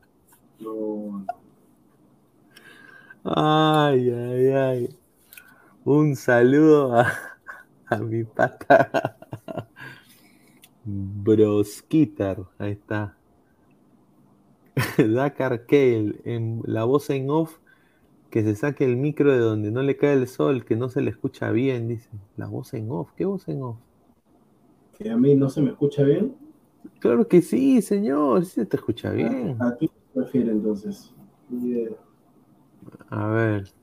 No, 0.59 1.25
Ay, 3.23 4.09
ay, 4.09 4.47
ay. 4.47 4.97
Un 5.85 6.15
saludo 6.15 6.95
a, 6.95 7.11
a 7.95 7.97
mi 7.97 8.23
pata. 8.23 9.17
Broskitar, 10.85 12.45
ahí 12.57 12.71
está. 12.71 13.15
Dakar 14.97 15.65
Kale, 15.65 16.21
en 16.25 16.61
la 16.65 16.83
voz 16.85 17.09
en 17.09 17.29
off, 17.29 17.57
que 18.29 18.43
se 18.43 18.55
saque 18.55 18.85
el 18.85 18.97
micro 18.97 19.31
de 19.31 19.39
donde 19.39 19.71
no 19.71 19.81
le 19.81 19.97
cae 19.97 20.13
el 20.13 20.27
sol, 20.27 20.65
que 20.65 20.75
no 20.75 20.89
se 20.89 21.01
le 21.01 21.11
escucha 21.11 21.51
bien, 21.51 21.87
dice. 21.87 22.09
La 22.37 22.47
voz 22.47 22.73
en 22.73 22.91
off, 22.91 23.11
¿qué 23.15 23.25
voz 23.25 23.47
en 23.47 23.63
off? 23.63 23.77
que 24.99 25.09
a 25.09 25.17
mí 25.17 25.33
no 25.33 25.49
se 25.49 25.61
me 25.61 25.71
escucha 25.71 26.03
bien. 26.03 26.35
Claro 26.99 27.27
que 27.27 27.41
sí, 27.41 27.81
señor, 27.81 28.45
sí 28.45 28.51
se 28.51 28.65
te 28.65 28.75
escucha 28.75 29.11
bien. 29.11 29.55
¿A 29.59 29.75
ti 29.75 29.87
te 29.87 30.19
refieres 30.19 30.51
entonces? 30.51 31.13
A 33.09 33.27
ver. 33.27 33.78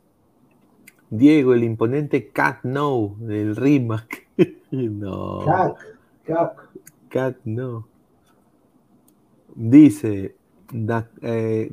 Diego, 1.11 1.55
el 1.55 1.65
imponente 1.65 2.29
Cat 2.29 2.65
No 2.65 3.15
del 3.19 3.57
Rimac. 3.57 4.27
no. 4.71 5.41
Cac, 5.45 5.97
cac. 6.25 6.69
Cat 7.09 7.37
no. 7.45 7.87
Dice 9.55 10.37
Da- 10.73 11.11
eh, 11.23 11.71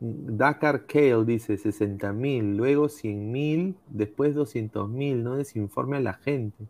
Dakar 0.00 0.84
Kale 0.86 1.24
dice 1.24 1.56
60 1.56 2.12
mil, 2.12 2.56
luego 2.56 2.88
100 2.88 3.32
mil, 3.32 3.76
después 3.88 4.34
200 4.34 4.88
mil, 4.88 5.24
no 5.24 5.36
desinforme 5.36 5.96
a 5.96 6.00
la 6.00 6.14
gente. 6.14 6.66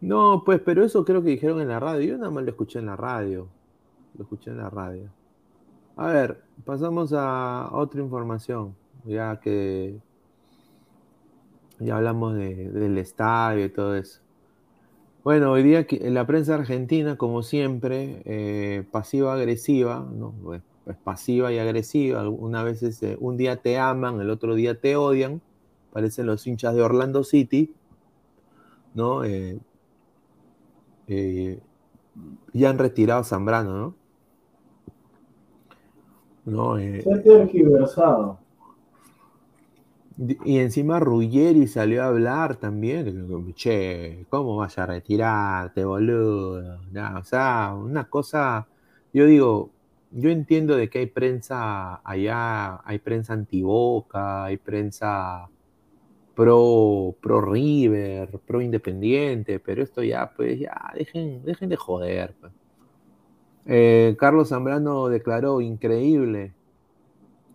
No, 0.00 0.42
pues, 0.44 0.60
pero 0.60 0.84
eso 0.84 1.04
creo 1.04 1.22
que 1.22 1.30
dijeron 1.30 1.60
en 1.60 1.68
la 1.68 1.80
radio. 1.80 2.02
Yo 2.12 2.18
nada 2.18 2.30
más 2.30 2.44
lo 2.44 2.50
escuché 2.50 2.80
en 2.80 2.86
la 2.86 2.96
radio. 2.96 3.46
Lo 4.18 4.24
escuché 4.24 4.50
en 4.50 4.58
la 4.58 4.68
radio. 4.70 5.08
A 5.96 6.08
ver, 6.08 6.42
pasamos 6.64 7.12
a 7.14 7.70
otra 7.72 8.00
información, 8.02 8.74
ya 9.04 9.38
que 9.40 9.96
ya 11.84 11.96
hablamos 11.96 12.34
de- 12.34 12.70
del 12.70 12.98
estadio 12.98 13.64
y 13.66 13.68
todo 13.68 13.94
eso. 13.96 14.20
Bueno, 15.22 15.52
hoy 15.52 15.62
día 15.62 15.86
la 16.02 16.26
prensa 16.26 16.54
argentina, 16.54 17.16
como 17.16 17.42
siempre, 17.42 18.22
eh, 18.26 18.84
pasiva-agresiva, 18.90 20.06
¿no? 20.12 20.34
Pues, 20.42 20.62
pues 20.84 20.96
pasiva 21.02 21.50
y 21.50 21.58
agresiva. 21.58 22.28
Una 22.28 22.62
vez 22.62 22.82
eh, 23.02 23.16
un 23.20 23.36
día 23.38 23.56
te 23.56 23.78
aman, 23.78 24.20
el 24.20 24.28
otro 24.28 24.54
día 24.54 24.78
te 24.78 24.96
odian. 24.96 25.40
Parecen 25.92 26.26
los 26.26 26.46
hinchas 26.46 26.74
de 26.74 26.82
Orlando 26.82 27.24
City, 27.24 27.72
¿no? 28.94 29.24
Eh, 29.24 29.58
eh, 31.06 31.58
ya 32.52 32.70
han 32.70 32.78
retirado 32.78 33.20
a 33.20 33.24
Zambrano, 33.24 33.76
¿no? 33.78 33.94
¿No? 36.44 36.76
Se 36.76 37.12
ha 37.12 37.22
tergiversado. 37.22 38.43
Y 40.16 40.58
encima 40.58 41.00
Ruggeri 41.00 41.66
salió 41.66 42.02
a 42.04 42.06
hablar 42.06 42.56
también. 42.56 43.26
Che, 43.54 44.26
¿cómo 44.30 44.56
vas 44.56 44.78
a 44.78 44.86
retirarte, 44.86 45.84
boludo? 45.84 46.78
No, 46.92 47.18
o 47.18 47.24
sea, 47.24 47.74
una 47.76 48.08
cosa. 48.08 48.68
Yo 49.12 49.26
digo, 49.26 49.70
yo 50.12 50.30
entiendo 50.30 50.76
de 50.76 50.88
que 50.88 51.00
hay 51.00 51.06
prensa 51.06 51.96
allá, 52.08 52.80
hay 52.84 52.98
prensa 53.00 53.32
antiboca, 53.32 54.44
hay 54.44 54.56
prensa 54.58 55.48
pro, 56.34 57.16
pro 57.20 57.40
River, 57.40 58.38
pro 58.46 58.60
Independiente, 58.60 59.60
pero 59.60 59.82
esto 59.82 60.02
ya, 60.02 60.32
pues 60.36 60.58
ya, 60.60 60.92
dejen, 60.94 61.44
dejen 61.44 61.68
de 61.70 61.76
joder. 61.76 62.34
pues. 62.40 62.52
Eh, 63.66 64.16
Carlos 64.18 64.48
Zambrano 64.50 65.08
declaró 65.08 65.60
increíble. 65.60 66.52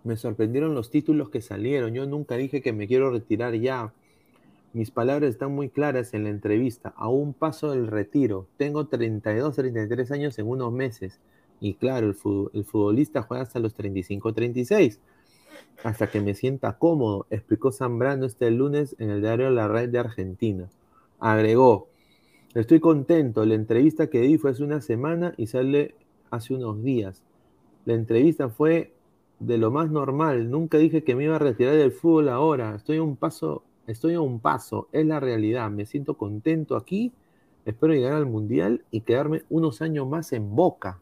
Me 0.04 0.16
sorprendieron 0.18 0.76
los 0.76 0.90
títulos 0.90 1.30
que 1.30 1.42
salieron. 1.42 1.94
Yo 1.94 2.06
nunca 2.06 2.36
dije 2.36 2.62
que 2.62 2.74
me 2.74 2.88
quiero 2.88 3.12
retirar 3.12 3.56
ya. 3.56 3.94
Mis 4.72 4.92
palabras 4.92 5.32
están 5.32 5.52
muy 5.52 5.70
claras 5.70 6.14
en 6.14 6.24
la 6.24 6.30
entrevista. 6.30 6.94
A 6.96 7.10
un 7.10 7.34
paso 7.34 7.72
del 7.72 7.88
retiro. 7.88 8.48
Tengo 8.58 8.88
32, 8.88 9.56
33 9.56 10.12
años 10.12 10.40
en 10.40 10.48
unos 10.48 10.72
meses. 10.72 11.20
Y 11.60 11.74
claro, 11.74 12.08
el, 12.08 12.16
futbolista 12.16 13.24
juega 13.24 13.44
hasta 13.44 13.60
los 13.60 13.74
35, 13.74 14.34
36. 14.34 15.00
Hasta 15.84 16.10
que 16.10 16.22
me 16.22 16.36
sienta 16.36 16.78
cómodo, 16.78 17.26
explicó 17.30 17.72
Zambrano 17.72 18.26
este 18.26 18.50
lunes 18.52 18.96
en 19.00 19.10
el 19.10 19.22
diario 19.22 19.50
La 19.50 19.68
Red 19.68 19.90
de 19.90 20.00
Argentina. 20.00 20.70
Agregó, 21.20 21.88
estoy 22.54 22.80
contento, 22.80 23.46
la 23.46 23.56
entrevista 23.56 24.08
que 24.08 24.22
di 24.22 24.38
fue 24.38 24.52
hace 24.52 24.64
una 24.64 24.80
semana 24.82 25.34
y 25.38 25.48
sale 25.48 25.96
hace 26.32 26.54
unos 26.54 26.82
días. 26.82 27.24
La 27.86 27.94
entrevista 27.94 28.50
fue 28.50 28.94
de 29.40 29.57
lo 29.57 29.72
más 29.72 29.90
normal. 29.90 30.49
Nunca 30.49 30.78
dije 30.78 31.03
que 31.03 31.16
me 31.16 31.26
iba 31.26 31.36
a 31.36 31.40
retirar 31.40 31.76
del 31.76 31.91
fútbol 31.91 32.30
ahora. 32.30 32.76
Estoy 32.76 32.98
a 32.98 33.03
un 33.03 33.16
paso, 33.16 33.64
estoy 33.88 34.14
a 34.14 34.22
un 34.22 34.40
paso. 34.40 34.88
Es 34.91 35.06
la 35.06 35.20
realidad. 35.20 35.70
Me 35.72 35.86
siento 35.86 36.16
contento 36.16 36.76
aquí. 36.76 37.14
Espero 37.66 37.94
llegar 37.94 38.14
al 38.14 38.26
mundial 38.26 38.84
y 38.91 39.02
quedarme 39.02 39.44
unos 39.49 39.82
años 39.82 40.07
más 40.07 40.34
en 40.34 40.56
Boca. 40.56 40.99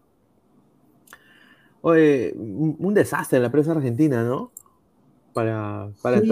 Oye, 1.81 2.33
un, 2.35 2.93
desastre 2.93 3.37
en 3.37 3.43
la 3.43 3.51
prensa 3.51 3.71
argentina, 3.71 4.23
¿no? 4.23 4.51
Para, 5.33 5.91
para 6.01 6.17
es, 6.17 6.25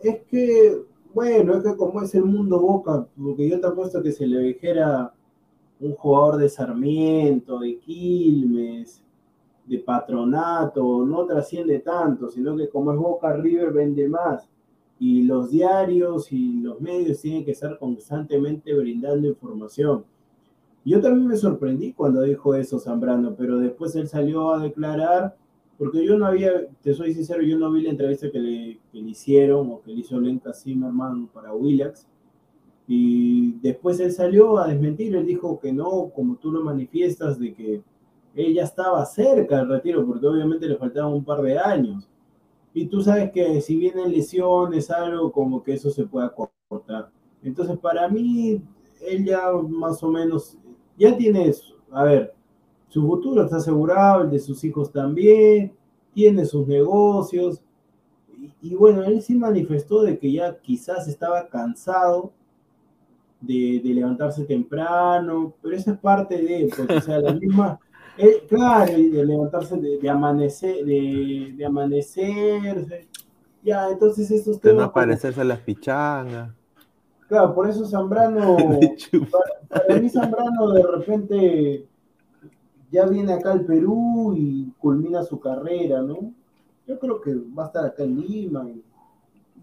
es, 0.00 0.18
que, 0.30 0.78
bueno, 1.14 1.56
es 1.56 1.64
que 1.64 1.76
como 1.76 2.02
es 2.02 2.14
el 2.14 2.24
mundo 2.24 2.60
Boca, 2.60 3.06
porque 3.20 3.48
yo 3.48 3.58
te 3.60 3.66
apuesto 3.66 4.02
que 4.02 4.12
se 4.12 4.26
le 4.26 4.38
dijera 4.40 5.12
un 5.80 5.94
jugador 5.94 6.36
de 6.36 6.48
Sarmiento, 6.48 7.58
de 7.60 7.78
Quilmes, 7.78 9.02
de 9.68 9.78
patronato, 9.78 11.04
no 11.04 11.26
trasciende 11.26 11.80
tanto, 11.80 12.30
sino 12.30 12.56
que 12.56 12.68
como 12.68 12.92
es 12.92 12.98
Boca 12.98 13.34
River 13.34 13.72
vende 13.72 14.08
más. 14.08 14.48
Y 14.98 15.22
los 15.22 15.50
diarios 15.50 16.32
y 16.32 16.60
los 16.60 16.80
medios 16.80 17.20
tienen 17.20 17.44
que 17.44 17.52
estar 17.52 17.78
constantemente 17.78 18.74
brindando 18.74 19.28
información. 19.28 20.04
Yo 20.84 21.00
también 21.00 21.28
me 21.28 21.36
sorprendí 21.36 21.92
cuando 21.92 22.22
dijo 22.22 22.54
eso 22.54 22.78
Zambrano, 22.78 23.34
pero 23.36 23.58
después 23.58 23.94
él 23.94 24.08
salió 24.08 24.54
a 24.54 24.62
declarar, 24.62 25.36
porque 25.76 26.04
yo 26.04 26.18
no 26.18 26.26
había, 26.26 26.66
te 26.82 26.94
soy 26.94 27.12
sincero, 27.14 27.42
yo 27.42 27.58
no 27.58 27.70
vi 27.70 27.82
la 27.82 27.90
entrevista 27.90 28.30
que 28.30 28.38
le, 28.38 28.80
que 28.90 29.00
le 29.00 29.10
hicieron 29.10 29.70
o 29.70 29.82
que 29.82 29.92
le 29.92 30.00
hizo 30.00 30.18
Lenka 30.18 30.52
Zimmerman 30.54 31.28
para 31.28 31.52
Willax. 31.54 32.06
Y 32.88 33.52
después 33.60 34.00
él 34.00 34.12
salió 34.12 34.58
a 34.58 34.68
desmentir, 34.68 35.14
él 35.14 35.26
dijo 35.26 35.60
que 35.60 35.72
no, 35.72 36.10
como 36.14 36.36
tú 36.36 36.50
lo 36.50 36.62
manifiestas, 36.62 37.38
de 37.38 37.52
que 37.52 37.82
él 38.34 38.54
ya 38.54 38.64
estaba 38.64 39.04
cerca 39.04 39.58
del 39.58 39.68
retiro, 39.68 40.06
porque 40.06 40.26
obviamente 40.26 40.68
le 40.68 40.76
faltaban 40.76 41.12
un 41.12 41.24
par 41.24 41.42
de 41.42 41.58
años. 41.58 42.08
Y 42.72 42.86
tú 42.86 43.00
sabes 43.00 43.32
que 43.32 43.60
si 43.60 43.76
vienen 43.76 44.12
lesiones, 44.12 44.90
algo 44.90 45.32
como 45.32 45.62
que 45.62 45.74
eso 45.74 45.90
se 45.90 46.06
pueda 46.06 46.32
cortar. 46.68 47.10
Entonces, 47.42 47.78
para 47.78 48.08
mí, 48.08 48.62
él 49.06 49.24
ya 49.24 49.50
más 49.52 50.02
o 50.02 50.08
menos, 50.08 50.56
ya 50.96 51.16
tiene, 51.16 51.52
a 51.90 52.04
ver, 52.04 52.34
su 52.88 53.06
futuro 53.06 53.42
está 53.42 53.56
asegurado, 53.56 54.22
el 54.22 54.30
de 54.30 54.38
sus 54.38 54.62
hijos 54.64 54.90
también, 54.90 55.72
tiene 56.14 56.44
sus 56.44 56.66
negocios. 56.66 57.62
Y, 58.60 58.74
bueno, 58.74 59.04
él 59.04 59.20
sí 59.22 59.34
manifestó 59.34 60.02
de 60.02 60.18
que 60.18 60.32
ya 60.32 60.58
quizás 60.60 61.08
estaba 61.08 61.48
cansado 61.48 62.32
de, 63.40 63.80
levantarse 63.84 64.44
temprano, 64.44 65.54
pero 65.60 65.76
esa 65.76 65.92
es 65.92 65.98
parte 65.98 66.36
de, 66.40 66.70
porque, 66.76 67.00
sea, 67.00 67.20
la 67.20 67.34
misma, 67.34 67.78
eh, 68.18 68.44
claro, 68.48 68.92
de 68.92 69.24
levantarse, 69.24 69.76
de, 69.76 70.10
amanecer, 70.10 70.84
de, 70.84 71.54
de, 71.56 71.64
amanecer, 71.64 73.06
ya, 73.62 73.88
entonces 73.90 74.30
estos 74.30 74.60
temas... 74.60 74.76
De 74.76 74.82
no 74.82 74.84
aparecerse 74.84 75.40
a 75.40 75.44
las 75.44 75.60
pichangas. 75.60 76.50
Claro, 77.28 77.54
por 77.54 77.68
eso 77.68 77.86
Zambrano, 77.86 78.56
para, 79.70 80.00
mí 80.00 80.08
Zambrano 80.08 80.72
de 80.72 80.82
repente 80.82 81.86
ya 82.90 83.06
viene 83.06 83.34
acá 83.34 83.52
al 83.52 83.66
Perú 83.66 84.34
y 84.36 84.72
culmina 84.78 85.22
su 85.22 85.38
carrera, 85.38 86.00
¿no? 86.00 86.32
Yo 86.86 86.98
creo 86.98 87.20
que 87.20 87.34
va 87.34 87.64
a 87.64 87.66
estar 87.66 87.84
acá 87.84 88.02
en 88.02 88.18
Lima 88.18 88.66
y 88.68 88.82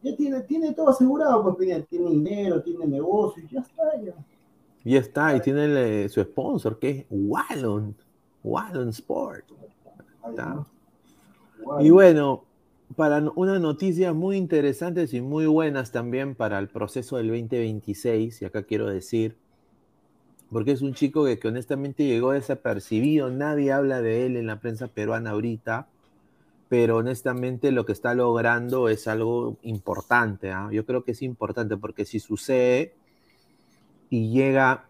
ya 0.03 0.15
tiene, 0.15 0.41
tiene 0.41 0.73
todo 0.73 0.89
asegurado, 0.89 1.43
pues 1.43 1.87
tiene 1.89 2.09
dinero, 2.09 2.61
tiene 2.61 2.85
negocio, 2.85 3.43
y 3.43 3.53
ya 3.53 3.61
está, 3.61 3.99
ya. 3.99 4.13
Ya 4.83 4.99
está, 4.99 5.35
y 5.35 5.41
tiene 5.41 6.07
su 6.09 6.21
sponsor, 6.21 6.77
que 6.77 6.89
es 6.91 7.05
Wallon, 7.09 7.95
Wallon 8.45 8.89
Sport. 8.89 9.45
Y 11.79 11.89
bueno, 11.89 12.43
para 12.95 13.19
una 13.35 13.59
noticia 13.59 14.13
muy 14.13 14.37
interesantes 14.37 15.13
y 15.13 15.21
muy 15.21 15.47
buenas 15.47 15.91
también 15.91 16.35
para 16.35 16.59
el 16.59 16.69
proceso 16.69 17.17
del 17.17 17.27
2026, 17.29 18.41
y 18.41 18.45
acá 18.45 18.63
quiero 18.63 18.87
decir, 18.87 19.35
porque 20.51 20.71
es 20.71 20.81
un 20.81 20.93
chico 20.93 21.25
que, 21.25 21.39
que 21.39 21.47
honestamente 21.47 22.05
llegó 22.05 22.31
desapercibido, 22.31 23.29
nadie 23.31 23.71
habla 23.71 24.01
de 24.01 24.27
él 24.27 24.37
en 24.37 24.45
la 24.45 24.59
prensa 24.59 24.87
peruana 24.87 25.31
ahorita, 25.31 25.87
pero 26.69 26.97
honestamente 26.97 27.71
lo 27.71 27.85
que 27.85 27.93
está 27.93 28.13
logrando 28.13 28.89
es 28.89 29.07
algo 29.07 29.57
importante. 29.63 30.51
¿ah? 30.51 30.69
Yo 30.71 30.85
creo 30.85 31.03
que 31.03 31.11
es 31.11 31.21
importante 31.21 31.77
porque 31.77 32.05
si 32.05 32.19
sucede 32.19 32.93
y 34.09 34.31
llega 34.31 34.85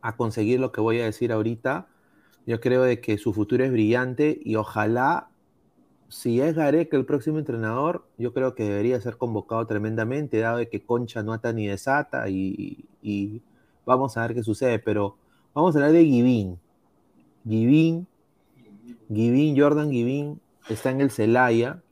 a 0.00 0.16
conseguir 0.16 0.60
lo 0.60 0.72
que 0.72 0.80
voy 0.80 1.00
a 1.00 1.04
decir 1.04 1.32
ahorita, 1.32 1.88
yo 2.46 2.60
creo 2.60 2.82
de 2.82 3.00
que 3.00 3.18
su 3.18 3.32
futuro 3.32 3.64
es 3.64 3.70
brillante 3.70 4.40
y 4.42 4.56
ojalá, 4.56 5.28
si 6.08 6.40
es 6.40 6.54
Gareca 6.54 6.96
el 6.96 7.06
próximo 7.06 7.38
entrenador, 7.38 8.06
yo 8.18 8.32
creo 8.32 8.54
que 8.54 8.64
debería 8.64 9.00
ser 9.00 9.16
convocado 9.16 9.66
tremendamente, 9.66 10.38
dado 10.38 10.58
de 10.58 10.68
que 10.68 10.84
Concha 10.84 11.22
no 11.22 11.32
ata 11.32 11.52
ni 11.52 11.66
desata 11.66 12.28
y, 12.28 12.84
vamos 13.86 14.16
a 14.16 14.22
ver 14.22 14.34
qué 14.34 14.42
sucede, 14.42 14.78
pero 14.78 15.16
vamos 15.54 15.74
a 15.74 15.78
hablar 15.78 15.92
de 15.92 16.04
Givín. 16.04 16.58
Givín, 17.48 18.06
Givín, 19.08 19.58
Jordan 19.58 19.90
Givín, 19.90 20.40
está 20.68 20.90
en 20.90 21.00
el 21.00 21.10
Celaya, 21.10 21.82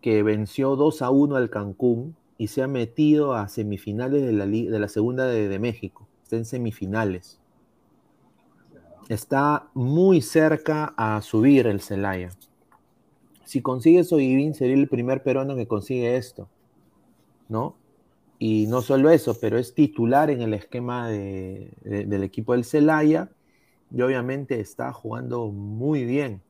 que 0.00 0.22
venció 0.22 0.76
2 0.76 1.02
a 1.02 1.10
1 1.10 1.36
al 1.36 1.48
Cancún 1.48 2.16
y 2.36 2.48
se 2.48 2.62
ha 2.62 2.66
metido 2.66 3.34
a 3.34 3.48
semifinales 3.48 4.22
de 4.22 4.32
la, 4.32 4.46
de 4.46 4.78
la 4.78 4.88
segunda 4.88 5.26
de, 5.26 5.58
México. 5.58 6.08
Está 6.24 6.36
en 6.36 6.44
semifinales. 6.44 7.38
Está 9.12 9.68
muy 9.74 10.22
cerca 10.22 10.94
a 10.96 11.20
subir 11.22 11.66
el 11.66 11.80
Celaya. 11.80 12.30
Si 13.44 13.60
consigue 13.60 14.04
Soyibín, 14.04 14.54
sería 14.54 14.74
el 14.74 14.88
primer 14.88 15.22
peruano 15.22 15.54
que 15.56 15.66
consigue 15.66 16.16
esto, 16.16 16.48
¿no? 17.48 17.76
Y 18.38 18.66
no 18.68 18.80
solo 18.80 19.10
eso, 19.10 19.36
pero 19.40 19.58
es 19.58 19.74
titular 19.74 20.30
en 20.30 20.40
el 20.40 20.54
esquema 20.54 21.08
del 21.08 22.22
equipo 22.22 22.52
del 22.52 22.64
Celaya 22.64 23.30
y 23.94 24.00
obviamente 24.02 24.58
está 24.60 24.92
jugando 24.92 25.48
muy 25.48 26.04
bien 26.04 26.40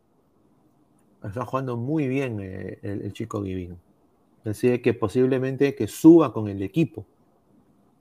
está 1.28 1.44
jugando 1.44 1.76
muy 1.76 2.08
bien 2.08 2.40
eh, 2.40 2.78
el, 2.82 3.12
chico 3.12 3.42
Givín. 3.42 3.78
Así 4.44 4.78
que 4.80 4.94
posiblemente 4.94 5.74
que 5.74 5.86
suba 5.86 6.32
con 6.32 6.48
el 6.48 6.62
equipo. 6.62 7.06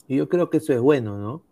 Y 0.08 0.18
yo 0.18 0.28
creo 0.28 0.50
que 0.50 0.58
eso 0.58 0.74
es 0.74 0.82
bueno, 0.82 1.18
¿no? 1.18 1.44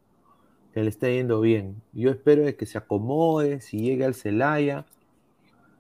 Que 0.74 0.84
le 0.84 0.90
está 0.90 1.10
yendo 1.10 1.42
bien. 1.42 1.82
Yo 1.94 2.12
espero 2.12 2.44
que 2.56 2.66
se 2.66 2.78
acomode, 2.78 3.62
si 3.62 3.80
llega 3.80 4.06
al 4.06 4.14
Celaya, 4.14 4.86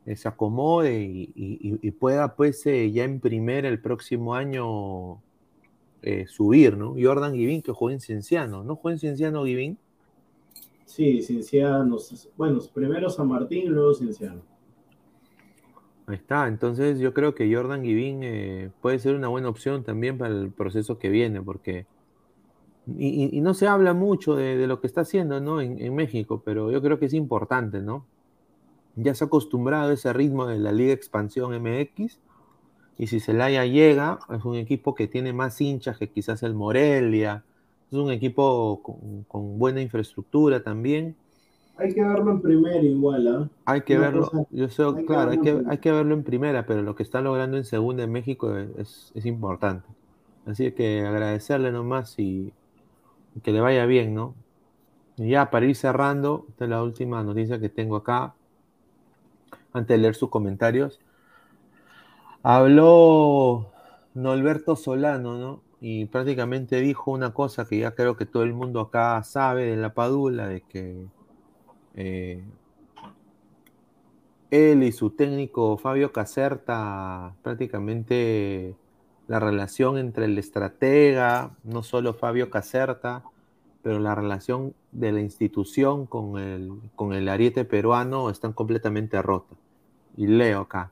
eh, 0.06 0.16
se 0.16 0.28
acomode 0.28 1.02
y, 1.02 1.92
pueda 1.92 2.36
pues 2.36 2.66
eh, 2.66 2.92
ya 2.92 3.04
en 3.04 3.20
primer 3.20 3.66
el 3.66 3.80
próximo 3.80 4.36
año 4.36 5.22
subir, 6.28 6.78
¿no? 6.78 6.96
Jordan 7.00 7.34
Givín 7.34 7.62
que 7.62 7.74
juega 7.74 7.94
en 7.94 8.00
Cienciano, 8.00 8.64
¿no 8.64 8.78
juega 8.78 8.96
en 8.96 9.00
Cienciano 9.00 9.44
Givín? 9.44 9.78
Sí, 10.90 11.22
Cienciano, 11.22 11.98
bueno, 12.36 12.60
primero 12.74 13.12
San 13.12 13.28
Martín, 13.28 13.72
luego 13.72 13.94
Cienciano. 13.94 14.42
Ahí 16.08 16.16
está, 16.16 16.48
entonces 16.48 16.98
yo 16.98 17.14
creo 17.14 17.36
que 17.36 17.54
Jordan 17.54 17.84
Givín 17.84 18.24
eh, 18.24 18.72
puede 18.82 18.98
ser 18.98 19.14
una 19.14 19.28
buena 19.28 19.50
opción 19.50 19.84
también 19.84 20.18
para 20.18 20.34
el 20.34 20.52
proceso 20.52 20.98
que 20.98 21.10
viene, 21.10 21.44
porque 21.44 21.86
y, 22.98 23.40
no 23.42 23.54
se 23.54 23.68
habla 23.68 23.94
mucho 23.94 24.36
de, 24.36 24.68
lo 24.68 24.80
que 24.82 24.88
está 24.88 25.02
haciendo 25.02 25.40
¿no? 25.40 25.62
En, 25.62 25.94
México, 25.96 26.42
pero 26.44 26.72
yo 26.72 26.82
creo 26.82 27.00
que 27.00 27.06
es 27.06 27.14
importante, 27.14 27.82
¿no? 27.82 28.06
Ya 28.96 29.14
se 29.16 29.24
ha 29.24 29.28
acostumbrado 29.28 29.92
a 29.92 29.94
ese 29.94 30.12
ritmo 30.14 30.46
de 30.46 30.60
la 30.60 30.72
Liga 30.72 30.94
Expansión 30.94 31.52
MX, 31.62 32.20
y 32.98 33.08
si 33.08 33.20
Celaya 33.20 33.66
llega, 33.66 34.20
es 34.36 34.44
un 34.44 34.56
equipo 34.56 34.94
que 34.94 35.08
tiene 35.08 35.32
más 35.32 35.62
hinchas 35.62 35.98
que 35.98 36.10
quizás 36.10 36.44
el 36.44 36.54
Morelia, 36.54 37.44
es 37.92 37.98
un 37.98 38.12
equipo 38.12 38.82
con 39.28 39.58
buena 39.58 39.82
infraestructura 39.82 40.62
también, 40.64 41.16
hay 41.80 41.94
que 41.94 42.04
verlo 42.04 42.32
en 42.32 42.42
primera 42.42 42.82
igual, 42.82 43.28
¿ah? 43.28 43.50
Hay 43.64 43.82
que 43.82 43.98
verlo, 43.98 44.30
yo 44.52 44.68
sé, 44.68 44.84
claro, 45.08 45.32
hay 45.32 45.40
que, 45.40 45.64
hay 45.66 45.78
que 45.78 45.92
verlo 45.92 46.14
en 46.14 46.24
primera, 46.24 46.66
pero 46.66 46.82
lo 46.82 46.94
que 46.94 47.04
está 47.04 47.22
logrando 47.22 47.56
en 47.56 47.64
segunda 47.64 48.04
en 48.04 48.12
México 48.12 48.54
es, 48.58 49.14
importante. 49.24 49.88
Así 50.46 50.72
que 50.74 51.06
agradecerle 51.06 51.72
nomás 51.72 52.20
y, 52.20 52.52
que 53.42 53.52
le 53.52 53.62
vaya 53.62 53.86
bien, 53.86 54.14
¿no? 54.14 54.36
Y 55.18 55.30
ya 55.32 55.50
para 55.52 55.66
ir 55.66 55.76
cerrando, 55.76 56.46
esta 56.50 56.66
es 56.66 56.70
la 56.70 56.84
última 56.84 57.24
noticia 57.24 57.60
que 57.60 57.70
tengo 57.70 57.98
acá, 57.98 58.36
antes 59.74 59.96
de 59.96 59.98
leer 59.98 60.16
sus 60.16 60.30
comentarios. 60.30 61.00
Habló 62.44 63.72
Norberto 64.14 64.76
Solano, 64.76 65.38
¿no? 65.38 65.70
y 65.82 66.06
prácticamente 66.06 66.82
dijo 66.82 67.12
una 67.12 67.34
cosa 67.34 67.66
que 67.66 67.80
ya 67.80 67.96
creo 67.96 68.18
que 68.18 68.26
todo 68.26 68.44
el 68.44 68.54
mundo 68.54 68.82
acá 68.82 69.24
sabe 69.24 69.66
de 69.66 69.78
la 69.78 69.94
Padula, 69.94 70.48
de 70.48 70.62
que 70.62 71.08
eh, 71.96 72.44
él 74.52 74.84
y 74.84 74.92
su 74.92 75.12
técnico 75.12 75.78
Fabio 75.78 76.12
Caserta, 76.12 77.34
prácticamente 77.44 78.76
la 79.30 79.40
relación 79.40 80.00
entre 80.00 80.26
el 80.26 80.40
estratega, 80.40 81.56
no 81.64 81.84
solo 81.84 82.16
Fabio 82.16 82.50
Caserta, 82.50 83.24
pero 83.84 84.00
la 84.00 84.16
relación 84.16 84.74
de 84.92 85.12
la 85.12 85.22
institución 85.22 86.08
con 86.08 86.40
el, 86.40 86.72
con 86.96 87.14
el 87.14 87.30
ariete 87.30 87.64
peruano 87.64 88.32
están 88.32 88.54
completamente 88.54 89.22
rota. 89.22 89.56
Y 90.18 90.26
leo 90.26 90.62
acá. 90.62 90.92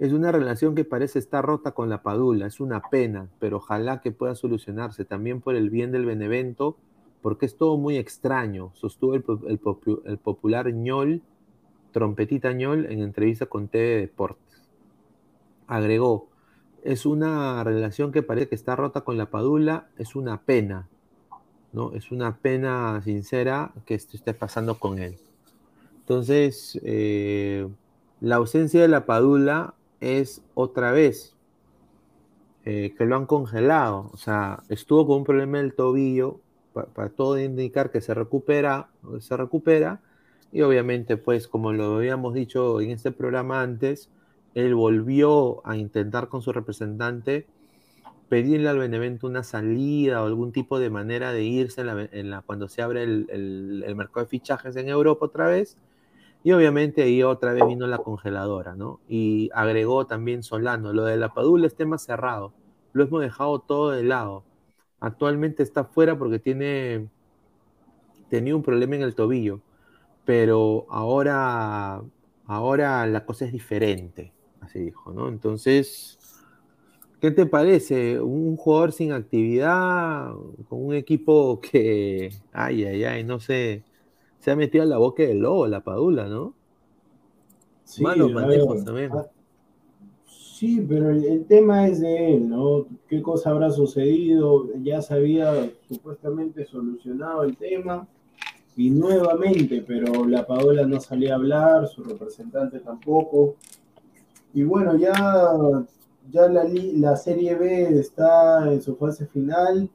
Es 0.00 0.12
una 0.12 0.32
relación 0.32 0.74
que 0.74 0.84
parece 0.84 1.20
estar 1.20 1.44
rota 1.44 1.70
con 1.70 1.88
la 1.88 2.02
Padula, 2.02 2.48
es 2.48 2.58
una 2.58 2.82
pena, 2.82 3.28
pero 3.38 3.58
ojalá 3.58 4.00
que 4.00 4.10
pueda 4.10 4.34
solucionarse 4.34 5.04
también 5.04 5.40
por 5.40 5.54
el 5.54 5.70
bien 5.70 5.92
del 5.92 6.06
Benevento, 6.06 6.76
porque 7.22 7.46
es 7.46 7.56
todo 7.56 7.78
muy 7.78 7.98
extraño, 7.98 8.72
sostuvo 8.74 9.14
el, 9.14 9.24
el 9.46 10.18
popular 10.18 10.72
ñol, 10.74 11.22
trompetita 11.92 12.52
ñol, 12.52 12.86
en 12.86 13.00
entrevista 13.00 13.46
con 13.46 13.68
TV 13.68 14.00
Deportes. 14.00 14.68
Agregó, 15.68 16.27
es 16.88 17.04
una 17.04 17.62
relación 17.64 18.12
que 18.12 18.22
parece 18.22 18.48
que 18.48 18.54
está 18.54 18.74
rota 18.74 19.02
con 19.02 19.18
la 19.18 19.26
Padula, 19.26 19.88
es 19.98 20.16
una 20.16 20.40
pena, 20.40 20.88
¿no? 21.74 21.92
Es 21.92 22.10
una 22.10 22.38
pena 22.38 23.02
sincera 23.04 23.72
que 23.84 23.94
esto 23.94 24.16
esté 24.16 24.32
pasando 24.32 24.78
con 24.78 24.98
él. 24.98 25.18
Entonces, 26.00 26.80
eh, 26.82 27.68
la 28.22 28.36
ausencia 28.36 28.80
de 28.80 28.88
la 28.88 29.04
Padula 29.04 29.74
es 30.00 30.40
otra 30.54 30.92
vez 30.92 31.36
eh, 32.64 32.94
que 32.96 33.04
lo 33.04 33.16
han 33.16 33.26
congelado. 33.26 34.08
O 34.14 34.16
sea, 34.16 34.62
estuvo 34.70 35.06
con 35.06 35.18
un 35.18 35.24
problema 35.24 35.58
del 35.58 35.74
tobillo, 35.74 36.40
para, 36.72 37.10
todo 37.10 37.38
indicar 37.38 37.90
que 37.90 38.00
se 38.00 38.14
recupera, 38.14 38.88
se 39.20 39.36
recupera, 39.36 40.00
y 40.52 40.62
obviamente, 40.62 41.18
pues, 41.18 41.48
como 41.48 41.74
lo 41.74 41.96
habíamos 41.96 42.32
dicho 42.32 42.80
en 42.80 42.92
este 42.92 43.12
programa 43.12 43.60
antes, 43.60 44.08
él 44.54 44.74
volvió 44.74 45.66
a 45.66 45.76
intentar 45.76 46.28
con 46.28 46.42
su 46.42 46.52
representante 46.52 47.46
pedirle 48.28 48.68
al 48.68 48.78
Benevento 48.78 49.26
una 49.26 49.42
salida 49.42 50.22
o 50.22 50.26
algún 50.26 50.52
tipo 50.52 50.78
de 50.78 50.90
manera 50.90 51.32
de 51.32 51.44
irse 51.44 51.82
la, 51.84 52.42
cuando 52.42 52.68
se 52.68 52.82
abre 52.82 53.02
el, 53.02 53.82
el, 53.84 53.96
mercado 53.96 54.24
de 54.24 54.30
fichajes 54.30 54.76
en 54.76 54.88
Europa 54.88 55.26
otra 55.26 55.48
vez. 55.48 55.76
Y 56.44 56.52
obviamente 56.52 57.02
ahí 57.02 57.22
otra 57.22 57.52
vez 57.52 57.66
vino 57.66 57.86
la 57.86 57.98
congeladora, 57.98 58.76
¿no? 58.76 59.00
Y 59.08 59.50
agregó 59.54 60.06
también 60.06 60.42
Solano, 60.42 60.92
lo 60.92 61.04
de 61.04 61.16
la 61.16 61.34
Padula 61.34 61.66
es 61.66 61.74
tema 61.74 61.98
cerrado, 61.98 62.52
lo 62.92 63.04
hemos 63.04 63.20
dejado 63.20 63.58
todo 63.60 63.90
de 63.90 64.04
lado. 64.04 64.44
Actualmente 65.00 65.62
está 65.62 65.84
fuera 65.84 66.16
porque 66.16 66.38
tiene, 66.38 67.08
tenía 68.28 68.54
un 68.54 68.62
problema 68.62 68.96
en 68.96 69.02
el 69.02 69.14
tobillo, 69.14 69.60
pero 70.24 70.86
ahora, 70.90 72.02
ahora 72.46 73.06
la 73.06 73.24
cosa 73.24 73.44
es 73.44 73.52
diferente, 73.52 74.32
así 74.68 74.80
dijo, 74.80 75.12
¿no? 75.12 75.28
Entonces, 75.28 76.18
¿Qué 77.20 77.32
te 77.32 77.46
parece? 77.46 78.20
Un 78.20 78.56
jugador 78.56 78.92
sin 78.92 79.10
actividad, 79.10 80.32
con 80.68 80.86
un 80.86 80.94
equipo 80.94 81.60
que, 81.60 82.30
ay, 82.52 82.84
ay, 82.84 83.04
ay, 83.04 83.24
no 83.24 83.40
sé, 83.40 83.82
se 84.38 84.52
ha 84.52 84.56
metido 84.56 84.84
en 84.84 84.90
la 84.90 84.98
boca 84.98 85.24
del 85.24 85.40
lobo, 85.40 85.66
la 85.66 85.82
Padula, 85.82 86.28
¿no? 86.28 86.54
Sí, 87.84 88.04
también. 88.04 89.10
Ah, 89.12 89.26
sí, 90.26 90.84
pero 90.88 91.10
el, 91.10 91.44
tema 91.46 91.88
es 91.88 92.00
de 92.00 92.34
él, 92.34 92.48
¿no? 92.48 92.86
¿Qué 93.08 93.20
cosa 93.20 93.50
habrá 93.50 93.70
sucedido? 93.70 94.68
Ya 94.82 95.02
se 95.02 95.14
había 95.14 95.68
supuestamente 95.88 96.66
solucionado 96.66 97.42
el 97.42 97.56
tema 97.56 98.06
y 98.76 98.90
nuevamente, 98.90 99.82
pero 99.84 100.24
la 100.24 100.46
Padula 100.46 100.86
no 100.86 101.00
salía 101.00 101.32
a 101.32 101.36
hablar, 101.36 101.88
su 101.88 102.04
representante 102.04 102.78
tampoco. 102.78 103.56
Y 104.54 104.64
bueno, 104.64 104.96
ya 104.96 105.12
ya 106.30 106.48
la, 106.48 106.64
la 106.64 107.16
Serie 107.16 107.54
B 107.54 107.98
está 107.98 108.70
en 108.70 108.82
su 108.82 108.96
fase 108.96 109.26
final. 109.26 109.88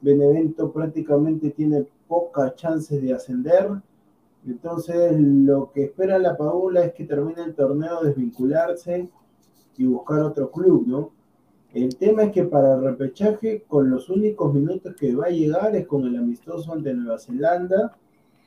Benevento 0.00 0.72
prácticamente 0.72 1.50
tiene 1.50 1.86
pocas 2.08 2.54
chances 2.56 3.02
de 3.02 3.12
ascender. 3.12 3.70
Entonces, 4.46 5.18
lo 5.18 5.70
que 5.72 5.84
espera 5.84 6.18
la 6.18 6.36
Paula 6.36 6.84
es 6.84 6.92
que 6.94 7.04
termine 7.04 7.42
el 7.42 7.54
torneo, 7.54 8.02
desvincularse 8.02 9.08
y 9.76 9.86
buscar 9.86 10.20
otro 10.20 10.50
club, 10.50 10.86
¿no? 10.86 11.10
El 11.72 11.96
tema 11.96 12.24
es 12.24 12.32
que 12.32 12.44
para 12.44 12.74
el 12.74 12.82
repechaje, 12.82 13.64
con 13.66 13.90
los 13.90 14.08
únicos 14.08 14.54
minutos 14.54 14.94
que 14.94 15.14
va 15.14 15.26
a 15.26 15.30
llegar 15.30 15.74
es 15.74 15.86
con 15.86 16.06
el 16.06 16.16
amistoso 16.16 16.72
ante 16.72 16.94
Nueva 16.94 17.18
Zelanda. 17.18 17.96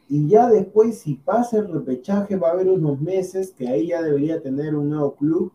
Y 0.09 0.29
ya 0.29 0.49
después, 0.49 0.99
si 0.99 1.15
pasa 1.15 1.57
el 1.57 1.67
repechaje, 1.67 2.37
va 2.37 2.49
a 2.49 2.51
haber 2.51 2.69
unos 2.69 3.01
meses 3.01 3.51
que 3.51 3.67
ahí 3.67 3.87
ya 3.87 4.01
debería 4.01 4.41
tener 4.41 4.75
un 4.75 4.89
nuevo 4.89 5.15
club. 5.15 5.51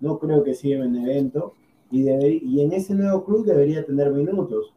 No 0.00 0.18
creo 0.18 0.42
que 0.42 0.54
siga 0.54 0.84
en 0.84 0.96
evento, 0.96 1.54
y, 1.90 2.10
y 2.10 2.60
en 2.60 2.72
ese 2.72 2.94
nuevo 2.94 3.24
club 3.24 3.46
debería 3.46 3.84
tener 3.84 4.10
minutos. 4.12 4.74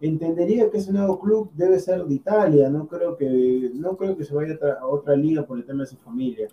Entendería 0.00 0.70
que 0.70 0.78
ese 0.78 0.92
nuevo 0.92 1.18
club 1.18 1.50
debe 1.54 1.78
ser 1.78 2.04
de 2.04 2.14
Italia, 2.14 2.68
no 2.68 2.86
creo 2.86 3.16
que, 3.16 3.70
no 3.74 3.96
creo 3.96 4.16
que 4.16 4.24
se 4.24 4.34
vaya 4.34 4.58
a 4.78 4.86
otra, 4.86 5.16
liga 5.16 5.46
por 5.46 5.56
el 5.56 5.64
tema 5.64 5.84
de 5.84 5.90
su 5.90 5.96
familia. 5.96 6.48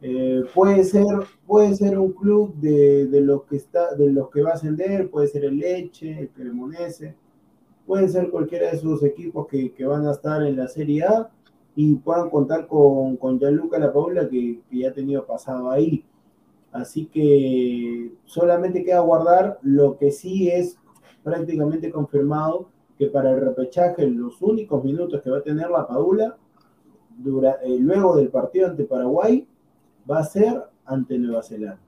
Eh, 0.00 0.44
puede, 0.54 0.84
ser, 0.84 1.04
puede 1.46 1.74
ser 1.74 1.98
un 1.98 2.12
club 2.12 2.54
de, 2.56 3.06
de, 3.06 3.20
los 3.20 3.44
que 3.44 3.56
está, 3.56 3.94
de 3.94 4.12
los 4.12 4.30
que 4.30 4.42
va 4.42 4.50
a 4.50 4.54
ascender, 4.54 5.10
puede 5.10 5.26
ser 5.26 5.44
el 5.44 5.56
Leche, 5.56 6.20
el 6.20 6.28
Cremonese, 6.28 7.16
pueden 7.86 8.08
ser 8.08 8.30
cualquiera 8.30 8.70
de 8.70 8.76
esos 8.76 9.02
equipos 9.02 9.48
que, 9.48 9.72
que, 9.72 9.84
van 9.84 10.06
a 10.06 10.12
estar 10.12 10.42
en 10.42 10.56
la 10.56 10.68
Serie 10.68 11.04
A 11.04 11.30
y 11.76 11.94
puedan 11.96 12.30
contar 12.30 12.66
con, 12.66 13.16
con 13.16 13.38
Gianluca 13.38 13.78
La 13.78 13.92
Paula, 13.92 14.28
que, 14.28 14.60
que 14.70 14.78
ya 14.78 14.90
ha 14.90 14.92
tenido 14.92 15.26
pasado 15.26 15.70
ahí. 15.70 16.04
Así 16.72 17.06
que 17.06 18.12
solamente 18.24 18.84
queda 18.84 19.00
guardar 19.00 19.58
lo 19.62 19.96
que 19.96 20.10
sí 20.10 20.48
es 20.50 20.78
prácticamente 21.22 21.90
confirmado 21.90 22.68
que 22.98 23.06
para 23.06 23.30
el 23.30 23.40
repechaje 23.40 24.06
los 24.08 24.40
únicos 24.42 24.84
minutos 24.84 25.22
que 25.22 25.30
va 25.30 25.38
a 25.38 25.42
tener 25.42 25.70
la 25.70 25.86
Padula 25.86 26.36
eh, 27.24 27.76
luego 27.78 28.16
del 28.16 28.28
partido 28.28 28.68
ante 28.68 28.84
Paraguay 28.84 29.46
va 30.10 30.18
a 30.18 30.24
ser 30.24 30.62
ante 30.84 31.18
Nueva 31.18 31.42
Zelanda. 31.42 31.78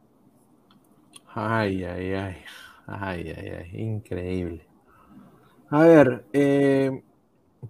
Ay, 1.35 1.85
ay, 1.85 2.13
ay, 2.15 2.35
ay, 2.87 3.35
ay, 3.37 3.49
ay, 3.51 3.81
increíble. 3.81 4.67
A 5.69 5.83
ver, 5.83 6.25
eh, 6.33 7.03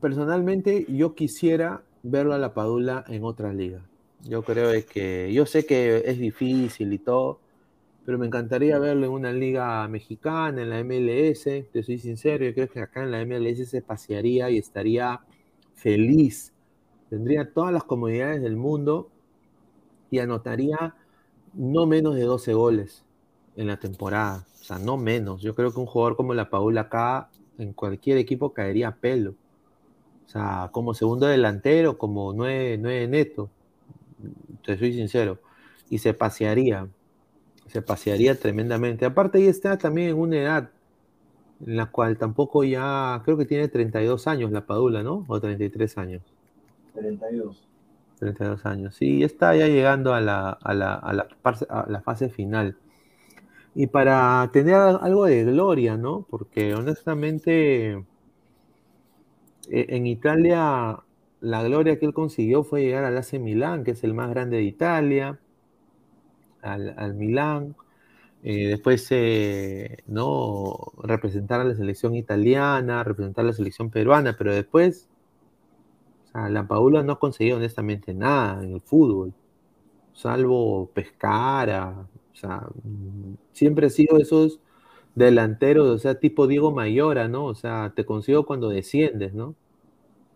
personalmente 0.01 0.87
yo 0.89 1.15
quisiera 1.15 1.83
verlo 2.11 2.35
a 2.35 2.39
la 2.39 2.55
Padula 2.55 3.05
en 3.09 3.25
otra 3.25 3.53
liga. 3.53 3.83
Yo 4.23 4.43
creo 4.43 4.71
que, 4.87 5.33
yo 5.33 5.47
sé 5.47 5.67
que 5.67 6.03
es 6.07 6.19
difícil 6.19 6.93
y 6.93 6.99
todo, 6.99 7.41
pero 8.05 8.19
me 8.19 8.27
encantaría 8.27 8.79
verlo 8.79 9.07
en 9.07 9.13
una 9.13 9.33
liga 9.33 9.87
mexicana, 9.89 10.63
en 10.63 10.71
la 10.71 10.81
MLS, 10.85 11.45
te 11.73 11.83
soy 11.83 11.99
sincero, 11.99 12.45
yo 12.45 12.55
creo 12.55 12.69
que 12.69 12.81
acá 12.81 13.03
en 13.03 13.11
la 13.11 13.25
MLS 13.25 13.69
se 13.69 13.83
pasearía 13.83 14.49
y 14.51 14.59
estaría 14.59 15.21
feliz, 15.75 16.53
tendría 17.11 17.53
todas 17.53 17.73
las 17.73 17.85
comodidades 17.85 18.41
del 18.41 18.57
mundo 18.57 19.11
y 20.11 20.21
anotaría 20.21 20.95
no 21.55 21.87
menos 21.87 22.15
de 22.15 22.23
12 22.23 22.55
goles 22.55 23.05
en 23.57 23.67
la 23.67 23.79
temporada, 23.79 24.47
o 24.61 24.65
sea, 24.65 24.79
no 24.79 24.97
menos. 24.97 25.43
Yo 25.43 25.55
creo 25.55 25.73
que 25.73 25.81
un 25.81 25.87
jugador 25.87 26.17
como 26.17 26.35
la 26.35 26.51
Paula 26.51 26.83
acá, 26.83 27.31
en 27.59 27.73
cualquier 27.73 28.19
equipo 28.19 28.53
caería 28.53 28.89
a 28.89 28.97
pelo. 28.97 29.35
O 30.27 30.29
sea, 30.29 30.71
como 30.73 30.95
segundo 30.95 31.27
delantero, 31.27 31.99
como 31.99 32.33
nueve, 32.33 32.79
nueve 32.79 33.07
neto 33.09 33.51
te 34.65 34.77
soy 34.77 34.93
sincero, 34.93 35.39
y 35.89 35.99
se 35.99 36.15
pasearía, 36.15 36.89
se 37.69 37.83
pasearía 37.83 38.39
tremendamente. 38.39 39.05
Aparte, 39.05 39.39
ahí 39.39 39.47
está 39.47 39.79
también 39.79 40.11
en 40.11 40.17
una 40.17 40.37
edad 40.37 40.71
en 41.65 41.77
la 41.77 41.87
cual 41.87 42.19
tampoco 42.19 42.65
ya, 42.65 43.23
creo 43.25 43.37
que 43.39 43.47
tiene 43.47 43.69
32 43.69 44.27
años 44.27 44.51
la 44.51 44.67
Padula, 44.67 45.03
¿no? 45.03 45.25
O 45.29 45.41
33 45.41 45.97
años. 45.99 46.23
32. 46.95 47.63
32 48.19 48.67
años, 48.67 48.95
sí, 48.95 49.23
está 49.23 49.55
ya 49.55 49.69
llegando 49.69 50.15
a 50.15 50.21
la, 50.21 50.51
a 50.51 50.75
la, 50.75 50.95
a 50.95 51.13
la, 51.13 51.29
a 51.45 51.87
la 51.89 52.01
fase 52.01 52.29
final. 52.29 52.77
Y 53.75 53.89
para 53.89 54.49
tener 54.53 54.75
algo 54.75 55.27
de 55.27 55.45
gloria, 55.45 55.99
¿no? 55.99 56.27
Porque 56.31 56.75
honestamente 56.75 58.03
en 59.71 60.07
Italia 60.07 61.03
la 61.41 61.63
gloria 61.63 61.99
que 61.99 62.07
él 62.07 62.15
consiguió 62.15 62.65
fue 62.65 62.83
llegar 62.83 63.05
al 63.05 63.17
AC 63.17 63.35
Milán, 63.35 63.85
que 63.85 63.93
es 63.93 64.05
el 64.05 64.15
más 64.15 64.31
grande 64.31 64.57
de 64.59 64.65
Italia, 64.65 65.39
al, 66.63 66.95
al 66.99 67.15
Milán. 67.15 67.77
Eh, 68.43 68.69
después, 68.69 69.07
eh, 69.11 69.99
¿no? 70.07 70.93
Representar 71.03 71.61
a 71.61 71.65
la 71.65 71.75
selección 71.75 72.15
italiana, 72.15 73.03
representar 73.05 73.45
a 73.45 73.49
la 73.49 73.53
selección 73.53 73.91
peruana, 73.91 74.37
pero 74.39 74.55
después, 74.55 75.09
o 76.27 76.33
sea, 76.33 76.49
la 76.49 76.67
Paula 76.67 77.03
no 77.03 77.15
ha 77.15 77.19
conseguido 77.19 77.57
honestamente 77.57 78.15
nada 78.15 78.63
en 78.63 78.75
el 78.75 78.81
fútbol, 78.81 79.33
salvo 80.13 80.91
pescar, 80.95 82.07
o 82.33 82.37
sea, 82.37 82.69
siempre 83.53 83.87
ha 83.87 83.91
sido 83.91 84.19
esos 84.19 84.61
delanteros, 85.17 85.89
o 85.89 85.99
sea, 85.99 86.21
tipo 86.21 86.47
Diego 86.47 86.71
Mayora, 86.71 87.27
¿no? 87.27 87.47
O 87.47 87.55
sea, 87.57 87.93
te 87.97 88.05
consigo 88.05 88.47
cuando 88.47 88.69
desciendes, 88.69 89.35
¿no? 89.35 89.57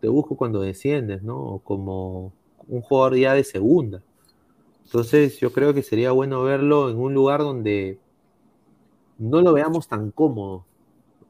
Te 0.00 0.08
busco 0.08 0.36
cuando 0.36 0.62
desciendes, 0.62 1.22
¿no? 1.22 1.38
O 1.38 1.58
como 1.60 2.32
un 2.66 2.80
jugador 2.80 3.16
ya 3.16 3.34
de 3.34 3.44
segunda. 3.44 4.02
Entonces, 4.86 5.38
yo 5.38 5.52
creo 5.52 5.74
que 5.74 5.82
sería 5.82 6.12
bueno 6.12 6.42
verlo 6.42 6.90
en 6.90 6.98
un 6.98 7.14
lugar 7.14 7.40
donde 7.40 7.98
no 9.18 9.42
lo 9.42 9.52
veamos 9.52 9.86
tan 9.86 10.10
cómodo, 10.10 10.64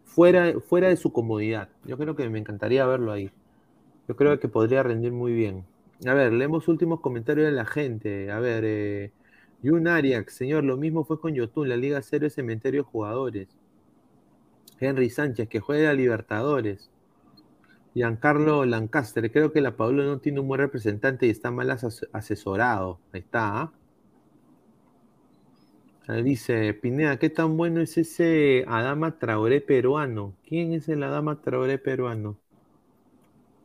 fuera, 0.05 0.55
fuera 0.61 0.89
de 0.89 0.97
su 0.97 1.13
comodidad. 1.13 1.69
Yo 1.85 1.99
creo 1.99 2.15
que 2.17 2.29
me 2.31 2.39
encantaría 2.39 2.87
verlo 2.87 3.13
ahí. 3.13 3.31
Yo 4.09 4.17
creo 4.17 4.39
que 4.39 4.49
podría 4.49 4.85
rendir 4.85 5.13
muy 5.13 5.33
bien. 5.33 5.65
A 6.07 6.15
ver, 6.15 6.33
leemos 6.33 6.69
últimos 6.69 7.01
comentarios 7.01 7.47
de 7.47 7.53
la 7.53 7.67
gente. 7.67 8.31
A 8.31 8.39
ver, 8.39 8.65
eh, 8.65 9.13
Yun 9.63 9.89
Ariax, 9.89 10.33
señor, 10.33 10.65
lo 10.65 10.77
mismo 10.77 11.05
fue 11.05 11.21
con 11.21 11.35
Yotun, 11.35 11.69
la 11.69 11.77
Liga 11.77 12.01
Cero 12.03 12.27
es 12.27 12.35
cementerio 12.35 12.83
de 12.83 12.89
jugadores. 12.89 13.49
Henry 14.81 15.11
Sánchez, 15.11 15.49
que 15.49 15.61
juega 15.61 15.91
a 15.91 15.95
Libertadores. 15.95 16.91
Giancarlo 17.95 18.65
Lancaster, 18.65 19.31
creo 19.31 19.53
que 19.53 19.61
la 19.61 19.77
Paula 19.77 20.05
no 20.05 20.19
tiene 20.19 20.41
un 20.41 20.49
buen 20.49 20.61
representante 20.61 21.27
y 21.27 21.31
está 21.31 21.51
mal 21.51 21.71
asesorado. 21.71 22.99
Ahí 23.13 23.21
está. 23.21 23.63
¿ah? 23.63 23.73
Dice 26.23 26.73
Pineda, 26.75 27.19
¿qué 27.19 27.31
tan 27.31 27.57
bueno 27.57 27.81
es 27.81 27.99
ese 27.99 28.65
Adama 28.67 29.19
Traoré 29.19 29.61
peruano? 29.61 30.35
¿Quién 30.49 30.73
es 30.73 30.89
el 30.89 31.03
Adama 31.03 31.41
Traoré 31.41 31.79
peruano? 31.79 32.39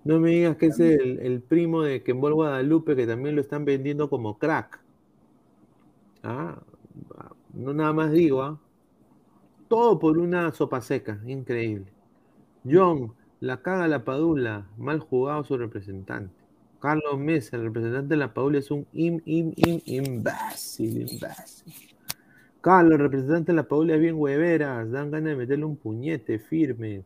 No 0.04 0.20
me 0.20 0.32
digas 0.32 0.58
que 0.58 0.68
es 0.68 0.80
el, 0.80 1.20
el 1.20 1.42
primo 1.42 1.82
de 1.82 2.04
Kembol 2.04 2.34
Guadalupe, 2.34 2.96
que 2.96 3.08
también 3.08 3.36
lo 3.36 3.42
están 3.42 3.66
vendiendo 3.66 4.10
como 4.10 4.38
crack. 4.38 4.85
Ah, 6.26 6.60
no 7.54 7.74
nada 7.74 7.94
más 7.94 8.12
digo, 8.12 8.42
¿ah? 8.42 8.60
Todo 9.68 10.00
por 10.00 10.18
una 10.18 10.52
sopa 10.52 10.82
seca, 10.82 11.22
increíble. 11.26 11.86
John, 12.70 13.14
la 13.40 13.62
caga 13.62 13.88
la 13.88 14.04
Padula, 14.04 14.68
mal 14.78 15.00
jugado 15.00 15.44
su 15.44 15.56
representante. 15.56 16.34
Carlos 16.80 17.20
Mesa, 17.20 17.58
el 17.58 17.64
representante 17.64 18.16
de 18.16 18.18
la 18.18 18.34
Padula 18.34 18.58
es 18.58 18.72
un 18.72 18.88
im, 18.94 19.22
im, 19.26 19.54
im, 19.56 19.82
imbécil, 19.86 21.02
imbécil. 21.02 21.96
Carlos, 22.62 22.94
el 22.94 23.00
representante 23.00 23.52
de 23.52 23.56
la 23.58 23.68
Padula 23.68 23.94
es 23.96 24.02
bien 24.02 24.16
hueveras, 24.16 24.90
dan 24.90 25.12
ganas 25.12 25.30
de 25.30 25.36
meterle 25.36 25.66
un 25.66 25.78
puñete 25.78 26.40
firme. 26.40 27.04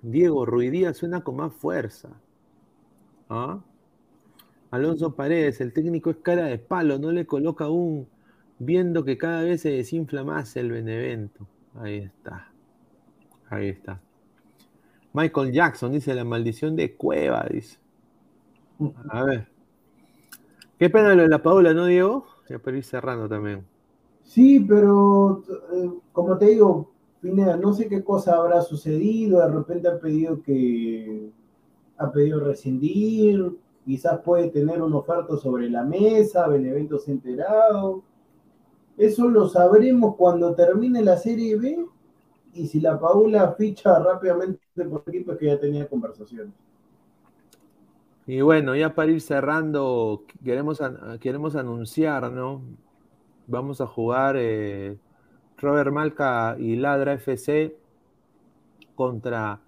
Diego 0.00 0.46
Ruidía 0.46 0.94
suena 0.94 1.22
con 1.22 1.36
más 1.36 1.52
fuerza. 1.52 2.08
¿Ah? 3.28 3.60
Alonso 4.70 5.14
Paredes, 5.14 5.60
el 5.60 5.72
técnico 5.72 6.10
es 6.10 6.16
cara 6.18 6.44
de 6.44 6.58
palo, 6.58 6.98
no 6.98 7.10
le 7.10 7.26
coloca 7.26 7.68
un 7.68 8.08
viendo 8.58 9.04
que 9.04 9.18
cada 9.18 9.42
vez 9.42 9.62
se 9.62 9.70
desinfla 9.70 10.22
más 10.22 10.56
el 10.56 10.70
Benevento. 10.70 11.46
Ahí 11.74 11.98
está. 11.98 12.50
Ahí 13.48 13.68
está. 13.68 14.00
Michael 15.12 15.52
Jackson 15.52 15.92
dice 15.92 16.14
la 16.14 16.24
maldición 16.24 16.76
de 16.76 16.94
Cueva, 16.94 17.46
dice. 17.50 17.78
A 19.08 19.24
ver. 19.24 19.48
Qué 20.78 20.88
pena 20.88 21.14
lo 21.14 21.22
de 21.22 21.28
la 21.28 21.42
Paula, 21.42 21.74
¿no, 21.74 21.86
Diego? 21.86 22.26
Ya 22.48 22.58
para 22.58 22.76
ir 22.76 22.84
cerrando 22.84 23.28
también. 23.28 23.64
Sí, 24.24 24.60
pero 24.60 25.42
eh, 25.72 25.90
como 26.12 26.38
te 26.38 26.46
digo, 26.46 26.92
Pineda, 27.20 27.56
no 27.56 27.74
sé 27.74 27.88
qué 27.88 28.04
cosa 28.04 28.36
habrá 28.36 28.62
sucedido, 28.62 29.40
de 29.40 29.52
repente 29.52 29.88
ha 29.88 29.98
pedido 29.98 30.40
que 30.42 31.30
ha 31.98 32.10
pedido 32.12 32.40
rescindir, 32.40 33.58
quizás 33.84 34.20
puede 34.20 34.48
tener 34.48 34.82
un 34.82 34.94
oferta 34.94 35.36
sobre 35.36 35.68
la 35.70 35.84
mesa, 35.84 36.48
Benevento 36.48 36.98
se 36.98 37.10
ha 37.10 37.14
enterado. 37.14 38.02
Eso 38.96 39.28
lo 39.28 39.48
sabremos 39.48 40.16
cuando 40.16 40.54
termine 40.54 41.02
la 41.02 41.16
Serie 41.16 41.56
B 41.56 41.86
y 42.52 42.66
si 42.66 42.80
la 42.80 42.98
Paula 42.98 43.54
ficha 43.56 43.98
rápidamente 43.98 44.60
por 44.84 45.02
equipo 45.06 45.32
es 45.32 45.38
que 45.38 45.46
ya 45.46 45.58
tenía 45.58 45.88
conversaciones. 45.88 46.52
Y 48.26 48.42
bueno, 48.42 48.76
ya 48.76 48.94
para 48.94 49.10
ir 49.10 49.20
cerrando, 49.20 50.22
queremos, 50.44 50.80
queremos 51.20 51.56
anunciar, 51.56 52.30
¿no? 52.30 52.62
Vamos 53.46 53.80
a 53.80 53.86
jugar 53.86 54.36
eh, 54.38 54.98
Robert 55.56 55.92
Malca 55.92 56.56
y 56.58 56.76
Ladra 56.76 57.14
FC 57.14 57.76
contra 58.94 59.60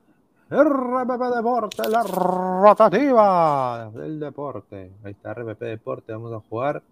RPP 0.52 1.34
Deporte, 1.34 1.88
la 1.88 2.02
rotativa 2.02 3.90
del 3.94 4.20
deporte. 4.20 4.92
Ahí 5.02 5.12
está 5.12 5.32
RPP 5.32 5.60
Deporte, 5.60 6.12
vamos 6.12 6.32
a 6.34 6.40
jugar 6.40 6.82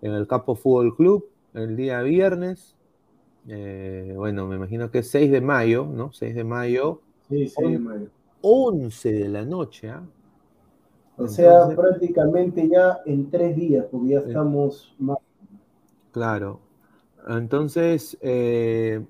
en 0.00 0.14
el 0.14 0.26
Campo 0.26 0.54
Fútbol 0.54 0.96
Club 0.96 1.28
el 1.52 1.76
día 1.76 2.00
viernes. 2.00 2.76
Eh, 3.46 4.14
bueno, 4.16 4.46
me 4.46 4.56
imagino 4.56 4.90
que 4.90 5.00
es 5.00 5.10
6 5.10 5.30
de 5.30 5.40
mayo, 5.42 5.84
¿no? 5.84 6.12
6 6.12 6.34
de 6.34 6.44
mayo. 6.44 7.02
Sí, 7.28 7.48
6 7.48 7.72
de 7.72 7.78
mayo. 7.78 8.06
11 8.40 9.12
de 9.12 9.28
la 9.28 9.44
noche, 9.44 9.90
¿ah? 9.90 10.02
O 11.18 11.26
sea, 11.26 11.68
prácticamente 11.74 12.68
ya 12.68 13.00
en 13.04 13.28
tres 13.28 13.56
días, 13.56 13.86
porque 13.90 14.08
ya 14.10 14.20
estamos 14.20 14.94
más. 14.98 15.18
Claro, 16.12 16.60
entonces, 17.28 18.16
eh, 18.22 19.04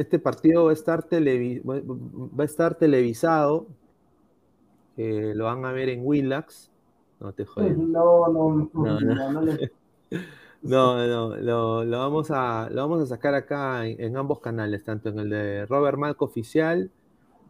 este 0.00 0.18
partido 0.18 0.64
va 0.64 0.70
a 0.70 0.72
estar, 0.72 1.06
va 1.12 2.42
a 2.42 2.44
estar 2.44 2.74
televisado. 2.76 3.66
Eh, 4.96 5.32
lo 5.34 5.44
van 5.44 5.64
a 5.66 5.72
ver 5.72 5.90
en 5.90 6.00
Willax. 6.04 6.70
No 7.20 7.32
te 7.34 7.44
jodas. 7.44 7.76
No, 7.76 8.28
no, 8.28 8.70
no. 8.72 9.00
No, 10.62 11.06
no, 11.06 11.36
no, 11.38 11.82
lo, 11.84 11.98
vamos 11.98 12.30
a, 12.30 12.68
lo 12.70 12.80
vamos 12.82 13.02
a 13.02 13.06
sacar 13.06 13.34
acá 13.34 13.86
en, 13.86 14.16
ambos 14.16 14.40
canales, 14.40 14.84
tanto 14.84 15.10
en 15.10 15.18
el 15.18 15.30
de 15.30 15.66
Robert 15.66 15.98
Malco 15.98 16.24
Oficial 16.24 16.90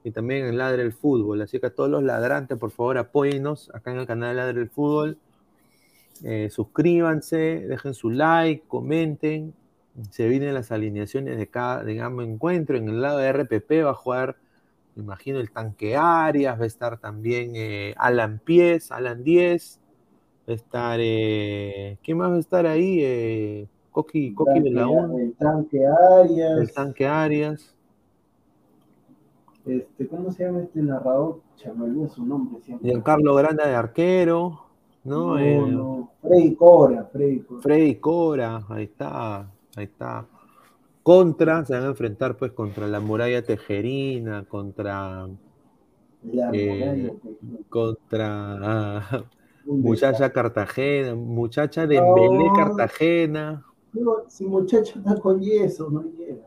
y 0.02 0.10
también 0.10 0.46
en 0.46 0.58
Ladre 0.58 0.82
el 0.82 0.92
Fútbol. 0.92 1.42
Así 1.42 1.60
que 1.60 1.66
a 1.66 1.74
todos 1.74 1.88
los 1.88 2.02
ladrantes, 2.02 2.58
por 2.58 2.72
favor, 2.72 2.98
apóyennos 2.98 3.70
acá 3.74 3.92
en 3.92 3.98
el 3.98 4.06
canal 4.06 4.30
de 4.30 4.42
Ladre 4.42 4.60
el 4.60 4.70
Fútbol. 4.70 5.18
Eh, 6.24 6.50
suscríbanse, 6.50 7.66
dejen 7.66 7.94
su 7.94 8.10
like, 8.10 8.64
comenten, 8.66 9.54
se 10.10 10.28
vienen 10.28 10.54
las 10.54 10.72
alineaciones 10.72 11.36
de 11.36 11.46
cada, 11.48 11.84
digamos, 11.84 12.24
encuentro. 12.24 12.76
En 12.76 12.88
el 12.88 13.02
lado 13.02 13.18
de 13.18 13.32
RPP 13.32 13.84
va 13.84 13.90
a 13.90 13.94
jugar, 13.94 14.36
me 14.94 15.02
imagino, 15.02 15.38
el 15.38 15.50
tanque 15.50 15.96
Arias, 15.96 16.58
va 16.58 16.64
a 16.64 16.66
estar 16.66 16.98
también 16.98 17.52
eh, 17.54 17.94
Alan 17.98 18.40
Pies, 18.44 18.90
Alan 18.90 19.22
10, 19.22 19.80
va 20.48 20.52
a 20.52 20.56
estar, 20.56 20.98
eh, 21.02 21.98
¿quién 22.02 22.18
más 22.18 22.30
va 22.30 22.36
a 22.36 22.40
estar 22.40 22.66
ahí? 22.66 22.98
Eh, 23.02 23.68
Coqui, 23.90 24.34
Coqui 24.34 24.60
de 24.60 24.70
la 24.70 24.86
1. 24.86 25.18
El 25.18 25.34
tanque 25.34 25.86
Arias. 25.86 26.60
El 26.60 26.72
tanque 26.72 27.06
Arias. 27.06 27.74
Este, 29.66 30.08
¿Cómo 30.08 30.32
se 30.32 30.44
llama 30.44 30.62
este 30.62 30.80
narrador? 30.80 31.40
Se 31.56 31.72
me 31.72 31.84
olvidó 31.84 32.08
su 32.08 32.24
nombre 32.24 32.62
siempre. 32.62 33.02
Carlos 33.02 33.36
Granda 33.36 33.66
de 33.66 33.74
arquero. 33.74 34.66
No, 35.04 35.34
no, 35.34 35.38
eh, 35.38 35.58
no. 35.58 36.10
Freddy 36.20 36.54
Cora, 36.54 37.04
Freddy 37.04 37.40
Cora. 37.40 37.62
Freddy 37.62 37.94
Cora, 37.96 38.64
ahí 38.68 38.84
está. 38.84 39.50
Ahí 39.76 39.84
está. 39.84 40.26
Contra, 41.02 41.64
se 41.64 41.74
van 41.74 41.84
a 41.84 41.86
enfrentar 41.86 42.36
pues 42.36 42.52
contra 42.52 42.86
la 42.86 43.00
muralla 43.00 43.42
tejerina, 43.42 44.44
contra. 44.44 45.28
La 46.22 46.50
eh, 46.52 47.16
contra 47.70 48.58
ah, 48.60 49.24
muchacha 49.64 50.30
Cartagena, 50.30 51.14
muchacha 51.14 51.86
de 51.86 51.96
No. 51.96 52.14
Belé 52.14 52.50
Cartagena. 52.54 53.64
Si 54.28 54.44
muchacho 54.44 54.98
está 54.98 55.16
con 55.18 55.40
yeso, 55.40 55.88
no 55.90 56.02
llega. 56.02 56.46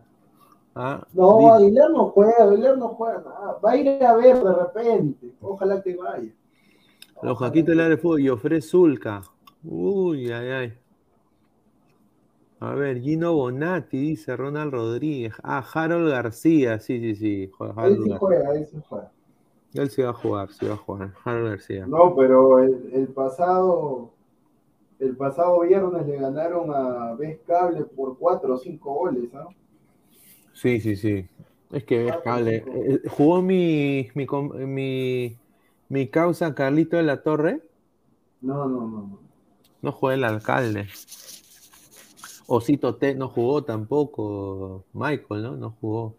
ah, 0.75 1.05
No, 1.13 1.39
di- 1.39 1.45
Aguilar 1.65 1.89
no 1.91 2.05
juega, 2.09 2.43
Aguilar 2.43 2.77
no 2.77 2.89
juega 2.89 3.21
nada. 3.21 3.59
Va 3.65 3.71
a 3.71 3.77
ir 3.77 4.03
a 4.03 4.15
ver 4.15 4.43
de 4.43 4.53
repente. 4.53 5.33
Ojalá 5.41 5.81
que 5.81 5.95
vaya. 5.95 6.31
los 7.21 7.37
Jaquitos 7.39 7.75
de 7.75 7.97
fútbol 7.97 8.21
y 8.21 8.29
ofrece 8.29 8.67
Zulca. 8.67 9.21
Uy, 9.63 10.31
ay, 10.31 10.49
ay. 10.49 10.73
A 12.67 12.73
ver, 12.75 12.99
Gino 13.01 13.33
Bonatti, 13.33 13.97
dice 13.97 14.35
Ronald 14.35 14.71
Rodríguez. 14.73 15.33
Ah, 15.43 15.63
Harold 15.73 16.09
García, 16.09 16.79
sí, 16.79 16.99
sí, 16.99 17.15
sí. 17.15 17.51
juega 17.55 17.73
Harold 17.75 18.03
sí 18.03 18.09
juega, 18.17 18.49
ahí 18.51 18.65
sí 18.65 18.77
juega. 18.89 19.11
Él 19.73 19.89
sí 19.89 20.01
va 20.01 20.11
a 20.11 20.13
jugar, 20.13 20.53
sí 20.53 20.65
va 20.65 20.75
a 20.75 20.77
jugar. 20.77 21.13
Harold 21.25 21.49
García. 21.49 21.91
No, 21.91 22.15
pero 22.15 22.59
el, 22.59 22.89
el 22.93 23.07
pasado 23.09 24.11
el 24.99 25.15
pasado 25.17 25.61
viernes 25.61 26.07
le 26.07 26.17
ganaron 26.17 26.73
a 26.73 27.15
Vez 27.15 27.39
Cable 27.47 27.85
por 27.85 28.17
4 28.17 28.55
o 28.55 28.57
5 28.57 28.93
goles, 28.93 29.33
¿ah? 29.35 29.47
Sí, 30.53 30.79
sí, 30.81 30.95
sí. 30.95 31.27
Es 31.71 31.83
que 31.85 32.05
Cuatro, 32.05 32.23
cable. 32.23 32.63
eh, 32.67 33.01
Jugó 33.09 33.41
mi, 33.41 34.09
mi, 34.15 34.27
mi, 34.67 35.37
mi 35.89 36.07
causa 36.09 36.53
Carlito 36.55 36.97
de 36.97 37.03
la 37.03 37.23
Torre. 37.23 37.61
No, 38.41 38.67
no, 38.69 38.81
no. 38.87 38.97
no. 39.07 39.19
No 39.83 39.91
jugó 39.91 40.11
el 40.13 40.23
alcalde. 40.23 40.87
Osito 42.47 42.95
T 42.95 43.15
no 43.15 43.29
jugó 43.29 43.63
tampoco. 43.63 44.85
Michael, 44.93 45.43
¿no? 45.43 45.57
No 45.57 45.71
jugó. 45.79 46.15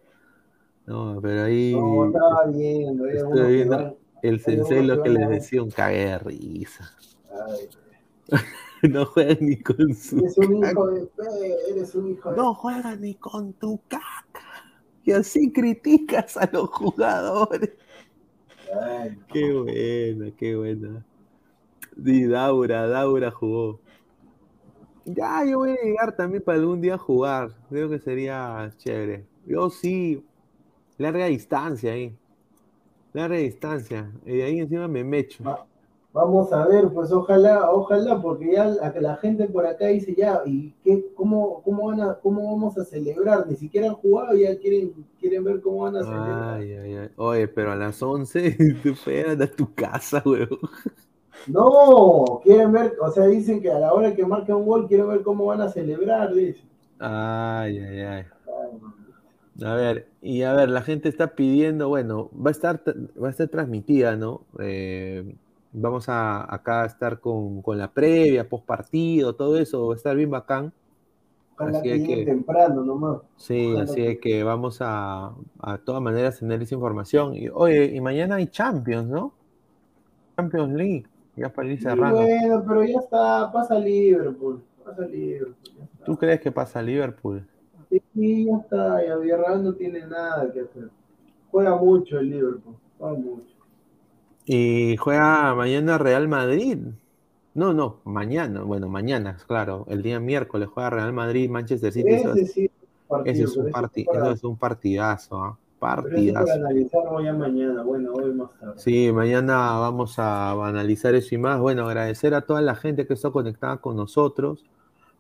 No, 0.87 1.19
pero 1.23 1.45
ahí 1.45 1.73
No, 1.73 2.07
estaba 2.07 2.47
viendo. 2.47 3.07
Estoy 3.07 3.55
viendo. 3.57 3.77
va- 3.77 3.95
el 4.23 4.41
sensei 4.41 4.87
lo 4.87 5.03
que 5.03 5.11
les 5.11 5.29
decía 5.29 5.63
un 5.63 5.71
cague 5.71 6.07
de 6.07 6.19
risa. 6.19 6.91
Ay, 7.31 7.69
No 8.91 9.07
juegan 9.07 9.39
ni 9.41 9.57
con 9.63 9.95
su 9.95 10.19
eres 10.19 10.37
un 10.39 10.61
caca. 10.61 10.73
hijo 10.73 10.87
de 10.91 11.07
fe, 11.07 11.71
eres 11.71 11.95
un 11.95 12.11
hijo 12.13 12.31
de 12.31 12.37
No 12.37 12.55
juegan 12.55 13.01
ni 13.01 13.15
con 13.15 13.53
tu 13.55 13.81
caca. 13.89 14.43
Y 15.05 15.13
así 15.13 15.53
criticas 15.53 16.37
a 16.37 16.49
los 16.53 16.69
jugadores. 16.71 17.71
Ay, 18.73 19.19
Qué 19.33 19.53
buena, 19.53 20.31
qué 20.37 20.57
buena. 20.57 21.05
Di 21.97 22.25
Daura, 22.27 22.87
Daura 22.89 23.31
jugó. 23.31 23.81
Ya, 25.07 25.45
yo 25.45 25.59
voy 25.59 25.71
a 25.73 25.83
llegar 25.83 26.17
también 26.17 26.43
para 26.43 26.59
algún 26.59 26.81
día 26.81 26.97
jugar. 26.99 27.51
Creo 27.69 27.89
que 27.91 27.99
sería 27.99 28.71
chévere. 28.79 29.27
Yo 29.45 29.69
sí, 29.71 30.25
larga 30.99 31.27
distancia 31.27 31.93
ahí. 31.93 32.19
Larga 33.15 33.37
distancia. 33.39 34.13
Y 34.27 34.41
ahí 34.43 34.61
encima 34.61 34.89
me 34.89 35.05
mecho. 35.05 35.45
Va- 35.47 35.67
Vamos 36.13 36.53
a 36.53 36.67
ver, 36.67 36.89
pues 36.93 37.11
ojalá, 37.13 37.71
ojalá, 37.73 38.21
porque 38.23 38.53
ya 38.53 38.67
la, 38.67 38.93
la 39.01 39.17
gente 39.17 39.49
por 39.49 39.67
acá 39.67 39.87
dice 39.89 40.15
ya, 40.17 40.43
¿y 40.47 40.73
qué, 40.85 41.13
cómo, 41.17 41.61
cómo, 41.65 41.89
van 41.89 42.01
a, 42.03 42.15
cómo 42.21 42.53
vamos 42.53 42.79
a 42.79 42.85
celebrar? 42.85 43.47
Ni 43.49 43.57
siquiera 43.57 43.89
han 43.89 43.95
jugado, 43.97 44.35
ya 44.37 44.57
quieren, 44.59 44.93
quieren 45.21 45.43
ver 45.45 45.61
cómo 45.61 45.79
van 45.83 45.97
a 45.97 46.05
celebrar. 46.05 46.61
Ay, 46.61 46.73
ay, 46.75 46.95
ay. 46.97 47.11
Oye, 47.17 47.49
pero 47.49 47.73
a 47.73 47.77
las 47.77 48.03
11 48.03 48.53
te 48.83 48.95
fueran 48.95 49.41
a 49.43 49.47
tu 49.47 49.75
casa, 49.75 50.23
weón. 50.27 50.59
No, 51.47 52.41
quieren 52.43 52.73
ver, 52.73 52.95
o 53.01 53.11
sea, 53.11 53.27
dicen 53.27 53.61
que 53.61 53.71
a 53.71 53.79
la 53.79 53.93
hora 53.93 54.15
que 54.15 54.25
marca 54.27 54.55
un 54.57 54.67
gol, 54.67 54.87
quieren 54.89 55.09
ver 55.09 55.23
cómo 55.23 55.47
van 55.47 55.61
a 55.61 55.69
celebrar, 55.69 56.33
dicen. 56.35 56.65
Ay, 56.99 57.79
ay, 57.79 58.01
ay. 58.01 58.25
A 59.65 59.75
ver, 59.75 60.09
y 60.21 60.43
a 60.43 60.53
ver, 60.55 60.69
la 60.71 60.83
gente 60.83 61.09
está 61.09 61.29
pidiendo, 61.37 61.89
bueno, 61.89 62.31
va 62.35 62.49
a 62.49 62.53
estar, 62.53 62.83
va 63.23 63.29
a 63.29 63.31
estar 63.31 63.49
transmitida, 63.49 64.17
¿no? 64.17 64.41
Eh, 64.59 65.35
vamos 65.73 66.09
a 66.09 66.53
acá 66.53 66.83
a 66.83 66.87
estar 66.87 67.21
con, 67.21 67.63
con 67.63 67.79
la 67.79 67.89
previa, 67.93 68.49
post 68.49 68.65
partido, 68.65 69.35
todo 69.35 69.57
eso, 69.59 69.87
va 69.89 69.95
a 69.95 69.97
estar 69.97 70.17
bien 70.17 70.31
bacán. 70.31 70.73
Ojalá 71.57 71.79
Así 71.79 71.89
que 71.89 72.03
que- 72.05 72.25
temprano 72.25 72.83
nomás. 72.83 73.19
Sí, 73.37 73.67
Ojalá 73.71 73.85
así 73.85 73.95
que- 73.97 74.11
es 74.13 74.19
que 74.19 74.43
vamos 74.43 74.79
a, 74.81 75.33
a 75.61 75.79
todas 75.79 76.03
maneras 76.03 76.41
tener 76.41 76.61
esa 76.63 76.75
información. 76.75 77.37
Y, 77.37 77.49
oye, 77.49 77.85
y 77.95 78.01
mañana 78.01 78.37
hay 78.37 78.49
Champions, 78.49 79.07
¿no? 79.09 79.33
Champions 80.37 80.73
League, 80.75 81.05
ya 81.37 81.49
para 81.49 81.69
ir 81.69 81.81
cerrando. 81.81 82.17
bueno, 82.23 82.65
pero 82.67 82.85
ya 82.85 82.99
está, 82.99 83.51
pasa 83.53 83.79
Liverpool, 83.79 84.63
pasa 84.85 85.03
Liverpool. 85.07 85.57
¿Tú 86.05 86.17
crees 86.17 86.41
que 86.41 86.53
pasa 86.53 86.83
Liverpool? 86.83 87.47
Sí, 88.15 88.47
ya 88.47 88.57
está, 88.59 89.05
ya 89.07 89.17
Villarreal 89.17 89.63
no 89.63 89.73
tiene 89.75 90.07
nada 90.07 90.51
que 90.53 90.61
hacer. 90.61 90.91
Juega 91.51 91.77
mucho 91.77 92.19
el 92.19 92.31
Liverpool, 92.31 92.75
juega 92.99 93.15
mucho. 93.15 93.55
Y 94.47 94.97
juega 94.97 95.55
mañana 95.55 95.97
Real 95.99 96.29
Madrid. 96.29 96.79
No, 97.55 97.73
no, 97.73 98.01
mañana, 98.05 98.63
bueno, 98.63 98.89
mañana, 98.89 99.37
claro, 99.47 99.87
el 99.89 100.03
día 100.03 100.19
miércoles 100.19 100.69
juega 100.69 100.91
Real 100.91 101.13
Madrid, 101.13 101.49
Manchester 101.49 101.93
City. 101.93 102.11
Ese 102.11 102.33
es- 102.41 102.53
sí 102.53 102.71
partido, 103.09 103.33
ese 103.33 103.45
es 103.45 103.57
un, 103.57 103.65
pero 103.65 103.73
parti- 103.73 104.01
ese 104.01 104.11
para- 104.11 104.21
eso 104.27 104.33
es 104.33 104.45
un 104.45 104.57
partidazo, 104.57 105.59
tarde. 108.59 108.75
Sí, 108.77 109.13
mañana 109.13 109.79
vamos 109.79 110.19
a 110.19 110.53
analizar 110.67 111.15
eso 111.15 111.35
y 111.35 111.39
más. 111.39 111.61
Bueno, 111.61 111.87
agradecer 111.87 112.35
a 112.35 112.43
toda 112.43 112.61
la 112.63 112.75
gente 112.75 113.07
que 113.07 113.15
está 113.15 113.31
conectada 113.31 113.79
con 113.79 113.97
nosotros. 113.97 114.65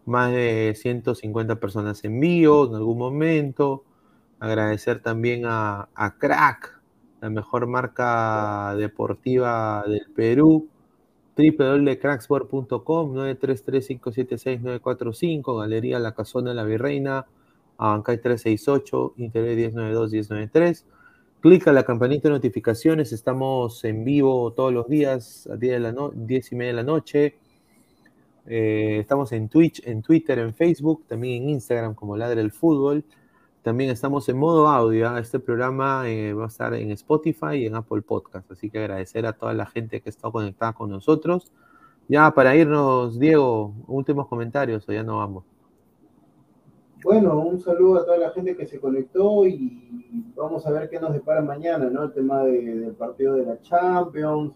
Más 0.06 0.32
de 0.32 0.74
150 0.76 1.56
personas 1.56 2.04
en 2.04 2.20
vivo 2.20 2.66
en 2.66 2.74
algún 2.74 2.98
momento. 2.98 3.84
Agradecer 4.40 5.00
también 5.00 5.46
a, 5.46 5.88
a 5.94 6.18
Crack, 6.18 6.80
la 7.20 7.30
mejor 7.30 7.66
marca 7.66 8.74
deportiva 8.76 9.84
del 9.86 10.06
Perú. 10.14 10.68
www.cracksport.com 11.36 13.14
933-576-945 13.14 15.60
Galería 15.60 15.98
La 15.98 16.14
Casona 16.14 16.50
de 16.50 16.56
la 16.56 16.64
Virreina 16.64 17.26
Abancay 17.78 18.18
368 18.20 19.14
Interior 19.16 19.72
1092-1093 19.72 20.84
Clica 21.44 21.74
la 21.74 21.82
campanita 21.82 22.28
de 22.28 22.36
notificaciones. 22.36 23.12
Estamos 23.12 23.84
en 23.84 24.02
vivo 24.02 24.54
todos 24.54 24.72
los 24.72 24.88
días 24.88 25.46
a 25.52 25.56
10, 25.56 25.74
de 25.74 25.78
la 25.78 25.92
no- 25.92 26.10
10 26.10 26.52
y 26.52 26.56
media 26.56 26.70
de 26.70 26.76
la 26.76 26.82
noche. 26.84 27.36
Eh, 28.46 28.96
estamos 29.00 29.30
en 29.32 29.50
Twitch, 29.50 29.86
en 29.86 30.00
Twitter, 30.00 30.38
en 30.38 30.54
Facebook, 30.54 31.04
también 31.06 31.42
en 31.42 31.50
Instagram 31.50 31.94
como 31.94 32.16
Ladre 32.16 32.40
el 32.40 32.50
Fútbol. 32.50 33.04
También 33.60 33.90
estamos 33.90 34.26
en 34.30 34.38
modo 34.38 34.68
audio. 34.68 35.06
¿ah? 35.10 35.18
Este 35.20 35.38
programa 35.38 36.08
eh, 36.08 36.32
va 36.32 36.44
a 36.44 36.48
estar 36.48 36.72
en 36.72 36.90
Spotify 36.92 37.56
y 37.56 37.66
en 37.66 37.74
Apple 37.74 38.00
Podcast. 38.00 38.50
Así 38.50 38.70
que 38.70 38.78
agradecer 38.78 39.26
a 39.26 39.34
toda 39.34 39.52
la 39.52 39.66
gente 39.66 40.00
que 40.00 40.08
está 40.08 40.30
conectada 40.30 40.72
con 40.72 40.88
nosotros. 40.88 41.52
Ya 42.08 42.30
para 42.30 42.56
irnos, 42.56 43.18
Diego, 43.18 43.74
últimos 43.86 44.28
comentarios 44.28 44.88
o 44.88 44.92
ya 44.94 45.02
no 45.02 45.18
vamos. 45.18 45.44
Bueno, 47.04 47.38
un 47.38 47.60
saludo 47.60 48.00
a 48.00 48.04
toda 48.06 48.16
la 48.16 48.30
gente 48.30 48.56
que 48.56 48.66
se 48.66 48.80
conectó 48.80 49.46
y 49.46 50.24
vamos 50.34 50.66
a 50.66 50.70
ver 50.70 50.88
qué 50.88 50.98
nos 50.98 51.12
depara 51.12 51.42
mañana, 51.42 51.90
¿no? 51.90 52.04
El 52.04 52.12
tema 52.12 52.42
de- 52.44 52.76
del 52.80 52.94
partido 52.94 53.34
de 53.34 53.44
la 53.44 53.60
Champions, 53.60 54.54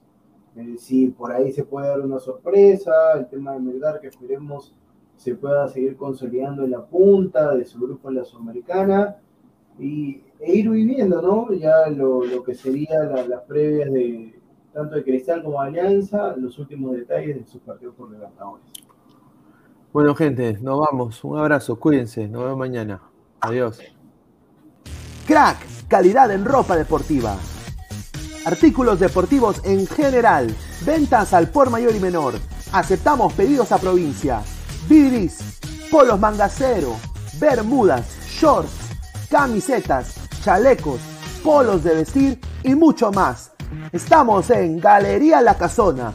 eh, 0.56 0.76
si 0.78 1.08
por 1.08 1.30
ahí 1.30 1.52
se 1.52 1.64
puede 1.64 1.88
dar 1.88 2.00
una 2.00 2.18
sorpresa, 2.18 2.92
el 3.18 3.28
tema 3.28 3.52
de 3.52 3.60
Melgar 3.60 4.00
que 4.00 4.06
esperemos 4.08 4.74
se 5.16 5.34
pueda 5.34 5.68
seguir 5.68 5.96
consolidando 5.96 6.64
en 6.64 6.70
la 6.70 6.84
punta 6.86 7.54
de 7.54 7.64
su 7.66 7.78
grupo 7.80 8.08
en 8.08 8.14
la 8.16 8.24
Sudamericana 8.24 9.16
y, 9.78 10.22
e 10.40 10.56
ir 10.56 10.70
viviendo, 10.70 11.20
¿no? 11.20 11.52
Ya 11.52 11.88
lo, 11.90 12.22
que 12.44 12.54
sería 12.54 13.00
la- 13.04 13.26
las 13.26 13.42
previas 13.42 13.92
de 13.92 14.34
tanto 14.72 14.94
de 14.96 15.04
Cristal 15.04 15.42
como 15.42 15.60
Alianza, 15.60 16.34
los 16.36 16.58
últimos 16.58 16.92
detalles 16.92 17.36
de 17.36 17.44
sus 17.46 17.60
partidos 17.60 17.94
por 17.94 18.10
Libertadores. 18.10 18.64
Bueno, 19.92 20.14
gente, 20.14 20.58
nos 20.60 20.78
vamos. 20.80 21.24
Un 21.24 21.38
abrazo, 21.38 21.76
cuídense. 21.76 22.28
Nos 22.28 22.44
vemos 22.44 22.58
mañana. 22.58 23.00
Adiós. 23.40 23.80
Crack, 25.26 25.58
calidad 25.88 26.30
en 26.30 26.44
ropa 26.44 26.76
deportiva. 26.76 27.36
Artículos 28.44 29.00
deportivos 29.00 29.60
en 29.64 29.86
general. 29.86 30.54
Ventas 30.84 31.32
al 31.32 31.48
por 31.48 31.70
mayor 31.70 31.94
y 31.94 32.00
menor. 32.00 32.34
Aceptamos 32.72 33.32
pedidos 33.32 33.72
a 33.72 33.78
provincia. 33.78 34.42
Bidris, 34.88 35.58
polos 35.90 36.20
mangacero, 36.20 36.94
bermudas, 37.40 38.06
shorts, 38.26 38.70
camisetas, 39.30 40.14
chalecos, 40.42 41.00
polos 41.42 41.82
de 41.82 41.94
vestir 41.94 42.40
y 42.62 42.74
mucho 42.74 43.10
más. 43.10 43.52
Estamos 43.92 44.50
en 44.50 44.80
Galería 44.80 45.40
La 45.40 45.56
Casona. 45.56 46.14